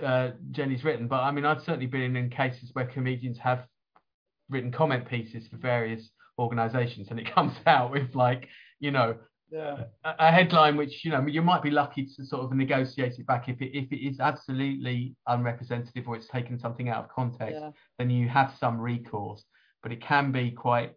uh, 0.03 0.31
Jenny's 0.51 0.83
written, 0.83 1.07
but 1.07 1.21
I 1.21 1.31
mean, 1.31 1.45
I've 1.45 1.61
certainly 1.61 1.87
been 1.87 2.15
in 2.15 2.29
cases 2.29 2.69
where 2.73 2.85
comedians 2.85 3.37
have 3.39 3.65
written 4.49 4.71
comment 4.71 5.07
pieces 5.07 5.47
for 5.47 5.57
various 5.57 6.09
organisations, 6.37 7.07
and 7.09 7.19
it 7.19 7.31
comes 7.35 7.53
out 7.65 7.91
with 7.91 8.15
like, 8.15 8.47
you 8.79 8.91
know, 8.91 9.17
Yeah. 9.51 9.85
a, 10.03 10.15
a 10.27 10.31
headline 10.31 10.77
which 10.77 11.03
you 11.03 11.11
know 11.11 11.25
you 11.25 11.41
might 11.41 11.63
be 11.63 11.71
lucky 11.71 12.05
to 12.05 12.23
sort 12.25 12.43
of 12.45 12.53
negotiate 12.53 13.17
it 13.19 13.25
back 13.25 13.49
if 13.49 13.59
it 13.61 13.71
if 13.77 13.91
it 13.91 14.01
is 14.09 14.19
absolutely 14.19 15.15
unrepresentative 15.27 16.07
or 16.07 16.15
it's 16.15 16.27
taken 16.27 16.59
something 16.59 16.87
out 16.89 17.03
of 17.05 17.09
context 17.09 17.59
Yeah. 17.59 17.71
then 17.97 18.09
you 18.11 18.29
have 18.29 18.53
some 18.59 18.79
recourse 18.79 19.43
but 19.81 19.91
it 19.91 20.01
can 20.01 20.31
be 20.31 20.51
quite 20.51 20.91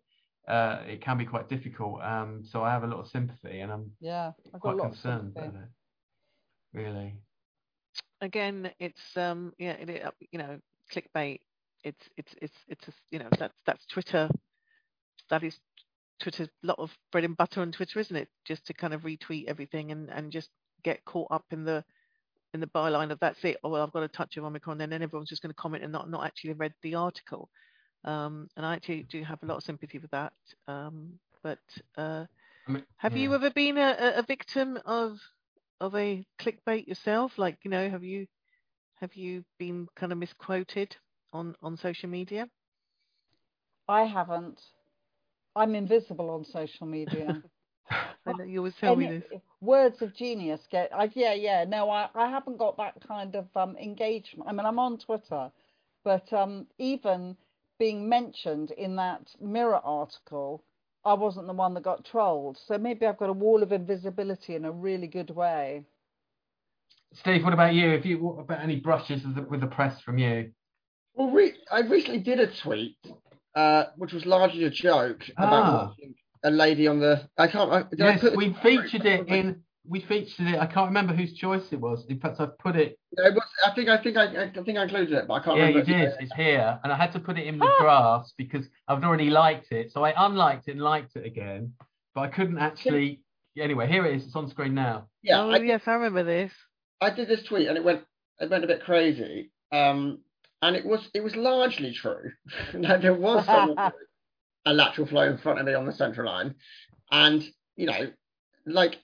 uh 0.48 0.82
it 0.86 1.00
can 1.00 1.16
be 1.16 1.24
quite 1.24 1.48
difficult 1.48 2.02
um 2.02 2.44
so 2.44 2.62
i 2.62 2.70
have 2.70 2.84
a 2.84 2.86
lot 2.92 3.00
of 3.00 3.08
sympathy 3.08 3.60
and 3.60 3.72
i'm 3.72 3.90
Yeah. 4.00 4.32
I've 4.52 4.60
quite 4.60 4.76
lot 4.76 4.88
concerned 4.90 5.32
about 5.34 5.54
it 5.54 5.70
really 6.74 7.14
again, 8.20 8.70
it's 8.78 9.16
um 9.16 9.52
yeah, 9.58 9.72
it, 9.72 9.88
it, 9.90 10.04
uh, 10.04 10.10
you 10.30 10.38
know, 10.38 10.58
clickbait. 10.92 11.40
It's 11.84 12.08
it's 12.16 12.34
it's 12.40 12.56
it's 12.68 12.88
a, 12.88 12.92
you 13.10 13.18
know 13.18 13.28
that's 13.38 13.54
that's 13.66 13.86
Twitter. 13.86 14.28
That 15.30 15.42
is 15.42 15.58
Twitter's 16.20 16.48
lot 16.62 16.78
of 16.78 16.90
bread 17.10 17.24
and 17.24 17.36
butter 17.36 17.60
on 17.62 17.72
Twitter, 17.72 17.98
isn't 17.98 18.14
it? 18.16 18.28
Just 18.44 18.66
to 18.66 18.74
kind 18.74 18.94
of 18.94 19.02
retweet 19.02 19.46
everything 19.46 19.90
and 19.92 20.08
and 20.10 20.30
just 20.30 20.50
get 20.84 21.04
caught 21.04 21.28
up 21.30 21.44
in 21.50 21.64
the 21.64 21.84
in 22.54 22.60
the 22.60 22.66
byline 22.66 23.10
of 23.10 23.18
that's 23.20 23.42
it. 23.44 23.56
Oh 23.64 23.70
well, 23.70 23.82
I've 23.82 23.92
got 23.92 24.02
a 24.02 24.08
touch 24.08 24.36
of 24.36 24.44
Omicron, 24.44 24.80
and 24.80 24.92
then 24.92 25.02
everyone's 25.02 25.28
just 25.30 25.42
going 25.42 25.50
to 25.54 25.60
comment 25.60 25.82
and 25.84 25.92
not 25.92 26.08
not 26.10 26.24
actually 26.24 26.52
read 26.54 26.74
the 26.82 26.94
article. 26.94 27.48
Um, 28.04 28.48
and 28.56 28.66
I 28.66 28.74
actually 28.74 29.04
do 29.04 29.22
have 29.24 29.42
a 29.42 29.46
lot 29.46 29.56
of 29.58 29.62
sympathy 29.62 29.98
for 29.98 30.08
that. 30.08 30.32
Um, 30.68 31.18
but 31.42 31.58
uh, 31.96 32.26
I 32.68 32.72
mean, 32.72 32.84
have 32.96 33.16
you 33.16 33.34
ever 33.34 33.50
been 33.50 33.78
a, 33.78 33.96
a- 33.98 34.18
a 34.18 34.22
victim 34.22 34.78
of 34.84 35.18
of 35.80 35.94
a 35.96 36.24
clickbait 36.40 36.86
yourself? 36.86 37.38
Like 37.38 37.58
you 37.64 37.70
know, 37.70 37.88
have 37.88 38.04
you 38.04 38.26
have 39.00 39.14
you 39.14 39.44
been 39.58 39.88
kind 39.96 40.12
of 40.12 40.18
misquoted 40.18 40.96
on 41.32 41.54
on 41.62 41.76
social 41.76 42.08
media? 42.08 42.48
I 43.88 44.04
haven't. 44.04 44.60
I'm 45.54 45.74
invisible 45.74 46.30
on 46.30 46.44
social 46.44 46.86
media. 46.86 47.42
I 48.26 48.32
know 48.32 48.44
you 48.44 48.58
always 48.58 48.74
tell 48.80 48.96
me 48.96 49.06
this. 49.06 49.24
words 49.60 50.00
of 50.02 50.14
genius 50.14 50.60
get 50.70 50.90
I, 50.94 51.10
yeah 51.14 51.34
yeah 51.34 51.64
no 51.64 51.90
I, 51.90 52.08
I 52.14 52.28
haven't 52.28 52.58
got 52.58 52.76
that 52.78 52.94
kind 53.06 53.36
of 53.36 53.46
um 53.56 53.76
engagement 53.76 54.48
i 54.48 54.52
mean 54.52 54.66
i'm 54.66 54.78
on 54.78 54.98
twitter 54.98 55.50
but 56.04 56.32
um 56.32 56.66
even 56.78 57.36
being 57.78 58.08
mentioned 58.08 58.72
in 58.72 58.96
that 58.96 59.28
mirror 59.40 59.80
article 59.84 60.64
i 61.04 61.14
wasn't 61.14 61.46
the 61.46 61.52
one 61.52 61.74
that 61.74 61.84
got 61.84 62.04
trolled 62.04 62.58
so 62.58 62.76
maybe 62.78 63.06
i've 63.06 63.18
got 63.18 63.30
a 63.30 63.32
wall 63.32 63.62
of 63.62 63.72
invisibility 63.72 64.54
in 64.56 64.64
a 64.64 64.72
really 64.72 65.06
good 65.06 65.30
way 65.30 65.84
Steve, 67.14 67.44
what 67.44 67.52
about 67.52 67.74
you? 67.74 67.90
Have 67.90 68.06
you 68.06 68.18
what 68.18 68.40
about 68.40 68.62
any 68.62 68.76
brushes 68.76 69.22
with 69.24 69.34
the, 69.34 69.42
with 69.42 69.60
the 69.60 69.66
press 69.66 70.00
from 70.00 70.16
you? 70.18 70.50
Well, 71.14 71.30
re- 71.30 71.54
I 71.70 71.80
recently 71.80 72.20
did 72.20 72.40
a 72.40 72.46
tweet, 72.62 72.96
uh, 73.54 73.84
which 73.96 74.12
was 74.12 74.24
largely 74.26 74.64
a 74.64 74.70
joke 74.70 75.22
about 75.36 75.64
Ah. 75.64 75.86
watching 75.88 76.14
a 76.44 76.50
lady 76.50 76.86
on 76.88 77.00
the. 77.00 77.28
I 77.38 77.48
can't. 77.48 77.70
I, 77.70 77.82
did 77.82 78.00
I 78.00 78.10
Yes, 78.12 78.20
put 78.20 78.36
we 78.36 78.54
featured 78.62 79.04
it 79.06 79.28
in. 79.28 79.62
We 79.84 80.00
featured 80.00 80.46
it. 80.46 80.58
I 80.60 80.66
can't 80.66 80.86
remember 80.88 81.12
whose 81.12 81.32
choice 81.34 81.64
it 81.72 81.80
was. 81.80 82.06
In 82.08 82.20
fact, 82.20 82.38
I've 82.40 82.56
put 82.58 82.76
it. 82.76 82.98
No, 83.16 83.24
it 83.26 83.34
was, 83.34 83.42
I 83.66 83.74
think 83.74 83.88
I 83.88 84.00
think 84.02 84.16
I, 84.16 84.44
I 84.44 84.50
think 84.64 84.78
I 84.78 84.82
included 84.84 85.12
it, 85.12 85.26
but 85.26 85.34
I 85.34 85.40
can't 85.44 85.56
Yeah, 85.58 85.66
remember. 85.66 85.90
you 85.90 85.96
if- 85.96 86.12
did. 86.18 86.22
It's 86.22 86.34
here, 86.34 86.78
and 86.84 86.92
I 86.92 86.96
had 86.96 87.12
to 87.12 87.20
put 87.20 87.36
it 87.38 87.46
in 87.46 87.58
the 87.58 87.68
drafts 87.80 88.32
because 88.38 88.66
I've 88.88 89.02
already 89.02 89.28
liked 89.28 89.72
it. 89.72 89.92
So 89.92 90.04
I 90.04 90.14
unliked 90.26 90.68
it 90.68 90.72
and 90.72 90.80
liked 90.80 91.16
it 91.16 91.26
again, 91.26 91.72
but 92.14 92.22
I 92.22 92.28
couldn't 92.28 92.58
actually. 92.58 93.20
Anyway, 93.58 93.86
here 93.86 94.06
it 94.06 94.16
is. 94.16 94.24
It's 94.24 94.34
on 94.36 94.48
screen 94.48 94.72
now. 94.74 95.08
Yeah, 95.22 95.42
oh 95.42 95.50
I, 95.50 95.58
yes, 95.58 95.82
I 95.86 95.92
remember 95.92 96.22
this. 96.22 96.52
I 97.02 97.10
did 97.10 97.28
this 97.28 97.42
tweet 97.42 97.68
and 97.68 97.76
it 97.76 97.84
went 97.84 98.00
it 98.40 98.48
went 98.48 98.64
a 98.64 98.66
bit 98.66 98.82
crazy. 98.84 99.50
Um, 99.72 100.20
and 100.62 100.76
it 100.76 100.86
was 100.86 101.10
it 101.12 101.22
was 101.22 101.36
largely 101.36 101.92
true. 101.92 102.30
Now, 102.74 102.96
there 102.96 103.14
was 103.14 103.46
a 104.64 104.72
lateral 104.72 105.06
flow 105.06 105.28
in 105.28 105.38
front 105.38 105.58
of 105.58 105.66
me 105.66 105.74
on 105.74 105.86
the 105.86 105.92
central 105.92 106.26
line, 106.26 106.54
and 107.10 107.44
you 107.76 107.86
know, 107.86 108.10
like, 108.64 108.96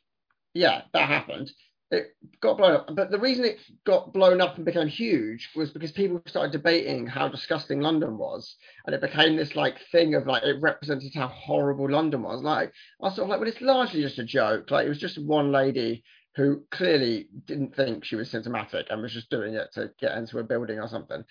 yeah, 0.55 0.83
that 0.93 1.09
happened. 1.09 1.51
It 1.91 2.09
got 2.43 2.59
blown 2.59 2.75
up, 2.75 2.95
but 2.95 3.11
the 3.11 3.19
reason 3.19 3.47
it 3.47 3.57
got 3.87 4.13
blown 4.13 4.43
up 4.43 4.57
and 4.57 4.65
became 4.65 4.89
huge 4.89 5.49
was 5.57 5.71
because 5.71 5.91
people 5.91 6.21
started 6.27 6.53
debating 6.53 7.07
how 7.07 7.29
disgusting 7.29 7.81
London 7.81 8.19
was, 8.19 8.57
and 8.87 8.95
it 8.95 9.01
became 9.01 9.37
this 9.37 9.57
like 9.57 9.79
thing 9.91 10.15
of 10.15 10.27
like 10.27 10.43
it 10.43 10.61
represented 10.61 11.13
how 11.15 11.29
horrible 11.29 11.91
London 11.91 12.23
was. 12.23 12.43
Like 12.43 12.73
I 13.03 13.07
was 13.07 13.17
sort 13.17 13.25
of 13.25 13.31
like, 13.31 13.41
well, 13.41 13.49
it's 13.49 13.63
largely 13.63 14.03
just 14.03 14.19
a 14.19 14.25
joke. 14.25 14.71
Like 14.71 14.85
it 14.85 14.91
was 14.91 15.01
just 15.01 15.19
one 15.19 15.51
lady 15.51 16.05
who 16.39 16.62
clearly 16.70 17.26
didn't 17.47 17.74
think 17.74 18.05
she 18.05 18.14
was 18.14 18.30
symptomatic 18.30 18.86
and 18.89 19.03
was 19.03 19.12
just 19.12 19.28
doing 19.28 19.55
it 19.55 19.72
to 19.74 19.91
get 20.01 20.16
into 20.16 20.39
a 20.39 20.45
building 20.45 20.78
or 20.78 20.86
something. 20.86 21.24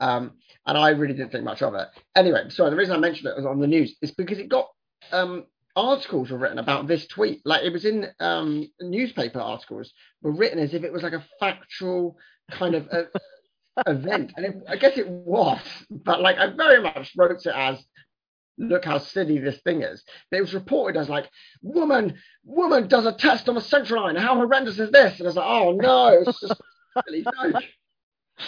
Um, 0.00 0.32
and 0.66 0.78
I 0.78 0.88
really 0.88 1.12
didn't 1.12 1.32
think 1.32 1.44
much 1.44 1.60
of 1.60 1.74
it. 1.74 1.88
Anyway, 2.16 2.48
so 2.48 2.68
the 2.70 2.74
reason 2.74 2.96
I 2.96 2.98
mentioned 2.98 3.28
it 3.28 3.36
was 3.36 3.44
on 3.44 3.60
the 3.60 3.66
news 3.66 3.94
is 4.00 4.12
because 4.12 4.38
it 4.38 4.48
got 4.48 4.68
um, 5.12 5.44
articles 5.76 6.30
were 6.30 6.38
written 6.38 6.58
about 6.58 6.86
this 6.86 7.06
tweet. 7.06 7.42
Like 7.44 7.62
it 7.62 7.74
was 7.74 7.84
in 7.84 8.06
um, 8.20 8.66
newspaper 8.80 9.38
articles 9.38 9.92
were 10.22 10.32
written 10.32 10.58
as 10.58 10.72
if 10.72 10.82
it 10.82 10.92
was 10.92 11.02
like 11.02 11.12
a 11.12 11.26
factual 11.38 12.16
kind 12.50 12.74
of 12.74 12.86
a, 12.86 13.08
event. 13.86 14.32
And 14.38 14.46
it, 14.46 14.54
I 14.66 14.76
guess 14.76 14.96
it 14.96 15.08
was, 15.08 15.60
but 15.90 16.22
like 16.22 16.38
I 16.38 16.46
very 16.56 16.82
much 16.82 17.12
wrote 17.18 17.32
it 17.32 17.46
as 17.54 17.84
look 18.58 18.84
how 18.84 18.98
silly 18.98 19.38
this 19.38 19.60
thing 19.62 19.82
is. 19.82 20.04
But 20.30 20.38
it 20.38 20.42
was 20.42 20.54
reported 20.54 20.98
as 20.98 21.08
like, 21.08 21.28
woman, 21.62 22.16
woman 22.44 22.88
does 22.88 23.06
a 23.06 23.12
test 23.12 23.48
on 23.48 23.56
a 23.56 23.60
central 23.60 24.02
line. 24.04 24.16
How 24.16 24.34
horrendous 24.36 24.78
is 24.78 24.90
this? 24.90 25.18
And 25.18 25.26
I 25.26 25.28
was 25.28 25.36
like, 25.36 25.46
oh 25.48 25.72
no, 25.72 26.08
it's 26.08 26.40
just 26.40 26.60
a 26.96 27.02
silly 27.06 27.24
joke. 27.24 27.62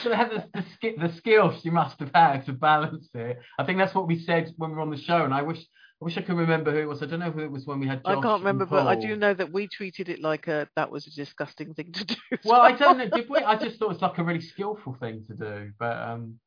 So 0.02 0.08
they 0.08 0.16
had 0.16 0.30
the, 0.52 0.64
the, 0.82 0.96
the 1.08 1.14
skills 1.14 1.64
you 1.64 1.70
must 1.70 2.00
have 2.00 2.10
had 2.12 2.44
to 2.46 2.52
balance 2.52 3.08
it. 3.14 3.38
I 3.56 3.64
think 3.64 3.78
that's 3.78 3.94
what 3.94 4.08
we 4.08 4.18
said 4.18 4.52
when 4.56 4.70
we 4.70 4.76
were 4.76 4.82
on 4.82 4.90
the 4.90 4.96
show, 4.96 5.24
and 5.24 5.32
I 5.32 5.42
wish 5.42 5.60
I 5.60 6.04
wish 6.04 6.18
I 6.18 6.22
could 6.22 6.36
remember 6.36 6.72
who 6.72 6.78
it 6.78 6.88
was. 6.88 7.02
I 7.02 7.06
don't 7.06 7.20
know 7.20 7.30
who 7.30 7.40
it 7.40 7.50
was 7.50 7.66
when 7.66 7.78
we 7.78 7.86
had. 7.86 8.02
I 8.04 8.20
can't 8.20 8.40
remember, 8.40 8.66
but 8.66 8.86
I 8.86 8.96
do 8.96 9.16
know 9.16 9.32
that 9.32 9.52
we 9.52 9.68
treated 9.68 10.08
it 10.08 10.20
like 10.20 10.48
a 10.48 10.68
that 10.74 10.90
was 10.90 11.06
a 11.06 11.10
disgusting 11.14 11.72
thing 11.72 11.92
to 11.92 12.04
do. 12.04 12.14
as 12.32 12.38
Well, 12.44 12.60
I 12.60 12.72
don't 12.72 12.98
know. 12.98 13.08
Did 13.08 13.30
we? 13.30 13.38
I 13.38 13.56
just 13.56 13.76
thought 13.78 13.86
it 13.86 13.88
was 13.94 14.02
like 14.02 14.18
a 14.18 14.24
really 14.24 14.40
skillful 14.40 14.94
thing 14.98 15.24
to 15.28 15.34
do, 15.34 15.72
but 15.78 15.96
um, 15.96 16.38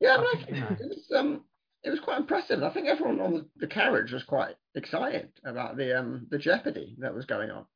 Yeah, 0.00 0.14
I 0.14 0.16
but 0.18 0.26
I 0.26 0.30
think, 0.32 0.44
think 0.44 0.56
you 0.56 0.62
know. 0.62 0.76
it 0.78 0.88
was 0.88 1.12
um 1.16 1.40
it 1.84 1.90
was 1.90 2.00
quite 2.00 2.18
impressive. 2.18 2.62
I 2.62 2.70
think 2.70 2.88
everyone 2.88 3.20
on 3.20 3.32
the, 3.34 3.46
the 3.58 3.66
carriage 3.66 4.12
was 4.12 4.22
quite 4.24 4.54
excited 4.74 5.28
about 5.44 5.76
the 5.76 5.98
um 5.98 6.26
the 6.30 6.38
jeopardy 6.38 6.96
that 6.98 7.14
was 7.14 7.26
going 7.26 7.50
on. 7.50 7.66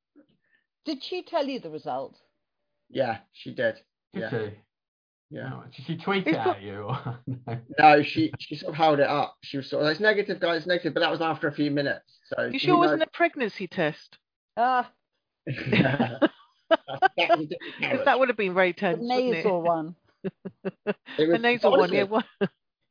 did 0.84 1.02
she 1.02 1.22
tell 1.22 1.46
you 1.46 1.60
the 1.60 1.70
result 1.70 2.16
Yeah, 2.90 3.18
she 3.32 3.54
did. 3.54 3.76
did 4.14 4.20
Yeah, 4.22 4.30
she? 4.30 4.50
yeah. 5.30 5.48
No, 5.50 5.64
Did 5.76 5.84
she 5.86 5.96
tweet 5.98 6.26
it 6.26 6.34
at 6.34 6.62
you? 6.62 6.90
No. 7.26 7.58
No, 7.78 8.02
she 8.02 8.32
she 8.40 8.56
sort 8.56 8.70
of 8.70 8.76
held 8.76 8.98
it 9.00 9.06
up. 9.08 9.36
She 9.42 9.56
was 9.58 9.68
sort 9.68 9.82
of 9.82 9.86
like, 9.86 9.92
it's 9.92 10.00
negative, 10.00 10.40
guys, 10.40 10.58
it's 10.58 10.66
negative. 10.66 10.94
But 10.94 11.00
that 11.00 11.10
was 11.10 11.20
after 11.20 11.46
a 11.48 11.52
few 11.54 11.70
minutes. 11.70 12.18
So 12.34 12.46
You 12.46 12.58
sure 12.58 12.74
it 12.74 12.78
wasn't 12.78 13.00
knows? 13.00 13.08
a 13.12 13.16
pregnancy 13.16 13.66
test? 13.68 14.16
ah 14.56 14.90
that, 15.46 16.30
that 16.70 17.30
was 17.30 17.40
a 17.40 17.46
different 17.46 17.52
Because 17.80 18.04
that 18.04 18.18
would 18.18 18.28
have 18.28 18.36
been 18.36 18.54
very 18.54 18.72
tense. 18.72 18.98
wouldn't 19.00 19.34
it? 19.34 19.44
nasal 19.44 19.62
one 19.62 19.94
It 20.24 20.32
The 21.16 21.26
was- 21.26 21.40
nasal 21.40 21.70
one, 21.78 21.92
yeah. 21.92 22.04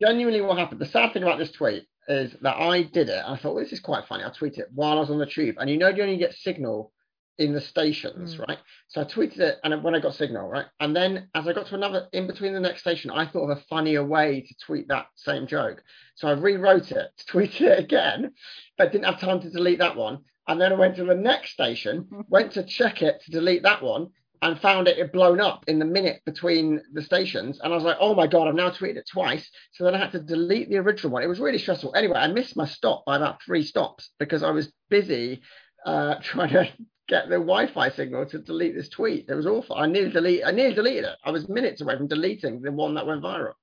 Genuinely 0.01 0.41
what 0.41 0.57
happened. 0.57 0.81
The 0.81 0.85
sad 0.85 1.13
thing 1.13 1.23
about 1.23 1.39
this 1.39 1.51
tweet 1.51 1.85
is 2.07 2.35
that 2.41 2.57
I 2.57 2.83
did 2.83 3.09
it. 3.09 3.23
I 3.25 3.35
thought, 3.37 3.55
well, 3.55 3.63
this 3.63 3.73
is 3.73 3.79
quite 3.79 4.05
funny. 4.07 4.23
I 4.23 4.29
tweeted 4.29 4.59
it 4.59 4.69
while 4.73 4.97
I 4.97 5.01
was 5.01 5.09
on 5.09 5.17
the 5.19 5.25
tube. 5.25 5.55
And 5.59 5.69
you 5.69 5.77
know, 5.77 5.89
you 5.89 6.03
only 6.03 6.17
get 6.17 6.33
signal 6.35 6.91
in 7.39 7.53
the 7.53 7.61
stations, 7.61 8.35
Mm. 8.35 8.47
right? 8.47 8.57
So 8.87 9.01
I 9.01 9.03
tweeted 9.03 9.39
it, 9.39 9.57
and 9.63 9.83
when 9.83 9.93
I 9.93 9.99
got 9.99 10.15
signal, 10.15 10.47
right, 10.49 10.65
and 10.79 10.95
then 10.95 11.29
as 11.35 11.47
I 11.47 11.53
got 11.53 11.67
to 11.67 11.75
another 11.75 12.07
in 12.11 12.25
between 12.25 12.53
the 12.53 12.59
next 12.59 12.81
station, 12.81 13.11
I 13.11 13.27
thought 13.27 13.49
of 13.51 13.57
a 13.57 13.61
funnier 13.69 14.03
way 14.03 14.41
to 14.41 14.55
tweet 14.65 14.87
that 14.87 15.05
same 15.15 15.45
joke. 15.45 15.83
So 16.15 16.27
I 16.27 16.31
rewrote 16.31 16.91
it, 16.91 17.09
tweeted 17.29 17.61
it 17.61 17.79
again, 17.79 18.31
but 18.77 18.91
didn't 18.91 19.05
have 19.05 19.19
time 19.19 19.39
to 19.41 19.51
delete 19.51 19.79
that 19.79 19.95
one. 19.95 20.19
And 20.47 20.59
then 20.59 20.71
I 20.71 20.75
went 20.77 20.95
to 20.95 21.03
the 21.03 21.13
next 21.13 21.51
station, 21.51 22.07
went 22.29 22.53
to 22.53 22.63
check 22.63 23.03
it 23.03 23.21
to 23.25 23.31
delete 23.31 23.63
that 23.63 23.83
one, 23.83 24.09
and 24.41 24.59
found 24.59 24.87
it 24.87 24.97
had 24.97 25.11
blown 25.11 25.39
up 25.39 25.65
in 25.67 25.79
the 25.79 25.85
minute 25.85 26.21
between 26.25 26.81
the 26.93 27.01
stations. 27.01 27.59
And 27.61 27.73
I 27.73 27.75
was 27.75 27.85
like, 27.85 27.97
oh 27.99 28.13
my 28.15 28.27
God, 28.27 28.47
I've 28.47 28.55
now 28.55 28.69
tweeted 28.69 28.97
it 28.97 29.09
twice. 29.11 29.49
So 29.73 29.83
then 29.83 29.95
I 29.95 29.99
had 29.99 30.11
to 30.11 30.19
delete 30.19 30.69
the 30.69 30.77
original 30.77 31.13
one. 31.13 31.23
It 31.23 31.27
was 31.27 31.39
really 31.39 31.57
stressful. 31.57 31.95
Anyway, 31.95 32.17
I 32.17 32.27
missed 32.27 32.55
my 32.55 32.65
stop 32.65 33.05
by 33.05 33.15
about 33.15 33.41
three 33.43 33.63
stops 33.63 34.11
because 34.19 34.43
I 34.43 34.51
was 34.51 34.71
busy 34.89 35.41
uh, 35.85 36.15
trying 36.21 36.49
to 36.49 36.69
get 37.07 37.29
the 37.29 37.35
Wi-Fi 37.35 37.89
signal 37.89 38.25
to 38.27 38.39
delete 38.39 38.75
this 38.75 38.89
tweet. 38.89 39.29
It 39.29 39.35
was 39.35 39.47
awful. 39.47 39.75
I 39.75 39.87
nearly 39.87 40.11
delete. 40.11 40.45
I 40.45 40.51
nearly 40.51 40.75
deleted 40.75 41.05
it. 41.05 41.17
I 41.23 41.31
was 41.31 41.47
minutes 41.49 41.81
away 41.81 41.97
from 41.97 42.07
deleting 42.07 42.61
the 42.61 42.71
one 42.71 42.95
that 42.95 43.07
went 43.07 43.23
viral. 43.23 43.53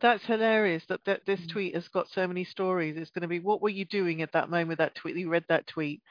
That's 0.00 0.24
hilarious 0.24 0.84
that, 0.88 1.04
that 1.04 1.24
this 1.26 1.46
tweet 1.46 1.74
has 1.74 1.86
got 1.88 2.08
so 2.10 2.26
many 2.26 2.44
stories. 2.44 2.96
It's 2.96 3.12
going 3.12 3.22
to 3.22 3.28
be 3.28 3.38
what 3.38 3.62
were 3.62 3.68
you 3.68 3.84
doing 3.84 4.20
at 4.20 4.32
that 4.32 4.50
moment 4.50 4.78
that 4.78 4.96
tweet? 4.96 5.16
You 5.16 5.28
read 5.28 5.44
that 5.48 5.66
tweet. 5.68 6.02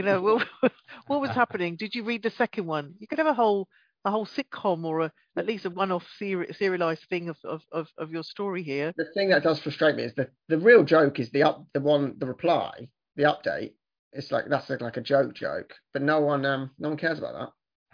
You 0.00 0.06
know, 0.06 0.22
what, 0.22 0.48
what 1.08 1.20
was 1.20 1.30
happening? 1.30 1.76
Did 1.76 1.94
you 1.94 2.04
read 2.04 2.22
the 2.22 2.30
second 2.30 2.64
one? 2.64 2.94
You 2.98 3.06
could 3.06 3.18
have 3.18 3.26
a 3.26 3.34
whole 3.34 3.68
a 4.06 4.10
whole 4.10 4.26
sitcom 4.26 4.82
or 4.86 5.00
a, 5.00 5.12
at 5.36 5.44
least 5.44 5.66
a 5.66 5.70
one-off 5.70 6.02
seri- 6.18 6.50
serialized 6.54 7.02
thing 7.10 7.28
of, 7.28 7.36
of, 7.44 7.60
of, 7.70 7.86
of 7.98 8.10
your 8.10 8.22
story 8.22 8.62
here. 8.62 8.94
The 8.96 9.04
thing 9.12 9.28
that 9.28 9.42
does 9.42 9.60
frustrate 9.60 9.94
me 9.96 10.04
is 10.04 10.14
that 10.14 10.30
the 10.48 10.56
real 10.56 10.84
joke 10.84 11.20
is 11.20 11.30
the 11.32 11.42
up, 11.42 11.66
the 11.74 11.80
one, 11.80 12.14
the 12.16 12.24
reply, 12.24 12.88
the 13.16 13.24
update. 13.24 13.72
It's 14.14 14.32
like 14.32 14.46
that's 14.48 14.70
like 14.70 14.96
a 14.96 15.02
joke 15.02 15.34
joke, 15.34 15.74
but 15.92 16.00
no 16.00 16.18
one, 16.20 16.46
um, 16.46 16.70
no 16.78 16.88
one 16.88 16.96
cares 16.96 17.18
about 17.18 17.34
that. 17.34 17.48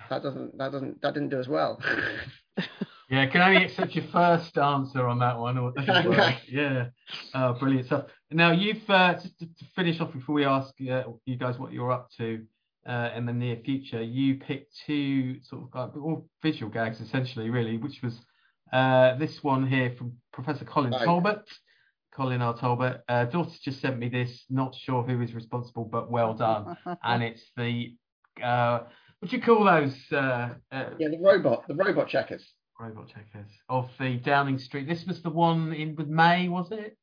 That 0.08 0.22
doesn't, 0.22 0.56
that 0.58 0.70
doesn't, 0.70 1.02
that 1.02 1.14
didn't 1.14 1.30
do 1.30 1.40
as 1.40 1.48
well. 1.48 1.82
Yeah, 3.08 3.26
can 3.26 3.40
only 3.40 3.64
accept 3.64 3.94
your 3.94 4.04
first 4.12 4.58
answer 4.58 5.06
on 5.06 5.20
that 5.20 5.38
one. 5.38 5.58
Or, 5.58 5.72
yeah, 6.48 6.86
uh, 7.34 7.52
brilliant 7.52 7.86
stuff. 7.86 8.06
Now 8.32 8.50
you've 8.50 8.88
uh, 8.90 9.14
just 9.14 9.38
to, 9.38 9.46
to 9.46 9.64
finish 9.76 10.00
off 10.00 10.12
before 10.12 10.34
we 10.34 10.44
ask 10.44 10.74
uh, 10.90 11.04
you 11.24 11.36
guys 11.36 11.58
what 11.58 11.72
you're 11.72 11.92
up 11.92 12.08
to 12.18 12.44
uh, 12.84 13.10
in 13.14 13.24
the 13.24 13.32
near 13.32 13.56
future. 13.64 14.02
You 14.02 14.36
picked 14.36 14.74
two 14.86 15.40
sort 15.42 15.68
of 15.72 15.96
uh, 15.96 16.00
all 16.00 16.26
visual 16.42 16.70
gags 16.70 17.00
essentially, 17.00 17.48
really, 17.48 17.76
which 17.76 18.00
was 18.02 18.20
uh, 18.72 19.14
this 19.16 19.42
one 19.42 19.66
here 19.66 19.94
from 19.96 20.14
Professor 20.32 20.64
Colin 20.64 20.90
Right. 20.90 21.04
Talbot. 21.04 21.42
Colin 22.12 22.40
R. 22.40 22.56
Talbot. 22.56 23.02
Uh, 23.08 23.26
daughter 23.26 23.50
just 23.62 23.80
sent 23.80 23.98
me 23.98 24.08
this. 24.08 24.44
Not 24.48 24.74
sure 24.74 25.02
who 25.02 25.20
is 25.20 25.34
responsible, 25.34 25.84
but 25.84 26.10
well 26.10 26.32
done. 26.34 26.76
and 27.04 27.22
it's 27.22 27.44
the 27.56 27.94
uh, 28.42 28.80
what 29.20 29.30
do 29.30 29.36
you 29.36 29.42
call 29.42 29.64
those 29.64 29.94
uh, 30.12 30.50
uh, 30.72 30.90
yeah, 30.98 31.08
the 31.08 31.18
robot, 31.20 31.68
the 31.68 31.74
robot 31.74 32.08
checkers. 32.08 32.44
Robot 32.78 33.08
checkers 33.08 33.50
of 33.68 33.88
the 33.98 34.16
Downing 34.16 34.58
Street? 34.58 34.86
This 34.86 35.04
was 35.06 35.22
the 35.22 35.30
one 35.30 35.72
in 35.72 35.96
with 35.96 36.08
May, 36.08 36.48
was 36.48 36.70
it? 36.72 36.96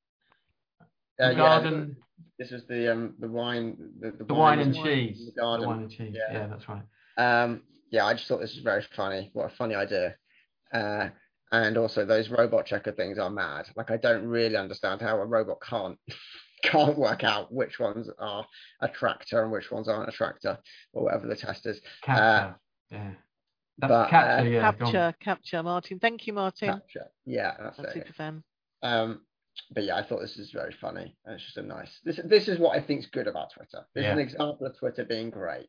Uh, 0.80 0.86
The 1.18 1.32
yeah, 1.32 1.34
garden, 1.34 1.98
This 2.38 2.52
was 2.52 2.66
the 2.68 2.92
um, 2.92 3.16
the 3.20 3.28
wine, 3.28 3.78
the, 4.00 4.12
the, 4.12 4.24
the 4.26 4.34
wine 4.34 4.60
and 4.60 4.76
in 4.76 4.84
cheese. 4.84 5.32
the 5.36 5.42
The 5.42 5.68
wine 5.68 5.80
and 5.80 5.92
cheese. 5.92 6.16
Yeah. 6.16 6.34
Yeah, 6.34 6.48
that's 6.48 6.66
right. 6.70 6.84
Um, 7.18 7.64
yeah, 7.92 8.06
I 8.06 8.14
just 8.14 8.28
thought 8.28 8.40
this 8.42 8.56
was 8.56 8.64
very 8.64 8.84
funny. 8.96 9.30
What 9.34 9.52
a 9.52 9.56
funny 9.56 9.76
idea. 9.76 10.16
Uh, 10.74 11.10
and 11.52 11.78
also 11.78 12.04
those 12.04 12.30
robot 12.30 12.66
checker 12.66 12.92
things 12.92 13.20
are 13.20 13.30
mad. 13.30 13.68
Like 13.76 13.92
I 13.92 13.98
don't 13.98 14.26
really 14.26 14.58
understand 14.58 15.02
how 15.02 15.18
a 15.20 15.26
robot 15.26 15.58
can't 15.62 15.98
can't 16.64 16.98
work 16.98 17.24
out 17.24 17.54
which 17.54 17.80
ones 17.80 18.10
are 18.20 18.46
a 18.82 18.88
tractor 18.88 19.44
and 19.44 19.52
which 19.52 19.70
ones 19.72 19.88
aren't 19.88 20.10
a 20.10 20.12
tractor 20.12 20.58
or 20.94 21.04
whatever 21.04 21.28
the 21.28 21.36
test 21.36 21.66
is. 21.66 21.82
Captcha. 22.04 22.56
yeah. 22.90 23.12
That's 23.80 23.90
but, 23.92 24.10
captcha, 24.10 24.40
uh, 24.40 24.44
yeah. 24.44 24.72
captcha, 24.72 25.14
captcha, 25.26 25.64
Martin. 25.64 26.00
Thank 26.00 26.28
you, 26.28 26.34
Martin. 26.34 26.70
Captcha. 26.70 27.08
Yeah, 27.26 27.54
that's 27.60 27.80
I'm 27.80 27.86
a 27.86 27.88
it. 27.90 27.94
super 27.94 28.14
fan. 28.14 28.44
Um, 28.84 29.22
but 29.74 29.84
yeah, 29.84 29.96
I 29.96 30.04
thought 30.04 30.20
this 30.22 30.38
is 30.38 30.52
very 30.52 30.74
funny. 30.80 31.16
And 31.26 31.36
it's 31.36 31.44
just 31.44 31.58
a 31.58 31.64
nice. 31.64 32.00
This 32.04 32.20
this 32.26 32.48
is 32.48 32.60
what 32.60 32.78
I 32.78 32.82
think 32.82 33.00
is 33.02 33.08
good 33.08 33.28
about 33.28 33.52
Twitter. 33.54 33.86
This 33.96 34.06
is 34.06 34.12
an 34.12 34.20
example 34.20 34.68
of 34.68 34.78
Twitter 34.78 35.06
being 35.06 35.30
great. 35.30 35.68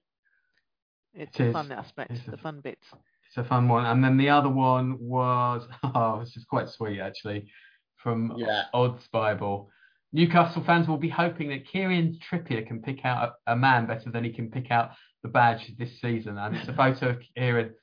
It's 1.14 1.34
It 1.36 1.38
the 1.38 1.48
is. 1.48 1.52
fun 1.52 1.72
aspect, 1.72 2.10
It's 2.10 2.26
a- 2.28 2.32
the 2.32 2.36
fun 2.38 2.60
bits. 2.60 2.86
It's 3.28 3.36
a 3.36 3.44
fun 3.44 3.68
one. 3.68 3.86
And 3.86 4.02
then 4.04 4.16
the 4.16 4.28
other 4.30 4.48
one 4.48 4.98
was, 5.00 5.66
oh, 5.82 6.20
this 6.20 6.36
is 6.36 6.44
quite 6.44 6.68
sweet 6.68 7.00
actually, 7.00 7.50
from 7.96 8.32
Yeah. 8.36 8.64
Odds 8.72 9.06
Bible. 9.08 9.70
Newcastle 10.12 10.62
fans 10.64 10.86
will 10.86 10.96
be 10.98 11.08
hoping 11.08 11.48
that 11.48 11.66
Kieran 11.66 12.18
Trippier 12.30 12.64
can 12.66 12.80
pick 12.82 13.04
out 13.04 13.34
a, 13.46 13.52
a 13.52 13.56
man 13.56 13.86
better 13.86 14.10
than 14.10 14.22
he 14.24 14.30
can 14.32 14.50
pick 14.50 14.70
out 14.70 14.90
the 15.22 15.28
badge 15.28 15.72
this 15.78 16.00
season. 16.00 16.38
And 16.38 16.54
it's 16.56 16.68
a 16.68 16.72
photo 16.74 17.08
of 17.10 17.18
Kieran 17.34 17.74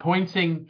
pointing 0.00 0.68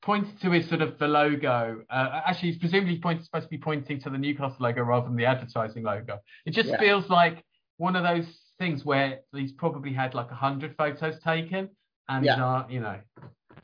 pointing 0.00 0.36
to 0.40 0.50
his 0.52 0.66
sort 0.68 0.80
of 0.80 0.96
the 0.98 1.08
logo. 1.08 1.82
Uh, 1.90 2.20
actually, 2.24 2.50
he's 2.52 2.58
presumably 2.58 2.98
point, 2.98 3.22
supposed 3.24 3.44
to 3.44 3.50
be 3.50 3.58
pointing 3.58 4.00
to 4.00 4.08
the 4.08 4.16
Newcastle 4.16 4.56
logo 4.60 4.82
rather 4.82 5.06
than 5.06 5.16
the 5.16 5.26
advertising 5.26 5.82
logo. 5.82 6.18
It 6.46 6.52
just 6.52 6.68
Yeah. 6.70 6.78
feels 6.78 7.10
like 7.10 7.44
one 7.78 7.96
of 7.96 8.04
those 8.04 8.26
things 8.58 8.84
where 8.84 9.20
he's 9.34 9.52
probably 9.52 9.92
had 9.92 10.14
like 10.14 10.30
a 10.30 10.34
hundred 10.36 10.76
photos 10.76 11.20
taken, 11.20 11.68
and 12.08 12.24
Yeah. 12.24 12.32
he's 12.32 12.38
not, 12.38 12.70
you 12.70 12.80
know, 12.80 12.98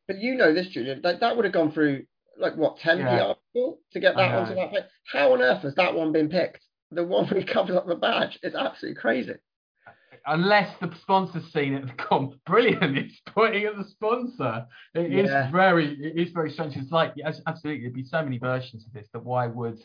But 0.06 0.18
you 0.18 0.34
know 0.34 0.52
this, 0.52 0.68
Julian. 0.68 1.00
That 1.02 1.20
that 1.20 1.34
would 1.36 1.44
have 1.46 1.54
gone 1.54 1.72
through 1.72 2.04
like 2.36 2.56
what 2.56 2.78
ten 2.78 2.98
Yeah. 2.98 3.32
PR 3.34 3.40
people 3.52 3.78
to 3.92 4.00
get 4.00 4.16
that 4.16 4.34
onto 4.34 4.54
that 4.56 4.70
page. 4.70 4.84
How 5.10 5.32
on 5.32 5.40
earth 5.40 5.62
has 5.62 5.74
that 5.76 5.94
one 5.94 6.10
been 6.12 6.28
picked? 6.28 6.62
The 6.90 7.04
one 7.04 7.26
he 7.28 7.44
covers 7.44 7.76
up 7.76 7.86
the 7.86 7.94
badge. 7.96 8.38
It's 8.42 8.56
absolutely 8.56 9.00
crazy. 9.00 9.34
Unless 10.26 10.76
the 10.80 10.90
sponsor's 11.02 11.52
seen 11.52 11.74
it, 11.74 11.84
they've 11.86 11.96
brilliant. 12.46 12.98
It's 12.98 13.20
pointing 13.26 13.64
at 13.64 13.76
the 13.76 13.84
sponsor. 13.84 14.66
It 14.94 15.12
is 15.12 15.30
Yeah. 15.30 15.50
very, 15.50 15.94
it 16.00 16.18
is 16.18 16.32
very 16.32 16.50
strange. 16.50 16.76
It's 16.76 16.90
like 16.92 17.12
yes, 17.16 17.40
absolutely. 17.46 17.82
There'd 17.82 17.94
be 17.94 18.04
so 18.04 18.22
many 18.22 18.38
versions 18.38 18.86
of 18.86 18.92
this 18.92 19.08
that 19.12 19.24
why 19.24 19.46
would, 19.46 19.78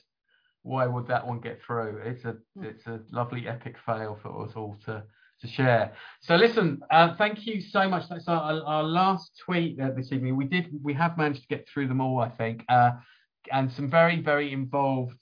why 0.64 0.86
would 0.88 1.08
that 1.08 1.26
one 1.26 1.40
get 1.40 1.60
through? 1.66 2.02
It's 2.06 2.26
a, 2.26 2.36
it's 2.62 2.86
a 2.88 3.02
lovely 3.12 3.48
epic 3.48 3.76
fail 3.86 4.20
for 4.22 4.46
us 4.46 4.52
all 4.56 4.78
to 4.86 5.04
to 5.42 5.48
share. 5.48 5.94
So 6.22 6.36
listen, 6.36 6.82
uh, 6.92 7.16
thank 7.18 7.48
you 7.48 7.62
so 7.62 7.88
much. 7.88 8.10
That's 8.10 8.28
our, 8.28 8.62
our 8.66 8.84
last 8.84 9.32
tweet 9.46 9.80
uh, 9.80 9.92
this 9.96 10.12
evening. 10.12 10.36
We 10.36 10.44
did, 10.44 10.68
we 10.84 10.94
have 10.96 11.18
managed 11.18 11.44
to 11.44 11.48
get 11.48 11.66
through 11.66 11.88
them 11.88 12.02
all, 12.02 12.20
I 12.20 12.28
think, 12.30 12.66
uh, 12.68 12.92
and 13.50 13.72
some 13.72 13.90
very, 13.90 14.22
very 14.22 14.52
involved 14.52 15.16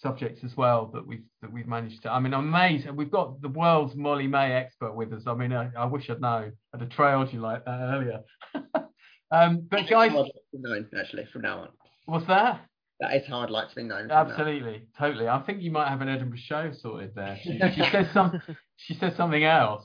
subjects 0.00 0.42
as 0.44 0.56
well 0.56 0.86
that 0.94 1.06
we've 1.06 1.24
that 1.42 1.52
we've 1.52 1.66
managed 1.66 2.02
to. 2.02 2.12
I 2.12 2.18
mean, 2.20 2.34
I'm 2.34 2.48
amazed. 2.48 2.86
and 2.86 2.96
We've 2.96 3.10
got 3.10 3.40
the 3.42 3.48
world's 3.48 3.94
Molly-Mae 3.94 4.52
expert 4.52 4.94
with 4.94 5.12
us. 5.12 5.22
I 5.26 5.34
mean, 5.34 5.52
I, 5.52 5.70
I 5.76 5.84
wish 5.84 6.08
I'd 6.10 6.20
known. 6.20 6.52
I'd 6.74 6.80
have 6.80 6.90
trailed 6.90 7.32
you 7.32 7.40
like 7.40 7.64
that 7.64 7.80
earlier. 7.80 8.20
um, 9.30 9.66
but 9.70 9.88
guys, 9.88 10.12
Hard 10.12 10.26
light 10.26 10.32
to 10.34 10.56
be 10.56 10.58
known, 10.68 10.88
actually, 10.98 11.26
from 11.32 11.42
now 11.42 11.60
on. 11.60 11.68
what's 12.06 12.26
that? 12.26 12.60
That 13.00 13.14
is 13.16 13.26
hard 13.26 13.48
like 13.50 13.70
to 13.70 13.76
be 13.76 13.82
known. 13.84 14.10
Absolutely, 14.10 14.86
totally. 14.98 15.26
I 15.26 15.40
think 15.40 15.62
you 15.62 15.70
might 15.70 15.88
have 15.88 16.02
an 16.02 16.08
Edinburgh 16.10 16.38
show 16.38 16.70
sorted 16.82 17.14
there. 17.14 17.38
She, 17.42 17.58
she 17.74 17.82
says 17.90 18.06
some. 18.12 18.40
She 18.76 18.94
says 18.94 19.14
something 19.14 19.44
else. 19.44 19.84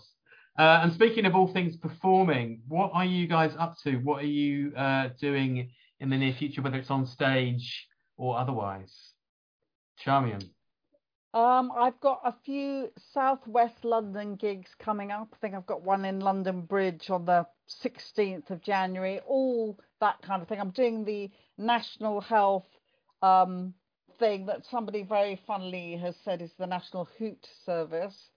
Uh, 0.58 0.80
and 0.84 0.94
speaking 0.94 1.26
of 1.26 1.36
all 1.36 1.52
things 1.52 1.76
performing, 1.76 2.62
what 2.70 2.92
are 2.94 3.04
you 3.04 3.28
guys 3.28 3.52
up 3.60 3.76
to? 3.84 3.98
What 3.98 4.24
are 4.24 4.28
you 4.28 4.74
uh, 4.74 5.10
doing 5.20 5.70
in 6.00 6.10
the 6.10 6.16
near 6.18 6.34
future, 6.34 6.62
whether 6.62 6.78
it's 6.78 6.90
on 6.90 7.06
stage 7.06 7.88
or 8.16 8.38
otherwise? 8.38 8.94
Charmian. 9.98 10.50
Um, 11.36 11.70
I've 11.78 12.00
got 12.00 12.22
a 12.24 12.34
few 12.46 12.88
Southwest 13.14 13.84
London 13.84 14.38
gigs 14.38 14.70
coming 14.80 15.12
up. 15.12 15.28
I 15.34 15.38
think 15.42 15.54
I've 15.54 15.66
got 15.66 15.84
one 15.84 16.06
in 16.06 16.22
London 16.22 16.62
Bridge 16.62 17.10
on 17.10 17.26
the 17.26 17.46
16th 17.84 18.50
of 18.52 18.62
January, 18.62 19.20
all 19.28 19.78
that 20.00 20.22
kind 20.22 20.42
of 20.42 20.48
thing. 20.48 20.62
I'm 20.62 20.70
doing 20.70 21.04
the 21.04 21.30
National 21.58 22.22
Health 22.22 22.68
um, 23.22 23.74
thing 24.18 24.46
that 24.46 24.66
somebody 24.66 25.04
very 25.04 25.38
funnily 25.46 25.98
has 25.98 26.16
said 26.24 26.42
is 26.42 26.54
the 26.58 26.68
National 26.68 27.10
Hoot 27.20 27.46
Service. 27.66 28.30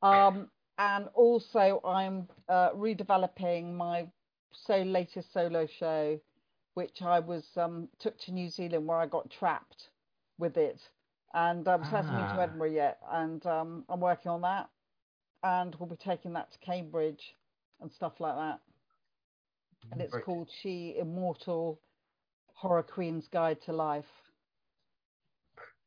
Um, 0.00 0.48
and 0.78 1.08
also, 1.14 1.80
I'm 1.84 2.28
uh, 2.48 2.70
redeveloping 2.74 3.74
my 3.74 4.06
so 4.52 4.82
latest 4.82 5.32
solo 5.32 5.66
show, 5.66 6.20
which 6.74 7.02
I 7.02 7.18
was 7.18 7.44
um, 7.56 7.88
took 7.98 8.16
to 8.20 8.30
New 8.30 8.50
Zealand 8.50 8.86
where 8.86 8.98
I 8.98 9.06
got 9.06 9.30
trapped 9.30 9.88
with 10.38 10.56
it 10.56 10.80
and 11.34 11.66
um, 11.68 11.82
so 11.84 11.90
I 11.90 11.96
hasn't 11.96 12.14
been 12.16 12.24
Ah. 12.24 12.36
to 12.36 12.42
Edinburgh 12.42 12.70
yet, 12.70 12.98
and 13.12 13.44
um, 13.46 13.84
I'm 13.88 14.00
working 14.00 14.30
on 14.30 14.40
that, 14.42 14.68
and 15.42 15.74
we'll 15.76 15.88
be 15.88 15.96
taking 15.96 16.32
that 16.34 16.50
to 16.52 16.58
Cambridge 16.60 17.34
and 17.80 17.90
stuff 17.92 18.14
like 18.20 18.34
that. 18.36 18.60
And 19.92 20.00
it's 20.00 20.12
Great. 20.12 20.24
called 20.24 20.50
She 20.62 20.96
Immortal 20.98 21.80
Horror 22.54 22.82
Queen's 22.82 23.28
Guide 23.28 23.60
to 23.66 23.72
Life. 23.72 24.04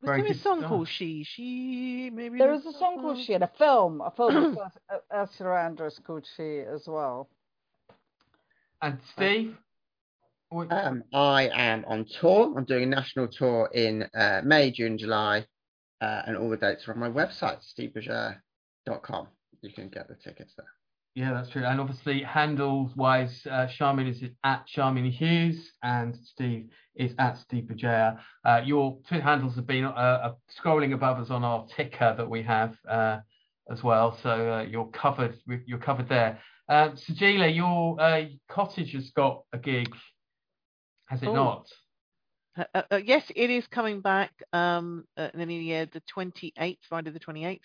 Was 0.02 0.08
Very 0.12 0.22
there 0.22 0.32
a 0.32 0.36
song 0.36 0.60
stuff. 0.60 0.70
called 0.70 0.88
She? 0.88 1.24
She 1.26 2.10
maybe. 2.14 2.38
There's 2.38 2.66
a 2.66 2.72
song 2.72 3.02
called. 3.02 3.18
She 3.26 3.34
and 3.34 3.44
a 3.44 3.52
film, 3.58 4.00
a 4.02 4.12
film 4.12 4.52
with 4.52 4.58
Urs- 4.92 5.02
Ursula 5.14 5.50
Andress 5.50 6.02
called 6.04 6.26
She 6.38 6.60
as 6.60 6.84
well. 6.88 7.28
And 8.82 8.98
Steve? 9.14 9.58
Um, 10.52 11.04
I 11.14 11.50
am 11.54 11.86
on 11.86 12.06
tour. 12.20 12.54
I'm 12.58 12.66
doing 12.66 12.84
a 12.84 12.88
national 12.88 13.28
tour 13.28 13.70
in 13.74 14.04
uh, 14.16 14.41
May, 14.43 14.72
June, 14.72 14.97
July, 14.97 15.45
uh, 16.02 16.24
and 16.26 16.36
all 16.36 16.50
the 16.50 16.58
dates 16.58 16.88
are 16.88 16.93
on 16.93 17.00
my 17.00 17.10
website, 17.10 17.60
stevebugeja.com. 17.78 19.28
You 19.62 19.72
can 19.72 19.89
get 19.89 20.08
the 20.08 20.16
tickets 20.16 20.54
there. 20.58 20.66
Yeah, 21.14 21.34
that's 21.34 21.50
true. 21.50 21.66
And 21.66 21.80
obviously, 21.80 22.24
handles 22.24 22.95
wise, 22.95 23.45
uh, 23.50 23.68
Charmian 23.68 24.08
is 24.08 24.24
at 24.43 24.66
Charmian 24.68 25.12
Hughes 25.12 25.72
and 25.84 26.18
Steve 26.24 26.70
is 26.95 27.14
at 27.20 27.38
Steve 27.38 27.66
Bugeja. 27.66 28.20
Uh, 28.43 28.62
your 28.64 28.97
two 29.08 29.20
handles 29.20 29.56
have 29.56 29.68
been 29.68 29.86
uh, 29.86 29.89
uh, 29.89 30.34
scrolling 30.60 30.93
above 30.93 31.20
us 31.20 31.30
on 31.30 31.43
our 31.43 31.68
ticker 31.76 32.16
that 32.18 32.30
we 32.30 32.41
have 32.41 32.76
uh, 32.88 33.20
as 33.72 33.84
well. 33.84 34.18
So 34.24 34.30
uh, 34.30 34.62
you're 34.64 34.88
covered. 34.88 35.38
You're 35.66 35.78
covered 35.78 36.10
there. 36.10 36.39
Uh, 36.68 36.89
Sajeela, 36.91 37.54
your 37.54 38.00
uh, 38.00 38.26
cottage 38.50 38.93
has 38.93 39.10
got 39.12 39.43
a 39.54 39.58
gig, 39.58 39.89
has 41.10 41.24
it 41.24 41.28
Oh. 41.28 41.34
not? 41.34 41.68
Uh, 42.57 42.64
uh, 42.74 42.82
uh, 42.91 42.95
yes, 42.97 43.24
it 43.36 43.49
is 43.49 43.66
coming 43.68 44.01
back 44.01 44.32
um, 44.53 45.05
uh, 45.18 45.30
in 45.34 45.39
the 45.39 45.45
new 45.45 45.61
year, 45.61 45.86
the 45.86 46.02
28th, 46.02 46.77
Friday 46.88 47.11
the 47.11 47.19
28th. 47.19 47.61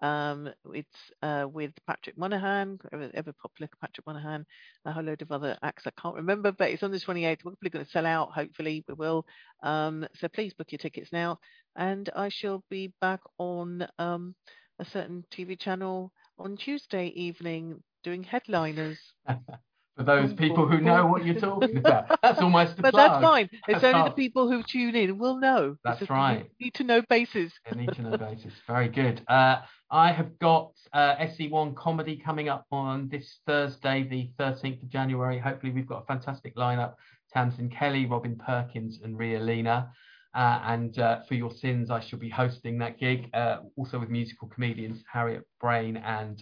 Um, 0.00 0.48
it's 0.72 0.96
uh, 1.22 1.46
with 1.50 1.72
Patrick 1.86 2.16
Monahan, 2.16 2.78
ever, 2.92 3.10
ever 3.14 3.32
popular 3.32 3.68
Patrick 3.80 4.06
Monahan, 4.06 4.46
a 4.84 4.92
whole 4.92 5.02
load 5.02 5.22
of 5.22 5.32
other 5.32 5.58
acts 5.62 5.86
I 5.86 5.90
can't 6.00 6.14
remember, 6.14 6.52
but 6.52 6.70
it's 6.70 6.84
on 6.84 6.92
the 6.92 7.00
28th. 7.00 7.38
We're 7.44 7.52
probably 7.52 7.70
going 7.70 7.84
to 7.84 7.90
sell 7.90 8.06
out, 8.06 8.32
hopefully, 8.32 8.84
we 8.86 8.94
will. 8.94 9.26
Um, 9.62 10.06
so 10.14 10.28
please 10.28 10.54
book 10.54 10.70
your 10.70 10.78
tickets 10.78 11.10
now. 11.12 11.38
And 11.74 12.08
I 12.14 12.28
shall 12.28 12.62
be 12.70 12.92
back 13.00 13.20
on 13.38 13.88
um, 13.98 14.34
a 14.78 14.84
certain 14.84 15.24
TV 15.32 15.58
channel 15.58 16.12
on 16.38 16.56
Tuesday 16.56 17.08
evening 17.08 17.82
doing 18.04 18.22
headliners. 18.22 18.98
For 19.98 20.04
those 20.04 20.32
people 20.32 20.68
who 20.68 20.80
know 20.80 21.06
what 21.06 21.26
you're 21.26 21.40
talking 21.40 21.76
about. 21.76 22.20
That's 22.22 22.38
almost 22.40 22.78
a 22.78 22.82
But 22.82 22.92
plug. 22.94 23.10
that's 23.10 23.22
fine. 23.24 23.48
It's 23.66 23.82
That's 23.82 23.84
only 23.96 24.10
the 24.10 24.14
people 24.14 24.48
who 24.48 24.62
tune 24.62 24.94
in 24.94 25.18
will 25.18 25.38
know. 25.38 25.76
That's 25.82 25.98
just 25.98 26.10
right. 26.10 26.48
Need 26.60 26.74
to 26.74 26.84
know 26.84 27.02
basis. 27.10 27.52
a 27.66 27.74
need 27.74 27.92
to 27.94 28.02
know 28.02 28.16
basis. 28.16 28.52
Very 28.68 28.88
good. 28.88 29.22
Uh, 29.26 29.56
I 29.90 30.12
have 30.12 30.38
got 30.38 30.70
uh, 30.92 31.16
SE1 31.16 31.74
comedy 31.74 32.16
coming 32.24 32.48
up 32.48 32.64
on 32.70 33.08
this 33.08 33.40
Thursday, 33.44 34.04
the 34.08 34.30
13th 34.40 34.84
of 34.84 34.88
January. 34.88 35.36
Hopefully, 35.36 35.72
we've 35.72 35.88
got 35.88 36.04
a 36.04 36.06
fantastic 36.06 36.54
lineup 36.54 36.94
Tamsin 37.32 37.68
Kelly, 37.68 38.06
Robin 38.06 38.36
Perkins, 38.36 39.00
and 39.02 39.18
Ria 39.18 39.40
Lena. 39.40 39.90
Uh, 40.32 40.60
and 40.64 40.96
uh, 41.00 41.22
for 41.26 41.34
your 41.34 41.50
sins, 41.50 41.90
I 41.90 41.98
shall 41.98 42.20
be 42.20 42.28
hosting 42.28 42.78
that 42.78 43.00
gig, 43.00 43.30
uh, 43.34 43.58
also 43.76 43.98
with 43.98 44.10
musical 44.10 44.46
comedians 44.46 45.02
Harriet 45.12 45.42
Brain 45.60 45.96
and 45.96 46.40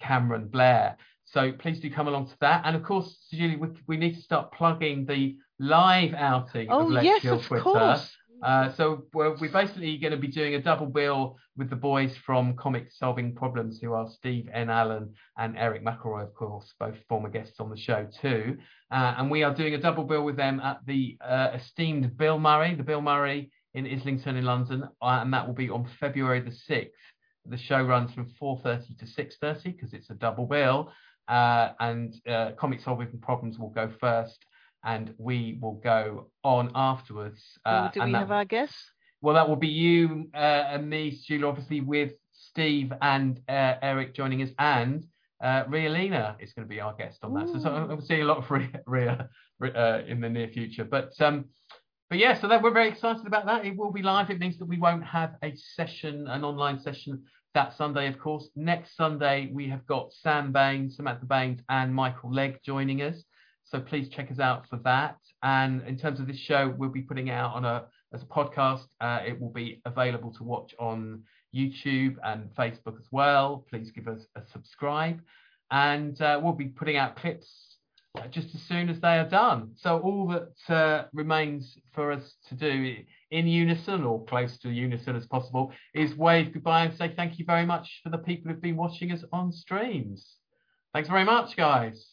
Cameron 0.00 0.48
Blair. 0.48 0.96
So 1.36 1.52
please 1.52 1.80
do 1.80 1.90
come 1.90 2.08
along 2.08 2.28
to 2.28 2.36
that. 2.40 2.62
And 2.64 2.74
of 2.74 2.82
course, 2.82 3.26
Julie, 3.30 3.56
we, 3.56 3.68
we 3.86 3.98
need 3.98 4.14
to 4.14 4.22
start 4.22 4.52
plugging 4.52 5.04
the 5.04 5.36
live 5.58 6.14
outing 6.14 6.70
of 6.70 6.86
Oh, 6.86 6.86
Let's 6.86 7.04
yes, 7.04 7.20
Kill 7.20 7.34
of 7.34 7.44
Twitter. 7.44 7.62
course. 7.62 8.16
Uh, 8.42 8.72
so 8.72 9.04
we're, 9.12 9.36
we're 9.36 9.52
basically 9.52 9.98
going 9.98 10.12
to 10.12 10.16
be 10.16 10.28
doing 10.28 10.54
a 10.54 10.62
double 10.62 10.86
bill 10.86 11.36
with 11.58 11.68
the 11.68 11.76
boys 11.76 12.16
from 12.24 12.56
Comic 12.56 12.88
Solving 12.90 13.34
Problems, 13.34 13.78
who 13.82 13.92
are 13.92 14.08
Steve 14.08 14.48
N. 14.50 14.70
Allen 14.70 15.12
and 15.36 15.58
Eric 15.58 15.84
McElroy, 15.84 16.22
of 16.22 16.32
course, 16.32 16.72
both 16.80 16.96
former 17.06 17.28
guests 17.28 17.60
on 17.60 17.68
the 17.68 17.76
show 17.76 18.06
too. 18.22 18.56
Uh, 18.90 19.16
and 19.18 19.30
we 19.30 19.42
are 19.42 19.52
doing 19.52 19.74
a 19.74 19.78
double 19.78 20.04
bill 20.04 20.24
with 20.24 20.36
them 20.36 20.58
at 20.60 20.78
the 20.86 21.18
uh, 21.20 21.50
esteemed 21.52 22.16
Bill 22.16 22.38
Murray, 22.38 22.74
the 22.74 22.82
Bill 22.82 23.02
Murray 23.02 23.50
in 23.74 23.86
Islington 23.86 24.36
in 24.36 24.46
London, 24.46 24.84
uh, 25.02 25.18
and 25.20 25.34
that 25.34 25.46
will 25.46 25.54
be 25.54 25.68
on 25.68 25.86
February 26.00 26.40
the 26.40 26.56
6th. 26.72 26.88
The 27.48 27.58
show 27.58 27.82
runs 27.82 28.12
from 28.12 28.28
4.30 28.42 28.98
to 28.98 29.04
6.30 29.04 29.62
because 29.64 29.92
it's 29.92 30.10
a 30.10 30.14
double 30.14 30.46
bill. 30.46 30.90
Uh, 31.28 31.70
and 31.80 32.14
uh, 32.28 32.52
Comic 32.58 32.80
Solving 32.80 33.08
Problems 33.20 33.58
will 33.58 33.70
go 33.70 33.90
first, 34.00 34.44
and 34.84 35.14
we 35.18 35.58
will 35.60 35.80
go 35.82 36.30
on 36.44 36.70
afterwards. 36.74 37.42
Uh, 37.64 37.88
do 37.88 38.02
we 38.04 38.12
have 38.12 38.30
our 38.30 38.44
guests? 38.44 38.90
well, 39.26 39.34
that 39.34 39.48
will 39.48 39.56
be 39.56 39.68
you 39.68 40.28
uh, 40.34 40.64
and 40.68 40.88
me, 40.88 41.10
Stu, 41.10 41.44
obviously 41.46 41.80
with 41.80 42.12
Steve 42.32 42.92
and 43.02 43.40
uh, 43.48 43.74
Eric 43.82 44.14
joining 44.14 44.42
us, 44.42 44.50
and 44.58 45.04
uh, 45.42 45.64
Ria 45.68 45.90
Lena 45.90 46.36
is 46.38 46.52
going 46.52 46.66
to 46.66 46.72
be 46.72 46.80
our 46.80 46.94
guest 46.94 47.18
on 47.22 47.34
that. 47.34 47.48
So, 47.48 47.58
so 47.58 47.70
Ooh. 47.70 47.86
we'll 47.88 48.00
see 48.00 48.20
a 48.20 48.24
lot 48.24 48.38
of 48.38 48.50
Ria, 48.50 48.68
Ria 48.86 49.28
uh, 49.74 50.02
in 50.06 50.20
the 50.20 50.28
near 50.28 50.48
future. 50.48 50.84
But 50.84 51.12
um, 51.20 51.46
but 52.08 52.18
yeah, 52.18 52.40
so 52.40 52.46
that 52.46 52.62
we're 52.62 52.72
very 52.72 52.88
excited 52.88 53.26
about 53.26 53.46
that. 53.46 53.64
It 53.64 53.76
will 53.76 53.90
be 53.90 54.02
live. 54.02 54.30
It 54.30 54.38
means 54.38 54.58
that 54.58 54.66
we 54.66 54.78
won't 54.78 55.04
have 55.04 55.34
a 55.42 55.54
session, 55.56 56.28
an 56.28 56.44
online 56.44 56.78
session 56.78 57.24
that 57.56 57.74
Sunday, 57.74 58.06
of 58.06 58.18
course. 58.18 58.50
Next 58.54 58.98
Sunday 58.98 59.48
we 59.50 59.66
have 59.70 59.86
got 59.86 60.12
Sam 60.12 60.52
Baines, 60.52 60.96
Samantha 60.96 61.24
Baines, 61.24 61.62
and 61.70 61.92
Michael 61.92 62.30
Legg 62.30 62.60
joining 62.62 63.00
us. 63.00 63.24
So 63.64 63.80
please 63.80 64.10
check 64.10 64.30
us 64.30 64.38
out 64.38 64.68
for 64.68 64.76
that. 64.84 65.16
And 65.42 65.80
in 65.88 65.96
terms 65.96 66.20
of 66.20 66.26
this 66.26 66.36
show, 66.36 66.74
we'll 66.76 66.90
be 66.90 67.00
putting 67.00 67.30
out 67.30 67.54
on 67.54 67.64
a 67.64 67.86
as 68.12 68.22
a 68.22 68.26
podcast. 68.26 68.84
Uh, 69.00 69.20
it 69.26 69.40
will 69.40 69.48
be 69.48 69.80
available 69.86 70.34
to 70.34 70.44
watch 70.44 70.74
on 70.78 71.22
YouTube 71.54 72.16
and 72.24 72.50
Facebook 72.54 72.98
as 72.98 73.06
well. 73.10 73.64
Please 73.70 73.90
give 73.90 74.06
us 74.06 74.20
a 74.36 74.42
subscribe, 74.52 75.22
and 75.70 76.20
uh, 76.20 76.38
we'll 76.42 76.52
be 76.52 76.66
putting 76.66 76.98
out 76.98 77.16
clips 77.16 77.78
uh, 78.18 78.28
just 78.28 78.54
as 78.54 78.60
soon 78.68 78.90
as 78.90 79.00
they 79.00 79.16
are 79.16 79.28
done. 79.28 79.70
So 79.76 79.98
all 80.00 80.28
that 80.28 80.74
uh, 80.74 81.04
remains 81.14 81.78
for 81.94 82.12
us 82.12 82.34
to 82.50 82.54
do 82.54 82.96
in 83.30 83.46
unison 83.46 84.04
or 84.04 84.24
close 84.24 84.58
to 84.58 84.70
unison 84.70 85.16
as 85.16 85.26
possible 85.26 85.72
is 85.94 86.14
wave 86.14 86.52
goodbye 86.52 86.84
and 86.84 86.96
say 86.96 87.12
thank 87.14 87.38
you 87.38 87.44
very 87.44 87.66
much 87.66 88.00
for 88.02 88.10
the 88.10 88.18
people 88.18 88.50
who've 88.50 88.62
been 88.62 88.76
watching 88.76 89.12
us 89.12 89.24
on 89.32 89.52
streams. 89.52 90.36
Thanks 90.92 91.08
very 91.08 91.24
much, 91.24 91.56
guys. 91.56 92.06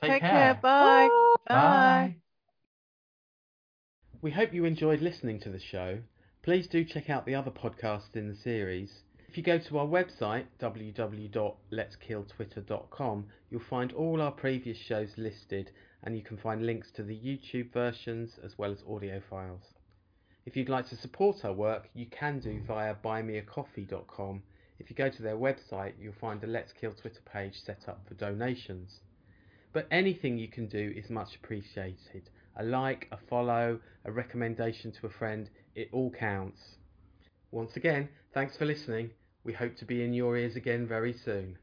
Take, 0.00 0.12
Take 0.12 0.22
care. 0.22 0.58
Bye. 0.62 1.08
Bye. 1.48 1.54
Bye. 1.54 2.16
We 4.20 4.30
hope 4.30 4.52
you 4.52 4.64
enjoyed 4.64 5.00
listening 5.00 5.40
to 5.40 5.50
the 5.50 5.60
show. 5.60 6.00
Please 6.42 6.68
do 6.68 6.84
check 6.84 7.10
out 7.10 7.26
the 7.26 7.34
other 7.34 7.50
podcasts 7.50 8.14
in 8.14 8.28
the 8.28 8.36
series. 8.36 9.02
If 9.28 9.36
you 9.36 9.42
go 9.42 9.58
to 9.58 9.78
our 9.78 9.86
website, 9.86 10.44
www.letskilltwitter.com, 10.60 13.26
you'll 13.50 13.60
find 13.60 13.92
all 13.92 14.22
our 14.22 14.32
previous 14.32 14.78
shows 14.78 15.10
listed 15.16 15.72
and 16.02 16.16
you 16.16 16.22
can 16.22 16.36
find 16.36 16.64
links 16.64 16.90
to 16.92 17.02
the 17.02 17.16
YouTube 17.16 17.72
versions 17.72 18.38
as 18.42 18.56
well 18.56 18.72
as 18.72 18.84
audio 18.88 19.20
files. 19.28 19.74
If 20.46 20.56
you'd 20.56 20.68
like 20.68 20.88
to 20.90 20.96
support 20.96 21.44
our 21.44 21.52
work, 21.52 21.88
you 21.92 22.06
can 22.06 22.38
do 22.38 22.62
via 22.66 22.94
buymeacoffee.com. 23.04 24.42
If 24.78 24.88
you 24.88 24.94
go 24.94 25.10
to 25.10 25.22
their 25.22 25.36
website, 25.36 25.94
you'll 25.98 26.14
find 26.20 26.42
a 26.44 26.46
Let's 26.46 26.72
Kill 26.72 26.92
Twitter 26.92 27.20
page 27.30 27.60
set 27.64 27.88
up 27.88 28.06
for 28.06 28.14
donations. 28.14 29.00
But 29.72 29.88
anything 29.90 30.38
you 30.38 30.46
can 30.46 30.68
do 30.68 30.94
is 30.96 31.10
much 31.10 31.34
appreciated. 31.34 32.30
A 32.56 32.62
like, 32.62 33.08
a 33.10 33.18
follow, 33.28 33.80
a 34.04 34.12
recommendation 34.12 34.92
to 34.92 35.06
a 35.06 35.10
friend, 35.10 35.50
it 35.74 35.88
all 35.92 36.12
counts. 36.12 36.76
Once 37.50 37.74
again, 37.74 38.08
thanks 38.32 38.56
for 38.56 38.66
listening. 38.66 39.10
We 39.42 39.52
hope 39.52 39.76
to 39.78 39.84
be 39.84 40.04
in 40.04 40.14
your 40.14 40.36
ears 40.36 40.54
again 40.54 40.86
very 40.86 41.12
soon. 41.24 41.58